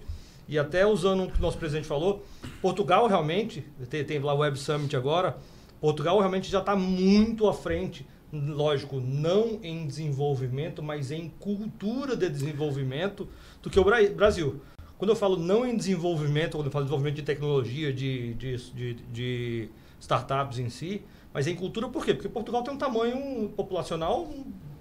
E 0.47 0.59
até 0.59 0.85
usando 0.85 1.23
o 1.23 1.31
que 1.31 1.39
o 1.39 1.41
nosso 1.41 1.57
presidente 1.57 1.87
falou, 1.87 2.23
Portugal 2.61 3.07
realmente, 3.07 3.65
tem, 3.89 4.03
tem 4.03 4.19
lá 4.19 4.33
o 4.33 4.39
Web 4.39 4.59
Summit 4.59 4.95
agora, 4.95 5.37
Portugal 5.81 6.19
realmente 6.19 6.51
já 6.51 6.59
está 6.59 6.75
muito 6.75 7.47
à 7.47 7.53
frente, 7.53 8.05
lógico, 8.31 8.99
não 8.99 9.59
em 9.63 9.87
desenvolvimento, 9.87 10.83
mas 10.83 11.11
em 11.11 11.29
cultura 11.39 12.15
de 12.15 12.29
desenvolvimento 12.29 13.27
do 13.61 13.69
que 13.69 13.79
o 13.79 13.83
Brasil. 13.83 14.61
Quando 14.97 15.09
eu 15.09 15.15
falo 15.15 15.35
não 15.35 15.65
em 15.65 15.75
desenvolvimento, 15.75 16.57
quando 16.57 16.67
eu 16.67 16.71
falo 16.71 16.85
desenvolvimento 16.85 17.15
de 17.15 17.23
tecnologia, 17.23 17.91
de, 17.91 18.33
de, 18.35 18.55
de, 18.71 18.93
de 19.11 19.69
startups 19.99 20.59
em 20.59 20.69
si, 20.69 21.01
mas 21.35 21.45
em 21.45 21.55
cultura 21.55 21.87
por 21.87 22.03
quê? 22.03 22.15
Porque 22.15 22.29
Portugal 22.29 22.63
tem 22.63 22.73
um 22.73 22.77
tamanho 22.77 23.49
populacional 23.49 24.27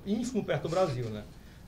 ínfimo 0.07 0.43
perto 0.43 0.63
do 0.63 0.69
Brasil, 0.71 1.11
né? 1.11 1.25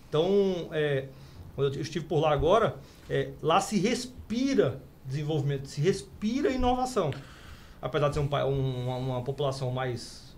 Então, 0.08 0.68
é, 0.72 1.08
quando 1.54 1.74
eu 1.74 1.82
estive 1.82 2.06
por 2.06 2.20
lá 2.20 2.32
agora, 2.32 2.76
é, 3.10 3.32
lá 3.42 3.60
se 3.60 3.78
respira 3.78 4.80
desenvolvimento, 5.04 5.66
se 5.66 5.80
respira 5.80 6.50
inovação 6.50 7.10
apesar 7.80 8.08
de 8.08 8.14
ser 8.14 8.20
um, 8.20 8.28
um, 8.28 8.98
uma 8.98 9.22
população 9.22 9.70
mais 9.70 10.34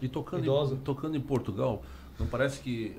e 0.00 0.08
tocando 0.08 0.42
idosa. 0.42 0.74
Em, 0.74 0.78
tocando 0.78 1.16
em 1.16 1.20
Portugal, 1.20 1.82
não 2.18 2.26
parece 2.26 2.60
que, 2.60 2.96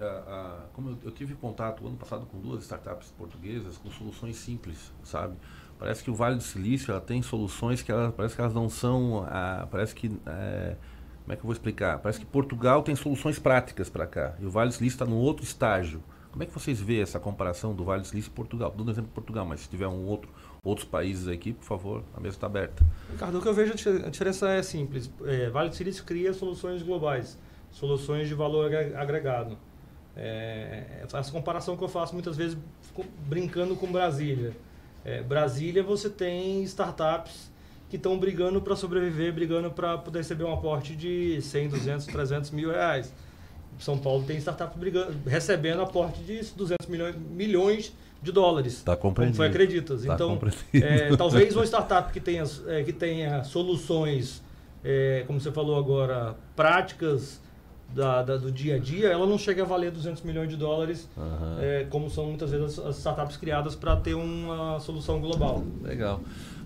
como 0.74 0.92
eu, 0.92 0.98
eu, 1.04 1.12
tive 1.12 1.36
contato 1.36 1.86
ano 1.86 1.98
passado 1.98 2.26
com 2.26 2.40
duas 2.40 2.64
startups 2.64 3.10
portuguesas 3.18 3.78
com 3.78 3.90
soluções 3.92 4.36
simples, 4.38 4.92
sabe? 5.04 5.36
Parece 5.84 6.02
que 6.02 6.10
o 6.10 6.16
Vale 6.16 6.38
do 6.38 6.44
Silício 6.44 6.92
ela 6.92 7.02
tem 7.02 7.22
soluções 7.22 7.82
que 7.82 7.92
ela, 7.92 8.10
parece 8.10 8.36
que 8.36 8.40
elas 8.40 8.54
não 8.54 8.70
são, 8.70 9.28
parece 9.70 9.94
que 9.94 10.10
é, 10.26 10.78
como 11.24 11.34
é 11.34 11.36
que 11.36 11.42
eu 11.42 11.44
vou 11.44 11.52
explicar? 11.52 12.00
Parece 12.00 12.22
que 12.22 12.26
Portugal 12.26 12.82
tem 12.82 12.96
soluções 12.96 13.38
práticas 13.38 13.90
para 13.90 14.08
cá 14.08 14.34
e 14.40 14.46
o 14.46 14.50
Vale 14.50 14.70
do 14.70 14.76
Silício 14.76 14.96
está 14.96 15.06
num 15.06 15.18
outro 15.18 15.44
estágio. 15.44 16.02
Como 16.32 16.42
é 16.42 16.46
que 16.46 16.54
vocês 16.54 16.80
vê 16.80 17.02
essa 17.02 17.20
comparação 17.20 17.76
do 17.76 17.84
Vale 17.84 18.00
do 18.00 18.08
Silício 18.08 18.30
e 18.30 18.34
Portugal? 18.34 18.74
Dando 18.74 18.92
exemplo 18.92 19.12
Portugal, 19.14 19.46
mas 19.46 19.60
se 19.60 19.68
tiver 19.68 19.86
um 19.86 20.06
outro 20.06 20.32
outros 20.64 20.88
países 20.88 21.28
aqui, 21.28 21.52
por 21.52 21.66
favor, 21.66 22.04
a 22.16 22.20
mesa 22.22 22.38
está 22.38 22.48
aberta. 22.48 22.82
Ricardo, 23.12 23.40
o 23.40 23.42
que 23.42 23.48
eu 23.50 23.54
vejo 23.54 23.74
a 23.74 24.10
diferença 24.10 24.48
é 24.52 24.64
simples. 24.64 25.12
É, 25.26 25.50
vale 25.50 25.68
do 25.68 25.76
Silício 25.76 26.06
cria 26.06 26.34
soluções 26.34 26.82
globais, 26.82 27.38
soluções 27.72 28.30
de 28.30 28.34
valor 28.34 28.72
agregado. 28.96 29.58
É, 30.16 31.04
essa 31.14 31.30
comparação 31.30 31.76
que 31.76 31.84
eu 31.84 31.90
faço 31.90 32.14
muitas 32.14 32.38
vezes 32.38 32.58
brincando 33.28 33.76
com 33.76 33.92
Brasília. 33.92 34.56
É, 35.06 35.22
Brasília 35.22 35.84
você 35.84 36.10
tem 36.10 36.64
startups 36.64 37.52
que 37.90 37.98
estão 37.98 38.18
brigando 38.18 38.62
para 38.62 38.76
sobreviver, 38.76 39.34
brigando 39.34 39.70
para 39.70 39.98
poder 39.98 40.20
receber 40.20 40.44
um 40.44 40.54
aporte 40.54 40.96
de 40.96 41.42
100, 41.42 41.70
200, 41.70 42.06
300 42.08 42.52
mil 42.52 42.72
reais. 42.72 43.14
São 43.80 43.98
Paulo 43.98 44.24
tem 44.24 44.38
startups 44.38 44.78
brigando, 44.78 45.18
recebendo 45.28 45.82
aporte 45.82 46.22
de 46.22 46.42
200 46.56 46.88
milhões, 46.88 47.16
milhões 47.16 47.94
de 48.22 48.32
dólares. 48.32 48.74
Está 48.74 48.96
compreendido. 48.96 49.38
Como 49.38 49.48
foi 49.48 49.48
acreditas. 49.48 50.06
Tá 50.06 50.14
então, 50.14 50.40
é, 50.74 51.16
talvez 51.16 51.56
uma 51.56 51.66
startup 51.66 52.12
que 52.12 52.20
tenha, 52.20 52.44
é, 52.68 52.84
que 52.84 52.94
tenha 52.94 53.44
soluções, 53.44 54.42
é, 54.84 55.24
como 55.28 55.40
você 55.40 55.52
falou 55.52 55.78
agora, 55.78 56.36
práticas 56.56 57.42
da, 57.94 58.24
da, 58.24 58.38
do 58.38 58.52
dia 58.52 58.76
a 58.76 58.80
dia, 58.80 59.10
ela 59.10 59.26
não 59.26 59.38
chega 59.38 59.64
a 59.64 59.66
valer 59.66 59.92
200 59.92 60.24
milhões 60.24 60.50
de 60.50 60.58
dólares, 60.58 61.10
uhum. 61.16 61.90
como 61.90 62.10
são 62.10 62.26
muitas 62.26 62.52
vezes 62.52 62.80
as, 62.80 62.86
as 62.86 62.98
startups 62.98 63.38
criadas 63.38 63.76
para 63.76 63.96
ter 63.96 64.14
uma 64.14 64.80
solução 64.80 65.20
global. 65.20 65.64
Legal. 65.82 66.20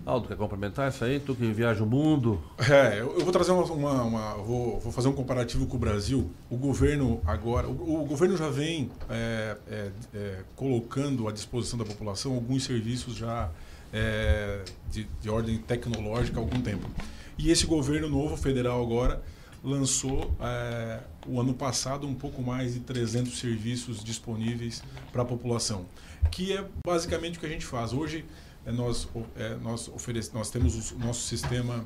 Aldo, 0.08 0.26
quer 0.26 0.38
complementar 0.38 0.88
isso 0.88 1.04
aí? 1.04 1.20
Tu 1.20 1.34
que 1.34 1.52
viaja 1.52 1.84
o 1.84 1.86
mundo. 1.86 2.40
É, 2.70 3.00
eu, 3.00 3.20
vou 3.20 3.30
trazer 3.30 3.52
uma. 3.52 3.62
uma, 3.64 4.02
uma 4.02 4.34
vou, 4.36 4.80
vou, 4.80 4.90
fazer 4.90 5.06
um 5.06 5.12
comparativo 5.12 5.66
com 5.66 5.76
o 5.76 5.78
Brasil. 5.78 6.30
O 6.48 6.56
governo 6.56 7.20
agora. 7.26 7.68
O, 7.68 8.02
o 8.02 8.06
governo 8.06 8.34
já 8.34 8.48
vem 8.48 8.90
é, 9.10 9.56
é, 9.70 9.90
é, 10.14 10.36
colocando 10.56 11.28
à 11.28 11.32
disposição 11.32 11.78
da 11.78 11.84
população 11.84 12.34
alguns 12.34 12.64
serviços 12.64 13.14
já 13.16 13.50
é, 13.92 14.62
de, 14.90 15.06
de 15.20 15.28
ordem 15.28 15.58
tecnológica 15.58 16.38
há 16.38 16.42
algum 16.42 16.60
tempo. 16.62 16.88
E 17.36 17.50
esse 17.50 17.66
governo 17.66 18.08
novo, 18.08 18.34
federal 18.34 18.82
agora, 18.82 19.22
lançou 19.62 20.34
é, 20.40 21.00
o 21.26 21.40
ano 21.40 21.54
passado 21.54 22.06
um 22.06 22.14
pouco 22.14 22.42
mais 22.42 22.74
de 22.74 22.80
300 22.80 23.38
serviços 23.38 24.02
disponíveis 24.02 24.82
para 25.12 25.22
a 25.22 25.24
população, 25.24 25.86
que 26.30 26.52
é 26.52 26.64
basicamente 26.86 27.36
o 27.36 27.40
que 27.40 27.46
a 27.46 27.48
gente 27.48 27.66
faz. 27.66 27.92
Hoje 27.92 28.24
é, 28.64 28.72
nós, 28.72 29.08
é, 29.36 29.56
nós, 29.56 29.88
oferece, 29.88 30.32
nós 30.32 30.50
temos 30.50 30.92
o 30.92 30.98
nosso 30.98 31.22
sistema 31.22 31.84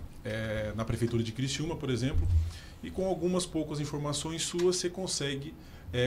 na 0.76 0.84
Prefeitura 0.84 1.20
de 1.20 1.32
Criciúma, 1.32 1.74
por 1.74 1.90
exemplo, 1.90 2.28
e 2.80 2.90
com 2.90 3.06
algumas 3.06 3.44
poucas 3.44 3.80
informações 3.80 4.42
suas 4.42 4.76
você 4.76 4.88
consegue 4.88 5.52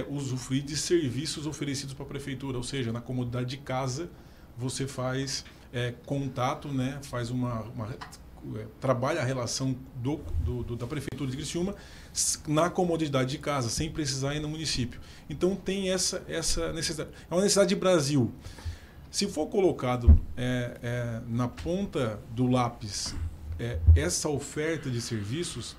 usufruir 0.10 0.64
de 0.64 0.78
serviços 0.78 1.46
oferecidos 1.46 1.94
para 1.94 2.06
a 2.06 2.08
Prefeitura, 2.08 2.56
ou 2.56 2.64
seja, 2.64 2.94
na 2.94 3.02
comodidade 3.02 3.50
de 3.50 3.58
casa 3.58 4.10
você 4.58 4.88
faz 4.88 5.44
contato, 6.06 6.70
né, 6.70 6.98
faz 7.04 7.30
uma, 7.30 7.60
uma 7.64 7.94
trabalha 8.80 9.22
a 9.22 9.24
relação 9.24 9.76
do, 9.96 10.20
do, 10.44 10.64
do, 10.64 10.76
da 10.76 10.88
Prefeitura 10.88 11.30
de 11.30 11.38
Criciúma 11.38 11.76
na 12.48 12.70
comodidade 12.70 13.32
de 13.32 13.38
casa, 13.38 13.70
sem 13.70 13.92
precisar 13.92 14.36
ir 14.36 14.40
no 14.40 14.50
município. 14.50 15.00
Então 15.30 15.56
tem 15.56 15.90
essa, 15.90 16.24
essa 16.28 16.72
necessidade. 16.74 17.10
É 17.30 17.34
uma 17.34 17.42
necessidade 17.42 17.70
de 17.70 17.76
Brasil. 17.76 18.32
Se 19.12 19.28
for 19.28 19.48
colocado 19.48 20.20
é, 20.36 20.78
é, 20.84 21.22
na 21.28 21.48
ponta 21.48 22.20
do 22.32 22.48
lápis 22.48 23.16
é, 23.60 23.80
essa 23.96 24.28
oferta 24.30 24.90
de 24.90 25.00
serviços, 25.00 25.76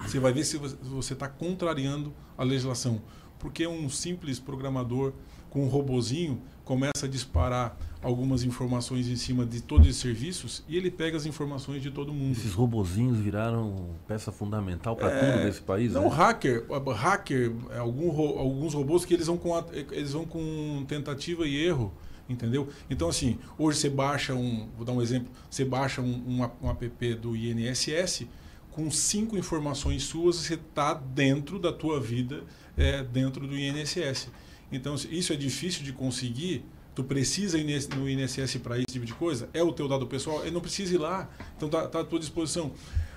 você 0.00 0.20
vai 0.20 0.32
ver 0.32 0.44
se 0.44 0.56
você 0.56 1.12
está 1.12 1.28
contrariando 1.28 2.14
a 2.36 2.44
legislação. 2.44 3.02
Porque 3.38 3.66
um 3.66 3.88
simples 3.88 4.38
programador 4.38 5.12
com 5.50 5.64
um 5.64 5.68
robozinho 5.68 6.40
começa 6.64 7.06
a 7.06 7.08
disparar 7.08 7.76
algumas 8.02 8.44
informações 8.44 9.08
em 9.08 9.16
cima 9.16 9.44
de 9.44 9.60
todos 9.60 9.88
os 9.88 9.96
serviços 9.96 10.62
e 10.68 10.76
ele 10.76 10.90
pega 10.90 11.16
as 11.16 11.26
informações 11.26 11.82
de 11.82 11.90
todo 11.90 12.12
mundo. 12.12 12.32
Esses 12.32 12.52
robozinhos 12.52 13.18
viraram 13.18 13.90
peça 14.06 14.30
fundamental 14.30 14.94
para 14.94 15.10
é, 15.10 15.32
tudo 15.32 15.44
desse 15.44 15.60
país. 15.60 15.92
Não, 15.92 16.04
né? 16.04 16.08
hacker, 16.10 16.64
hacker, 16.94 17.52
algum, 17.76 18.10
alguns 18.38 18.74
robôs 18.74 19.04
que 19.04 19.14
eles 19.14 19.26
vão 19.26 19.36
com 19.36 19.64
eles 19.90 20.12
vão 20.12 20.24
com 20.24 20.84
tentativa 20.86 21.46
e 21.46 21.56
erro 21.64 21.92
entendeu? 22.28 22.68
Então, 22.90 23.08
assim, 23.08 23.38
hoje 23.56 23.78
você 23.78 23.88
baixa 23.88 24.34
um, 24.34 24.68
vou 24.76 24.84
dar 24.84 24.92
um 24.92 25.00
exemplo, 25.00 25.28
você 25.50 25.64
baixa 25.64 26.02
um, 26.02 26.42
um, 26.42 26.50
um 26.62 26.70
app 26.70 27.14
do 27.14 27.34
INSS, 27.34 28.26
com 28.70 28.90
cinco 28.90 29.36
informações 29.36 30.04
suas, 30.04 30.36
você 30.36 30.54
está 30.54 30.94
dentro 30.94 31.58
da 31.58 31.72
tua 31.72 31.98
vida, 31.98 32.44
é, 32.76 33.02
dentro 33.02 33.46
do 33.46 33.56
INSS. 33.58 34.28
Então, 34.70 34.94
isso 34.94 35.32
é 35.32 35.36
difícil 35.36 35.82
de 35.82 35.92
conseguir, 35.92 36.64
tu 36.98 37.04
precisa 37.04 37.56
ir 37.56 37.88
no 37.94 38.10
INSS 38.10 38.56
para 38.56 38.76
esse 38.76 38.86
tipo 38.86 39.06
de 39.06 39.14
coisa, 39.14 39.48
é 39.54 39.62
o 39.62 39.72
teu 39.72 39.86
dado 39.86 40.04
pessoal, 40.04 40.42
ele 40.42 40.50
não 40.50 40.60
precisa 40.60 40.92
ir 40.92 40.98
lá, 40.98 41.30
então 41.56 41.68
está 41.68 41.86
tá 41.86 42.00
à 42.00 42.04
tua 42.04 42.18
disposição. 42.18 42.72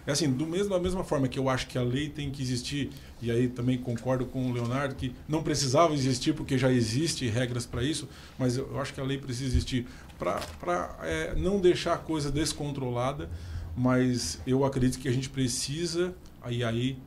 É 0.05 0.11
assim, 0.11 0.31
do 0.31 0.45
mesmo, 0.45 0.69
da 0.69 0.79
mesma 0.79 1.03
forma 1.03 1.27
que 1.27 1.39
eu 1.39 1.49
acho 1.49 1.65
que 1.65 1.79
a 1.79 1.81
lei 1.81 2.07
tem 2.07 2.29
que 2.29 2.43
existir, 2.43 2.91
e 3.19 3.31
aí 3.31 3.47
também 3.47 3.79
concordo 3.79 4.23
com 4.27 4.51
o 4.51 4.53
Leonardo 4.53 4.93
que 4.93 5.15
não 5.27 5.41
precisava 5.41 5.95
existir 5.95 6.35
porque 6.35 6.59
já 6.59 6.71
existe 6.71 7.27
regras 7.27 7.65
para 7.65 7.81
isso, 7.81 8.07
mas 8.37 8.55
eu 8.55 8.79
acho 8.79 8.93
que 8.93 9.01
a 9.01 9.03
lei 9.03 9.17
precisa 9.17 9.47
existir 9.47 9.87
para 10.19 10.95
é, 11.01 11.33
não 11.33 11.59
deixar 11.59 11.95
a 11.95 11.97
coisa 11.97 12.31
descontrolada, 12.31 13.31
mas 13.75 14.39
eu 14.45 14.63
acredito 14.63 14.99
que 14.99 15.07
a 15.07 15.11
gente 15.11 15.27
precisa, 15.27 16.13
aí 16.39 16.63
aí 16.63 16.99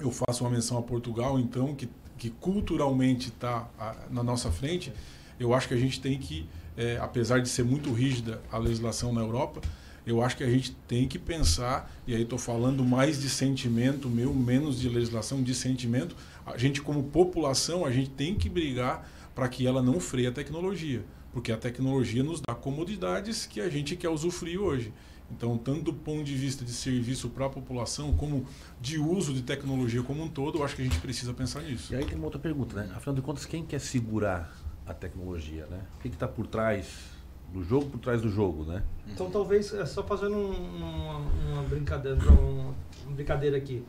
eu 0.00 0.10
faço 0.10 0.42
uma 0.42 0.50
menção 0.50 0.78
a 0.78 0.82
Portugal, 0.82 1.38
então, 1.38 1.76
que, 1.76 1.88
que 2.16 2.28
culturalmente 2.28 3.28
está 3.28 3.68
na 4.10 4.24
nossa 4.24 4.50
frente, 4.50 4.92
eu 5.38 5.54
acho 5.54 5.68
que 5.68 5.74
a 5.74 5.78
gente 5.78 6.00
tem 6.00 6.18
que, 6.18 6.46
é, 6.76 6.98
apesar 7.00 7.40
de 7.40 7.48
ser 7.48 7.64
muito 7.64 7.92
rígida 7.92 8.40
a 8.50 8.58
legislação 8.58 9.12
na 9.12 9.20
Europa, 9.20 9.60
Eu 10.08 10.22
acho 10.22 10.38
que 10.38 10.42
a 10.42 10.48
gente 10.48 10.72
tem 10.88 11.06
que 11.06 11.18
pensar, 11.18 11.92
e 12.06 12.14
aí 12.14 12.22
estou 12.22 12.38
falando 12.38 12.82
mais 12.82 13.20
de 13.20 13.28
sentimento 13.28 14.08
meu, 14.08 14.32
menos 14.32 14.80
de 14.80 14.88
legislação, 14.88 15.42
de 15.42 15.54
sentimento. 15.54 16.16
A 16.46 16.56
gente, 16.56 16.80
como 16.80 17.02
população, 17.02 17.84
a 17.84 17.90
gente 17.92 18.08
tem 18.08 18.34
que 18.34 18.48
brigar 18.48 19.06
para 19.34 19.46
que 19.50 19.66
ela 19.66 19.82
não 19.82 20.00
freie 20.00 20.26
a 20.26 20.32
tecnologia, 20.32 21.04
porque 21.30 21.52
a 21.52 21.58
tecnologia 21.58 22.22
nos 22.22 22.40
dá 22.40 22.54
comodidades 22.54 23.44
que 23.44 23.60
a 23.60 23.68
gente 23.68 23.96
quer 23.96 24.08
usufruir 24.08 24.58
hoje. 24.58 24.94
Então, 25.30 25.58
tanto 25.58 25.82
do 25.82 25.92
ponto 25.92 26.24
de 26.24 26.34
vista 26.34 26.64
de 26.64 26.72
serviço 26.72 27.28
para 27.28 27.44
a 27.44 27.50
população, 27.50 28.16
como 28.16 28.46
de 28.80 28.98
uso 28.98 29.34
de 29.34 29.42
tecnologia 29.42 30.02
como 30.02 30.22
um 30.22 30.28
todo, 30.28 30.58
eu 30.58 30.64
acho 30.64 30.74
que 30.74 30.80
a 30.80 30.84
gente 30.86 30.98
precisa 31.00 31.34
pensar 31.34 31.60
nisso. 31.60 31.92
E 31.92 31.96
aí 31.96 32.06
tem 32.06 32.16
uma 32.16 32.24
outra 32.24 32.40
pergunta, 32.40 32.74
né? 32.76 32.90
Afinal 32.96 33.14
de 33.14 33.20
contas, 33.20 33.44
quem 33.44 33.62
quer 33.62 33.78
segurar 33.78 34.56
a 34.88 34.94
tecnologia, 34.94 35.66
né? 35.66 35.80
O 35.98 36.00
que 36.00 36.08
está 36.08 36.26
por 36.26 36.46
trás 36.46 37.10
do 37.52 37.62
jogo, 37.62 37.90
por 37.90 38.00
trás 38.00 38.22
do 38.22 38.30
jogo, 38.30 38.64
né? 38.64 38.82
Então 39.06 39.30
talvez, 39.30 39.72
é 39.74 39.84
só 39.86 40.02
fazendo 40.02 40.34
um, 40.34 40.50
uma, 40.50 41.16
uma, 41.18 41.62
brincadeira, 41.62 42.18
uma, 42.18 42.74
uma 43.06 43.14
brincadeira 43.14 43.56
aqui. 43.56 43.84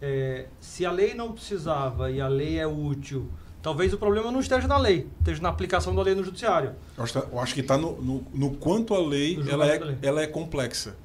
É, 0.00 0.46
se 0.60 0.84
a 0.86 0.92
lei 0.92 1.14
não 1.14 1.32
precisava 1.32 2.10
e 2.10 2.20
a 2.20 2.28
lei 2.28 2.58
é 2.58 2.66
útil, 2.66 3.28
talvez 3.62 3.92
o 3.92 3.98
problema 3.98 4.30
não 4.30 4.40
esteja 4.40 4.68
na 4.68 4.78
lei, 4.78 5.08
esteja 5.18 5.42
na 5.42 5.48
aplicação 5.48 5.94
da 5.94 6.02
lei 6.02 6.14
no 6.14 6.22
judiciário. 6.22 6.74
Eu 6.96 7.04
acho, 7.04 7.18
eu 7.18 7.40
acho 7.40 7.54
que 7.54 7.60
está 7.60 7.76
no, 7.76 8.00
no, 8.00 8.26
no, 8.32 8.56
quanto 8.56 8.94
a 8.94 8.98
lei 8.98 9.38
ela 9.48 9.66
é, 9.66 9.78
lei. 9.78 9.98
ela 10.02 10.22
é 10.22 10.26
complexa. 10.26 10.96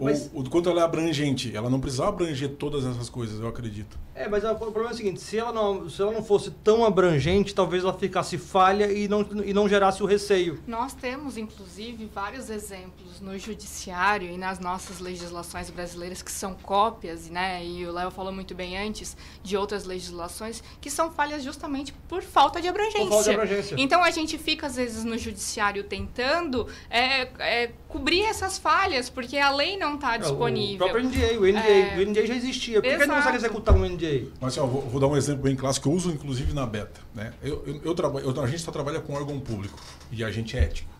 Mas, 0.00 0.30
ou 0.32 0.42
o 0.42 0.50
quanto 0.50 0.68
ela 0.68 0.80
é 0.80 0.84
abrangente. 0.84 1.54
Ela 1.54 1.70
não 1.70 1.80
precisava 1.80 2.10
abranger 2.10 2.50
todas 2.50 2.84
essas 2.84 3.08
coisas, 3.08 3.40
eu 3.40 3.48
acredito. 3.48 3.98
É, 4.14 4.28
mas 4.28 4.44
o 4.44 4.54
problema 4.54 4.90
é 4.90 4.92
o 4.92 4.96
seguinte, 4.96 5.20
se 5.20 5.38
ela 5.38 5.52
não, 5.52 5.88
se 5.88 6.02
ela 6.02 6.12
não 6.12 6.22
fosse 6.22 6.50
tão 6.50 6.84
abrangente, 6.84 7.54
talvez 7.54 7.82
ela 7.82 7.94
ficasse 7.94 8.36
falha 8.36 8.92
e 8.92 9.08
não, 9.08 9.26
e 9.44 9.54
não 9.54 9.66
gerasse 9.66 10.02
o 10.02 10.06
receio. 10.06 10.58
Nós 10.66 10.92
temos, 10.92 11.38
inclusive, 11.38 12.04
vários 12.12 12.50
exemplos 12.50 13.20
no 13.20 13.38
judiciário 13.38 14.28
e 14.28 14.36
nas 14.36 14.58
nossas 14.58 14.98
legislações 15.00 15.70
brasileiras 15.70 16.20
que 16.20 16.30
são 16.30 16.54
cópias, 16.54 17.30
né? 17.30 17.64
E 17.64 17.86
o 17.86 17.92
Léo 17.92 18.10
falou 18.10 18.30
muito 18.32 18.54
bem 18.54 18.76
antes 18.76 19.16
de 19.42 19.56
outras 19.56 19.84
legislações 19.84 20.62
que 20.80 20.90
são 20.90 21.10
falhas 21.10 21.42
justamente 21.42 21.94
por 22.06 22.22
falta 22.22 22.60
de 22.60 22.68
abrangência. 22.68 23.00
Por 23.00 23.10
falta 23.10 23.30
de 23.30 23.36
abrangência. 23.36 23.76
Então 23.78 24.04
a 24.04 24.10
gente 24.10 24.36
fica, 24.36 24.66
às 24.66 24.76
vezes, 24.76 25.02
no 25.02 25.16
judiciário 25.16 25.84
tentando 25.84 26.66
é, 26.90 27.22
é, 27.38 27.72
cobrir 27.88 28.22
essas 28.22 28.58
falhas, 28.58 29.08
porque 29.08 29.38
a 29.38 29.50
lei 29.50 29.78
não 29.78 29.89
está 29.94 30.16
disponível. 30.16 30.86
O 30.86 30.90
próprio 30.90 31.08
NDA, 31.08 31.38
o 31.38 31.46
NDA, 31.46 31.60
é... 31.60 31.98
o 31.98 32.08
NDA 32.08 32.26
já 32.26 32.34
existia. 32.34 32.80
Por 32.80 32.88
que, 32.88 32.98
que 32.98 33.06
não 33.06 33.16
consegue 33.16 33.36
executar 33.36 33.74
um 33.74 33.88
NDA? 33.88 34.28
Mas 34.40 34.52
assim, 34.52 34.60
ó, 34.60 34.66
vou, 34.66 34.82
vou, 34.82 35.00
dar 35.00 35.06
um 35.06 35.16
exemplo 35.16 35.42
bem 35.42 35.56
clássico 35.56 35.88
que 35.88 35.92
eu 35.92 35.96
uso 35.96 36.10
inclusive 36.10 36.52
na 36.52 36.66
beta. 36.66 37.00
Né? 37.14 37.32
Eu, 37.42 37.62
eu, 37.66 37.80
eu 37.84 37.94
trabalho, 37.94 38.26
eu, 38.26 38.42
a 38.42 38.46
gente 38.46 38.62
só 38.62 38.70
trabalha 38.70 39.00
com 39.00 39.12
órgão 39.14 39.38
público 39.40 39.78
e 40.10 40.24
a 40.24 40.30
gente 40.30 40.56
é 40.56 40.64
ético. 40.64 40.90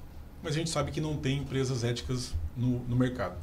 Mas 0.43 0.55
a 0.55 0.59
gente 0.59 0.70
sabe 0.70 0.91
que 0.91 1.01
não 1.01 1.16
tem 1.16 1.38
empresas 1.38 1.84
éticas 1.84 2.34
no, 2.57 2.80
no 2.80 2.97
mercado. 2.97 3.36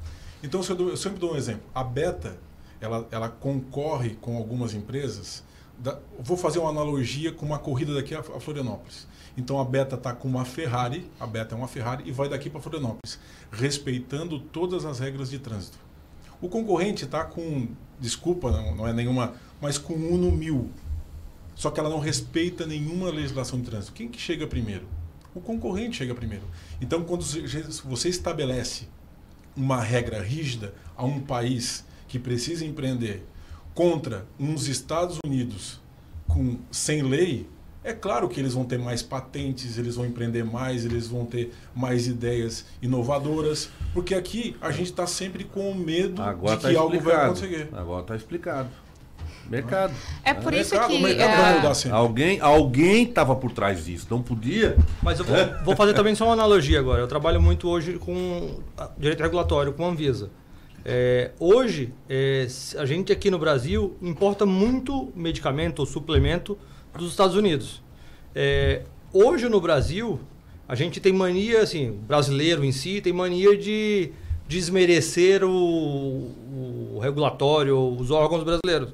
Então 0.43 0.61
eu, 0.67 0.75
dou, 0.75 0.89
eu, 0.89 0.97
sempre 0.97 1.19
dou 1.19 1.33
um 1.33 1.35
exemplo. 1.35 1.63
A 1.73 1.83
beta 1.83 2.37
ela, 2.79 3.07
ela 3.11 3.29
concorre 3.29 4.15
com 4.21 4.37
algumas 4.37 4.73
empresas. 4.73 5.43
Da, 5.77 5.99
vou 6.19 6.37
fazer 6.37 6.59
uma 6.59 6.69
analogia 6.69 7.31
com 7.31 7.45
uma 7.45 7.59
corrida 7.59 7.93
daqui 7.93 8.15
a, 8.15 8.19
a 8.19 8.39
Florianópolis. 8.39 9.07
Então 9.37 9.59
a 9.59 9.63
Beta 9.63 9.95
está 9.95 10.13
com 10.13 10.27
uma 10.27 10.43
Ferrari, 10.43 11.09
a 11.19 11.27
Beta 11.27 11.53
é 11.53 11.57
uma 11.57 11.67
Ferrari 11.67 12.03
e 12.07 12.11
vai 12.11 12.27
daqui 12.27 12.49
para 12.49 12.59
Florianópolis, 12.59 13.19
respeitando 13.51 14.39
todas 14.39 14.85
as 14.85 14.99
regras 14.99 15.29
de 15.29 15.39
trânsito. 15.39 15.77
O 16.41 16.47
concorrente 16.47 17.05
está 17.05 17.23
com, 17.23 17.67
desculpa, 17.99 18.51
não, 18.51 18.75
não 18.75 18.87
é 18.87 18.93
nenhuma 18.93 19.33
mas 19.61 19.77
com 19.77 19.93
Uno 19.93 20.31
1000. 20.31 20.69
Só 21.55 21.71
que 21.71 21.79
ela 21.79 21.89
não 21.89 21.99
respeita 21.99 22.65
nenhuma 22.65 23.09
legislação 23.09 23.59
de 23.59 23.65
trânsito. 23.65 23.93
Quem 23.93 24.07
que 24.07 24.19
chega 24.19 24.45
primeiro? 24.45 24.85
O 25.33 25.41
concorrente 25.41 25.97
chega 25.97 26.13
primeiro. 26.13 26.45
Então, 26.79 27.03
quando 27.03 27.23
você 27.83 28.09
estabelece 28.09 28.87
uma 29.55 29.81
regra 29.81 30.21
rígida 30.21 30.73
a 30.95 31.03
um 31.03 31.19
país 31.19 31.83
que 32.07 32.19
precisa 32.19 32.63
empreender 32.63 33.25
contra 33.73 34.27
uns 34.39 34.67
Estados 34.67 35.17
Unidos 35.25 35.79
com 36.27 36.59
sem 36.71 37.01
lei, 37.01 37.47
é 37.87 37.93
claro 37.93 38.27
que 38.27 38.37
eles 38.39 38.53
vão 38.53 38.65
ter 38.65 38.77
mais 38.77 39.01
patentes, 39.01 39.77
eles 39.77 39.95
vão 39.95 40.05
empreender 40.05 40.43
mais, 40.43 40.83
eles 40.83 41.07
vão 41.07 41.25
ter 41.25 41.53
mais 41.73 42.05
ideias 42.05 42.65
inovadoras, 42.81 43.69
porque 43.93 44.13
aqui 44.13 44.57
a 44.59 44.71
gente 44.71 44.91
está 44.91 45.07
sempre 45.07 45.45
com 45.45 45.73
medo 45.73 46.21
Agora 46.21 46.57
de 46.57 46.63
tá 46.63 46.69
que 46.69 46.75
algo 46.75 46.99
vai 46.99 47.15
acontecer. 47.15 47.69
Agora 47.71 48.01
está 48.01 48.15
explicado. 48.15 48.69
Mercado. 49.49 49.93
É 50.25 50.33
por 50.33 50.53
é 50.53 50.59
isso 50.59 50.71
mercado, 50.71 50.91
que. 50.91 51.01
Mercado 51.01 51.31
é... 51.31 51.55
mudar. 51.55 51.95
Alguém 51.95 52.41
alguém 52.41 53.03
estava 53.03 53.33
por 53.33 53.53
trás 53.53 53.85
disso, 53.85 54.05
não 54.09 54.21
podia. 54.21 54.75
Mas 55.01 55.19
eu 55.19 55.25
vou, 55.25 55.37
é. 55.37 55.45
vou, 55.63 55.73
fazer 55.73 55.93
também 55.93 56.13
só 56.13 56.25
uma 56.25 56.33
analogia 56.33 56.77
agora. 56.77 56.99
Eu 56.99 57.07
trabalho 57.07 57.41
muito 57.41 57.69
hoje 57.69 57.93
com 57.93 58.59
direito 58.97 59.23
regulatório, 59.23 59.71
com 59.71 59.85
a 59.85 59.87
Anvisa. 59.87 60.29
É, 60.83 61.31
hoje, 61.39 61.93
é, 62.09 62.47
a 62.77 62.85
gente 62.85 63.13
aqui 63.13 63.31
no 63.31 63.39
Brasil 63.39 63.95
importa 64.01 64.45
muito 64.45 65.11
medicamento 65.15 65.79
ou 65.79 65.85
suplemento 65.85 66.57
dos 66.97 67.11
Estados 67.11 67.35
Unidos. 67.35 67.81
É, 68.35 68.83
hoje 69.13 69.47
no 69.47 69.61
Brasil, 69.61 70.19
a 70.67 70.75
gente 70.75 70.99
tem 70.99 71.13
mania, 71.13 71.61
assim, 71.61 71.91
brasileiro 72.07 72.63
em 72.63 72.71
si, 72.71 72.99
tem 73.01 73.13
mania 73.13 73.57
de 73.57 74.11
desmerecer 74.47 75.43
o, 75.43 76.31
o 76.95 76.99
regulatório, 77.01 77.77
os 77.77 78.11
órgãos 78.11 78.43
brasileiros. 78.43 78.93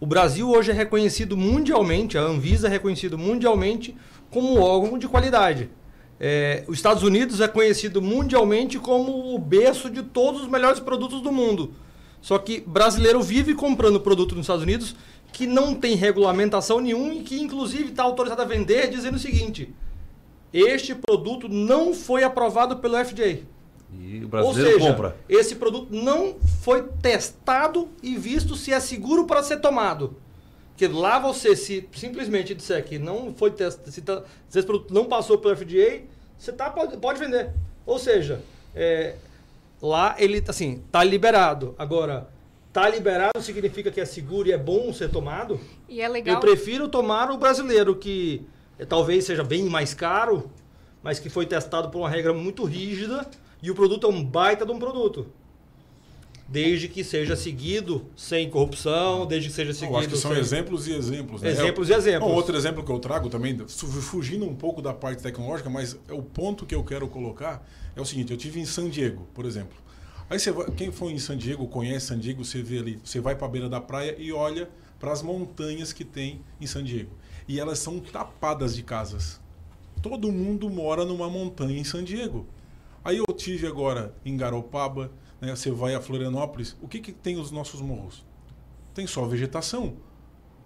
O 0.00 0.06
Brasil 0.06 0.48
hoje 0.48 0.70
é 0.70 0.74
reconhecido 0.74 1.36
mundialmente, 1.36 2.16
a 2.16 2.22
Anvisa 2.22 2.68
é 2.68 2.70
reconhecido 2.70 3.18
mundialmente 3.18 3.96
como 4.30 4.54
um 4.54 4.60
órgão 4.60 4.98
de 4.98 5.08
qualidade. 5.08 5.68
É, 6.20 6.64
os 6.66 6.76
Estados 6.78 7.02
Unidos 7.02 7.40
é 7.40 7.48
conhecido 7.48 8.02
mundialmente 8.02 8.78
como 8.78 9.34
o 9.34 9.38
berço 9.38 9.88
de 9.88 10.02
todos 10.02 10.42
os 10.42 10.48
melhores 10.48 10.80
produtos 10.80 11.20
do 11.20 11.32
mundo. 11.32 11.72
Só 12.20 12.38
que 12.38 12.60
brasileiro 12.60 13.22
vive 13.22 13.54
comprando 13.54 14.00
produto 14.00 14.34
nos 14.34 14.44
Estados 14.44 14.62
Unidos 14.62 14.96
que 15.32 15.46
não 15.46 15.74
tem 15.74 15.94
regulamentação 15.94 16.80
nenhuma 16.80 17.14
e 17.14 17.22
que 17.22 17.40
inclusive 17.40 17.90
está 17.90 18.02
autorizado 18.02 18.42
a 18.42 18.44
vender 18.44 18.88
dizendo 18.88 19.16
o 19.16 19.20
seguinte: 19.20 19.74
este 20.52 20.94
produto 20.94 21.48
não 21.48 21.94
foi 21.94 22.24
aprovado 22.24 22.76
pelo 22.76 22.96
FDA. 23.04 23.40
E 23.92 24.24
o 24.24 24.28
brasileiro 24.28 24.70
Ou 24.72 24.80
seja, 24.80 24.90
compra. 24.90 25.16
Esse 25.28 25.56
produto 25.56 25.88
não 25.94 26.36
foi 26.62 26.82
testado 27.00 27.88
e 28.02 28.16
visto 28.16 28.54
se 28.54 28.72
é 28.72 28.80
seguro 28.80 29.26
para 29.26 29.42
ser 29.42 29.58
tomado. 29.58 30.16
Porque 30.70 30.86
lá 30.86 31.18
você, 31.18 31.56
se 31.56 31.88
simplesmente 31.92 32.54
disser 32.54 32.84
que 32.84 32.98
não 32.98 33.34
foi 33.34 33.50
testado, 33.50 33.90
se, 33.90 34.00
tá, 34.02 34.22
se 34.48 34.58
esse 34.58 34.66
produto 34.66 34.92
não 34.92 35.06
passou 35.06 35.38
pelo 35.38 35.56
FDA, 35.56 36.02
você 36.38 36.52
tá, 36.52 36.70
pode, 36.70 36.96
pode 36.98 37.18
vender. 37.18 37.50
Ou 37.84 37.98
seja, 37.98 38.40
é, 38.74 39.16
lá 39.82 40.14
ele 40.18 40.42
assim, 40.46 40.82
tá 40.92 41.02
liberado. 41.02 41.74
Agora, 41.78 42.28
tá 42.78 42.88
liberado 42.88 43.42
significa 43.42 43.90
que 43.90 44.00
é 44.00 44.04
seguro 44.04 44.48
e 44.48 44.52
é 44.52 44.58
bom 44.58 44.92
ser 44.92 45.10
tomado? 45.10 45.58
E 45.88 46.00
é 46.00 46.08
legal. 46.08 46.36
Eu 46.36 46.40
prefiro 46.40 46.88
tomar 46.88 47.30
o 47.30 47.36
brasileiro, 47.36 47.96
que 47.96 48.46
é, 48.78 48.84
talvez 48.84 49.24
seja 49.24 49.42
bem 49.42 49.64
mais 49.64 49.92
caro, 49.92 50.48
mas 51.02 51.18
que 51.18 51.28
foi 51.28 51.44
testado 51.44 51.90
por 51.90 51.98
uma 51.98 52.08
regra 52.08 52.32
muito 52.32 52.64
rígida 52.64 53.28
e 53.60 53.70
o 53.70 53.74
produto 53.74 54.06
é 54.06 54.10
um 54.10 54.24
baita 54.24 54.64
de 54.64 54.70
um 54.70 54.78
produto. 54.78 55.26
Desde 56.46 56.88
que 56.88 57.04
seja 57.04 57.36
seguido 57.36 58.06
sem 58.16 58.48
corrupção, 58.48 59.26
desde 59.26 59.50
que 59.50 59.54
seja 59.54 59.74
seguido. 59.74 59.94
Eu 59.94 59.98
acho 59.98 60.08
que 60.08 60.16
são 60.16 60.30
sem... 60.30 60.40
exemplos 60.40 60.88
e 60.88 60.94
exemplos. 60.94 61.42
Né? 61.42 61.50
Exemplos 61.50 61.90
é, 61.90 61.92
e 61.92 61.96
exemplos. 61.96 62.30
Um 62.30 62.34
outro 62.34 62.56
exemplo 62.56 62.82
que 62.82 62.90
eu 62.90 62.98
trago 62.98 63.28
também, 63.28 63.58
fugindo 63.66 64.46
um 64.46 64.54
pouco 64.54 64.80
da 64.80 64.94
parte 64.94 65.22
tecnológica, 65.22 65.68
mas 65.68 65.98
é 66.08 66.14
o 66.14 66.22
ponto 66.22 66.64
que 66.64 66.74
eu 66.74 66.82
quero 66.82 67.06
colocar 67.08 67.66
é 67.94 68.00
o 68.00 68.04
seguinte: 68.04 68.30
eu 68.30 68.38
tive 68.38 68.60
em 68.60 68.64
San 68.64 68.88
Diego, 68.88 69.28
por 69.34 69.44
exemplo. 69.44 69.76
Aí 70.30 70.38
você 70.38 70.52
vai, 70.52 70.70
quem 70.72 70.92
for 70.92 71.10
em 71.10 71.18
San 71.18 71.36
Diego, 71.36 71.66
conhece 71.66 72.06
San 72.06 72.18
Diego, 72.18 72.44
você 72.44 72.62
vê 72.62 72.78
ali, 72.78 73.00
você 73.02 73.20
vai 73.20 73.34
para 73.34 73.46
a 73.46 73.50
beira 73.50 73.68
da 73.68 73.80
praia 73.80 74.14
e 74.18 74.32
olha 74.32 74.68
para 75.00 75.12
as 75.12 75.22
montanhas 75.22 75.92
que 75.92 76.04
tem 76.04 76.42
em 76.60 76.66
San 76.66 76.84
Diego. 76.84 77.12
E 77.46 77.58
elas 77.58 77.78
são 77.78 77.98
tapadas 77.98 78.74
de 78.76 78.82
casas. 78.82 79.40
Todo 80.02 80.30
mundo 80.30 80.68
mora 80.68 81.04
numa 81.04 81.30
montanha 81.30 81.78
em 81.78 81.84
San 81.84 82.04
Diego. 82.04 82.46
Aí 83.02 83.16
eu 83.16 83.26
tive 83.26 83.66
agora 83.66 84.14
em 84.24 84.36
Garopaba, 84.36 85.10
né, 85.40 85.54
você 85.56 85.70
vai 85.70 85.94
a 85.94 86.00
Florianópolis, 86.00 86.76
o 86.82 86.88
que, 86.88 87.00
que 87.00 87.12
tem 87.12 87.38
os 87.38 87.50
nossos 87.50 87.80
morros? 87.80 88.24
Tem 88.92 89.06
só 89.06 89.24
vegetação. 89.24 89.96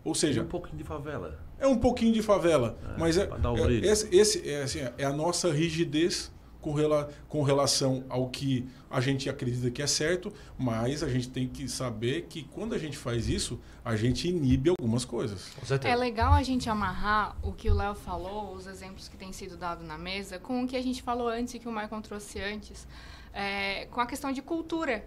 Ou 0.05 0.15
seja. 0.15 0.41
É 0.41 0.43
um 0.43 0.49
pouquinho 0.49 0.79
de 0.79 0.85
favela. 0.85 1.39
É 1.59 1.67
um 1.67 1.79
pouquinho 1.79 2.13
de 2.13 2.23
favela. 2.23 2.77
É, 2.83 2.99
mas 2.99 3.17
é, 3.17 3.29
é 3.29 3.87
esse, 3.87 4.09
esse 4.15 4.51
é, 4.51 4.63
assim, 4.63 4.81
é 4.99 5.05
a 5.05 5.13
nossa 5.13 5.53
rigidez 5.53 6.32
com, 6.63 6.73
rela, 6.73 7.13
com 7.29 7.43
relação 7.43 8.05
ao 8.09 8.31
que 8.31 8.67
a 8.89 9.01
gente 9.01 9.29
acredita 9.29 9.71
que 9.71 9.83
é 9.83 9.87
certo, 9.87 10.33
mas 10.57 11.03
a 11.03 11.09
gente 11.09 11.29
tem 11.29 11.49
que 11.49 11.69
saber 11.69 12.27
que 12.29 12.45
quando 12.45 12.75
a 12.75 12.79
gente 12.79 12.97
faz 12.97 13.29
isso, 13.29 13.61
a 13.85 13.97
gente 13.97 14.29
inibe 14.29 14.71
algumas 14.71 15.05
coisas. 15.05 15.51
É 15.83 15.97
legal 15.97 16.33
a 16.33 16.43
gente 16.43 16.71
amarrar 16.71 17.37
o 17.43 17.53
que 17.53 17.69
o 17.69 17.75
Léo 17.75 17.95
falou, 17.95 18.55
os 18.55 18.67
exemplos 18.67 19.09
que 19.09 19.17
têm 19.17 19.33
sido 19.33 19.57
dados 19.57 19.87
na 19.87 19.99
mesa, 19.99 20.39
com 20.39 20.63
o 20.63 20.69
que 20.69 20.77
a 20.77 20.83
gente 20.83 21.03
falou 21.03 21.29
antes 21.29 21.53
e 21.55 21.59
que 21.59 21.69
o 21.69 21.73
Michael 21.73 22.01
trouxe 22.01 22.41
antes, 22.41 22.87
é, 23.35 23.87
com 23.87 24.01
a 24.01 24.07
questão 24.07 24.31
de 24.33 24.41
cultura. 24.41 25.05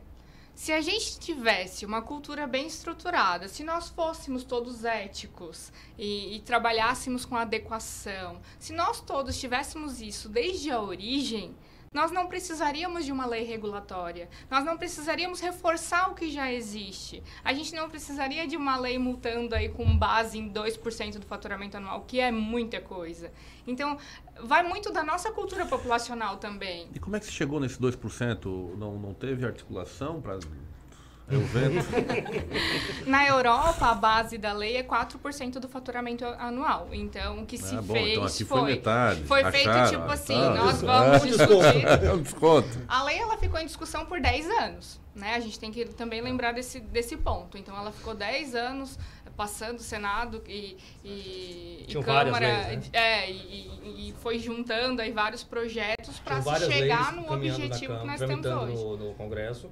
Se 0.56 0.72
a 0.72 0.80
gente 0.80 1.20
tivesse 1.20 1.86
uma 1.86 2.02
cultura 2.02 2.48
bem 2.48 2.66
estruturada, 2.66 3.50
se 3.50 3.62
nós 3.62 3.90
fôssemos 3.90 4.46
todos 4.46 4.86
éticos 4.86 5.70
e, 5.98 6.38
e, 6.38 6.40
trabalhássemos 6.40 7.26
com 7.26 7.36
adequação, 7.36 8.42
se 8.58 8.72
nós 8.72 9.02
todos 9.02 9.38
tivéssemos 9.38 10.02
isso 10.02 10.30
desde 10.30 10.72
a 10.72 10.82
origem, 10.82 11.54
nós 11.96 12.12
não 12.12 12.28
precisaríamos 12.28 13.06
de 13.06 13.12
uma 13.12 13.26
lei 13.26 13.44
regulatória. 13.44 14.30
Nós 14.52 14.66
não 14.66 14.78
precisaríamos 14.78 15.40
reforçar 15.40 16.12
o 16.12 16.14
que 16.14 16.30
já 16.30 16.52
existe. 16.52 17.24
A 17.42 17.54
gente 17.54 17.74
não 17.74 17.90
precisaria 17.90 18.46
de 18.46 18.58
uma 18.58 18.76
lei 18.76 18.98
multando 18.98 19.56
aí 19.56 19.70
com 19.70 19.98
base 19.98 20.38
em 20.38 20.50
2% 20.50 21.20
do 21.20 21.26
faturamento 21.26 21.78
anual, 21.78 22.02
que 22.02 22.20
é 22.20 22.32
muita 22.32 22.82
coisa. 22.82 23.32
Então, 23.66 23.98
vai 24.44 24.64
muito 24.64 24.92
da 24.92 25.04
nossa 25.04 25.32
cultura 25.32 25.66
populacional 25.66 26.38
também. 26.38 26.90
E 26.94 27.00
como 27.00 27.16
é 27.16 27.20
que 27.20 27.26
você 27.26 27.32
chegou 27.32 27.60
nesse 27.60 27.80
2%? 27.80 28.76
Não, 28.78 28.98
não 28.98 29.14
teve 29.14 29.46
articulação 29.46 30.22
para 30.22 30.40
é 31.28 31.36
o 31.36 31.42
vento. 31.42 31.88
Na 33.08 33.26
Europa, 33.26 33.88
a 33.88 33.96
base 33.96 34.38
da 34.38 34.54
lei 34.54 34.78
é 34.78 34.84
4% 34.84 35.54
do 35.54 35.68
faturamento 35.68 36.24
anual. 36.24 36.90
Então, 36.92 37.42
o 37.42 37.46
que 37.48 37.58
se 37.58 37.76
ah, 37.76 37.82
bom, 37.82 37.94
fez 37.94 38.12
então 38.12 38.26
aqui 38.26 38.46
foi. 38.46 38.60
Foi, 38.60 38.72
metade, 38.72 39.24
foi 39.24 39.40
acharam, 39.40 39.58
feito 39.58 39.90
tipo 39.90 40.12
assim: 40.12 40.36
tá, 40.36 40.54
nós 40.54 40.82
vamos 40.82 41.24
É. 41.24 41.26
discutir. 41.26 41.86
É 42.06 42.14
um 42.14 42.22
desconto. 42.22 42.68
A 42.88 43.04
lei 43.04 43.18
ela 43.18 43.38
ficou 43.38 43.60
em 43.60 43.66
discussão 43.66 44.06
por 44.06 44.22
10 44.22 44.46
anos. 44.48 45.00
Né? 45.16 45.34
A 45.34 45.40
gente 45.40 45.58
tem 45.58 45.72
que 45.72 45.86
também 45.86 46.22
lembrar 46.22 46.52
desse, 46.52 46.80
desse 46.80 47.18
ponto. 47.18 47.58
Então, 47.58 47.76
ela 47.76 47.92
ficou 47.92 48.14
10 48.14 48.54
anos 48.54 49.00
passando 49.36 49.80
Senado 49.80 50.42
e, 50.48 50.78
e, 51.04 51.86
e 51.88 51.94
Câmara. 52.04 52.68
leis, 52.68 52.90
né? 52.90 53.00
é, 53.00 53.32
e, 53.32 54.10
e 54.10 54.14
foi 54.20 54.40
juntando 54.40 55.02
aí 55.02 55.12
vários 55.12 55.44
projetos 55.44 56.20
para 56.20 56.42
se 56.42 56.66
chegar 56.72 57.14
no 57.14 57.32
objetivo 57.32 57.80
que 57.80 57.88
Câmara, 57.88 58.06
nós 58.06 58.20
temos 58.20 58.46
hoje. 58.46 58.74
No, 58.84 58.98
no 58.98 59.14
Congresso. 59.16 59.70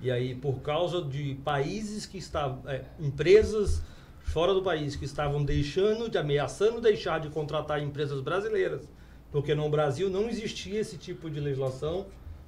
E 0.00 0.10
aí, 0.10 0.34
por 0.34 0.60
causa 0.62 1.02
de 1.02 1.36
países 1.44 2.06
que 2.06 2.18
estavam. 2.18 2.62
é, 2.68 2.84
empresas 2.98 3.82
fora 4.24 4.52
do 4.54 4.62
país 4.62 4.96
que 4.96 5.04
estavam 5.04 5.44
deixando, 5.44 6.08
de 6.08 6.16
ameaçando 6.18 6.80
deixar 6.80 7.20
de 7.20 7.28
contratar 7.28 7.80
empresas 7.82 8.20
brasileiras, 8.20 8.88
porque 9.30 9.54
no 9.54 9.68
Brasil 9.68 10.08
não 10.08 10.28
existia 10.28 10.80
esse 10.80 10.96
tipo 10.96 11.28
de 11.30 11.38
legislação, 11.38 12.06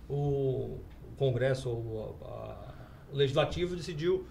o, 0.08 0.78
o 1.02 1.14
Congresso, 1.16 1.68
o, 1.68 2.16
a- 2.22 2.26
a- 2.26 2.74
o 3.12 3.16
Legislativo 3.16 3.76
decidiu 3.76 4.26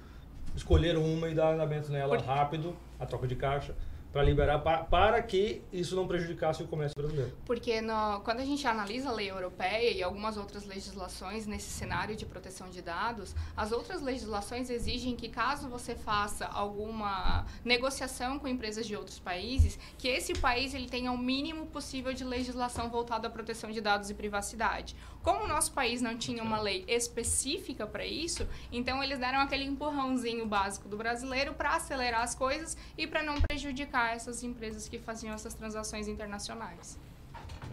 escolher 0.56 0.98
uma 0.98 1.30
e 1.30 1.34
dar 1.36 1.54
andamento 1.54 1.92
nela 1.92 2.18
Por- 2.18 2.26
rápido, 2.26 2.76
a 3.00 3.06
troca 3.06 3.28
de 3.28 3.36
caixa, 3.36 3.76
para 4.12 4.22
liberar, 4.22 4.60
pa- 4.60 4.84
para 4.84 5.24
que 5.24 5.64
isso 5.74 5.96
não 5.96 6.08
prejudicasse 6.08 6.62
o 6.62 6.68
comércio 6.68 6.94
brasileiro. 6.96 7.36
Porque 7.48 7.82
no- 7.82 8.20
quando 8.24 8.42
a 8.42 8.46
gente 8.46 8.68
analisa 8.68 9.10
a 9.10 9.12
lei 9.12 9.32
europeia 9.32 9.92
e 9.92 10.04
algumas 10.04 10.38
outras 10.38 10.68
legislações 10.68 11.48
nesse 11.48 11.72
cenário 11.72 12.16
de 12.16 12.24
proteção 12.24 12.70
de 12.70 12.80
dados, 12.80 13.36
as 13.58 13.72
outras 13.72 14.04
legislações 14.04 14.70
exigem 14.70 15.16
que 15.16 15.28
caso 15.30 15.68
você 15.68 15.96
faça 15.96 16.46
alguma 16.46 17.48
negociação 17.66 18.38
com 18.38 18.48
empresas 18.48 18.86
de 18.86 18.96
outros 18.96 19.18
países, 19.18 19.80
que 19.98 20.08
esse 20.08 20.34
país 20.36 20.76
ele 20.76 20.88
tenha 20.88 21.12
o 21.12 21.18
mínimo 21.18 21.66
possível 21.66 22.14
de 22.14 22.24
legislação 22.24 22.92
voltada 22.92 23.28
à 23.28 23.32
proteção 23.32 23.72
de 23.72 23.82
dados 23.82 24.12
e 24.12 24.14
privacidade. 24.14 24.96
Como 25.24 25.46
o 25.46 25.48
nosso 25.48 25.72
país 25.72 26.02
não 26.02 26.18
tinha 26.18 26.44
uma 26.44 26.60
lei 26.60 26.84
específica 26.86 27.88
para 27.88 28.06
isso, 28.06 28.46
então 28.70 29.02
eles 29.02 29.18
deram 29.18 29.40
aquele 29.40 29.64
empurrãozinho 29.64 30.46
básico 30.46 30.90
do 30.90 30.98
brasileiro 30.98 31.54
para 31.54 31.78
acelerar 31.78 32.22
as 32.22 32.36
coisas 32.36 32.76
e 32.98 33.08
para 33.08 33.24
não 33.24 33.40
prejudicar 33.40 34.14
essas 34.14 34.44
empresas 34.44 34.90
que 34.90 35.00
faziam 35.00 35.34
essas 35.34 35.54
transações 35.54 36.10
internacionais. 36.10 37.00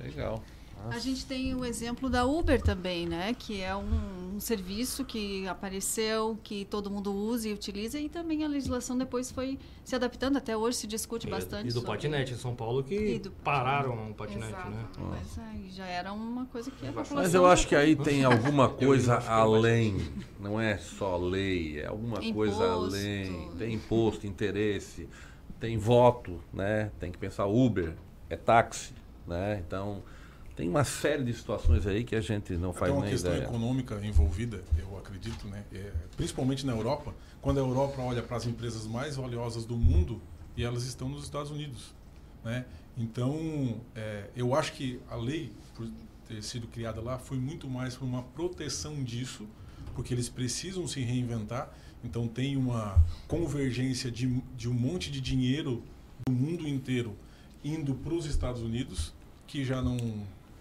Legal. 0.01 0.41
A 0.89 0.99
gente 0.99 1.27
tem 1.27 1.55
o 1.55 1.65
exemplo 1.65 2.09
da 2.09 2.25
Uber 2.25 2.61
também, 2.61 3.07
né? 3.07 3.35
Que 3.39 3.61
é 3.61 3.75
um, 3.77 4.35
um 4.37 4.41
serviço 4.41 5.05
que 5.05 5.47
apareceu, 5.47 6.39
que 6.43 6.65
todo 6.65 6.91
mundo 6.91 7.13
usa 7.13 7.49
e 7.49 7.53
utiliza, 7.53 7.99
e 7.99 8.09
também 8.09 8.45
a 8.45 8.49
legislação 8.49 8.97
depois 8.97 9.31
foi 9.31 9.59
se 9.85 9.95
adaptando. 9.95 10.37
Até 10.39 10.57
hoje 10.57 10.79
se 10.79 10.87
discute 10.87 11.27
bastante. 11.29 11.65
E 11.65 11.69
do 11.69 11.75
sobre- 11.81 11.89
patinete 11.91 12.33
em 12.33 12.37
São 12.37 12.55
Paulo 12.55 12.83
que 12.83 12.95
E 12.95 13.19
do 13.19 13.31
pararam 13.31 14.11
o 14.11 14.15
patinete, 14.15 14.49
Exato. 14.49 14.71
né? 14.71 14.85
Mas 15.11 15.39
aí 15.39 15.71
já 15.71 15.87
era 15.87 16.13
uma 16.13 16.47
coisa 16.47 16.71
que 16.71 16.85
a 16.85 16.89
população... 16.89 17.17
Mas 17.19 17.35
eu 17.35 17.47
acho 17.47 17.69
que 17.69 17.77
aí 17.77 17.95
tem 17.95 18.25
alguma 18.25 18.69
coisa 18.73 19.15
é 19.15 19.29
além. 19.29 19.97
Não 20.41 20.61
é 20.61 20.79
só 20.79 21.17
lei, 21.17 21.81
é 21.81 21.87
alguma 21.87 22.17
coisa 22.33 22.55
Imposto. 22.55 22.63
além. 22.95 23.51
Tem 23.59 23.75
imposto, 23.75 24.27
interesse, 24.27 25.09
tem 25.59 25.77
voto, 25.77 26.41
né? 26.53 26.91
Tem 26.99 27.13
que 27.13 27.19
pensar 27.19 27.47
Uber, 27.47 27.95
é 28.29 28.37
táxi, 28.37 28.93
né? 29.27 29.63
Então 29.67 30.03
tem 30.61 30.69
uma 30.69 30.85
série 30.85 31.25
de 31.25 31.33
situações 31.33 31.87
aí 31.87 32.05
que 32.05 32.15
a 32.15 32.21
gente 32.21 32.53
não 32.53 32.75
faz 32.75 32.91
Tem 32.91 32.99
uma 32.99 33.07
nem 33.07 33.15
questão 33.15 33.33
ideia. 33.33 33.47
econômica 33.47 33.99
envolvida, 34.05 34.63
eu 34.79 34.99
acredito, 34.99 35.49
né? 35.49 35.65
É, 35.73 35.91
principalmente 36.19 36.67
na 36.67 36.73
Europa, 36.73 37.15
quando 37.41 37.57
a 37.57 37.63
Europa 37.63 38.03
olha 38.03 38.23
para 38.23 38.37
as 38.37 38.45
empresas 38.45 38.87
mais 38.87 39.17
valiosas 39.17 39.65
do 39.65 39.75
mundo 39.75 40.21
e 40.55 40.63
elas 40.63 40.85
estão 40.85 41.09
nos 41.09 41.25
Estados 41.25 41.51
Unidos, 41.51 41.95
né? 42.45 42.67
Então, 42.95 43.81
é, 43.97 44.29
eu 44.37 44.55
acho 44.55 44.75
que 44.75 45.01
a 45.09 45.17
lei, 45.17 45.51
por 45.75 45.89
ter 46.29 46.43
sido 46.43 46.67
criada 46.67 47.01
lá, 47.01 47.19
foi 47.19 47.39
muito 47.39 47.67
mais 47.67 47.97
por 47.97 48.05
uma 48.05 48.23
proteção 48.23 49.03
disso, 49.03 49.47
porque 49.95 50.13
eles 50.13 50.29
precisam 50.29 50.87
se 50.87 51.01
reinventar. 51.01 51.73
Então, 52.05 52.29
tem 52.29 52.59
uma 52.59 53.03
convergência 53.27 54.11
de, 54.11 54.27
de 54.59 54.69
um 54.69 54.75
monte 54.75 55.11
de 55.11 55.23
dinheiro 55.23 55.83
do 56.27 56.33
mundo 56.35 56.69
inteiro 56.69 57.17
indo 57.65 57.95
para 57.95 58.13
os 58.13 58.27
Estados 58.27 58.61
Unidos, 58.61 59.15
que 59.47 59.65
já 59.65 59.81
não 59.81 59.97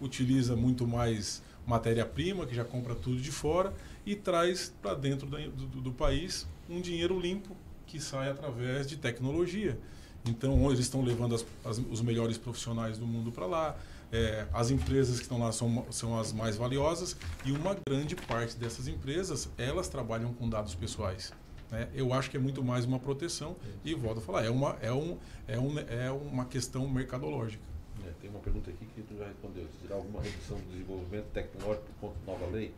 utiliza 0.00 0.56
muito 0.56 0.86
mais 0.86 1.42
matéria-prima, 1.66 2.46
que 2.46 2.54
já 2.54 2.64
compra 2.64 2.94
tudo 2.94 3.20
de 3.20 3.30
fora 3.30 3.72
e 4.04 4.14
traz 4.16 4.72
para 4.82 4.94
dentro 4.94 5.26
do, 5.26 5.36
do- 5.50 5.80
do 5.82 5.92
país 5.92 6.46
um 6.68 6.80
dinheiro 6.80 7.18
limpo 7.18 7.56
que 7.86 8.00
sai 8.00 8.30
através 8.30 8.86
de 8.86 8.96
tecnologia. 8.96 9.78
Então, 10.26 10.66
eles 10.66 10.80
estão 10.80 11.02
levando 11.02 11.34
as- 11.34 11.46
as- 11.64 11.78
os 11.90 12.00
melhores 12.02 12.36
profissionais 12.38 12.98
do 12.98 13.06
mundo 13.06 13.30
para 13.32 13.46
lá. 13.46 13.76
É, 14.12 14.46
as 14.52 14.70
empresas 14.70 15.16
que 15.18 15.22
estão 15.22 15.38
lá 15.38 15.52
são, 15.52 15.86
são 15.90 16.18
as 16.18 16.32
mais 16.32 16.56
valiosas 16.56 17.16
e 17.44 17.52
uma 17.52 17.76
grande 17.88 18.16
parte 18.16 18.56
dessas 18.56 18.88
empresas 18.88 19.48
elas 19.56 19.88
trabalham 19.88 20.32
com 20.34 20.48
dados 20.48 20.74
pessoais. 20.74 21.32
né? 21.70 21.88
Eu 21.94 22.12
acho 22.12 22.28
que 22.28 22.36
é 22.36 22.40
muito 22.40 22.64
mais 22.64 22.84
uma 22.84 22.98
proteção 22.98 23.54
e 23.84 23.94
volto 23.94 24.18
a 24.18 24.20
falar 24.20 24.44
é 24.44 24.50
uma 24.50 24.76
é 24.82 24.92
um 24.92 25.16
é, 25.46 25.56
um, 25.60 25.78
é 25.78 26.10
uma 26.10 26.44
questão 26.44 26.88
mercadológica. 26.88 27.62
É, 28.10 28.12
tem 28.20 28.30
uma 28.30 28.40
pergunta 28.40 28.70
aqui 28.70 28.84
que 28.94 29.02
tu 29.02 29.16
já 29.16 29.26
respondeu. 29.26 29.64
Se 29.64 29.86
terá 29.86 29.96
alguma 29.96 30.20
redução 30.22 30.56
do 30.58 30.72
desenvolvimento 30.72 31.26
tecnológico 31.32 31.84
por 32.00 32.08
conta 32.08 32.14
da 32.26 32.32
nova 32.32 32.46
lei? 32.56 32.72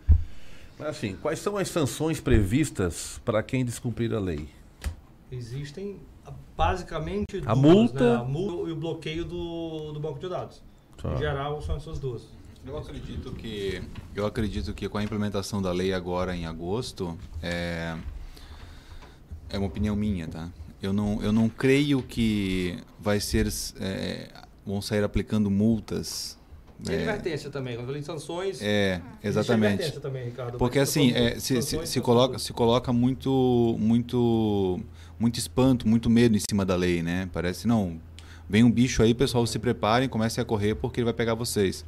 Mas 0.78 0.88
assim, 0.88 1.16
quais 1.16 1.38
são 1.38 1.56
as 1.56 1.68
sanções 1.68 2.20
previstas 2.20 3.20
para 3.24 3.42
quem 3.42 3.64
descumprir 3.64 4.12
a 4.12 4.18
lei? 4.20 4.48
Existem 5.30 5.98
ah, 6.26 6.32
basicamente 6.56 7.38
A 7.46 7.54
duas, 7.54 7.58
multa- 7.58 8.14
né? 8.16 8.20
A 8.20 8.24
multa 8.24 8.68
e 8.68 8.72
o 8.72 8.76
bloqueio 8.76 9.24
do, 9.24 9.92
do 9.92 10.00
banco 10.00 10.18
de 10.18 10.28
dados. 10.28 10.62
Tá. 11.00 11.14
Em 11.14 11.18
geral, 11.18 11.60
são 11.62 11.76
essas 11.76 11.98
duas. 11.98 12.22
Eu 12.64 12.78
acredito 12.78 13.32
que 13.32 13.82
eu 14.14 14.24
acredito 14.24 14.72
que 14.72 14.88
com 14.88 14.96
a 14.98 15.02
implementação 15.02 15.60
da 15.60 15.72
lei 15.72 15.92
agora 15.92 16.36
em 16.36 16.46
agosto 16.46 17.18
é 17.42 17.96
é 19.50 19.58
uma 19.58 19.66
opinião 19.66 19.96
minha, 19.96 20.28
tá? 20.28 20.48
Eu 20.80 20.92
não 20.92 21.20
eu 21.22 21.32
não 21.32 21.48
creio 21.48 22.02
que 22.02 22.78
vai 23.00 23.18
ser 23.18 23.48
é, 23.80 24.30
vão 24.66 24.80
sair 24.80 25.02
aplicando 25.02 25.50
multas. 25.50 26.38
Tem 26.84 26.96
é, 26.96 26.98
advertência 26.98 27.48
também, 27.50 27.76
quando 27.76 28.02
sanções. 28.02 28.60
É, 28.60 29.00
exatamente. 29.22 29.92
também, 30.00 30.24
Ricardo, 30.24 30.58
Porque 30.58 30.78
assim, 30.78 31.12
é, 31.12 31.38
se, 31.38 31.62
se, 31.62 31.78
se 31.78 31.86
são 31.86 32.02
coloca, 32.02 32.38
se 32.38 32.52
coloca 32.52 32.92
muito, 32.92 33.76
muito, 33.78 34.80
muito 35.18 35.38
espanto, 35.38 35.86
muito 35.86 36.10
medo 36.10 36.36
em 36.36 36.40
cima 36.40 36.64
da 36.64 36.74
lei, 36.74 37.02
né? 37.02 37.28
Parece, 37.32 37.68
não, 37.68 38.00
vem 38.48 38.64
um 38.64 38.70
bicho 38.70 39.02
aí, 39.02 39.14
pessoal, 39.14 39.46
se 39.46 39.58
preparem, 39.58 40.08
comecem 40.08 40.42
a 40.42 40.44
correr 40.44 40.74
porque 40.74 41.00
ele 41.00 41.04
vai 41.04 41.14
pegar 41.14 41.34
vocês. 41.34 41.84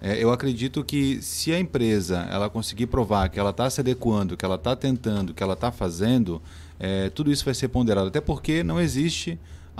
É, 0.00 0.22
eu 0.22 0.30
acredito 0.30 0.82
que 0.82 1.20
se 1.20 1.52
a 1.52 1.58
empresa 1.58 2.26
ela 2.30 2.48
conseguir 2.48 2.86
provar 2.86 3.28
que 3.28 3.38
ela 3.38 3.50
está 3.50 3.68
se 3.68 3.80
adequando, 3.80 4.36
que 4.36 4.44
ela 4.44 4.54
está 4.54 4.74
tentando, 4.74 5.34
que 5.34 5.42
ela 5.42 5.52
está 5.52 5.70
fazendo, 5.70 6.40
é, 6.78 7.10
tudo 7.10 7.30
isso 7.30 7.44
vai 7.44 7.52
ser 7.52 7.68
ponderado. 7.68 8.08
Até 8.08 8.20
porque 8.20 8.62
não 8.62 8.80
existe 8.80 9.38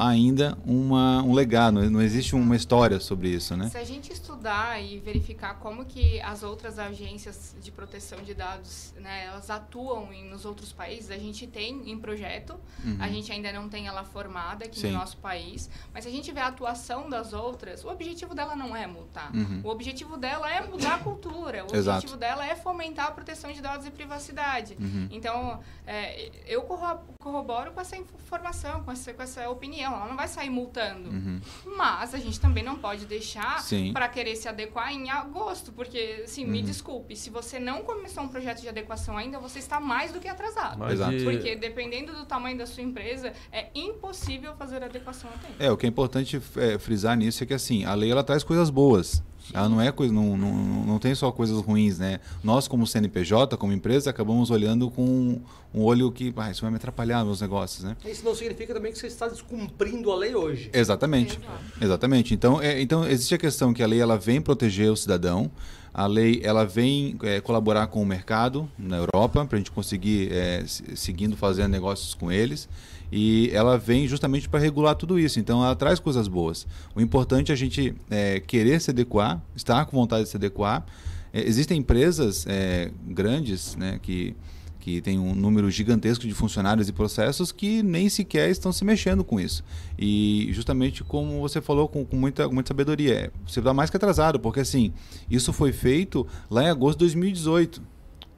ainda 0.09 0.57
uma, 0.65 1.23
um 1.23 1.33
legado, 1.35 1.89
não 1.91 2.01
existe 2.01 2.35
uma 2.35 2.57
história 2.57 2.99
sobre 3.01 3.29
isso, 3.29 3.57
né? 3.57 3.69
Se 3.69 3.77
a 3.79 3.85
gente 3.85 4.13
estudar 4.13 4.81
e 4.83 4.99
verificar 4.99 5.55
como 5.59 5.85
que 5.85 6.21
as 6.23 6.43
outras 6.43 6.79
agências 6.79 7.55
de 7.61 7.71
proteção 7.71 8.23
de 8.23 8.33
dados, 8.35 8.95
né, 8.97 9.27
elas 9.27 9.51
atuam 9.51 10.13
em, 10.13 10.25
nos 10.29 10.45
outros 10.45 10.73
países, 10.73 11.11
a 11.11 11.19
gente 11.19 11.47
tem 11.47 11.91
em 11.91 11.99
projeto, 11.99 12.59
Uhum. 12.85 12.97
a 12.99 13.09
gente 13.09 13.31
ainda 13.31 13.53
não 13.53 13.69
tem 13.69 13.87
ela 13.87 14.05
formada 14.05 14.65
aqui 14.65 14.81
Sim. 14.81 14.93
no 14.93 14.99
nosso 14.99 15.19
país, 15.19 15.69
mas 15.93 16.05
se 16.05 16.09
a 16.09 16.13
gente 16.13 16.33
vê 16.33 16.41
a 16.41 16.47
atuação 16.47 17.11
das 17.11 17.33
outras, 17.35 17.85
o 17.85 17.89
objetivo 17.89 18.35
dela 18.35 18.57
não 18.57 18.75
é 18.75 18.87
multar. 18.87 19.31
Uhum. 19.35 19.61
O 19.65 19.69
objetivo 19.69 20.17
dela 20.17 20.51
é 20.51 20.67
mudar 20.67 20.95
a 20.95 20.99
cultura, 20.99 21.65
o 21.65 21.67
Exato. 21.77 21.99
objetivo 21.99 22.17
dela 22.17 22.47
é 22.47 22.57
fomentar 22.57 23.09
a 23.09 23.11
proteção 23.11 23.53
de 23.53 23.61
dados 23.61 23.87
e 23.87 23.91
privacidade. 23.91 24.77
Uhum. 24.81 25.09
Então, 25.11 25.61
é, 25.87 26.31
eu 26.47 26.63
corro- 26.63 27.01
corroboro 27.21 27.73
com 27.73 27.81
essa 27.81 27.97
informação, 27.97 28.83
com 28.83 28.93
essa, 28.93 29.13
com 29.13 29.23
essa 29.23 29.49
opinião. 29.51 29.90
Ela 29.95 30.09
não 30.09 30.17
vai 30.17 30.29
sair 30.29 30.51
multando. 30.51 31.11
Uhum. 31.11 31.41
Mas 31.77 32.15
a 32.15 32.19
gente 32.19 32.39
também 32.41 32.63
não 32.65 32.77
pode 32.77 33.07
deixar 33.07 33.63
para 33.93 34.09
querer 34.09 34.37
se 34.37 34.49
adequar 34.49 34.93
em 34.93 35.11
agosto, 35.11 35.73
porque, 35.73 36.23
assim, 36.25 36.45
me 36.45 36.59
Uhum. 36.61 36.65
desculpe, 36.65 37.17
se 37.17 37.31
você 37.31 37.59
não 37.59 37.83
começou 37.83 38.23
um 38.25 38.29
projeto 38.29 38.61
de 38.61 38.69
adequação 38.69 39.17
ainda, 39.17 39.39
você 39.39 39.59
está 39.59 39.81
mais 39.81 40.13
do 40.13 40.21
que 40.21 40.29
atrasado. 40.29 40.79
Mas 40.79 40.93
Exato. 40.95 41.13
e- 41.15 41.25
Porque 41.25 41.57
dependendo 41.57 42.13
do 42.13 42.25
tamanho 42.25 42.57
da 42.59 42.67
sua 42.67 42.83
empresa, 42.83 43.33
é 43.53 43.69
impossível 43.75 44.55
fazer 44.57 44.83
adequação 44.83 45.29
a 45.31 45.39
tempo. 45.39 45.55
É, 45.59 45.71
o 45.71 45.77
que 45.77 45.87
é 45.87 45.89
importante 45.89 46.41
é, 46.57 46.79
frisar 46.79 47.17
nisso 47.17 47.43
é 47.43 47.47
que 47.47 47.55
assim, 47.55 47.85
a 47.85 47.95
lei 47.95 48.11
ela 48.11 48.23
traz 48.25 48.43
coisas 48.45 48.71
boas. 48.71 49.23
Ela 49.53 49.69
não 49.69 49.81
é 49.81 49.91
coisa, 49.91 50.13
não, 50.13 50.37
não, 50.37 50.55
não 50.85 50.99
tem 50.99 51.15
só 51.15 51.31
coisas 51.33 51.59
ruins, 51.61 51.99
né? 51.99 52.21
Nós 52.43 52.69
como 52.69 52.87
CNPJ, 52.87 53.57
como 53.57 53.73
empresa, 53.73 54.11
acabamos 54.11 54.51
olhando 54.51 54.91
com 54.91 55.41
um 55.75 55.83
olho 55.83 56.11
que, 56.13 56.33
ah, 56.37 56.51
isso 56.51 56.63
vai 56.63 56.71
me 56.71 56.77
atrapalhar 56.77 57.25
meus 57.25 57.41
negócios, 57.41 57.85
né? 57.85 57.97
Isso 58.05 58.25
não 58.25 58.35
significa 58.35 58.73
também 58.75 58.93
que 58.93 58.99
você 58.99 59.07
está 59.07 59.27
descumprindo 59.29 60.11
a 60.13 60.17
lei 60.17 60.35
hoje. 60.35 60.71
Exatamente. 60.73 61.39
Exatamente. 61.81 62.35
Então, 62.35 62.61
é, 62.61 62.81
então 62.81 63.07
existe 63.09 63.35
a 63.35 63.39
questão 63.39 63.73
que 63.73 63.83
a 63.83 63.87
lei 63.87 64.01
ela 64.01 64.17
vem 64.19 64.41
proteger 64.41 64.91
o 64.91 64.97
cidadão. 64.97 65.51
A 65.93 66.07
lei 66.07 66.41
ela 66.45 66.65
vem 66.65 67.17
é, 67.23 67.41
colaborar 67.41 67.89
com 67.89 68.01
o 68.01 68.07
mercado 68.07 68.69
na 68.79 68.97
Europa 68.99 69.45
para 69.45 69.57
a 69.57 69.59
gente 69.59 69.73
conseguir 69.73 70.31
é, 70.33 70.65
se- 70.67 70.97
seguindo 70.97 71.37
fazendo 71.37 71.69
negócios 71.73 72.15
com 72.15 72.31
eles 72.31 72.69
e 73.13 73.51
ela 73.53 73.77
vem 73.79 74.07
justamente 74.07 74.49
para 74.49 74.61
regular 74.61 74.95
tudo 74.95 75.19
isso. 75.19 75.41
Então 75.41 75.65
ela 75.65 75.75
traz 75.75 75.99
coisas 75.99 76.29
boas. 76.29 76.67
O 76.95 77.01
importante 77.01 77.51
é 77.51 77.55
a 77.55 77.57
gente 77.57 77.95
é, 78.11 78.41
querer 78.41 78.81
se 78.81 78.91
adequar, 78.91 79.43
estar 79.55 79.85
com 79.87 79.97
vontade 79.97 80.25
de 80.25 80.31
se 80.31 80.37
adequar. 80.37 80.85
É, 81.33 81.47
existem 81.47 81.79
empresas 81.79 82.47
é, 82.49 82.91
grandes, 83.07 83.77
né, 83.77 83.99
que 84.03 84.35
que 84.81 85.01
tem 85.03 85.19
um 85.19 85.35
número 85.35 85.71
gigantesco 85.71 86.27
de 86.27 86.33
funcionários 86.33 86.89
e 86.89 86.93
processos 86.93 87.53
que 87.53 87.83
nem 87.83 88.09
sequer 88.09 88.51
estão 88.51 88.73
se 88.73 88.83
mexendo 88.85 89.23
com 89.23 89.39
isso. 89.39 89.63
E 89.99 90.49
justamente 90.53 91.05
como 91.05 91.39
você 91.41 91.61
falou 91.61 91.87
com, 91.87 92.05
com 92.05 92.17
muita, 92.17 92.49
muita 92.49 92.69
sabedoria, 92.69 93.15
é, 93.15 93.31
você 93.47 93.61
está 93.61 93.75
mais 93.75 93.91
que 93.91 93.97
atrasado, 93.97 94.41
porque 94.41 94.61
assim, 94.61 94.93
isso 95.31 95.53
foi 95.53 95.71
feito 95.71 96.27
lá 96.51 96.65
em 96.65 96.69
agosto 96.69 96.99
de 96.99 97.05
2018. 97.05 97.83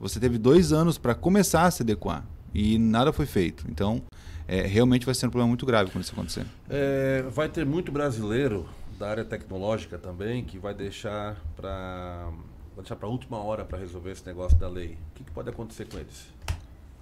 Você 0.00 0.18
teve 0.18 0.36
dois 0.36 0.72
anos 0.72 0.98
para 0.98 1.14
começar 1.14 1.62
a 1.62 1.70
se 1.70 1.82
adequar 1.82 2.26
e 2.52 2.76
nada 2.76 3.12
foi 3.12 3.24
feito. 3.24 3.64
Então, 3.70 4.02
é, 4.48 4.62
realmente 4.62 5.06
vai 5.06 5.14
ser 5.14 5.26
um 5.26 5.30
problema 5.30 5.48
muito 5.48 5.64
grave 5.66 5.90
quando 5.90 6.04
isso 6.04 6.12
acontecer. 6.12 6.46
É, 6.68 7.22
vai 7.30 7.48
ter 7.48 7.64
muito 7.66 7.90
brasileiro 7.92 8.68
da 8.98 9.08
área 9.10 9.24
tecnológica 9.24 9.98
também 9.98 10.44
que 10.44 10.58
vai 10.58 10.74
deixar 10.74 11.36
para 11.56 12.28
vai 12.74 12.82
deixar 12.82 12.96
para 12.96 13.08
última 13.08 13.38
hora 13.38 13.64
para 13.64 13.78
resolver 13.78 14.10
esse 14.12 14.24
negócio 14.26 14.56
da 14.58 14.68
lei. 14.68 14.96
O 15.10 15.14
que, 15.14 15.24
que 15.24 15.30
pode 15.30 15.48
acontecer 15.50 15.86
com 15.86 15.98
eles? 15.98 16.26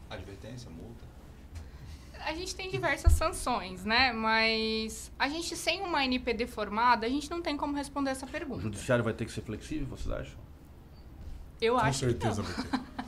Advertência, 0.09 0.69
multa. 0.71 1.05
A 2.27 2.35
gente 2.35 2.55
tem 2.55 2.71
diversas 2.71 3.13
sanções, 3.13 3.85
né? 3.85 4.13
Mas 4.13 5.11
a 5.19 5.29
gente 5.29 5.57
sem 5.57 5.81
uma 5.81 6.05
NPD 6.05 6.47
formada, 6.47 7.07
a 7.07 7.09
gente 7.09 7.31
não 7.31 7.41
tem 7.41 7.57
como 7.57 7.75
responder 7.77 8.11
essa 8.11 8.27
O 8.27 8.29
pergunta. 8.29 8.61
judiciário 8.63 9.03
vai 9.05 9.13
ter 9.15 9.25
que 9.25 9.33
ser 9.33 9.41
flexível, 9.43 9.87
vocês 9.87 10.11
acham? 10.11 10.39
Eu 11.61 11.75
Com 11.75 11.81
acho 11.81 11.99
certeza 12.01 12.43
que 12.43 12.49
vai 12.51 12.65
não. 12.73 12.79
ter. 12.79 12.91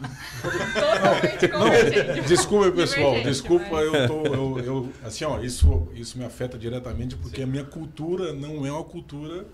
Totalmente 0.43 1.49
convergente. 1.49 2.29
Desculpa, 2.29 2.73
pessoal. 2.73 3.23
Desculpa, 3.23 3.67
mas- 3.71 3.87
eu 3.95 4.09
tô. 4.09 4.27
Eu, 4.27 4.59
eu- 4.61 4.93
assim, 5.05 5.25
ó, 5.25 5.41
isso, 5.41 5.89
isso 5.95 6.19
me 6.19 6.25
afeta 6.25 6.59
diretamente 6.59 7.17
porque 7.17 7.43
a 7.43 7.47
minha 7.47 7.65
cultura 7.65 8.33
não 8.33 8.67
é 8.67 8.73
uma 8.73 8.85
cultura 8.85 9.47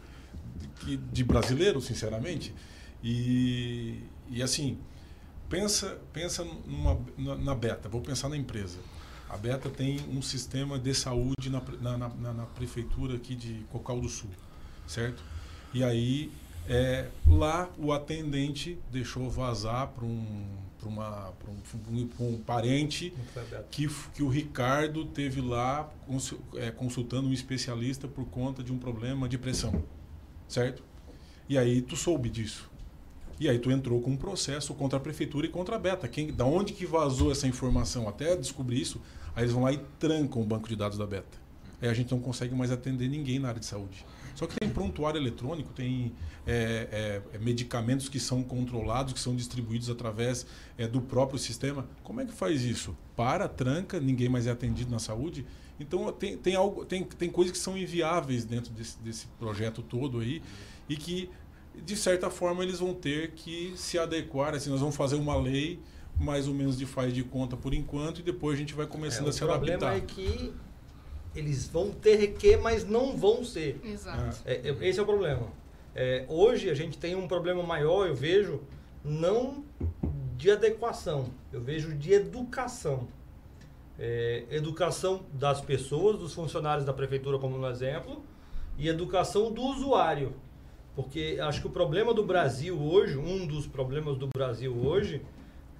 de, 0.85 0.97
de 0.97 1.25
brasileiro, 1.25 1.81
sinceramente. 1.81 2.55
E, 3.03 4.01
e 4.31 4.43
assim, 4.43 4.79
pensa, 5.49 5.99
pensa 6.13 6.45
numa, 6.67 6.99
na, 7.17 7.37
na 7.37 7.55
Beta. 7.55 7.89
Vou 7.89 8.01
pensar 8.01 8.29
na 8.29 8.37
empresa. 8.37 8.79
A 9.29 9.37
Beta 9.37 9.69
tem 9.69 10.01
um 10.11 10.23
sistema 10.23 10.79
de 10.79 10.95
saúde 10.95 11.51
na, 11.51 11.61
na, 11.81 11.99
na- 12.09 12.33
na 12.33 12.45
prefeitura 12.47 13.17
aqui 13.17 13.35
de 13.35 13.65
Cocal 13.71 14.01
do 14.01 14.09
Sul, 14.09 14.31
certo? 14.87 15.23
E 15.75 15.85
aí, 15.85 16.33
é, 16.69 17.09
lá 17.27 17.71
o 17.79 17.93
atendente 17.93 18.79
deixou 18.93 19.31
vazar 19.31 19.89
para 19.89 20.05
um, 20.05 20.47
pra 20.79 20.89
uma, 20.89 21.33
pra 21.39 21.51
um, 21.51 22.07
pra 22.07 22.25
um 22.27 22.39
parente 22.39 23.13
que, 23.71 23.89
que 24.15 24.23
o 24.23 24.29
Ricardo 24.29 25.07
teve 25.07 25.41
lá 25.41 25.91
é, 26.57 26.71
consultando 26.71 27.29
um 27.29 27.33
especialista 27.33 28.07
por 28.07 28.27
conta 28.27 28.63
de 28.63 28.73
um 28.73 28.79
problema 28.79 29.29
de 29.29 29.39
pressão, 29.39 29.83
certo? 30.47 30.83
E 31.49 31.57
aí 31.57 31.81
tu 31.81 31.97
soube 31.97 32.29
disso. 32.29 32.71
E 33.41 33.49
aí 33.49 33.59
tu 33.59 33.71
entrou 33.71 34.01
com 34.01 34.11
um 34.11 34.17
processo 34.17 34.75
contra 34.75 34.99
a 34.99 35.01
prefeitura 35.01 35.47
e 35.47 35.49
contra 35.49 35.77
a 35.77 35.79
Beta. 35.79 36.07
Quem, 36.07 36.33
da 36.33 36.45
onde 36.45 36.73
que 36.73 36.85
vazou 36.85 37.33
essa 37.33 37.47
informação? 37.47 38.09
Até 38.09 38.37
descobrir 38.37 38.81
isso, 38.81 39.01
aí 39.35 39.45
eles 39.45 39.53
vão 39.53 39.63
lá 39.63 39.73
e 39.73 39.79
trancam 39.99 40.43
o 40.43 40.45
banco 40.45 40.69
de 40.69 40.77
dados 40.77 40.99
da 40.99 41.07
Beta. 41.07 41.39
Aí 41.81 41.89
a 41.89 41.95
gente 41.95 42.11
não 42.11 42.21
consegue 42.21 42.55
mais 42.55 42.71
atender 42.73 43.09
ninguém 43.09 43.39
na 43.39 43.49
área 43.49 43.61
de 43.61 43.67
saúde. 43.67 44.05
Só 44.39 44.47
que 44.47 44.55
tem 44.55 44.71
prontuário 44.71 45.19
eletrônico, 45.21 45.73
tem 45.73 46.13
é, 46.47 47.23
é, 47.33 47.37
é, 47.37 47.39
medicamentos 47.39 48.09
que 48.09 48.21
são 48.21 48.41
controlados, 48.41 49.13
que 49.13 49.19
são 49.19 49.35
distribuídos 49.35 49.91
através 49.91 50.47
é, 50.77 50.87
do 50.87 51.01
próprio 51.01 51.41
sistema. 51.41 51.89
Como 52.05 52.21
é 52.21 52.25
que 52.25 52.33
faz 52.33 52.63
isso? 52.63 52.97
Para, 53.17 53.49
tranca, 53.49 53.99
ninguém 53.99 54.29
mais 54.29 54.47
é 54.47 54.53
atendido 54.53 54.93
na 54.93 55.01
saúde. 55.01 55.45
Então 55.81 56.13
tem, 56.13 56.37
tem, 56.39 56.55
algo, 56.55 56.85
tem, 56.85 57.03
tem 57.03 57.29
coisas 57.29 57.51
que 57.51 57.59
são 57.59 57.77
inviáveis 57.77 58.45
dentro 58.45 58.73
desse, 58.73 58.97
desse 59.01 59.27
projeto 59.41 59.83
todo 59.83 60.21
aí 60.21 60.41
e 60.89 60.97
que, 60.97 61.29
de 61.85 61.97
certa 61.97 62.31
forma, 62.31 62.63
eles 62.63 62.79
vão 62.79 62.95
ter 62.95 63.33
que 63.33 63.73
se 63.75 63.99
adequar. 63.99 64.55
Assim, 64.55 64.71
nós 64.71 64.79
vamos 64.79 64.95
fazer 64.95 65.17
uma 65.17 65.37
lei 65.37 65.81
mais 66.17 66.47
ou 66.47 66.55
menos 66.55 66.79
de 66.79 66.87
faz 66.87 67.13
de 67.13 67.25
conta 67.25 67.57
por 67.57 67.75
enquanto 67.75 68.21
e 68.21 68.23
depois 68.23 68.55
a 68.57 68.61
gente 68.61 68.73
vai 68.73 68.87
começando 68.87 69.27
É, 69.27 69.31
a 69.31 69.33
se 69.33 69.43
o 69.43 69.49
problema 69.49 69.89
adaptar. 69.89 69.97
é 69.97 70.01
que 70.01 70.53
eles 71.39 71.69
vão 71.69 71.91
ter 71.91 72.35
que, 72.35 72.57
mas 72.57 72.85
não 72.85 73.17
vão 73.17 73.45
ser. 73.45 73.81
Exato. 73.85 74.39
É, 74.45 74.69
é, 74.69 74.89
esse 74.89 74.99
é 74.99 75.03
o 75.03 75.07
problema. 75.07 75.47
É, 75.95 76.25
hoje 76.29 76.69
a 76.71 76.75
gente 76.75 76.99
tem 76.99 77.15
um 77.15 77.27
problema 77.27 77.63
maior, 77.63 78.07
eu 78.07 78.15
vejo, 78.15 78.61
não 79.05 79.65
de 80.37 80.51
adequação, 80.51 81.31
eu 81.53 81.61
vejo 81.61 81.95
de 81.95 82.13
educação. 82.13 83.09
É, 83.99 84.45
educação 84.51 85.25
das 85.33 85.61
pessoas, 85.61 86.19
dos 86.19 86.33
funcionários 86.33 86.85
da 86.85 86.93
prefeitura, 86.93 87.39
como 87.39 87.57
um 87.57 87.69
exemplo, 87.69 88.23
e 88.77 88.89
educação 88.89 89.51
do 89.51 89.63
usuário. 89.63 90.35
Porque 90.95 91.39
acho 91.41 91.61
que 91.61 91.67
o 91.67 91.71
problema 91.71 92.15
do 92.15 92.25
Brasil 92.25 92.81
hoje, 92.81 93.17
um 93.17 93.47
dos 93.47 93.67
problemas 93.67 94.17
do 94.17 94.29
Brasil 94.29 94.77
hoje, 94.77 95.23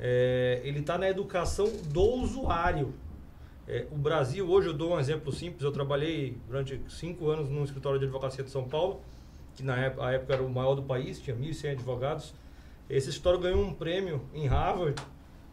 é, 0.01 0.61
ele 0.65 0.81
está 0.81 0.99
na 0.99 1.09
educação 1.09 1.71
do 1.93 2.03
usuário. 2.03 2.95
É, 3.69 3.87
o 3.93 3.97
Brasil, 3.97 4.49
hoje 4.49 4.69
eu 4.69 4.73
dou 4.73 4.95
um 4.95 4.99
exemplo 4.99 5.31
simples, 5.31 5.63
eu 5.63 5.71
trabalhei 5.71 6.39
durante 6.47 6.81
cinco 6.89 7.29
anos 7.29 7.51
num 7.51 7.63
escritório 7.65 7.99
de 7.99 8.07
advocacia 8.07 8.43
de 8.43 8.49
São 8.51 8.65
Paulo, 8.67 9.03
que 9.55 9.63
na 9.63 9.77
época, 9.77 10.11
época 10.11 10.33
era 10.33 10.43
o 10.43 10.49
maior 10.49 10.75
do 10.75 10.83
país, 10.83 11.21
tinha 11.21 11.37
1.100 11.37 11.73
advogados. 11.73 12.33
Esse 12.89 13.11
escritório 13.11 13.39
ganhou 13.39 13.61
um 13.63 13.75
prêmio 13.75 14.23
em 14.33 14.47
Harvard, 14.47 14.95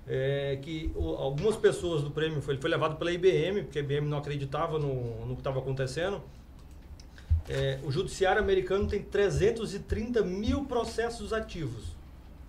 é, 0.07 0.57
que 0.61 0.89
o- 0.95 1.15
algumas 1.15 1.57
pessoas 1.57 2.03
do 2.03 2.09
prêmio, 2.09 2.41
foi, 2.41 2.53
ele 2.53 2.61
foi 2.61 2.69
levado 2.69 2.95
pela 2.95 3.11
IBM, 3.11 3.63
porque 3.63 3.79
a 3.79 3.81
IBM 3.81 4.07
não 4.07 4.17
acreditava 4.17 4.79
no, 4.79 5.25
no 5.25 5.33
que 5.35 5.41
estava 5.41 5.59
acontecendo. 5.59 6.21
É, 7.49 7.79
o 7.83 7.91
judiciário 7.91 8.41
americano 8.41 8.87
tem 8.87 9.01
330 9.03 10.23
mil 10.23 10.63
processos 10.65 11.33
ativos. 11.33 11.95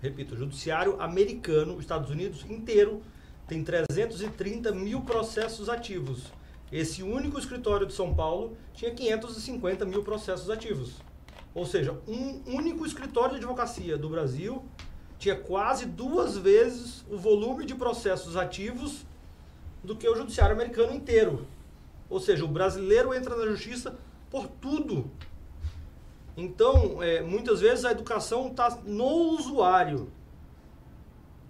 Repito, 0.00 0.34
o 0.34 0.38
judiciário 0.38 1.00
americano, 1.00 1.78
Estados 1.80 2.08
Unidos 2.10 2.44
inteiro, 2.48 3.02
tem 3.46 3.62
330 3.62 4.72
mil 4.72 5.02
processos 5.02 5.68
ativos. 5.68 6.32
Esse 6.70 7.02
único 7.02 7.38
escritório 7.38 7.86
de 7.86 7.92
São 7.92 8.12
Paulo 8.12 8.56
tinha 8.74 8.90
550 8.90 9.84
mil 9.84 10.02
processos 10.02 10.50
ativos. 10.50 10.94
Ou 11.54 11.64
seja, 11.64 11.96
um 12.06 12.42
único 12.46 12.84
escritório 12.84 13.30
de 13.30 13.36
advocacia 13.36 13.96
do 13.96 14.08
Brasil 14.08 14.64
tinha 15.18 15.36
quase 15.36 15.86
duas 15.86 16.36
vezes 16.36 17.04
o 17.08 17.16
volume 17.16 17.64
de 17.64 17.74
processos 17.74 18.36
ativos 18.36 19.06
do 19.82 19.96
que 19.96 20.08
o 20.08 20.16
judiciário 20.16 20.54
americano 20.54 20.92
inteiro. 20.92 21.46
Ou 22.10 22.20
seja, 22.20 22.44
o 22.44 22.48
brasileiro 22.48 23.14
entra 23.14 23.36
na 23.36 23.46
justiça 23.46 23.96
por 24.28 24.48
tudo. 24.48 25.10
Então, 26.36 27.02
é, 27.02 27.22
muitas 27.22 27.60
vezes 27.60 27.84
a 27.84 27.92
educação 27.92 28.48
está 28.48 28.78
no 28.84 29.06
usuário. 29.06 30.10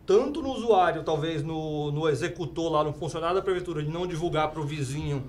Tanto 0.07 0.41
no 0.41 0.51
usuário, 0.53 1.03
talvez 1.03 1.43
no, 1.43 1.91
no 1.91 2.09
executor 2.09 2.71
lá, 2.71 2.85
no 2.85 2.93
funcionário 2.93 3.35
da 3.37 3.43
prefeitura, 3.43 3.83
de 3.83 3.91
não 3.91 4.07
divulgar 4.07 4.51
para 4.51 4.61
o 4.61 4.65
vizinho 4.65 5.25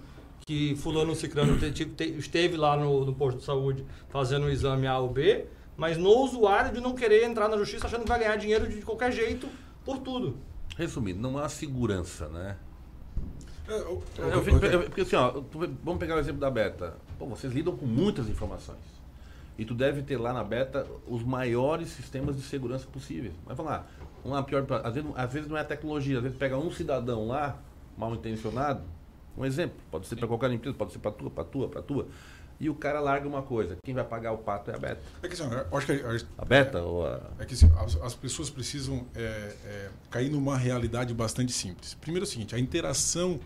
que 0.46 0.76
fulano 0.78 1.14
cicrano 1.16 1.58
te- 1.60 1.72
te- 1.72 1.86
te- 1.86 2.18
esteve 2.18 2.56
lá 2.56 2.78
no, 2.78 3.04
no 3.04 3.14
posto 3.14 3.40
de 3.40 3.44
saúde 3.44 3.84
fazendo 4.10 4.46
o 4.46 4.50
exame 4.50 4.88
A 4.88 4.98
ou 5.00 5.10
B, 5.10 5.46
mas 5.76 5.98
no 5.98 6.10
usuário 6.10 6.72
de 6.74 6.80
não 6.80 6.94
querer 6.94 7.24
entrar 7.26 7.50
na 7.50 7.58
justiça 7.58 7.88
achando 7.88 8.04
que 8.04 8.08
vai 8.10 8.20
ganhar 8.20 8.36
dinheiro 8.38 8.68
de 8.70 8.82
qualquer 8.82 9.12
jeito 9.12 9.48
por 9.84 9.98
tudo. 9.98 10.38
Resumindo, 10.78 11.20
não 11.20 11.38
há 11.38 11.50
segurança, 11.50 12.28
né? 12.30 12.56
É, 13.68 13.74
eu- 13.74 14.02
Eu 14.18 14.42
fico- 14.44 14.66
eu- 14.66 14.84
porque 14.84 15.02
assim, 15.02 15.16
ó, 15.16 15.42
vamos 15.84 16.00
pegar 16.00 16.16
o 16.16 16.20
exemplo 16.20 16.40
da 16.40 16.50
Beta. 16.50 16.96
Pô, 17.20 17.26
vocês 17.26 17.52
lidam 17.52 17.76
com 17.76 17.86
muitas 17.86 18.30
informações. 18.30 18.78
E 19.58 19.66
tu 19.66 19.74
deve 19.74 20.04
ter 20.04 20.18
lá 20.18 20.32
na 20.32 20.44
Beta 20.44 20.88
os 21.08 21.24
maiores 21.24 21.90
sistemas 21.90 22.36
de 22.38 22.44
segurança 22.44 22.86
possíveis. 22.88 23.34
Mas 23.46 23.58
vamos 23.58 23.72
lá, 23.72 23.86
uma 24.24 24.44
pior, 24.44 24.66
às 24.84 24.94
vezes, 24.94 25.10
às 25.16 25.34
vezes 25.34 25.50
não 25.50 25.58
é 25.58 25.64
tecnologia, 25.64 26.18
às 26.18 26.24
vezes 26.24 26.38
pega 26.38 26.58
um 26.58 26.72
cidadão 26.72 27.28
lá, 27.28 27.58
mal 27.98 28.14
intencionado, 28.14 28.82
um 29.38 29.46
exemplo, 29.46 29.78
pode 29.92 30.08
ser 30.08 30.16
para 30.16 30.28
qualquer 30.28 30.52
empresa, 30.52 30.76
pode 30.76 30.92
ser 30.92 31.00
para 31.00 31.12
tua, 31.12 31.30
para 31.30 31.44
tua, 31.44 31.70
para 31.70 31.82
tua. 31.82 32.08
E 32.60 32.70
o 32.70 32.76
cara 32.76 33.00
larga 33.00 33.28
uma 33.28 33.44
coisa, 33.44 33.78
quem 33.84 33.94
vai 33.94 34.04
pagar 34.04 34.32
o 34.32 34.40
pato 34.40 34.72
é 34.72 34.76
a 34.76 34.80
Beta. 34.80 35.02
É 35.22 35.28
que 35.28 35.34
assim, 35.36 35.44
acho 35.72 35.86
que 35.86 35.92
a, 35.92 36.42
A 36.42 36.46
Beta 36.46 36.82
ou 36.82 37.06
a 37.06 37.22
É 37.38 37.46
que 37.46 37.54
assim, 37.54 37.72
as, 37.78 37.96
as 38.02 38.16
pessoas 38.16 38.50
precisam 38.50 39.06
é, 39.16 39.22
é, 39.64 39.90
cair 40.10 40.32
numa 40.32 40.58
realidade 40.58 41.14
bastante 41.14 41.52
simples. 41.52 41.94
Primeiro 41.94 42.26
é 42.26 42.28
o 42.28 42.30
seguinte, 42.30 42.56
a 42.56 42.60
interação 42.60 43.40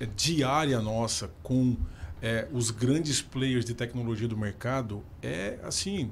é, 0.00 0.06
diária 0.16 0.80
nossa 0.80 1.30
com 1.44 1.76
é, 2.20 2.48
os 2.52 2.72
grandes 2.72 3.22
players 3.22 3.64
de 3.64 3.72
tecnologia 3.72 4.26
do 4.26 4.36
mercado 4.36 5.04
é 5.22 5.60
assim, 5.62 6.10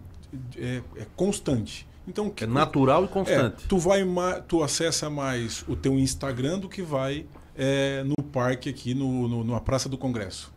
é, 0.57 0.81
é 0.97 1.07
constante. 1.17 1.88
Então, 2.09 2.33
É 2.41 2.47
natural 2.47 3.05
e 3.05 3.09
constante. 3.09 3.65
é, 3.65 3.67
tu 3.69 3.79
vai 3.79 4.03
tu 4.49 4.63
acessa 4.63 5.11
mais 5.11 5.65
o 5.69 5.77
teu 5.77 5.99
Instagram 5.99 6.59
do 6.59 6.69
que 6.69 6.83
vai 6.83 7.27
é, 7.57 8.03
no 8.05 8.17
parque 8.23 8.69
aqui 8.71 8.95
no, 8.95 9.29
no- 9.29 9.45
na 9.45 9.61
Praça 9.61 9.89
do 9.89 9.99
Congresso. 9.99 10.53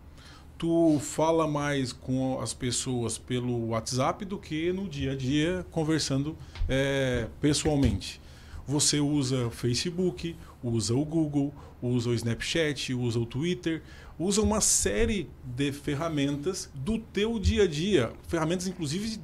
Tu 0.57 0.99
fala 0.99 1.47
mais 1.47 1.91
com 1.91 2.39
as 2.39 2.53
pessoas 2.53 3.17
pelo 3.17 3.69
WhatsApp 3.69 4.23
do 4.25 4.37
que 4.37 4.71
no 4.71 4.87
dia 4.87 5.13
a 5.13 5.15
dia 5.15 5.65
conversando 5.71 6.37
é, 6.69 7.27
pessoalmente. 7.41 8.21
Você 8.67 8.99
usa 8.99 9.47
o 9.47 9.49
Facebook, 9.51 10.35
usa 10.63 10.93
o 10.93 11.03
Google, 11.03 11.51
usa 11.81 12.11
o 12.11 12.13
Snapchat, 12.13 12.93
usa 12.93 13.19
o 13.19 13.25
Twitter, 13.25 13.81
usa 14.19 14.39
uma 14.41 14.61
série 14.61 15.27
de 15.43 15.71
ferramentas 15.71 16.69
do 16.75 16.99
teu 16.99 17.39
dia 17.39 17.63
a 17.63 17.67
dia, 17.67 18.11
ferramentas 18.27 18.67
inclusive 18.67 19.19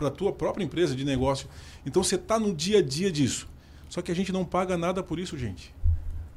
para 0.00 0.08
a 0.08 0.10
tua 0.10 0.32
própria 0.32 0.64
empresa 0.64 0.96
de 0.96 1.04
negócio. 1.04 1.46
Então 1.84 2.02
você 2.02 2.14
está 2.14 2.38
no 2.40 2.54
dia 2.54 2.78
a 2.78 2.82
dia 2.82 3.12
disso. 3.12 3.46
Só 3.88 4.00
que 4.00 4.10
a 4.10 4.14
gente 4.14 4.32
não 4.32 4.44
paga 4.44 4.76
nada 4.78 5.02
por 5.02 5.18
isso, 5.18 5.36
gente. 5.36 5.74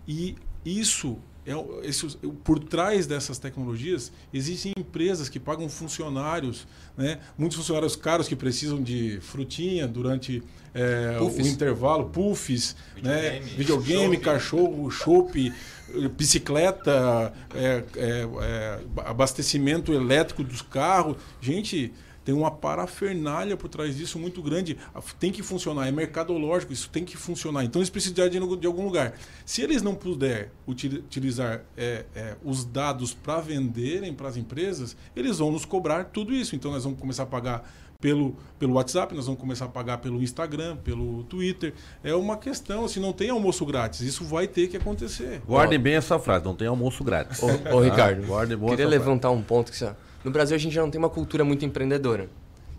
E 0.05 0.35
isso 0.65 1.17
é 1.45 1.53
esse- 1.87 2.07
por 2.43 2.57
trás 2.59 3.05
dessas 3.07 3.37
tecnologias 3.37 4.11
existem 4.33 4.73
empresas 4.77 5.29
que 5.29 5.39
pagam 5.39 5.67
funcionários, 5.69 6.67
né? 6.97 7.19
Muitos 7.37 7.57
funcionários 7.57 7.95
caros 7.95 8.27
que 8.27 8.35
precisam 8.35 8.81
de 8.81 9.19
frutinha 9.21 9.87
durante 9.87 10.43
é, 10.75 11.17
o 11.21 11.29
intervalo, 11.47 12.09
puffs, 12.09 12.75
né? 13.01 13.39
videogame, 13.55 14.17
cachorro, 14.17 14.89
chopp, 14.89 15.53
eh, 15.93 16.07
bicicleta, 16.07 17.31
é, 17.53 17.83
é, 17.95 18.27
é, 18.41 18.79
abastecimento 19.05 19.93
elétrico 19.93 20.43
dos 20.43 20.61
carros. 20.63 21.17
Gente, 21.39 21.93
tem 22.23 22.33
uma 22.33 22.49
parafernália 22.51 23.57
por 23.57 23.67
trás 23.69 23.95
disso 23.97 24.17
muito 24.17 24.41
grande. 24.41 24.77
Tem 25.19 25.31
que 25.31 25.43
funcionar, 25.43 25.87
é 25.87 25.91
mercadológico, 25.91 26.71
isso 26.73 26.89
tem 26.89 27.03
que 27.03 27.17
funcionar. 27.17 27.63
Então 27.63 27.79
eles 27.81 27.89
precisam 27.89 28.29
de, 28.29 28.57
de 28.57 28.67
algum 28.67 28.85
lugar. 28.85 29.13
Se 29.45 29.61
eles 29.61 29.81
não 29.81 29.95
puderem 29.95 30.47
uti- 30.65 30.87
utilizar 30.87 31.61
é, 31.77 32.05
é, 32.15 32.35
os 32.43 32.63
dados 32.63 33.13
para 33.13 33.41
venderem 33.41 34.13
para 34.13 34.27
as 34.27 34.37
empresas, 34.37 34.95
eles 35.15 35.39
vão 35.39 35.51
nos 35.51 35.65
cobrar 35.65 36.05
tudo 36.05 36.33
isso. 36.33 36.55
Então 36.55 36.71
nós 36.71 36.83
vamos 36.83 36.99
começar 36.99 37.23
a 37.23 37.25
pagar 37.27 37.69
pelo, 37.99 38.35
pelo 38.59 38.73
WhatsApp, 38.73 39.15
nós 39.15 39.27
vamos 39.27 39.39
começar 39.39 39.63
a 39.63 39.69
pagar 39.69 39.99
pelo 39.99 40.21
Instagram, 40.21 40.75
pelo 40.75 41.23
Twitter. 41.23 41.73
É 42.03 42.13
uma 42.13 42.35
questão, 42.35 42.85
se 42.85 42.99
não 42.99 43.13
tem 43.13 43.29
almoço 43.29 43.65
grátis, 43.65 44.01
isso 44.01 44.25
vai 44.25 44.45
ter 44.45 44.67
que 44.67 44.75
acontecer. 44.75 45.41
Guardem 45.47 45.79
bem 45.79 45.93
essa 45.95 46.19
frase, 46.19 46.43
não 46.43 46.53
tem 46.53 46.67
almoço 46.67 47.01
grátis. 47.01 47.41
Ô, 47.41 47.47
ô? 47.77 47.79
Ricardo, 47.79 48.25
Guardem 48.27 48.57
boa 48.57 48.71
queria 48.71 48.83
essa 48.85 48.91
frase. 48.91 49.07
levantar 49.07 49.31
um 49.31 49.41
ponto 49.41 49.71
que 49.71 49.81
assim, 49.81 49.93
ó, 49.93 50.12
no 50.23 50.31
Brasil 50.31 50.55
a 50.55 50.59
gente 50.59 50.73
já 50.73 50.81
não 50.81 50.89
tem 50.89 50.99
uma 50.99 51.09
cultura 51.09 51.43
muito 51.43 51.65
empreendedora. 51.65 52.29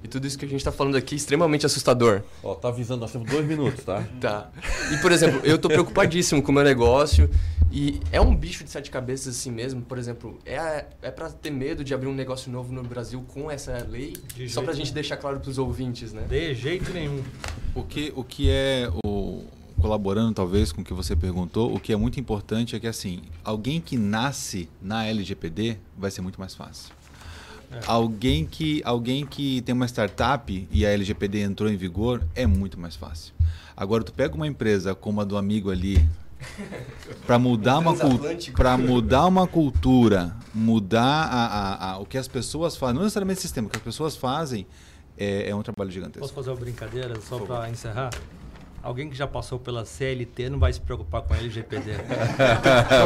E 0.05 0.09
tudo 0.09 0.27
isso 0.27 0.39
que 0.39 0.45
a 0.45 0.49
gente 0.49 0.61
está 0.61 0.71
falando 0.71 0.97
aqui 0.97 1.15
é 1.15 1.17
extremamente 1.17 1.65
assustador. 1.65 2.23
Ó, 2.43 2.55
tá 2.55 2.69
avisando, 2.69 3.01
nós 3.01 3.11
temos 3.11 3.31
dois 3.31 3.47
minutos, 3.47 3.83
tá? 3.85 4.05
Tá. 4.21 4.51
E, 4.93 4.99
por 4.99 5.11
exemplo, 5.11 5.41
eu 5.45 5.57
tô 5.57 5.69
preocupadíssimo 5.69 6.43
com 6.43 6.53
o 6.53 6.55
meu 6.55 6.63
negócio. 6.63 7.31
E 7.73 8.01
é 8.13 8.21
um 8.21 8.37
bicho 8.37 8.63
de 8.65 8.71
sete 8.71 8.91
cabeças 8.91 9.35
assim 9.35 9.51
mesmo. 9.51 9.81
Por 9.81 9.97
exemplo, 9.97 10.39
é, 10.45 10.85
é 11.01 11.11
pra 11.11 11.31
ter 11.31 11.51
medo 11.51 11.83
de 11.83 11.95
abrir 11.95 12.07
um 12.07 12.15
negócio 12.15 12.53
novo 12.53 12.71
no 12.71 12.83
Brasil 12.83 13.25
com 13.33 13.51
essa 13.51 13.85
lei? 13.89 14.13
De 14.37 14.47
Só 14.49 14.61
pra 14.61 14.75
jeito 14.75 14.85
gente 14.85 14.95
deixar 14.95 15.17
claro 15.17 15.41
pros 15.41 15.57
ouvintes, 15.57 16.13
né? 16.13 16.23
De 16.29 16.55
jeito 16.55 16.93
nenhum. 16.93 17.23
O 17.75 17.83
que, 17.83 18.13
o 18.15 18.23
que 18.23 18.51
é 18.51 18.91
o 19.05 19.43
colaborando 19.81 20.33
talvez 20.33 20.71
com 20.71 20.83
o 20.83 20.85
que 20.85 20.95
você 20.95 21.17
perguntou, 21.17 21.75
o 21.75 21.81
que 21.81 21.93
é 21.93 21.97
muito 21.97 22.21
importante 22.21 22.77
é 22.77 22.81
que 22.81 22.87
assim, 22.87 23.23
alguém 23.43 23.81
que 23.81 23.99
nasce 23.99 24.69
na 24.81 25.07
LGPD 25.07 25.79
vai 25.97 26.11
ser 26.11 26.21
muito 26.21 26.39
mais 26.39 26.55
fácil. 26.55 26.95
Alguém 27.87 28.45
que 28.47 28.81
alguém 28.85 29.25
que 29.27 29.61
tem 29.63 29.75
uma 29.75 29.87
startup 29.87 30.69
e 30.71 30.87
a 30.87 30.91
LGPD 30.91 31.41
entrou 31.41 31.69
em 31.71 31.77
vigor 31.77 32.23
é 32.35 32.47
muito 32.47 32.79
mais 32.79 32.97
fácil. 32.97 33.33
Agora 33.77 34.05
tu 34.05 34.13
pega 34.13 34.35
uma 34.35 34.47
empresa 34.47 34.95
como 34.95 35.21
a 35.21 35.25
do 35.25 35.37
amigo 35.37 35.71
ali 35.71 36.05
para 37.27 37.39
mudar 37.39 37.79
uma 37.79 37.95
para 38.55 38.77
mudar 38.77 39.27
uma 39.27 39.47
cultura, 39.47 40.37
mudar 40.55 41.03
a, 41.25 41.47
a- 41.47 41.91
a- 41.93 41.99
o 41.99 42.07
que 42.07 42.19
as 42.19 42.29
pessoas 42.29 42.77
fazem, 42.77 42.95
não 42.97 43.03
necessariamente 43.03 43.39
o 43.39 43.43
sistema, 43.43 43.67
o 43.69 43.71
que 43.71 43.77
as 43.79 43.83
pessoas 43.83 44.17
fazem 44.17 44.67
é, 45.17 45.49
é 45.51 45.55
um 45.55 45.63
trabalho 45.63 45.91
gigantesco. 45.91 46.21
Posso 46.21 46.35
fazer 46.35 46.51
uma 46.51 46.57
brincadeira 46.61 47.19
só 47.21 47.39
para 47.39 47.71
encerrar? 47.71 48.11
Alguém 48.85 49.09
que 49.09 49.17
já 49.17 49.27
passou 49.27 49.59
pela 49.59 49.87
CLT 49.87 50.51
não 50.51 50.59
vai 50.59 50.71
se 50.71 50.79
preocupar 50.79 51.23
com 51.23 51.33
a 51.33 51.39
LGPD. 51.39 51.93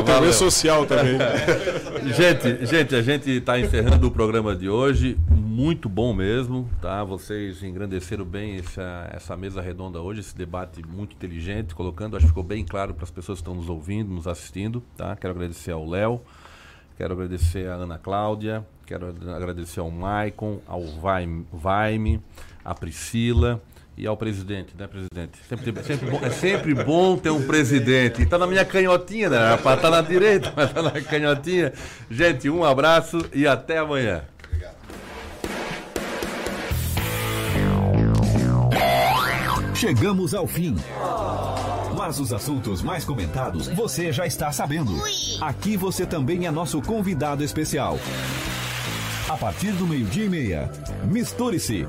Talvez 0.05 0.35
social 0.35 0.85
também. 0.85 1.17
gente, 2.17 2.67
gente, 2.67 2.97
a 2.97 3.01
gente 3.01 3.31
está 3.31 3.61
encerrando 3.61 4.09
o 4.09 4.11
programa 4.11 4.57
de 4.57 4.69
hoje. 4.69 5.17
Muito 5.31 5.89
bom 5.89 6.13
mesmo, 6.13 6.69
tá? 6.83 7.05
Vocês 7.05 7.63
engrandeceram 7.63 8.25
bem 8.25 8.57
essa, 8.57 9.09
essa 9.13 9.37
mesa 9.37 9.63
redonda 9.63 10.01
hoje, 10.01 10.19
esse 10.19 10.37
debate 10.37 10.83
muito 10.85 11.15
inteligente, 11.15 11.77
colocando, 11.77 12.17
acho 12.17 12.27
que 12.27 12.31
ficou 12.31 12.43
bem 12.43 12.65
claro 12.65 12.93
para 12.93 13.05
as 13.05 13.11
pessoas 13.13 13.39
que 13.39 13.43
estão 13.43 13.55
nos 13.55 13.69
ouvindo, 13.69 14.13
nos 14.13 14.27
assistindo, 14.27 14.83
tá? 14.97 15.15
Quero 15.15 15.33
agradecer 15.33 15.71
ao 15.71 15.89
Léo, 15.89 16.21
quero 16.97 17.15
agradecer 17.15 17.69
a 17.69 17.75
Ana 17.75 17.99
Cláudia, 17.99 18.67
quero 18.85 19.15
agradecer 19.33 19.79
ao 19.79 19.93
Maicon, 19.93 20.59
ao 20.67 20.85
Vaime, 20.85 21.47
Vaime 21.53 22.21
a 22.65 22.75
Priscila 22.75 23.63
e 23.99 24.07
ao 24.07 24.17
presidente, 24.17 24.75
né, 24.79 24.87
presidente? 24.87 25.39
Sempre, 25.49 25.83
sempre 25.83 26.11
bom- 26.11 26.21
é 26.23 26.31
sempre 26.31 26.75
bom 26.75 27.17
ter 27.17 27.31
um 27.31 27.43
presidente. 27.47 28.23
Está 28.23 28.39
na 28.39 28.47
minha 28.47 28.65
canhotinha, 28.65 29.29
né? 29.29 29.57
Para 29.63 29.77
estar 29.77 29.91
na 29.91 30.01
direita, 30.01 30.53
mas 30.57 30.69
está 30.69 30.83
na 30.83 30.93
canhotinha. 31.01 31.73
Gente, 32.11 32.49
um 32.49 32.65
abraço 32.65 33.19
e 33.35 33.47
até 33.47 33.79
amanhã. 33.79 34.23
Chegamos 39.75 40.35
ao 40.35 40.47
fim. 40.47 40.77
Mas 41.97 42.19
os 42.19 42.33
assuntos 42.33 42.83
mais 42.83 43.05
comentados 43.05 43.69
você 43.69 44.13
já 44.13 44.27
está 44.27 44.51
sabendo. 44.53 44.93
Aqui 45.41 45.77
você 45.77 46.05
também 46.07 46.47
é 46.47 46.51
nosso 46.51 46.81
convidado 46.83 47.45
especial. 47.45 47.99
A 49.29 49.37
partir 49.37 49.73
do 49.73 49.87
meio-dia 49.87 50.25
e 50.25 50.29
meia, 50.29 50.71
misture-se. 51.05 51.87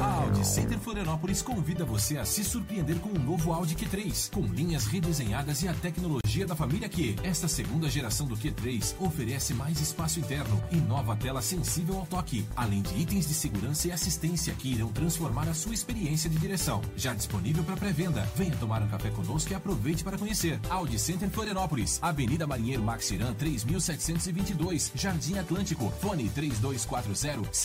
A 0.00 0.06
Audi 0.22 0.46
Center 0.46 0.78
Florianópolis 0.78 1.42
convida 1.42 1.84
você 1.84 2.16
a 2.16 2.24
se 2.24 2.42
surpreender 2.42 2.96
com 3.00 3.10
o 3.10 3.18
novo 3.18 3.52
Audi 3.52 3.74
Q3, 3.74 4.30
com 4.32 4.40
linhas 4.46 4.86
redesenhadas 4.86 5.62
e 5.62 5.68
a 5.68 5.74
tecnologia 5.74 6.46
da 6.46 6.56
família 6.56 6.88
Q. 6.88 7.16
Esta 7.22 7.46
segunda 7.46 7.90
geração 7.90 8.26
do 8.26 8.34
Q3 8.34 8.94
oferece 8.98 9.52
mais 9.52 9.78
espaço 9.78 10.20
interno 10.20 10.62
e 10.72 10.76
nova 10.76 11.14
tela 11.14 11.42
sensível 11.42 11.98
ao 11.98 12.06
toque, 12.06 12.46
além 12.56 12.80
de 12.80 12.98
itens 12.98 13.28
de 13.28 13.34
segurança 13.34 13.88
e 13.88 13.92
assistência 13.92 14.54
que 14.54 14.72
irão 14.72 14.88
transformar 14.90 15.48
a 15.48 15.54
sua 15.54 15.74
experiência 15.74 16.30
de 16.30 16.38
direção. 16.38 16.80
Já 16.96 17.12
disponível 17.12 17.62
para 17.62 17.76
pré-venda. 17.76 18.26
Venha 18.34 18.56
tomar 18.56 18.82
um 18.82 18.88
café 18.88 19.10
conosco 19.10 19.52
e 19.52 19.54
aproveite 19.54 20.02
para 20.02 20.16
conhecer. 20.16 20.58
Audi 20.70 20.98
Center 20.98 21.28
Florianópolis, 21.28 21.98
Avenida 22.00 22.46
Marinheiro 22.46 22.82
Maxiran 22.82 23.34
3722, 23.34 24.93
Jardim 24.94 25.38
Atlântico, 25.38 25.90
fone 26.00 26.22
3240 26.22 27.14